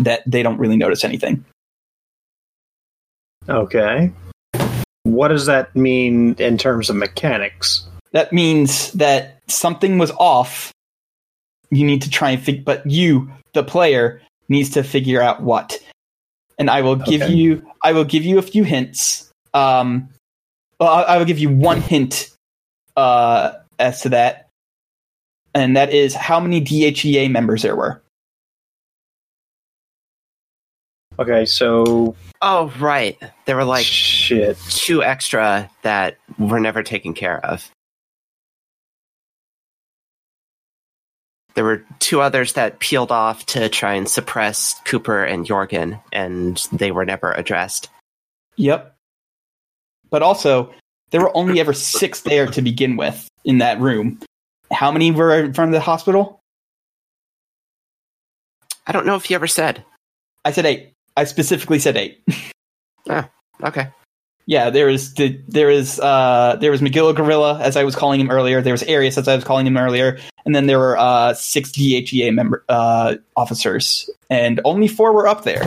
that 0.00 0.22
they 0.26 0.42
don't 0.42 0.58
really 0.58 0.76
notice 0.76 1.04
anything. 1.04 1.44
Okay. 3.48 4.12
What 5.04 5.28
does 5.28 5.46
that 5.46 5.74
mean 5.76 6.34
in 6.34 6.58
terms 6.58 6.90
of 6.90 6.96
mechanics? 6.96 7.86
that 8.12 8.32
means 8.32 8.92
that 8.92 9.38
something 9.48 9.98
was 9.98 10.10
off. 10.12 10.72
You 11.70 11.84
need 11.84 12.02
to 12.02 12.10
try 12.10 12.30
and 12.30 12.42
figure, 12.42 12.62
but 12.64 12.86
you, 12.86 13.30
the 13.52 13.62
player, 13.62 14.22
needs 14.48 14.70
to 14.70 14.82
figure 14.82 15.20
out 15.20 15.42
what. 15.42 15.78
And 16.58 16.68
I 16.70 16.82
will 16.82 16.96
give 16.96 17.22
Okay. 17.22 17.32
you, 17.32 17.64
I 17.82 17.92
will 17.92 18.04
give 18.04 18.24
you 18.24 18.38
a 18.38 18.42
few 18.42 18.64
hints. 18.64 19.30
Um, 19.54 20.08
well, 20.80 20.88
I, 20.88 21.02
I 21.02 21.18
will 21.18 21.24
give 21.24 21.38
you 21.38 21.50
one 21.50 21.80
hint 21.80 22.30
uh, 22.96 23.52
as 23.78 24.02
to 24.02 24.08
that, 24.10 24.48
and 25.54 25.76
that 25.76 25.92
is 25.92 26.14
how 26.14 26.40
many 26.40 26.60
DHEA 26.60 27.30
members 27.30 27.62
there 27.62 27.76
were. 27.76 28.02
Okay, 31.20 31.44
so 31.46 32.14
Oh, 32.40 32.72
right. 32.78 33.18
There 33.46 33.56
were 33.56 33.64
like 33.64 33.84
shit. 33.84 34.56
two 34.68 35.02
extra 35.02 35.68
that 35.82 36.16
were 36.38 36.60
never 36.60 36.82
taken 36.84 37.12
care 37.12 37.44
of. 37.44 37.68
There 41.58 41.64
were 41.64 41.84
two 41.98 42.20
others 42.20 42.52
that 42.52 42.78
peeled 42.78 43.10
off 43.10 43.44
to 43.46 43.68
try 43.68 43.94
and 43.94 44.08
suppress 44.08 44.80
Cooper 44.84 45.24
and 45.24 45.44
Jorgen, 45.44 46.00
and 46.12 46.56
they 46.70 46.92
were 46.92 47.04
never 47.04 47.32
addressed. 47.32 47.88
Yep. 48.54 48.94
But 50.08 50.22
also, 50.22 50.72
there 51.10 51.20
were 51.20 51.36
only 51.36 51.58
ever 51.58 51.72
six 51.72 52.20
there 52.20 52.46
to 52.46 52.62
begin 52.62 52.96
with 52.96 53.28
in 53.44 53.58
that 53.58 53.80
room. 53.80 54.20
How 54.72 54.92
many 54.92 55.10
were 55.10 55.34
in 55.34 55.52
front 55.52 55.70
of 55.70 55.72
the 55.72 55.80
hospital? 55.80 56.38
I 58.86 58.92
don't 58.92 59.04
know 59.04 59.16
if 59.16 59.28
you 59.28 59.34
ever 59.34 59.48
said. 59.48 59.84
I 60.44 60.52
said 60.52 60.64
eight. 60.64 60.92
I 61.16 61.24
specifically 61.24 61.80
said 61.80 61.96
eight. 61.96 62.22
Ah, 63.08 63.28
okay. 63.64 63.88
Yeah, 64.48 64.70
there 64.70 64.88
is 64.88 65.12
the 65.12 65.38
there 65.46 65.68
is 65.68 66.00
uh 66.00 66.56
there 66.58 66.70
was 66.70 66.80
Magilla 66.80 67.14
Gorilla 67.14 67.60
as 67.60 67.76
I 67.76 67.84
was 67.84 67.94
calling 67.94 68.18
him 68.18 68.30
earlier. 68.30 68.62
There 68.62 68.72
was 68.72 68.82
Arius 68.84 69.18
as 69.18 69.28
I 69.28 69.34
was 69.34 69.44
calling 69.44 69.66
him 69.66 69.76
earlier, 69.76 70.18
and 70.46 70.54
then 70.54 70.66
there 70.66 70.78
were 70.78 70.96
uh 70.96 71.34
six 71.34 71.70
DHEA 71.70 72.32
member 72.32 72.64
uh 72.70 73.16
officers, 73.36 74.08
and 74.30 74.58
only 74.64 74.88
four 74.88 75.12
were 75.12 75.28
up 75.28 75.44
there. 75.44 75.66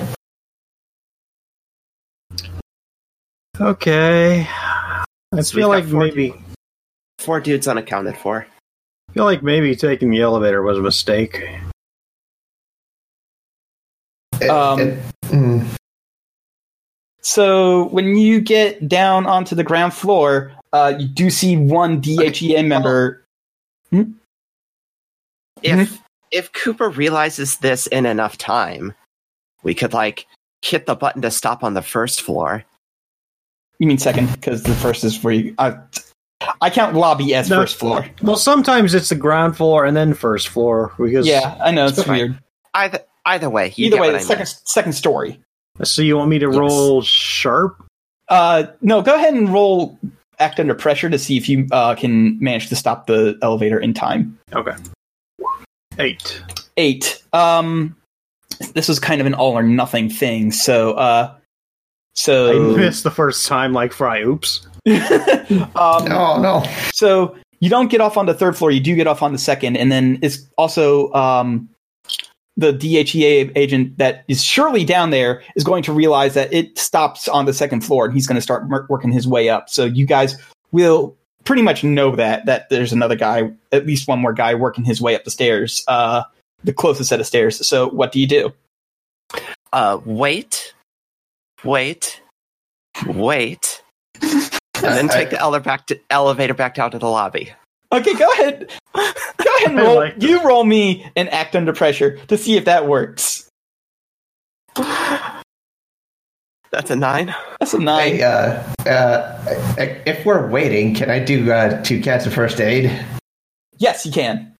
Okay. 3.59 4.47
I 4.49 5.41
So 5.41 5.55
feel 5.55 5.69
like 5.69 5.85
four 5.85 5.99
maybe 5.99 6.33
Four 7.19 7.39
dudes 7.39 7.67
unaccounted 7.67 8.17
for. 8.17 8.47
I 9.09 9.13
feel 9.13 9.25
like 9.25 9.43
maybe 9.43 9.75
taking 9.75 10.09
the 10.09 10.21
elevator 10.21 10.63
was 10.63 10.79
a 10.79 10.81
mistake. 10.81 11.39
It- 14.41 14.49
Um, 14.49 14.79
it- 14.79 14.99
mm. 15.25 15.67
So 17.21 17.85
when 17.89 18.15
you 18.17 18.41
get 18.41 18.87
down 18.87 19.25
onto 19.27 19.53
the 19.55 19.63
ground 19.63 19.93
floor, 19.93 20.51
uh, 20.73 20.93
you 20.97 21.07
do 21.07 21.29
see 21.29 21.55
one 21.57 22.01
DHEA 22.01 22.65
member. 22.65 23.23
If 25.61 25.99
if 26.31 26.51
Cooper 26.53 26.89
realizes 26.89 27.57
this 27.57 27.87
in 27.87 28.05
enough 28.05 28.37
time, 28.37 28.93
we 29.63 29.73
could 29.75 29.93
like 29.93 30.25
hit 30.61 30.85
the 30.85 30.95
button 30.95 31.21
to 31.21 31.31
stop 31.31 31.63
on 31.63 31.73
the 31.73 31.81
first 31.81 32.21
floor. 32.21 32.63
You 33.79 33.87
mean 33.87 33.97
second? 33.97 34.31
Because 34.31 34.63
the 34.63 34.73
first 34.75 35.03
is 35.03 35.23
where 35.23 35.33
you. 35.33 35.53
Uh, 35.57 35.73
I 36.61 36.69
count 36.71 36.95
lobby 36.95 37.35
as 37.35 37.49
No. 37.49 37.57
first 37.61 37.75
floor. 37.77 38.07
Well, 38.23 38.35
sometimes 38.35 38.93
it's 38.95 39.09
the 39.09 39.15
ground 39.15 39.57
floor 39.57 39.85
and 39.85 39.95
then 39.95 40.13
first 40.15 40.47
floor 40.47 40.91
because. 40.97 41.27
Yeah, 41.27 41.55
I 41.63 41.69
know 41.71 41.85
it's 41.87 41.99
Right. 41.99 42.17
weird. 42.17 42.39
Either 42.73 42.99
either 43.25 43.49
way, 43.49 43.73
you 43.75 43.87
Either 43.87 43.97
get 43.97 44.01
way, 44.01 44.07
what 44.07 44.13
the 44.13 44.19
I 44.19 44.23
second 44.23 44.47
second 44.65 44.93
story. 44.93 45.39
So 45.83 46.01
you 46.01 46.17
want 46.17 46.29
me 46.29 46.39
to 46.39 46.47
Yes. 46.47 46.55
roll 46.57 47.01
sharp? 47.01 47.83
Uh, 48.29 48.63
no, 48.81 49.01
go 49.01 49.15
ahead 49.15 49.33
and 49.33 49.49
roll 49.49 49.97
act 50.39 50.59
under 50.59 50.73
pressure 50.73 51.09
to 51.09 51.19
see 51.19 51.37
if 51.37 51.47
you 51.49 51.67
uh, 51.71 51.95
can 51.95 52.39
manage 52.39 52.69
to 52.69 52.75
stop 52.75 53.07
the 53.07 53.37
elevator 53.41 53.79
in 53.79 53.93
time. 53.93 54.37
Okay. 54.53 54.71
Eight. 55.99 56.41
Eight. 56.77 57.21
Um, 57.33 57.95
this 58.73 58.87
was 58.87 58.99
kind 58.99 59.21
of 59.21 59.27
an 59.27 59.33
all 59.33 59.53
or 59.53 59.63
nothing 59.63 60.09
thing. 60.09 60.51
So, 60.51 60.93
uh, 60.93 61.35
so 62.15 62.49
I 62.49 62.53
so 62.53 62.77
missed 62.77 63.03
the 63.03 63.11
first 63.11 63.47
time 63.47 63.73
like 63.73 63.93
fry. 63.93 64.21
Oops. 64.21 64.65
um, 64.87 65.67
Oh 65.75 66.39
no. 66.41 66.63
So 66.93 67.35
you 67.59 67.69
don't 67.69 67.89
get 67.89 68.01
off 68.01 68.17
on 68.17 68.25
the 68.25 68.33
third 68.33 68.57
floor. 68.57 68.71
You 68.71 68.79
do 68.79 68.95
get 68.95 69.07
off 69.07 69.21
on 69.21 69.31
the 69.31 69.37
second, 69.37 69.77
and 69.77 69.91
then 69.91 70.17
it's 70.21 70.47
also 70.57 71.11
um, 71.13 71.69
the 72.57 72.73
DHEA 72.73 73.51
agent 73.55 73.97
that 73.97 74.23
is 74.27 74.43
surely 74.43 74.83
down 74.83 75.09
there 75.09 75.41
is 75.55 75.63
going 75.63 75.83
to 75.83 75.93
realize 75.93 76.33
that 76.33 76.53
it 76.53 76.77
stops 76.77 77.27
on 77.27 77.45
the 77.45 77.53
second 77.53 77.81
floor, 77.81 78.05
and 78.05 78.13
he's 78.13 78.27
going 78.27 78.35
to 78.35 78.41
start 78.41 78.67
mer- 78.67 78.85
working 78.89 79.11
his 79.11 79.27
way 79.27 79.49
up. 79.49 79.69
So 79.69 79.85
you 79.85 80.05
guys 80.05 80.37
will 80.71 81.17
pretty 81.43 81.61
much 81.61 81.83
know 81.83 82.15
that 82.15 82.45
that 82.45 82.69
there's 82.69 82.93
another 82.93 83.15
guy, 83.15 83.51
at 83.71 83.85
least 83.85 84.07
one 84.07 84.19
more 84.19 84.33
guy, 84.33 84.53
working 84.53 84.83
his 84.83 85.01
way 85.01 85.15
up 85.15 85.23
the 85.23 85.31
stairs, 85.31 85.83
uh, 85.87 86.23
the 86.63 86.73
closest 86.73 87.09
set 87.09 87.19
of 87.19 87.27
stairs. 87.27 87.65
So 87.67 87.89
what 87.89 88.11
do 88.11 88.19
you 88.19 88.27
do? 88.27 88.53
Uh, 89.71 89.99
wait, 90.03 90.73
wait, 91.63 92.21
wait, 93.07 93.81
and 94.21 94.51
then 94.83 95.07
take 95.09 95.29
the 95.29 95.39
elevator 95.39 95.63
back 95.63 95.87
to, 95.87 95.99
elevator 96.09 96.53
back 96.53 96.75
down 96.75 96.91
to 96.91 96.99
the 96.99 97.07
lobby. 97.07 97.53
Okay, 97.91 98.13
go 98.15 98.31
ahead. 98.33 98.69
Go 98.93 99.01
ahead 99.57 99.69
and 99.71 99.77
roll. 99.77 99.95
like 99.95 100.21
you 100.21 100.41
roll 100.43 100.63
me 100.63 101.09
and 101.15 101.29
act 101.29 101.55
under 101.55 101.73
pressure 101.73 102.17
to 102.27 102.37
see 102.37 102.55
if 102.57 102.65
that 102.65 102.87
works. 102.87 103.49
That's 106.71 106.89
a 106.89 106.95
nine. 106.95 107.35
That's 107.59 107.73
a 107.73 107.79
nine. 107.79 108.15
Hey, 108.15 108.21
uh, 108.23 108.63
uh, 108.85 109.57
if 110.05 110.25
we're 110.25 110.47
waiting, 110.49 110.95
can 110.95 111.09
I 111.09 111.19
do 111.19 111.51
uh, 111.51 111.81
two 111.83 112.01
cats 112.01 112.25
of 112.25 112.33
first 112.33 112.61
aid? 112.61 112.89
Yes, 113.77 114.05
you 114.05 114.11
can. 114.11 114.55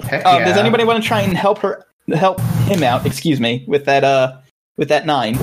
Heck 0.00 0.24
Um, 0.24 0.38
yeah. 0.40 0.44
Does 0.46 0.56
anybody 0.56 0.84
want 0.84 1.02
to 1.02 1.06
try 1.06 1.20
and 1.20 1.36
help 1.36 1.58
her, 1.58 1.84
help 2.14 2.40
him 2.40 2.82
out? 2.82 3.04
Excuse 3.04 3.38
me, 3.38 3.64
with 3.68 3.84
that, 3.84 4.02
uh, 4.02 4.38
with 4.78 4.88
that 4.88 5.04
nine. 5.04 5.38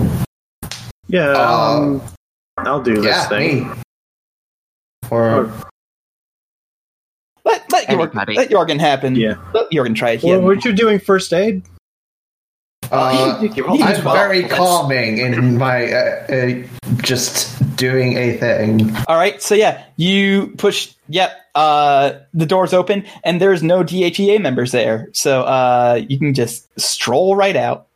Yeah. 1.08 1.28
Uh, 1.36 1.78
um, 1.78 2.02
I'll 2.58 2.82
do 2.82 2.96
this 2.96 3.06
Yeah, 3.06 3.28
thing. 3.30 3.70
me. 3.70 3.76
Or 5.12 5.44
Let 5.46 5.54
let 7.96 8.12
Jorg, 8.12 8.16
Anybody. 8.16 8.36
let 8.38 8.50
Jorgen 8.50 8.80
happen. 8.80 9.16
Yeah. 9.16 9.36
let 9.54 9.70
Jorgen 9.72 9.96
try 9.96 10.12
it. 10.12 10.20
He 10.22 10.28
Well, 10.28 10.34
hasn't- 10.36 10.48
weren't 10.48 10.66
you 10.66 10.74
doing 10.74 11.00
first 11.00 11.34
aid? 11.34 11.64
uh, 12.92 13.40
he- 13.40 13.48
he 13.48 13.62
I'm 13.64 14.02
very 14.04 14.44
Let's- 14.44 14.54
calming 14.54 15.18
in 15.18 15.58
my 15.58 15.92
uh, 15.92 16.28
uh, 16.32 16.54
just 17.02 17.76
doing 17.76 18.16
a 18.18 18.34
thing. 18.38 18.96
All 19.08 19.16
right, 19.18 19.42
so 19.42 19.56
yeah, 19.56 19.84
you 19.98 20.54
push. 20.58 20.92
Yep, 21.10 21.32
uh, 21.56 22.14
the 22.34 22.46
doors 22.46 22.74
open, 22.74 23.06
and 23.24 23.40
there's 23.42 23.62
no 23.64 23.84
DHEA 23.84 24.40
members 24.42 24.72
there, 24.72 25.10
so 25.14 25.42
uh, 25.44 26.02
you 26.08 26.18
can 26.18 26.34
just 26.34 26.68
stroll 26.80 27.36
right 27.36 27.56
out. 27.56 27.88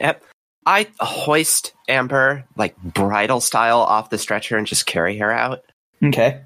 Yep. 0.00 0.22
I 0.66 0.88
hoist 0.98 1.72
Amber 1.88 2.44
like 2.56 2.76
bridal 2.82 3.40
style 3.40 3.78
off 3.80 4.10
the 4.10 4.18
stretcher 4.18 4.56
and 4.56 4.66
just 4.66 4.86
carry 4.86 5.16
her 5.18 5.30
out. 5.32 5.62
Okay. 6.02 6.40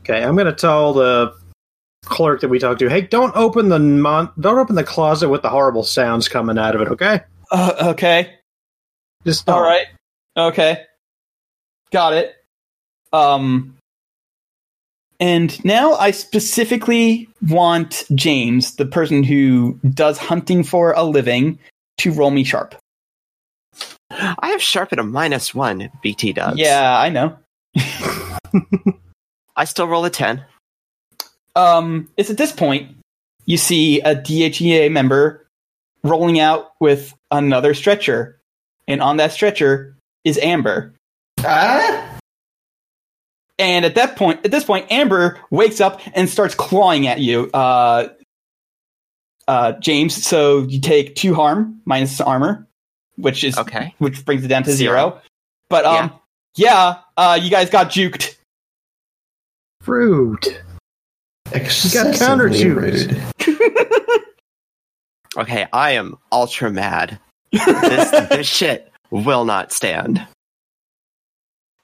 Okay, 0.00 0.24
I'm 0.24 0.36
gonna 0.36 0.54
tell 0.54 0.94
the 0.94 1.34
clerk 2.08 2.40
that 2.40 2.48
we 2.48 2.58
talked 2.58 2.80
to. 2.80 2.88
Hey, 2.88 3.02
don't 3.02 3.34
open 3.36 3.68
the 3.68 3.78
mon- 3.78 4.30
don't 4.40 4.58
open 4.58 4.74
the 4.76 4.84
closet 4.84 5.28
with 5.28 5.42
the 5.42 5.48
horrible 5.48 5.82
sounds 5.84 6.28
coming 6.28 6.58
out 6.58 6.74
of 6.74 6.80
it. 6.82 6.88
Okay, 6.88 7.20
Uh, 7.50 7.74
okay. 7.94 8.34
just 9.26 9.46
don't. 9.46 9.56
All 9.56 9.62
right. 9.62 9.86
Okay. 10.36 10.84
Got 11.92 12.12
it. 12.14 12.34
Um 13.12 13.74
and 15.20 15.64
now 15.64 15.94
I 15.94 16.12
specifically 16.12 17.28
want 17.48 18.04
James, 18.14 18.76
the 18.76 18.86
person 18.86 19.24
who 19.24 19.80
does 19.94 20.16
hunting 20.18 20.62
for 20.62 20.92
a 20.92 21.02
living, 21.02 21.58
to 21.98 22.12
roll 22.12 22.30
me 22.30 22.44
sharp. 22.44 22.76
I 24.10 24.48
have 24.50 24.62
sharp 24.62 24.92
at 24.92 24.98
a 25.00 25.02
minus 25.02 25.54
one. 25.54 25.90
BT 26.02 26.34
does. 26.34 26.56
Yeah, 26.56 26.96
I 26.98 27.08
know. 27.08 27.36
I 29.56 29.64
still 29.64 29.88
roll 29.88 30.04
a 30.04 30.10
ten. 30.10 30.44
Um 31.58 32.08
it's 32.16 32.30
at 32.30 32.36
this 32.38 32.52
point 32.52 32.94
you 33.46 33.56
see 33.56 34.00
a 34.02 34.14
DHEA 34.14 34.90
member 34.92 35.46
rolling 36.04 36.38
out 36.38 36.72
with 36.80 37.14
another 37.30 37.74
stretcher. 37.74 38.38
And 38.86 39.00
on 39.02 39.16
that 39.16 39.32
stretcher 39.32 39.96
is 40.24 40.38
Amber. 40.38 40.94
Ah? 41.40 42.18
And 43.58 43.84
at 43.84 43.94
that 43.96 44.16
point, 44.16 44.44
at 44.44 44.50
this 44.50 44.64
point, 44.64 44.86
Amber 44.92 45.40
wakes 45.50 45.80
up 45.80 46.00
and 46.14 46.28
starts 46.28 46.54
clawing 46.54 47.06
at 47.08 47.18
you, 47.20 47.50
uh, 47.52 48.08
uh, 49.48 49.72
James. 49.72 50.24
So 50.24 50.60
you 50.62 50.80
take 50.80 51.16
two 51.16 51.34
harm 51.34 51.80
minus 51.84 52.20
armor, 52.20 52.66
which 53.16 53.42
is 53.44 53.56
Okay. 53.58 53.94
which 53.98 54.24
brings 54.24 54.44
it 54.44 54.48
down 54.48 54.62
to 54.64 54.72
zero. 54.72 54.92
Zero. 54.94 55.22
But 55.70 55.84
um, 55.86 56.12
yeah, 56.54 56.98
uh, 57.16 57.38
you 57.42 57.50
guys 57.50 57.70
got 57.70 57.88
juked. 57.90 58.36
Fruit. 59.80 60.62
Excessively 61.52 62.18
counter-juiced. 62.18 63.10
rude. 63.10 63.22
Okay, 65.36 65.66
I 65.72 65.92
am 65.92 66.18
ultra 66.32 66.70
mad. 66.70 67.20
This 67.52 68.10
this 68.28 68.46
shit 68.46 68.90
will 69.10 69.44
not 69.44 69.72
stand. 69.72 70.26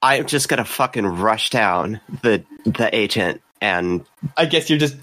I'm 0.02 0.26
just 0.26 0.48
gonna 0.48 0.64
fucking 0.64 1.06
rush 1.06 1.50
down 1.50 2.00
the 2.22 2.44
the 2.64 2.92
agent 2.92 3.42
and 3.60 4.04
I 4.36 4.46
guess 4.46 4.68
you're 4.68 4.78
just 4.78 4.96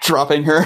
dropping 0.00 0.44
her. 0.44 0.64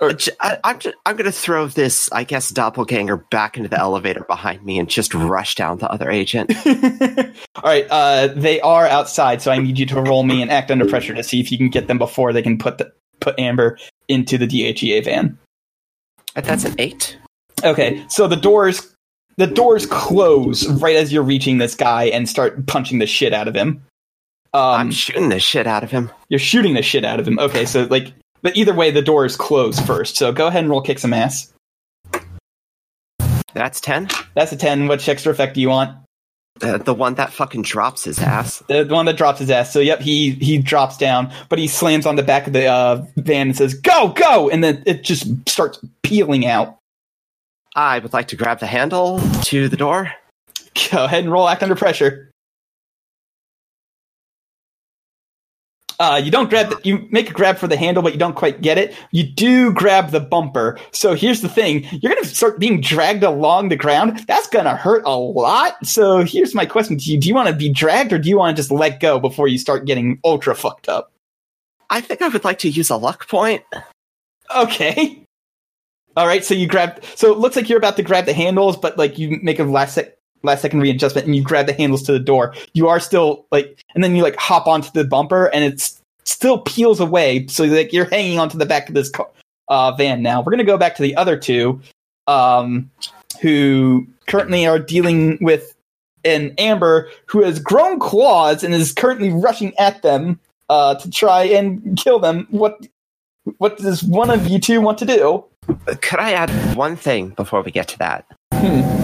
Or- 0.00 0.12
J- 0.12 0.32
I, 0.40 0.58
am 0.64 0.78
just, 0.78 0.96
I'm 1.06 1.16
gonna 1.16 1.32
throw 1.32 1.66
this, 1.66 2.10
I 2.12 2.24
guess, 2.24 2.50
doppelganger 2.50 3.16
back 3.30 3.56
into 3.56 3.68
the 3.68 3.78
elevator 3.78 4.24
behind 4.24 4.64
me 4.64 4.78
and 4.78 4.88
just 4.88 5.14
rush 5.14 5.54
down 5.54 5.78
the 5.78 5.90
other 5.90 6.10
agent. 6.10 6.52
All 6.66 7.62
right, 7.62 7.86
uh, 7.90 8.28
they 8.28 8.60
are 8.60 8.86
outside, 8.86 9.42
so 9.42 9.50
I 9.50 9.58
need 9.58 9.78
you 9.78 9.86
to 9.86 10.00
roll 10.00 10.22
me 10.22 10.42
and 10.42 10.50
act 10.50 10.70
under 10.70 10.86
pressure 10.86 11.14
to 11.14 11.22
see 11.22 11.40
if 11.40 11.50
you 11.50 11.58
can 11.58 11.70
get 11.70 11.86
them 11.88 11.98
before 11.98 12.32
they 12.32 12.42
can 12.42 12.58
put 12.58 12.78
the, 12.78 12.92
put 13.20 13.38
Amber 13.38 13.78
into 14.08 14.38
the 14.38 14.46
DHEA 14.46 15.04
van. 15.04 15.38
That's 16.34 16.64
an 16.64 16.74
eight. 16.78 17.18
Okay, 17.64 18.04
so 18.08 18.28
the 18.28 18.36
doors 18.36 18.94
the 19.36 19.46
doors 19.46 19.86
close 19.86 20.68
right 20.68 20.96
as 20.96 21.12
you're 21.12 21.22
reaching 21.22 21.58
this 21.58 21.74
guy 21.74 22.04
and 22.04 22.28
start 22.28 22.66
punching 22.66 22.98
the 22.98 23.06
shit 23.06 23.32
out 23.32 23.48
of 23.48 23.54
him. 23.54 23.82
Um, 24.52 24.62
I'm 24.62 24.90
shooting 24.90 25.28
the 25.30 25.40
shit 25.40 25.66
out 25.66 25.82
of 25.82 25.90
him. 25.90 26.10
you're 26.28 26.40
shooting 26.40 26.74
the 26.74 26.82
shit 26.82 27.04
out 27.04 27.20
of 27.20 27.26
him. 27.26 27.38
Okay, 27.38 27.64
so 27.64 27.84
like, 27.84 28.12
but 28.42 28.56
either 28.56 28.74
way, 28.74 28.90
the 28.90 29.02
doors 29.02 29.36
close 29.36 29.78
first. 29.80 30.16
So 30.16 30.32
go 30.32 30.46
ahead 30.46 30.62
and 30.62 30.70
roll 30.70 30.82
kick 30.82 30.98
some 30.98 31.12
ass. 31.12 31.52
That's 33.52 33.80
ten. 33.80 34.08
That's 34.34 34.52
a 34.52 34.56
ten. 34.56 34.86
Which 34.86 35.08
extra 35.08 35.32
effect 35.32 35.54
do 35.54 35.60
you 35.60 35.68
want? 35.68 35.96
Uh, 36.62 36.78
the 36.78 36.94
one 36.94 37.14
that 37.14 37.32
fucking 37.32 37.62
drops 37.62 38.04
his 38.04 38.18
ass. 38.18 38.62
The, 38.68 38.84
the 38.84 38.94
one 38.94 39.06
that 39.06 39.16
drops 39.16 39.38
his 39.38 39.50
ass. 39.50 39.72
So 39.72 39.80
yep, 39.80 40.00
he 40.00 40.32
he 40.32 40.58
drops 40.58 40.98
down, 40.98 41.32
but 41.48 41.58
he 41.58 41.66
slams 41.66 42.06
on 42.06 42.16
the 42.16 42.22
back 42.22 42.46
of 42.46 42.52
the 42.52 42.66
uh, 42.66 43.06
van 43.16 43.48
and 43.48 43.56
says, 43.56 43.74
"Go, 43.74 44.08
go!" 44.08 44.50
And 44.50 44.62
then 44.62 44.82
it 44.86 45.02
just 45.02 45.26
starts 45.48 45.78
peeling 46.02 46.46
out. 46.46 46.76
I 47.74 47.98
would 48.00 48.12
like 48.12 48.28
to 48.28 48.36
grab 48.36 48.58
the 48.60 48.66
handle 48.66 49.20
to 49.44 49.68
the 49.68 49.76
door. 49.76 50.12
Go 50.90 51.04
ahead 51.04 51.24
and 51.24 51.32
roll 51.32 51.48
act 51.48 51.62
under 51.62 51.76
pressure. 51.76 52.29
Uh, 56.00 56.16
you 56.16 56.30
don't 56.30 56.48
grab 56.48 56.70
the, 56.70 56.80
you 56.82 57.06
make 57.10 57.28
a 57.28 57.32
grab 57.34 57.58
for 57.58 57.66
the 57.66 57.76
handle, 57.76 58.02
but 58.02 58.14
you 58.14 58.18
don't 58.18 58.34
quite 58.34 58.62
get 58.62 58.78
it. 58.78 58.96
You 59.10 59.22
do 59.22 59.70
grab 59.70 60.10
the 60.10 60.18
bumper. 60.18 60.78
So 60.92 61.14
here's 61.14 61.42
the 61.42 61.48
thing. 61.48 61.86
You're 61.92 62.14
gonna 62.14 62.26
start 62.26 62.58
being 62.58 62.80
dragged 62.80 63.22
along 63.22 63.68
the 63.68 63.76
ground. 63.76 64.24
That's 64.26 64.48
gonna 64.48 64.74
hurt 64.74 65.02
a 65.04 65.14
lot. 65.14 65.86
So 65.86 66.24
here's 66.24 66.54
my 66.54 66.64
question 66.64 66.96
to 66.96 67.04
you. 67.04 67.20
Do 67.20 67.28
you 67.28 67.34
want 67.34 67.50
to 67.50 67.54
be 67.54 67.68
dragged 67.68 68.14
or 68.14 68.18
do 68.18 68.30
you 68.30 68.38
want 68.38 68.56
to 68.56 68.60
just 68.60 68.72
let 68.72 68.98
go 68.98 69.20
before 69.20 69.46
you 69.46 69.58
start 69.58 69.84
getting 69.84 70.18
ultra 70.24 70.54
fucked 70.54 70.88
up? 70.88 71.12
I 71.90 72.00
think 72.00 72.22
I 72.22 72.28
would 72.28 72.44
like 72.44 72.60
to 72.60 72.70
use 72.70 72.88
a 72.88 72.96
luck 72.96 73.28
point. 73.28 73.62
Okay. 74.56 75.22
All 76.16 76.26
right, 76.26 76.44
so 76.44 76.54
you 76.54 76.66
grab. 76.66 77.04
So 77.14 77.30
it 77.30 77.38
looks 77.38 77.56
like 77.56 77.68
you're 77.68 77.78
about 77.78 77.96
to 77.96 78.02
grab 78.02 78.24
the 78.24 78.32
handles, 78.32 78.76
but 78.76 78.96
like 78.96 79.18
you 79.18 79.38
make 79.42 79.58
a 79.58 79.64
last 79.64 79.94
sec, 79.94 80.16
last 80.42 80.62
second 80.62 80.80
readjustment 80.80 81.26
and 81.26 81.36
you 81.36 81.42
grab 81.42 81.66
the 81.66 81.72
handles 81.72 82.02
to 82.04 82.12
the 82.12 82.18
door. 82.18 82.54
You 82.74 82.88
are 82.88 83.00
still 83.00 83.46
like, 83.50 83.82
and 83.94 84.02
then 84.02 84.16
you 84.16 84.22
like 84.22 84.36
hop 84.36 84.66
onto 84.66 84.90
the 84.92 85.04
bumper 85.04 85.46
and 85.46 85.64
it 85.64 85.80
still 86.24 86.58
peels 86.58 87.00
away. 87.00 87.46
So 87.48 87.64
like 87.64 87.92
you're 87.92 88.06
hanging 88.06 88.38
onto 88.38 88.58
the 88.58 88.66
back 88.66 88.88
of 88.88 88.94
this 88.94 89.10
car, 89.10 89.28
uh, 89.68 89.92
van 89.92 90.22
now. 90.22 90.42
We're 90.42 90.52
gonna 90.52 90.64
go 90.64 90.78
back 90.78 90.96
to 90.96 91.02
the 91.02 91.16
other 91.16 91.36
two, 91.36 91.80
um, 92.26 92.90
who 93.40 94.06
currently 94.26 94.66
are 94.66 94.78
dealing 94.78 95.38
with 95.40 95.74
an 96.24 96.54
Amber 96.58 97.08
who 97.26 97.42
has 97.42 97.58
grown 97.58 97.98
claws 97.98 98.62
and 98.62 98.74
is 98.74 98.92
currently 98.92 99.30
rushing 99.30 99.76
at 99.78 100.02
them 100.02 100.38
uh, 100.68 100.94
to 100.96 101.10
try 101.10 101.44
and 101.44 101.98
kill 101.98 102.18
them. 102.18 102.46
What 102.50 102.86
what 103.58 103.78
does 103.78 104.02
one 104.02 104.30
of 104.30 104.46
you 104.46 104.58
two 104.58 104.80
want 104.80 104.98
to 104.98 105.06
do? 105.06 105.44
Could 105.86 106.18
I 106.18 106.32
add 106.32 106.50
one 106.76 106.96
thing 106.96 107.30
before 107.30 107.62
we 107.62 107.70
get 107.70 107.88
to 107.88 107.98
that? 107.98 108.26
Hmm. 108.54 108.99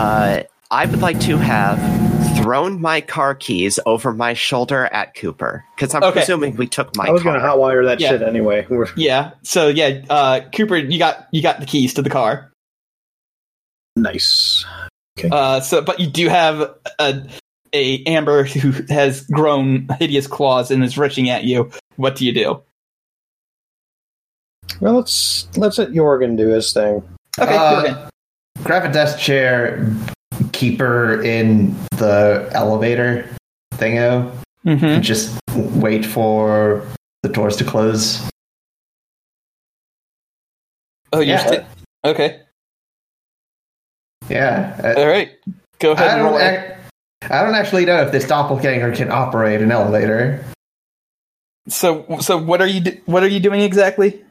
Uh, 0.00 0.42
I 0.70 0.86
would 0.86 1.02
like 1.02 1.20
to 1.20 1.36
have 1.36 1.78
thrown 2.38 2.80
my 2.80 3.02
car 3.02 3.34
keys 3.34 3.78
over 3.84 4.14
my 4.14 4.32
shoulder 4.32 4.86
at 4.86 5.14
Cooper 5.14 5.62
because 5.76 5.94
I'm 5.94 6.02
Okay. 6.02 6.20
presuming 6.20 6.56
we 6.56 6.66
took 6.68 6.96
my 6.96 7.08
I 7.08 7.10
was 7.10 7.22
car. 7.22 7.32
going 7.32 7.42
to 7.42 7.46
hotwire 7.46 7.84
that 7.84 8.00
Yeah. 8.00 8.10
shit 8.10 8.22
anyway. 8.22 8.66
Yeah. 8.96 9.32
So 9.42 9.68
yeah, 9.68 10.00
uh, 10.08 10.40
Cooper, 10.54 10.76
you 10.76 10.98
got 10.98 11.26
you 11.32 11.42
got 11.42 11.60
the 11.60 11.66
keys 11.66 11.92
to 11.94 12.02
the 12.02 12.08
car. 12.08 12.50
Nice. 13.96 14.64
Uh, 15.30 15.60
so 15.60 15.82
but 15.82 16.00
you 16.00 16.06
do 16.06 16.28
have 16.28 16.74
a 16.98 17.28
a 17.74 18.02
Amber 18.04 18.44
who 18.44 18.70
has 18.88 19.26
grown 19.26 19.86
hideous 19.98 20.26
claws 20.26 20.70
and 20.70 20.82
is 20.82 20.96
rushing 20.96 21.28
at 21.28 21.44
you. 21.44 21.70
What 21.96 22.16
do 22.16 22.24
you 22.24 22.32
do? 22.32 22.62
Well, 24.80 24.94
let's 24.94 25.46
let's 25.58 25.76
let 25.76 25.90
Jorgen 25.90 26.38
do 26.38 26.48
his 26.48 26.72
thing. 26.72 27.02
Okay, 27.38 27.54
Uh, 27.54 27.82
Jorgen. 27.84 28.09
Grab 28.62 28.84
a 28.88 28.92
desk 28.92 29.18
chair, 29.18 29.86
keep 30.52 30.78
her 30.78 31.22
in 31.22 31.74
the 31.96 32.48
elevator 32.52 33.28
thingo, 33.74 34.30
Mhm. 34.66 34.82
and 34.96 35.02
just 35.02 35.38
wait 35.54 36.04
for 36.04 36.86
the 37.22 37.28
doors 37.28 37.56
to 37.56 37.64
close. 37.64 38.20
Oh, 41.12 41.20
you're 41.20 41.36
yeah. 41.36 41.46
sti- 41.46 41.66
okay. 42.04 42.40
Yeah. 44.28 44.78
uh, 44.84 45.00
All 45.00 45.06
right. 45.08 45.30
Go 45.80 45.92
ahead 45.92 46.08
I 46.08 46.18
don't, 46.18 46.40
it. 46.40 46.44
ac- 47.24 47.32
I 47.32 47.42
don't 47.42 47.54
actually 47.54 47.84
know 47.86 48.00
if 48.02 48.12
this 48.12 48.26
doppelganger 48.28 48.94
can 48.94 49.10
operate 49.10 49.60
an 49.62 49.72
elevator. 49.72 50.44
So 51.68 52.06
so 52.20 52.36
what 52.38 52.60
are 52.60 52.66
you 52.66 52.80
do- 52.80 53.00
what 53.06 53.22
are 53.22 53.28
you 53.28 53.40
doing 53.40 53.60
exactly? 53.62 54.22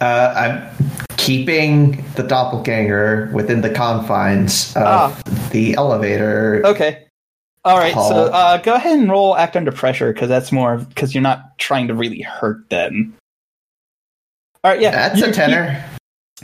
Uh, 0.00 0.34
I'm 0.36 0.93
keeping 1.24 2.04
the 2.16 2.22
doppelganger 2.22 3.30
within 3.32 3.60
the 3.62 3.70
confines 3.70 4.70
of 4.76 4.82
Ah. 4.84 5.22
the 5.50 5.74
elevator. 5.74 6.62
Okay. 6.64 7.04
All 7.64 7.78
right. 7.78 7.94
So 7.94 8.26
uh, 8.30 8.58
go 8.58 8.74
ahead 8.74 8.98
and 8.98 9.10
roll 9.10 9.36
act 9.36 9.56
under 9.56 9.72
pressure 9.72 10.12
because 10.12 10.28
that's 10.28 10.52
more 10.52 10.76
because 10.78 11.14
you're 11.14 11.22
not 11.22 11.56
trying 11.58 11.88
to 11.88 11.94
really 11.94 12.20
hurt 12.20 12.68
them. 12.68 13.14
All 14.62 14.70
right. 14.72 14.80
Yeah. 14.80 14.90
That's 14.90 15.18
you 15.20 15.26
a 15.26 15.32
tenor. 15.32 15.82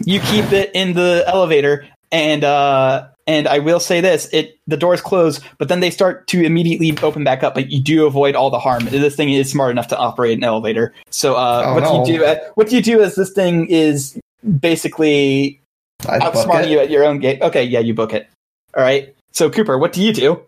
you 0.07 0.20
keep 0.20 0.51
it 0.52 0.70
in 0.74 0.94
the 0.94 1.24
elevator 1.27 1.86
and 2.12 2.43
uh 2.44 3.07
and 3.27 3.47
I 3.48 3.59
will 3.59 3.81
say 3.81 4.01
this 4.01 4.28
it 4.32 4.57
the 4.66 4.77
doors 4.78 5.01
close 5.02 5.40
but 5.59 5.69
then 5.69 5.81
they 5.81 5.90
start 5.90 6.27
to 6.28 6.43
immediately 6.43 6.97
open 7.02 7.23
back 7.23 7.43
up 7.43 7.55
but 7.55 7.70
you 7.70 7.82
do 7.82 8.07
avoid 8.07 8.35
all 8.35 8.51
the 8.51 8.59
harm 8.59 8.85
this 8.86 9.15
thing 9.15 9.31
is 9.32 9.51
smart 9.51 9.70
enough 9.73 9.89
to 9.89 9.98
operate 9.98 10.39
an 10.39 10.44
elevator 10.44 10.94
so 11.11 11.35
uh 11.35 11.65
Oh, 11.66 11.74
what 11.74 11.82
no. 11.82 12.05
do 12.05 12.12
you 12.12 12.19
do 12.20 12.36
what 12.55 12.69
do 12.69 12.77
you 12.77 12.82
do 12.82 13.02
as 13.02 13.15
this 13.16 13.31
thing 13.32 13.66
is 13.69 14.19
basically 14.61 15.61
I 16.09 16.19
book 16.19 16.35
outsmarting 16.35 16.65
it. 16.65 16.71
you 16.71 16.79
at 16.81 16.91
your 16.91 17.05
own 17.05 17.19
gate 17.19 17.43
okay 17.43 17.62
yeah 17.65 17.81
you 17.81 17.95
book 17.95 18.12
it 18.15 18.29
all 18.77 18.83
right 18.83 19.15
so 19.33 19.51
Cooper 19.51 19.79
what 19.79 19.93
do 19.93 20.03
you 20.03 20.12
do 20.12 20.43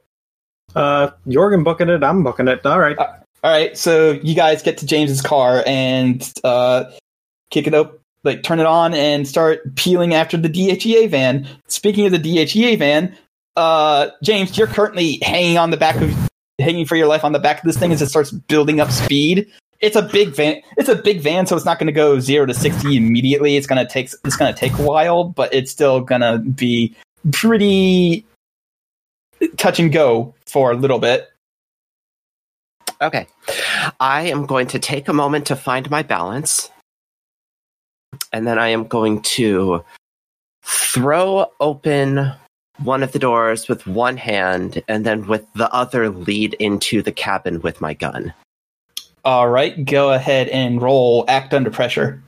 Uh, 0.75 1.11
Jorgen 1.27 1.65
booking 1.65 1.91
it. 1.91 2.03
I'm 2.03 2.23
booking 2.25 2.49
it. 2.49 2.65
All 2.65 2.79
right. 2.81 2.97
all 2.99 3.11
right 3.45 3.77
so 3.77 4.13
you 4.23 4.35
guys 4.35 4.63
get 4.63 4.79
to 4.79 4.87
James's 4.87 5.21
car 5.21 5.63
and 5.67 6.33
uh 6.45 6.85
kick 7.51 7.67
it 7.67 7.75
up 7.75 7.99
like 8.25 8.43
turn 8.43 8.61
it 8.61 8.67
on 8.67 8.95
and 8.95 9.27
start 9.29 9.75
peeling 9.77 10.15
after 10.15 10.37
the 10.37 10.49
DHEA 10.49 11.11
van. 11.11 11.47
Speaking 11.67 12.07
of 12.07 12.13
the 12.13 12.19
DHEA 12.19 12.79
van, 12.79 13.17
uh, 13.57 14.09
James, 14.23 14.57
you're 14.57 14.69
currently 14.69 15.19
hanging 15.23 15.59
on 15.59 15.71
the 15.71 15.77
back 15.77 15.97
of 16.01 16.15
hanging 16.61 16.87
for 16.87 16.95
your 16.95 17.09
life 17.09 17.25
on 17.25 17.33
the 17.33 17.41
back 17.41 17.59
of 17.59 17.65
this 17.65 17.77
thing 17.77 17.91
as 17.93 18.01
it 18.01 18.07
starts 18.07 18.31
building 18.31 18.81
up 18.81 18.91
speed. 18.93 19.51
It's 19.83 19.97
a 19.97 20.03
big 20.03 20.29
van. 20.35 20.63
It's 20.77 20.89
a 20.89 20.95
big 20.95 21.21
van, 21.21 21.47
so 21.47 21.57
it's 21.57 21.65
not 21.65 21.79
going 21.79 21.89
to 21.89 21.93
go 21.93 22.21
zero 22.21 22.47
to 22.47 22.55
sixty 22.55 22.97
immediately. 22.97 23.57
It's 23.57 23.67
going 23.67 23.85
to 23.85 23.93
take 23.93 24.11
it's 24.25 24.37
going 24.37 24.55
to 24.55 24.59
take 24.59 24.73
a 24.79 24.83
while, 24.83 25.25
but 25.25 25.53
it's 25.53 25.73
still 25.73 26.01
going 26.01 26.21
to 26.21 26.39
be 26.39 26.95
pretty 27.33 28.25
touch 29.57 29.81
and 29.81 29.93
go 29.93 30.35
for 30.47 30.71
a 30.71 30.77
little 30.77 31.01
bit. 31.01 31.29
Okay. 33.01 33.27
I 33.99 34.23
am 34.23 34.47
going 34.47 34.69
to 34.69 34.79
take 34.79 35.09
a 35.09 35.13
moment 35.13 35.47
to 35.47 35.57
find 35.57 35.91
my 35.91 36.03
balance. 36.03 36.71
And 38.33 38.47
then 38.47 38.59
I 38.59 38.69
am 38.69 38.87
going 38.87 39.23
to 39.23 39.85
throw 40.63 41.51
open 41.59 42.33
one 42.85 43.03
of 43.03 43.11
the 43.11 43.19
doors 43.19 43.69
with 43.69 43.87
one 43.87 44.17
hand 44.17 44.83
and 44.87 45.05
then 45.05 45.27
with 45.27 45.45
the 45.55 45.73
other 45.75 46.11
lead 46.11 46.55
into 46.55 47.03
the 47.03 47.13
cabin 47.13 47.61
with 47.63 47.81
my 47.81 47.95
gun. 47.95 48.33
All 49.25 49.49
right, 49.49 49.85
go 49.85 50.13
ahead 50.13 50.49
and 50.49 50.83
roll 50.83 51.25
act 51.29 51.55
under 51.55 51.71
pressure. 51.71 52.23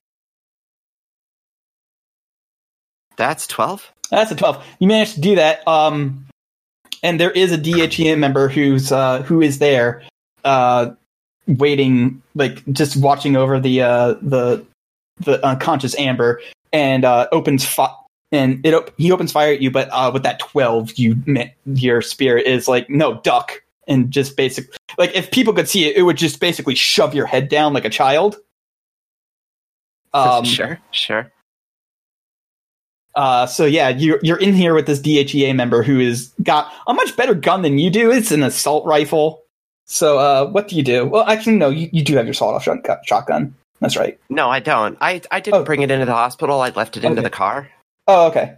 That's 3.17 3.47
12? 3.47 3.93
That's 4.11 4.31
a 4.31 4.37
twelve. 4.37 4.65
You 4.79 4.87
managed 4.87 5.15
to 5.15 5.21
do 5.21 5.35
that. 5.37 5.67
Um, 5.67 6.27
and 7.03 7.19
there 7.19 7.31
is 7.31 7.53
a 7.53 7.59
DHEA 7.59 8.19
member 8.19 8.49
who's 8.49 8.93
uh, 8.93 9.23
who 9.23 9.41
is 9.41 9.59
there, 9.59 10.03
uh, 10.45 10.91
waiting, 11.47 12.23
like 12.35 12.65
just 12.73 12.97
watching 12.97 13.37
over 13.37 13.59
the 13.59 13.83
uh, 13.83 14.15
the 14.23 14.65
the 15.21 15.45
unconscious 15.45 15.99
Amber, 15.99 16.41
and 16.73 17.05
uh, 17.05 17.29
opens 17.33 17.65
fi- 17.65 17.95
and 18.31 18.65
it 18.65 18.73
op- 18.75 18.93
he 18.97 19.11
opens 19.11 19.33
fire 19.33 19.53
at 19.53 19.61
you. 19.61 19.71
But 19.71 19.89
uh, 19.91 20.11
with 20.13 20.23
that 20.23 20.39
twelve, 20.39 20.93
you 20.97 21.17
ma- 21.27 21.45
your 21.67 22.01
spirit 22.03 22.47
is 22.47 22.69
like 22.69 22.89
no 22.89 23.21
duck, 23.21 23.63
and 23.87 24.11
just 24.11 24.37
basically 24.37 24.77
like 24.99 25.15
if 25.15 25.31
people 25.31 25.53
could 25.53 25.69
see 25.69 25.85
it, 25.87 25.97
it 25.97 26.03
would 26.03 26.17
just 26.17 26.41
basically 26.41 26.75
shove 26.75 27.15
your 27.15 27.27
head 27.27 27.49
down 27.49 27.73
like 27.73 27.85
a 27.85 27.91
child. 27.91 28.37
Um, 30.15 30.45
sure, 30.45 30.79
sure. 30.93 31.33
Uh, 33.17 33.47
so 33.47 33.65
yeah, 33.65 33.89
you're 33.89 34.21
you're 34.23 34.39
in 34.39 34.55
here 34.55 34.73
with 34.75 34.87
this 34.87 35.01
DHEA 35.01 35.55
member 35.57 35.83
who 35.83 35.99
has 36.01 36.33
got 36.43 36.73
a 36.87 36.95
much 36.95 37.17
better 37.17 37.35
gun 37.35 37.63
than 37.63 37.79
you 37.79 37.91
do. 37.91 38.13
It's 38.13 38.31
an 38.31 38.43
assault 38.45 38.87
rifle. 38.87 39.43
So 39.87 40.19
uh, 40.19 40.47
what 40.51 40.69
do 40.69 40.77
you 40.77 40.83
do? 40.85 41.05
Well, 41.05 41.25
actually, 41.25 41.57
no, 41.57 41.69
you, 41.69 41.89
you 41.93 42.03
do 42.05 42.17
have 42.17 42.27
your 42.27 42.35
sawed-off 42.35 42.63
shotgun. 42.65 42.99
shotgun. 43.05 43.55
That's 43.81 43.97
right. 43.97 44.19
No, 44.31 44.49
I 44.49 44.61
don't. 44.61 44.97
I, 45.01 45.21
I 45.33 45.41
didn't 45.41 45.61
Oh. 45.63 45.65
bring 45.65 45.83
it 45.83 45.91
into 45.91 46.07
the 46.07 46.13
hospital. 46.15 46.61
I 46.61 46.71
left 46.71 46.97
it 46.97 47.05
into 47.05 47.21
the 47.21 47.29
car. 47.29 47.69
Oh, 48.07 48.29
okay. 48.29 48.55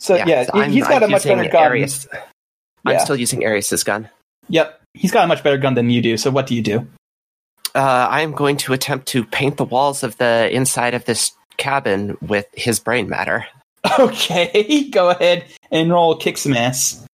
So 0.00 0.16
yeah, 0.16 0.44
so 0.44 0.52
he- 0.54 0.60
I'm- 0.62 0.72
he's 0.72 0.84
got 0.88 1.02
I'm 1.02 1.10
a 1.10 1.12
much 1.12 1.24
better 1.24 1.48
gun. 1.48 1.62
Arius. 1.64 2.08
I'm 2.84 2.94
Yeah. 2.94 3.04
still 3.04 3.16
using 3.16 3.44
Arius's 3.44 3.84
gun. 3.84 4.08
Yep, 4.48 4.80
he's 4.94 5.10
got 5.10 5.24
a 5.24 5.26
much 5.26 5.42
better 5.42 5.58
gun 5.58 5.74
than 5.74 5.90
you 5.90 6.02
do. 6.02 6.16
So 6.16 6.30
what 6.30 6.46
do 6.46 6.54
you 6.54 6.62
do? 6.62 6.86
Uh, 7.74 8.06
I 8.10 8.20
am 8.20 8.32
going 8.32 8.56
to 8.58 8.72
attempt 8.72 9.06
to 9.08 9.24
paint 9.24 9.56
the 9.56 9.64
walls 9.64 10.02
of 10.02 10.16
the 10.18 10.50
inside 10.54 10.94
of 10.94 11.04
this 11.06 11.32
cabin 11.56 12.18
with 12.20 12.46
his 12.54 12.78
brain 12.78 13.08
matter. 13.08 13.46
Okay, 13.98 14.88
go 14.92 15.10
ahead 15.10 15.44
and 15.72 15.90
roll 15.90 16.16
kick 16.16 16.38
some 16.38 16.54
ass. 16.54 17.04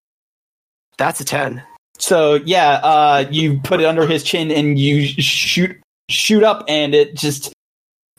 That's 0.99 1.19
a 1.19 1.25
10. 1.25 1.63
So 1.99 2.35
yeah, 2.45 2.73
uh, 2.83 3.25
you 3.31 3.59
put 3.61 3.81
it 3.81 3.87
under 3.87 4.07
his 4.07 4.23
chin 4.23 4.51
and 4.51 4.79
you 4.79 5.07
shoot 5.07 5.81
shoot 6.11 6.43
up, 6.43 6.65
and 6.69 6.95
it 6.95 7.15
just 7.15 7.53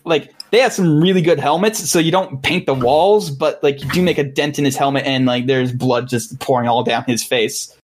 like 0.03 0.33
they 0.51 0.59
have 0.59 0.73
some 0.73 0.99
really 0.99 1.21
good 1.21 1.39
helmets, 1.39 1.89
so 1.89 1.99
you 1.99 2.11
don't 2.11 2.41
paint 2.41 2.65
the 2.65 2.73
walls, 2.73 3.29
but 3.29 3.61
like 3.63 3.83
you 3.83 3.89
do 3.91 4.01
make 4.01 4.17
a 4.17 4.23
dent 4.23 4.59
in 4.59 4.65
his 4.65 4.75
helmet, 4.75 5.05
and 5.05 5.25
like 5.25 5.45
there's 5.45 5.71
blood 5.71 6.09
just 6.09 6.39
pouring 6.39 6.67
all 6.67 6.83
down 6.83 7.03
his 7.05 7.23
face. 7.23 7.75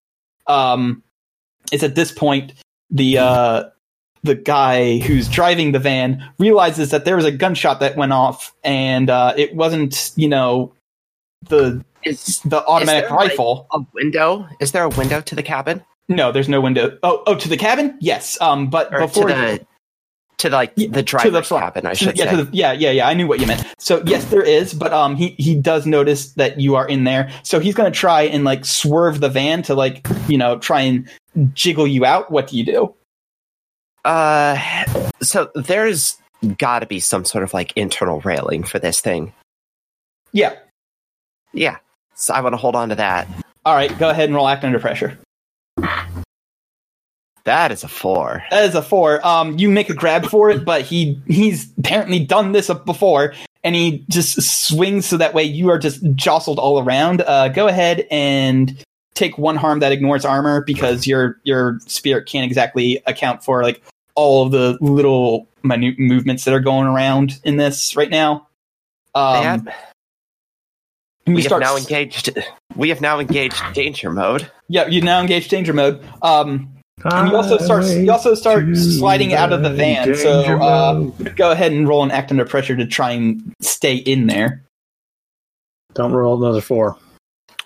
Um, 0.47 1.03
it's 1.71 1.83
at 1.83 1.95
this 1.95 2.11
point 2.11 2.53
the 2.89 3.17
uh 3.17 3.63
the 4.23 4.35
guy 4.35 4.97
who's 4.99 5.29
driving 5.29 5.71
the 5.71 5.79
van 5.79 6.23
realizes 6.39 6.89
that 6.91 7.05
there 7.05 7.15
was 7.15 7.25
a 7.25 7.31
gunshot 7.31 7.79
that 7.79 7.95
went 7.95 8.11
off, 8.11 8.53
and 8.63 9.09
uh, 9.09 9.33
it 9.37 9.55
wasn't 9.55 10.11
you 10.15 10.27
know 10.27 10.73
the 11.47 11.85
Is 12.03 12.39
the 12.39 12.65
automatic 12.65 13.07
there, 13.09 13.17
like, 13.17 13.29
rifle. 13.29 13.67
a 13.71 13.79
window? 13.93 14.47
Is 14.59 14.71
there 14.71 14.83
a 14.83 14.89
window 14.89 15.21
to 15.21 15.35
the 15.35 15.43
cabin? 15.43 15.83
No, 16.07 16.31
there's 16.31 16.49
no 16.49 16.59
window. 16.59 16.97
Oh, 17.03 17.23
oh, 17.27 17.35
to 17.35 17.47
the 17.47 17.57
cabin? 17.57 17.97
Yes. 17.99 18.39
Um, 18.41 18.69
but 18.69 18.93
Or 18.93 19.01
before 19.01 19.27
to 19.27 19.33
the 19.35 19.65
to 20.37 20.49
like 20.49 20.73
Yeah, 20.75 20.87
the 20.89 20.95
to 20.97 21.03
driver's 21.03 21.31
the 21.33 21.43
front. 21.43 21.63
cabin, 21.63 21.85
I 21.85 21.93
should 21.93 22.17
yeah, 22.17 22.25
say. 22.31 22.37
to 22.37 22.43
the, 22.45 22.55
yeah, 22.55 22.71
yeah, 22.73 22.91
yeah. 22.91 23.07
I 23.07 23.13
knew 23.13 23.27
what 23.27 23.39
you 23.39 23.47
meant. 23.47 23.65
So 23.79 24.01
yes, 24.05 24.25
there 24.25 24.43
is, 24.43 24.73
but 24.73 24.91
um, 24.93 25.15
he 25.15 25.29
he 25.37 25.55
does 25.55 25.85
notice 25.85 26.33
that 26.33 26.59
you 26.59 26.75
are 26.75 26.87
in 26.87 27.03
there. 27.03 27.31
So 27.43 27.59
he's 27.59 27.75
gonna 27.75 27.91
try 27.91 28.23
and 28.23 28.43
like 28.43 28.65
swerve 28.65 29.19
the 29.21 29.29
van 29.29 29.61
to 29.63 29.75
like 29.75 30.05
you 30.27 30.37
know 30.37 30.57
try 30.59 30.81
and 30.81 31.09
jiggle 31.53 31.87
you 31.87 32.05
out. 32.05 32.31
What 32.31 32.47
do 32.47 32.57
you 32.57 32.65
do? 32.65 32.93
Uh, 34.03 34.57
so 35.21 35.49
there's 35.55 36.17
got 36.57 36.79
to 36.79 36.85
be 36.85 36.99
some 36.99 37.25
sort 37.25 37.43
of 37.43 37.53
like 37.53 37.73
internal 37.75 38.19
railing 38.21 38.63
for 38.63 38.77
this 38.77 39.01
thing. 39.01 39.33
Yeah. 40.31 40.55
Yeah. 41.53 41.77
So 42.13 42.33
I 42.33 42.41
want 42.41 42.53
to 42.53 42.57
hold 42.57 42.75
on 42.75 42.89
to 42.89 42.95
that. 42.95 43.27
All 43.65 43.73
right, 43.73 43.97
go 43.97 44.09
ahead 44.09 44.25
and 44.29 44.35
roll 44.35 44.47
act 44.47 44.63
under 44.63 44.79
pressure. 44.79 45.17
That 47.45 47.71
is 47.71 47.83
a 47.83 47.87
four. 47.87 48.43
That 48.49 48.65
is 48.65 48.75
a 48.75 48.81
four. 48.81 49.25
Um, 49.25 49.57
you 49.59 49.69
make 49.69 49.89
a 49.89 49.93
grab 49.93 50.25
for 50.25 50.49
it, 50.49 50.65
but 50.65 50.81
he 50.81 51.21
he's 51.27 51.71
apparently 51.77 52.19
done 52.19 52.51
this 52.51 52.71
before, 52.85 53.33
and 53.63 53.75
he 53.75 54.03
just 54.09 54.41
swings 54.67 55.05
so 55.05 55.17
that 55.17 55.35
way 55.35 55.43
you 55.43 55.69
are 55.69 55.77
just 55.77 56.03
jostled 56.15 56.57
all 56.57 56.79
around. 56.79 57.21
Uh, 57.21 57.49
go 57.49 57.67
ahead 57.67 58.07
and 58.09 58.83
take 59.13 59.37
one 59.37 59.55
harm 59.55 59.79
that 59.79 59.91
ignores 59.91 60.25
armor 60.25 60.61
because 60.61 61.05
your 61.05 61.39
your 61.43 61.79
spirit 61.85 62.27
can't 62.27 62.45
exactly 62.45 63.01
account 63.05 63.43
for 63.43 63.61
like 63.61 63.83
all 64.15 64.43
of 64.43 64.51
the 64.51 64.77
little 64.81 65.47
minute 65.61 65.99
movements 65.99 66.45
that 66.45 66.53
are 66.53 66.59
going 66.59 66.87
around 66.87 67.39
in 67.43 67.57
this 67.57 67.95
right 67.95 68.09
now. 68.09 68.47
Um, 69.13 69.69
and 71.27 71.35
we 71.35 71.43
have 71.43 71.59
now 71.59 71.77
engaged. 71.77 72.37
We 72.75 72.89
have 72.89 73.01
now 73.01 73.19
engaged 73.19 73.61
danger 73.73 74.11
mode. 74.11 74.49
Yeah, 74.67 74.87
you 74.87 75.01
now 75.01 75.21
engage 75.21 75.47
danger 75.47 75.73
mode. 75.73 76.03
Um, 76.21 76.74
and 77.03 77.29
you 77.29 77.35
also 77.35 77.57
start 77.57 77.85
you 77.85 78.11
also 78.11 78.35
start 78.35 78.65
sliding 78.75 79.33
out 79.33 79.51
of 79.51 79.63
the 79.63 79.69
van. 79.69 80.15
So 80.15 80.41
uh, 80.41 80.93
go 81.35 81.51
ahead 81.51 81.71
and 81.71 81.87
roll 81.87 82.03
an 82.03 82.11
act 82.11 82.31
under 82.31 82.45
pressure 82.45 82.75
to 82.75 82.85
try 82.85 83.11
and 83.11 83.53
stay 83.61 83.95
in 83.95 84.27
there. 84.27 84.63
Don't 85.93 86.13
roll 86.13 86.41
another 86.41 86.61
four. 86.61 86.97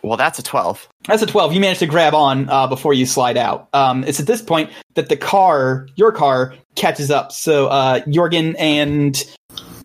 Well, 0.02 0.18
that's 0.18 0.40
a 0.40 0.44
twelve. 0.44 0.88
That's 1.08 1.22
a 1.22 1.26
twelve. 1.26 1.54
You 1.54 1.60
manage 1.60 1.80
to 1.80 1.86
grab 1.86 2.14
on 2.14 2.50
uh, 2.50 2.68
before 2.68 2.94
you 2.94 3.06
slide 3.06 3.38
out. 3.38 3.68
Um, 3.74 4.04
it's 4.06 4.20
at 4.20 4.28
this 4.28 4.42
point 4.42 4.72
that 4.96 5.10
the 5.10 5.18
car, 5.18 5.88
your 5.96 6.12
car, 6.12 6.56
catches 6.76 7.12
up. 7.12 7.32
So 7.32 7.68
uh, 7.68 8.00
Jorgen 8.02 8.56
and 8.58 9.22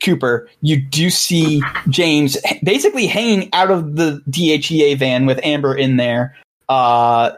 Cooper, 0.03 0.49
you 0.61 0.81
do 0.81 1.11
see 1.11 1.63
James 1.89 2.37
basically 2.63 3.07
hanging 3.07 3.53
out 3.53 3.71
of 3.71 3.97
the 3.97 4.23
DHEA 4.31 4.99
van 4.99 5.27
with 5.27 5.41
Amber 5.43 5.75
in 5.75 5.97
there. 5.97 6.37
Uh, 6.69 7.33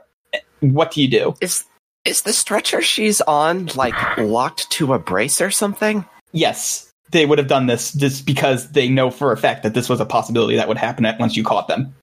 what 0.60 0.90
do 0.90 1.00
you 1.00 1.08
do? 1.08 1.34
Is 1.40 1.64
is 2.06 2.22
the 2.22 2.32
stretcher 2.32 2.80
she's 2.80 3.20
on 3.22 3.66
like 3.74 3.94
locked 4.16 4.70
to 4.70 4.94
a 4.94 4.98
brace 4.98 5.40
or 5.40 5.50
something? 5.50 6.04
Yes, 6.32 6.90
they 7.10 7.26
would 7.26 7.38
have 7.38 7.48
done 7.48 7.66
this 7.66 7.92
just 7.92 8.24
because 8.24 8.72
they 8.72 8.88
know 8.88 9.10
for 9.10 9.32
a 9.32 9.36
fact 9.36 9.64
that 9.64 9.74
this 9.74 9.88
was 9.88 10.00
a 10.00 10.06
possibility 10.06 10.56
that 10.56 10.68
would 10.68 10.78
happen 10.78 11.04
at 11.04 11.18
once 11.18 11.36
you 11.36 11.44
caught 11.44 11.68
them. 11.68 11.94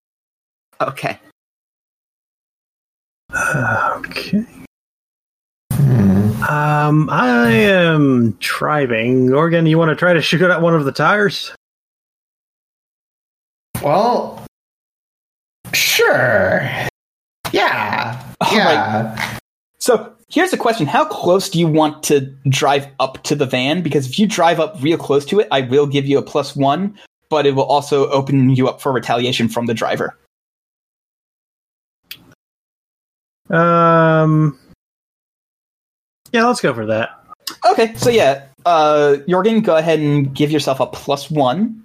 Okay. 0.81 1.17
Okay. 3.33 4.45
Um, 6.49 7.09
I 7.09 7.51
am 7.51 8.31
driving. 8.39 9.29
Jorgen, 9.29 9.67
you 9.67 9.77
want 9.77 9.89
to 9.89 9.95
try 9.95 10.13
to 10.13 10.21
shoot 10.21 10.41
out 10.41 10.61
one 10.61 10.75
of 10.75 10.83
the 10.83 10.91
tires? 10.91 11.55
Well, 13.81 14.45
sure. 15.73 16.69
Yeah. 17.51 18.21
All 18.41 18.55
yeah. 18.55 19.39
So 19.83 20.13
here's 20.29 20.51
the 20.51 20.57
question: 20.57 20.87
How 20.87 21.03
close 21.03 21.49
do 21.49 21.59
you 21.59 21.67
want 21.67 22.03
to 22.03 22.21
drive 22.47 22.87
up 23.01 23.21
to 23.23 23.35
the 23.35 23.45
van? 23.45 23.81
Because 23.81 24.07
if 24.07 24.17
you 24.17 24.25
drive 24.25 24.61
up 24.61 24.81
real 24.81 24.97
close 24.97 25.25
to 25.25 25.41
it, 25.41 25.47
I 25.51 25.59
will 25.59 25.87
give 25.87 26.05
you 26.05 26.17
a 26.17 26.21
plus 26.21 26.55
one, 26.55 26.97
but 27.29 27.45
it 27.45 27.53
will 27.53 27.65
also 27.65 28.09
open 28.09 28.51
you 28.51 28.69
up 28.69 28.79
for 28.79 28.93
retaliation 28.93 29.49
from 29.49 29.65
the 29.65 29.73
driver. 29.73 30.17
Um, 33.49 34.57
yeah, 36.31 36.45
let's 36.45 36.61
go 36.61 36.73
for 36.73 36.85
that. 36.85 37.21
Okay, 37.69 37.93
so 37.95 38.09
yeah, 38.09 38.45
uh, 38.65 39.17
Jorgen, 39.27 39.65
go 39.65 39.75
ahead 39.75 39.99
and 39.99 40.33
give 40.33 40.49
yourself 40.49 40.79
a 40.79 40.85
plus 40.85 41.29
one. 41.29 41.83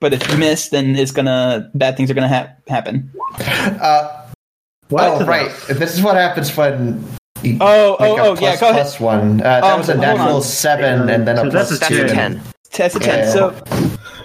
But 0.00 0.14
if 0.14 0.26
you 0.30 0.38
miss, 0.38 0.70
then 0.70 0.96
it's 0.96 1.12
gonna 1.12 1.70
bad 1.74 1.98
things 1.98 2.10
are 2.10 2.14
gonna 2.14 2.28
ha- 2.28 2.54
happen. 2.66 3.12
Uh, 3.38 4.21
What? 4.88 5.22
oh, 5.22 5.26
right. 5.26 5.50
This 5.68 5.94
is 5.94 6.02
what 6.02 6.16
happens 6.16 6.54
when. 6.56 7.04
You 7.42 7.58
Oh, 7.60 7.96
make 7.98 8.10
oh, 8.10 8.16
a 8.16 8.28
oh, 8.28 8.36
plus, 8.36 8.40
yeah, 8.54 8.60
go 8.60 8.68
ahead. 8.70 8.82
plus 8.82 9.00
one. 9.00 9.40
Uh, 9.40 9.44
that 9.44 9.64
Um, 9.64 9.78
was 9.80 9.88
a 9.88 9.92
hold 9.94 10.02
natural 10.02 10.36
on. 10.36 10.42
seven, 10.42 11.08
and 11.08 11.26
then 11.26 11.38
a 11.38 11.42
So 11.42 11.50
plus 11.50 11.78
that's 11.78 11.90
a 11.90 11.94
That's 11.94 12.12
a 12.12 12.14
ten. 12.14 12.42
Test 12.70 12.96
a 12.96 13.00
ten. 13.00 13.18
Yeah. 13.18 13.30
So, 13.32 13.64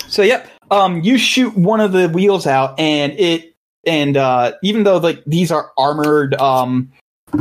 so 0.07 0.21
yep. 0.21 0.47
Um, 0.69 1.01
you 1.01 1.17
shoot 1.17 1.55
one 1.57 1.79
of 1.79 1.93
the 1.93 2.09
wheels 2.09 2.45
out, 2.45 2.77
and 2.79 3.13
it, 3.13 3.55
and 3.85 4.17
uh, 4.17 4.51
even 4.61 4.83
though 4.83 4.97
like 4.97 5.23
these 5.25 5.51
are 5.51 5.71
armored, 5.77 6.35
um, 6.35 6.91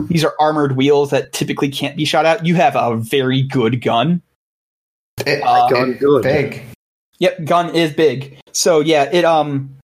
these 0.09 0.25
are 0.25 0.35
armored 0.41 0.77
wheels 0.77 1.11
that 1.11 1.33
typically 1.33 1.69
can't 1.69 1.97
be 1.97 2.05
shot 2.05 2.25
out. 2.25 2.47
You 2.47 2.55
have 2.55 2.75
a 2.77 2.97
very 2.97 3.43
good 3.43 3.83
gun. 3.83 4.23
It- 5.27 5.43
Uh, 5.43 5.69
Gun 5.69 5.95
good. 5.95 6.23
Big. 6.23 6.63
Yep, 7.19 7.45
gun 7.45 7.75
is 7.75 7.93
big. 7.93 8.39
So 8.53 8.81
yeah, 8.81 9.11
it 9.13 9.25
um, 9.25 9.75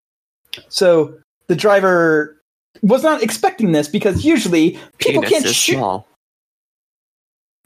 so 0.68 1.14
the 1.48 1.56
driver 1.56 2.40
was 2.82 3.02
not 3.02 3.22
expecting 3.22 3.72
this 3.72 3.88
because 3.88 4.24
usually 4.24 4.78
people 4.98 5.22
Penis 5.22 5.42
can't 5.42 5.54
shoot. 5.54 5.76
small. 5.76 6.06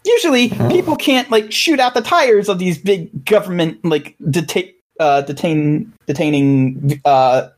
Usually 0.05 0.49
Huh? 0.49 0.71
people 0.71 0.97
can't 0.97 1.31
like 1.31 1.51
shoot 1.51 1.81
out 1.81 1.95
the 1.95 2.03
tires 2.03 2.49
of 2.49 2.59
these 2.59 2.79
big 2.79 3.25
government 3.25 3.85
like 3.85 4.15
detain 4.31 4.73
uh, 5.01 5.23
detain 5.23 5.93
detaining 6.07 7.01
uh, 7.05 7.49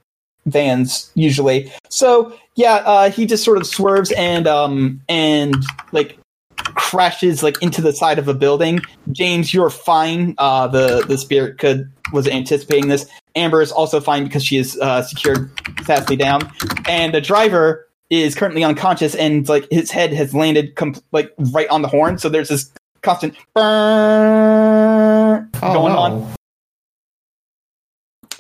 vans 0.47 1.11
usually. 1.15 1.71
So 1.91 2.37
yeah, 2.57 2.77
uh, 2.77 3.11
he 3.11 3.27
just 3.27 3.45
sort 3.45 3.59
of 3.59 3.67
swerves 3.67 4.13
and 4.13 4.47
um 4.47 5.01
and 5.09 5.57
like 5.93 6.18
crashes 6.79 7.43
like 7.43 7.61
into 7.63 7.83
the 7.83 7.93
side 7.93 8.19
of 8.19 8.29
a 8.29 8.35
building. 8.35 8.81
James, 9.13 9.53
you're 9.53 9.69
fine. 9.71 10.35
Uh, 10.39 10.67
the 10.69 11.05
the 11.07 11.19
spirit 11.19 11.59
could 11.59 11.91
was 12.13 12.27
anticipating 12.27 12.89
this. 12.89 13.07
Amber 13.35 13.61
is 13.61 13.71
also 13.71 14.01
fine 14.01 14.25
because 14.25 14.45
she 14.45 14.57
is 14.57 14.79
uh, 14.81 15.03
secured 15.03 15.51
fastly 15.85 16.17
down, 16.17 16.51
and 16.89 17.13
the 17.15 17.21
driver 17.21 17.87
is 18.11 18.35
currently 18.35 18.65
unconscious 18.65 19.15
and 19.15 19.47
like 19.51 19.67
his 19.71 19.91
head 19.91 20.13
has 20.15 20.33
landed 20.35 20.75
com- 20.77 20.95
like 21.13 21.31
right 21.53 21.69
on 21.69 21.83
the 21.83 21.89
horn. 21.89 22.17
So 22.17 22.31
there's 22.31 22.49
this 22.49 22.73
constant 23.03 23.35
burn 23.55 25.51
Oh, 25.63 25.73
going 25.75 25.93
no. 25.93 25.99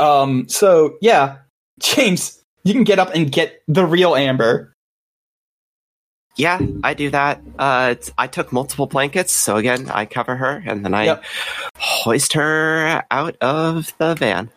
on. 0.00 0.22
Um. 0.22 0.48
So 0.48 0.96
yeah, 1.00 1.38
James, 1.80 2.42
you 2.64 2.72
can 2.72 2.84
get 2.84 2.98
up 2.98 3.10
and 3.14 3.30
get 3.30 3.62
the 3.68 3.84
real 3.84 4.14
Amber. 4.14 4.67
Yeah, 6.38 6.60
I 6.84 6.94
do 6.94 7.10
that. 7.10 7.42
Uh, 7.58 7.96
I 8.16 8.28
took 8.28 8.52
multiple 8.52 8.86
blankets, 8.86 9.32
so 9.32 9.56
again, 9.56 9.90
I 9.90 10.06
cover 10.06 10.36
her 10.36 10.62
and 10.64 10.84
then 10.84 10.94
I 10.94 11.04
Yep. 11.06 11.24
hoist 11.76 12.32
her 12.34 13.02
out 13.10 13.36
of 13.40 13.92
the 13.98 14.14
van. 14.14 14.48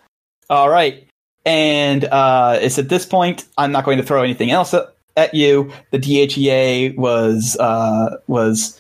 All 0.49 0.69
right. 0.69 1.07
And 1.43 2.05
uh, 2.05 2.59
it's 2.61 2.77
at 2.77 2.89
this 2.89 3.03
point 3.03 3.45
I'm 3.57 3.71
not 3.71 3.83
going 3.83 3.97
to 3.97 4.03
throw 4.03 4.21
anything 4.21 4.51
else 4.51 4.75
at, 5.17 5.33
you. 5.33 5.71
The 5.89 5.97
DHEA 5.97 6.95
was 6.97 7.57
uh, 7.59 8.17
was 8.27 8.79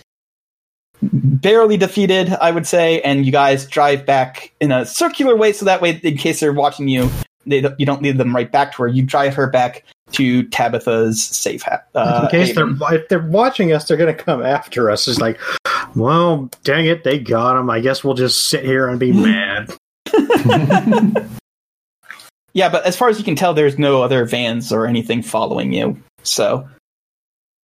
barely 1.01 1.77
defeated, 1.77 2.29
I 2.39 2.51
would 2.51 2.67
say, 2.67 3.01
and 3.01 3.25
you 3.25 3.31
guys 3.31 3.65
drive 3.65 4.05
back 4.05 4.53
in 4.59 4.71
a 4.71 4.85
circular 4.85 5.35
way, 5.35 5.53
so 5.53 5.65
that 5.65 5.81
way, 5.81 5.99
in 6.03 6.17
case 6.17 6.39
they're 6.39 6.53
watching 6.53 6.87
you, 6.87 7.09
they 7.47 7.65
you 7.79 7.85
don't 7.85 8.03
lead 8.03 8.17
them 8.17 8.35
right 8.35 8.51
back 8.51 8.73
to 8.75 8.83
her. 8.83 8.87
You 8.87 9.01
drive 9.03 9.33
her 9.33 9.47
back 9.47 9.83
to 10.13 10.43
Tabitha's 10.49 11.23
safe 11.23 11.61
ha- 11.63 11.81
uh, 11.95 12.21
In 12.25 12.29
case 12.31 12.47
haven. 12.49 12.77
they're 12.77 12.93
if 12.95 13.09
they're 13.09 13.27
watching 13.27 13.73
us, 13.73 13.87
they're 13.87 13.97
going 13.97 14.15
to 14.15 14.23
come 14.23 14.43
after 14.43 14.89
us. 14.89 15.07
It's 15.07 15.19
like, 15.19 15.39
well, 15.95 16.49
dang 16.63 16.85
it, 16.85 17.03
they 17.03 17.19
got 17.19 17.59
him. 17.59 17.69
I 17.69 17.79
guess 17.79 18.03
we'll 18.03 18.13
just 18.13 18.47
sit 18.49 18.63
here 18.65 18.87
and 18.87 18.99
be 18.99 19.11
mad. 19.13 19.73
Yeah, 22.53 22.67
but 22.69 22.85
as 22.85 22.97
far 22.97 23.07
as 23.07 23.17
you 23.17 23.23
can 23.23 23.35
tell, 23.37 23.53
there's 23.53 23.79
no 23.79 24.03
other 24.03 24.25
vans 24.25 24.73
or 24.73 24.85
anything 24.85 25.21
following 25.21 25.71
you. 25.71 25.97
So 26.23 26.67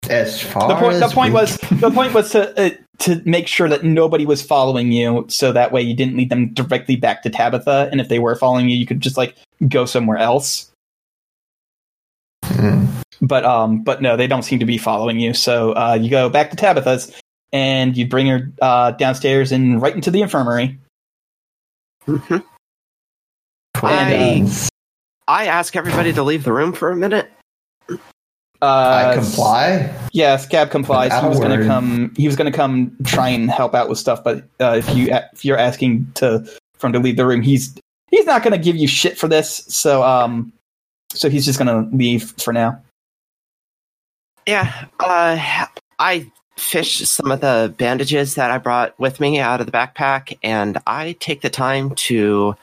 As 0.09 0.41
far 0.41 0.67
the 0.69 0.75
point 0.75 0.99
the 1.01 1.09
point 1.09 1.33
was 1.33 1.57
the 1.57 1.91
point 1.91 2.13
was 2.13 2.31
to 2.31 2.57
uh, 2.67 2.69
to 2.99 3.21
make 3.25 3.47
sure 3.47 3.67
that 3.67 3.83
nobody 3.83 4.25
was 4.25 4.41
following 4.41 4.93
you 4.93 5.25
so 5.27 5.51
that 5.51 5.73
way 5.73 5.81
you 5.81 5.93
didn't 5.93 6.15
lead 6.15 6.29
them 6.29 6.53
directly 6.53 6.95
back 6.95 7.21
to 7.23 7.29
tabitha 7.29 7.89
and 7.91 7.99
if 8.01 8.07
they 8.07 8.17
were 8.17 8.35
following 8.35 8.69
you 8.69 8.77
you 8.77 8.85
could 8.87 9.01
just 9.01 9.17
like 9.17 9.35
go 9.67 9.85
somewhere 9.85 10.17
else 10.17 10.71
Hmm. 12.55 12.85
but 13.21 13.43
um 13.45 13.83
but 13.83 14.01
no 14.01 14.15
they 14.17 14.27
don't 14.27 14.43
seem 14.43 14.59
to 14.59 14.65
be 14.65 14.77
following 14.77 15.19
you 15.19 15.33
so 15.33 15.73
uh 15.73 15.97
you 15.99 16.09
go 16.09 16.29
back 16.29 16.49
to 16.51 16.55
tabitha's 16.55 17.13
and 17.53 17.95
you 17.97 18.07
bring 18.07 18.27
her 18.27 18.51
uh 18.61 18.91
downstairs 18.91 19.51
and 19.51 19.81
right 19.81 19.93
into 19.95 20.11
the 20.11 20.21
infirmary 20.21 20.77
Mhm. 22.07 22.43
And, 23.83 24.47
I, 25.27 25.43
I 25.43 25.45
ask 25.47 25.75
everybody 25.75 26.13
to 26.13 26.23
leave 26.23 26.43
the 26.43 26.53
room 26.53 26.73
for 26.73 26.89
a 26.89 26.95
minute. 26.95 27.29
uh 27.89 27.95
I 28.61 29.11
comply. 29.13 29.93
Yes, 30.13 30.45
Scab 30.45 30.71
complies. 30.71 31.11
He 31.19 31.27
was 31.27 31.39
going 31.39 31.59
to 31.59 31.65
come. 31.67 32.13
He 32.15 32.25
was 32.27 32.35
going 32.35 32.51
to 32.51 32.55
come 32.55 32.95
try 33.03 33.29
and 33.29 33.51
help 33.51 33.75
out 33.75 33.87
with 33.89 33.99
stuff, 33.99 34.23
but 34.23 34.45
uh, 34.59 34.75
if 34.77 34.95
you 34.95 35.09
if 35.11 35.45
you're 35.45 35.57
asking 35.57 36.09
to 36.15 36.43
for 36.79 36.87
him 36.87 36.93
to 36.93 36.99
leave 36.99 37.17
the 37.17 37.25
room, 37.25 37.41
he's 37.41 37.75
he's 38.09 38.25
not 38.25 38.41
going 38.41 38.53
to 38.53 38.57
give 38.57 38.75
you 38.75 38.87
shit 38.87 39.17
for 39.17 39.27
this. 39.27 39.63
So 39.67 40.01
um, 40.01 40.51
so 41.13 41.29
he's 41.29 41.45
just 41.45 41.59
going 41.59 41.89
to 41.89 41.95
leave 41.95 42.33
for 42.41 42.53
now. 42.53 42.81
Yeah, 44.47 44.85
uh, 44.99 45.65
I 45.99 46.31
fish 46.57 47.07
some 47.07 47.31
of 47.31 47.41
the 47.41 47.73
bandages 47.77 48.35
that 48.35 48.49
I 48.49 48.57
brought 48.57 48.97
with 48.99 49.19
me 49.19 49.39
out 49.39 49.59
of 49.59 49.65
the 49.65 49.71
backpack, 49.71 50.37
and 50.41 50.77
I 50.87 51.15
take 51.19 51.41
the 51.41 51.49
time 51.49 51.95
to 51.95 52.55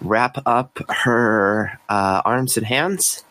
wrap 0.00 0.38
up 0.46 0.78
her 0.88 1.78
uh, 1.88 2.22
arms 2.24 2.56
and 2.56 2.66
hands. 2.66 3.24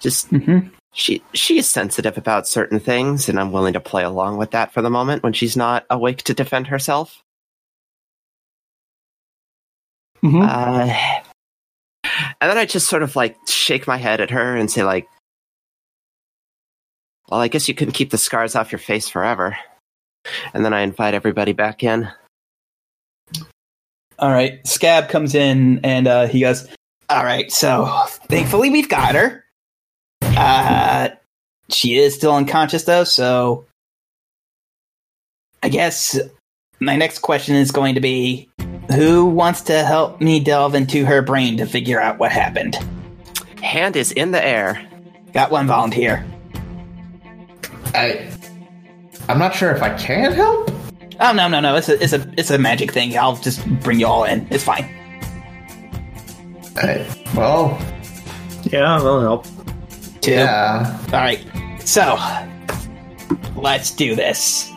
Just 0.00 0.30
Mm-hmm. 0.30 0.68
she 0.92 1.22
she 1.32 1.58
is 1.58 1.68
sensitive 1.68 2.18
about 2.18 2.48
certain 2.48 2.80
things, 2.80 3.28
and 3.28 3.38
I'm 3.38 3.52
willing 3.52 3.74
to 3.74 3.80
play 3.80 4.02
along 4.02 4.36
with 4.38 4.50
that 4.50 4.72
for 4.72 4.82
the 4.82 4.90
moment 4.90 5.22
when 5.22 5.32
she's 5.32 5.56
not 5.56 5.84
awake 5.90 6.22
to 6.24 6.34
defend 6.34 6.66
herself. 6.66 7.22
Mm-hmm. 10.22 10.42
Uh, 10.42 11.22
and 12.40 12.50
then 12.50 12.58
I 12.58 12.64
just 12.64 12.88
sort 12.88 13.02
of 13.02 13.16
like 13.16 13.36
shake 13.46 13.86
my 13.86 13.96
head 13.96 14.20
at 14.20 14.30
her 14.30 14.56
and 14.56 14.70
say 14.70 14.84
like, 14.84 15.06
"Well, 17.28 17.40
I 17.40 17.48
guess 17.48 17.68
you 17.68 17.74
couldn't 17.74 17.94
keep 17.94 18.10
the 18.10 18.18
scars 18.18 18.54
off 18.56 18.72
your 18.72 18.78
face 18.78 19.08
forever." 19.08 19.56
And 20.52 20.64
then 20.64 20.72
I 20.72 20.80
invite 20.80 21.14
everybody 21.14 21.52
back 21.52 21.82
in. 21.82 22.08
All 24.18 24.30
right. 24.30 24.64
Scab 24.66 25.08
comes 25.08 25.34
in 25.34 25.80
and 25.84 26.06
uh, 26.06 26.26
he 26.26 26.40
goes, 26.40 26.66
All 27.08 27.24
right, 27.24 27.50
so 27.50 27.86
thankfully 28.28 28.70
we've 28.70 28.88
got 28.88 29.14
her. 29.14 29.44
Uh, 30.22 31.10
she 31.68 31.96
is 31.96 32.14
still 32.14 32.34
unconscious 32.34 32.84
though, 32.84 33.04
so 33.04 33.66
I 35.62 35.68
guess 35.68 36.18
my 36.80 36.96
next 36.96 37.20
question 37.20 37.54
is 37.56 37.70
going 37.70 37.94
to 37.94 38.00
be 38.00 38.48
who 38.94 39.24
wants 39.26 39.62
to 39.62 39.84
help 39.84 40.20
me 40.20 40.40
delve 40.40 40.74
into 40.74 41.04
her 41.06 41.22
brain 41.22 41.56
to 41.56 41.66
figure 41.66 42.00
out 42.00 42.18
what 42.18 42.30
happened? 42.32 42.76
Hand 43.62 43.96
is 43.96 44.12
in 44.12 44.30
the 44.32 44.44
air. 44.44 44.86
Got 45.32 45.50
one 45.50 45.66
volunteer. 45.66 46.24
I, 47.94 48.30
I'm 49.28 49.38
not 49.38 49.54
sure 49.54 49.70
if 49.70 49.82
I 49.82 49.96
can 49.96 50.32
help. 50.32 50.70
Oh 51.20 51.32
no 51.32 51.46
no 51.48 51.60
no! 51.60 51.76
It's 51.76 51.88
a 51.88 52.02
it's 52.02 52.12
a 52.12 52.32
it's 52.36 52.50
a 52.50 52.58
magic 52.58 52.90
thing. 52.92 53.16
I'll 53.16 53.36
just 53.36 53.64
bring 53.80 54.00
you 54.00 54.06
all 54.06 54.24
in. 54.24 54.46
It's 54.50 54.64
fine. 54.64 54.84
I, 56.76 57.06
well, 57.36 57.78
Yeah, 58.64 58.98
that'll 58.98 59.20
help. 59.20 59.46
Two. 60.20 60.32
yeah. 60.32 60.98
All 61.06 61.10
right. 61.12 61.40
So 61.84 62.16
let's 63.56 63.92
do 63.92 64.16
this. 64.16 64.68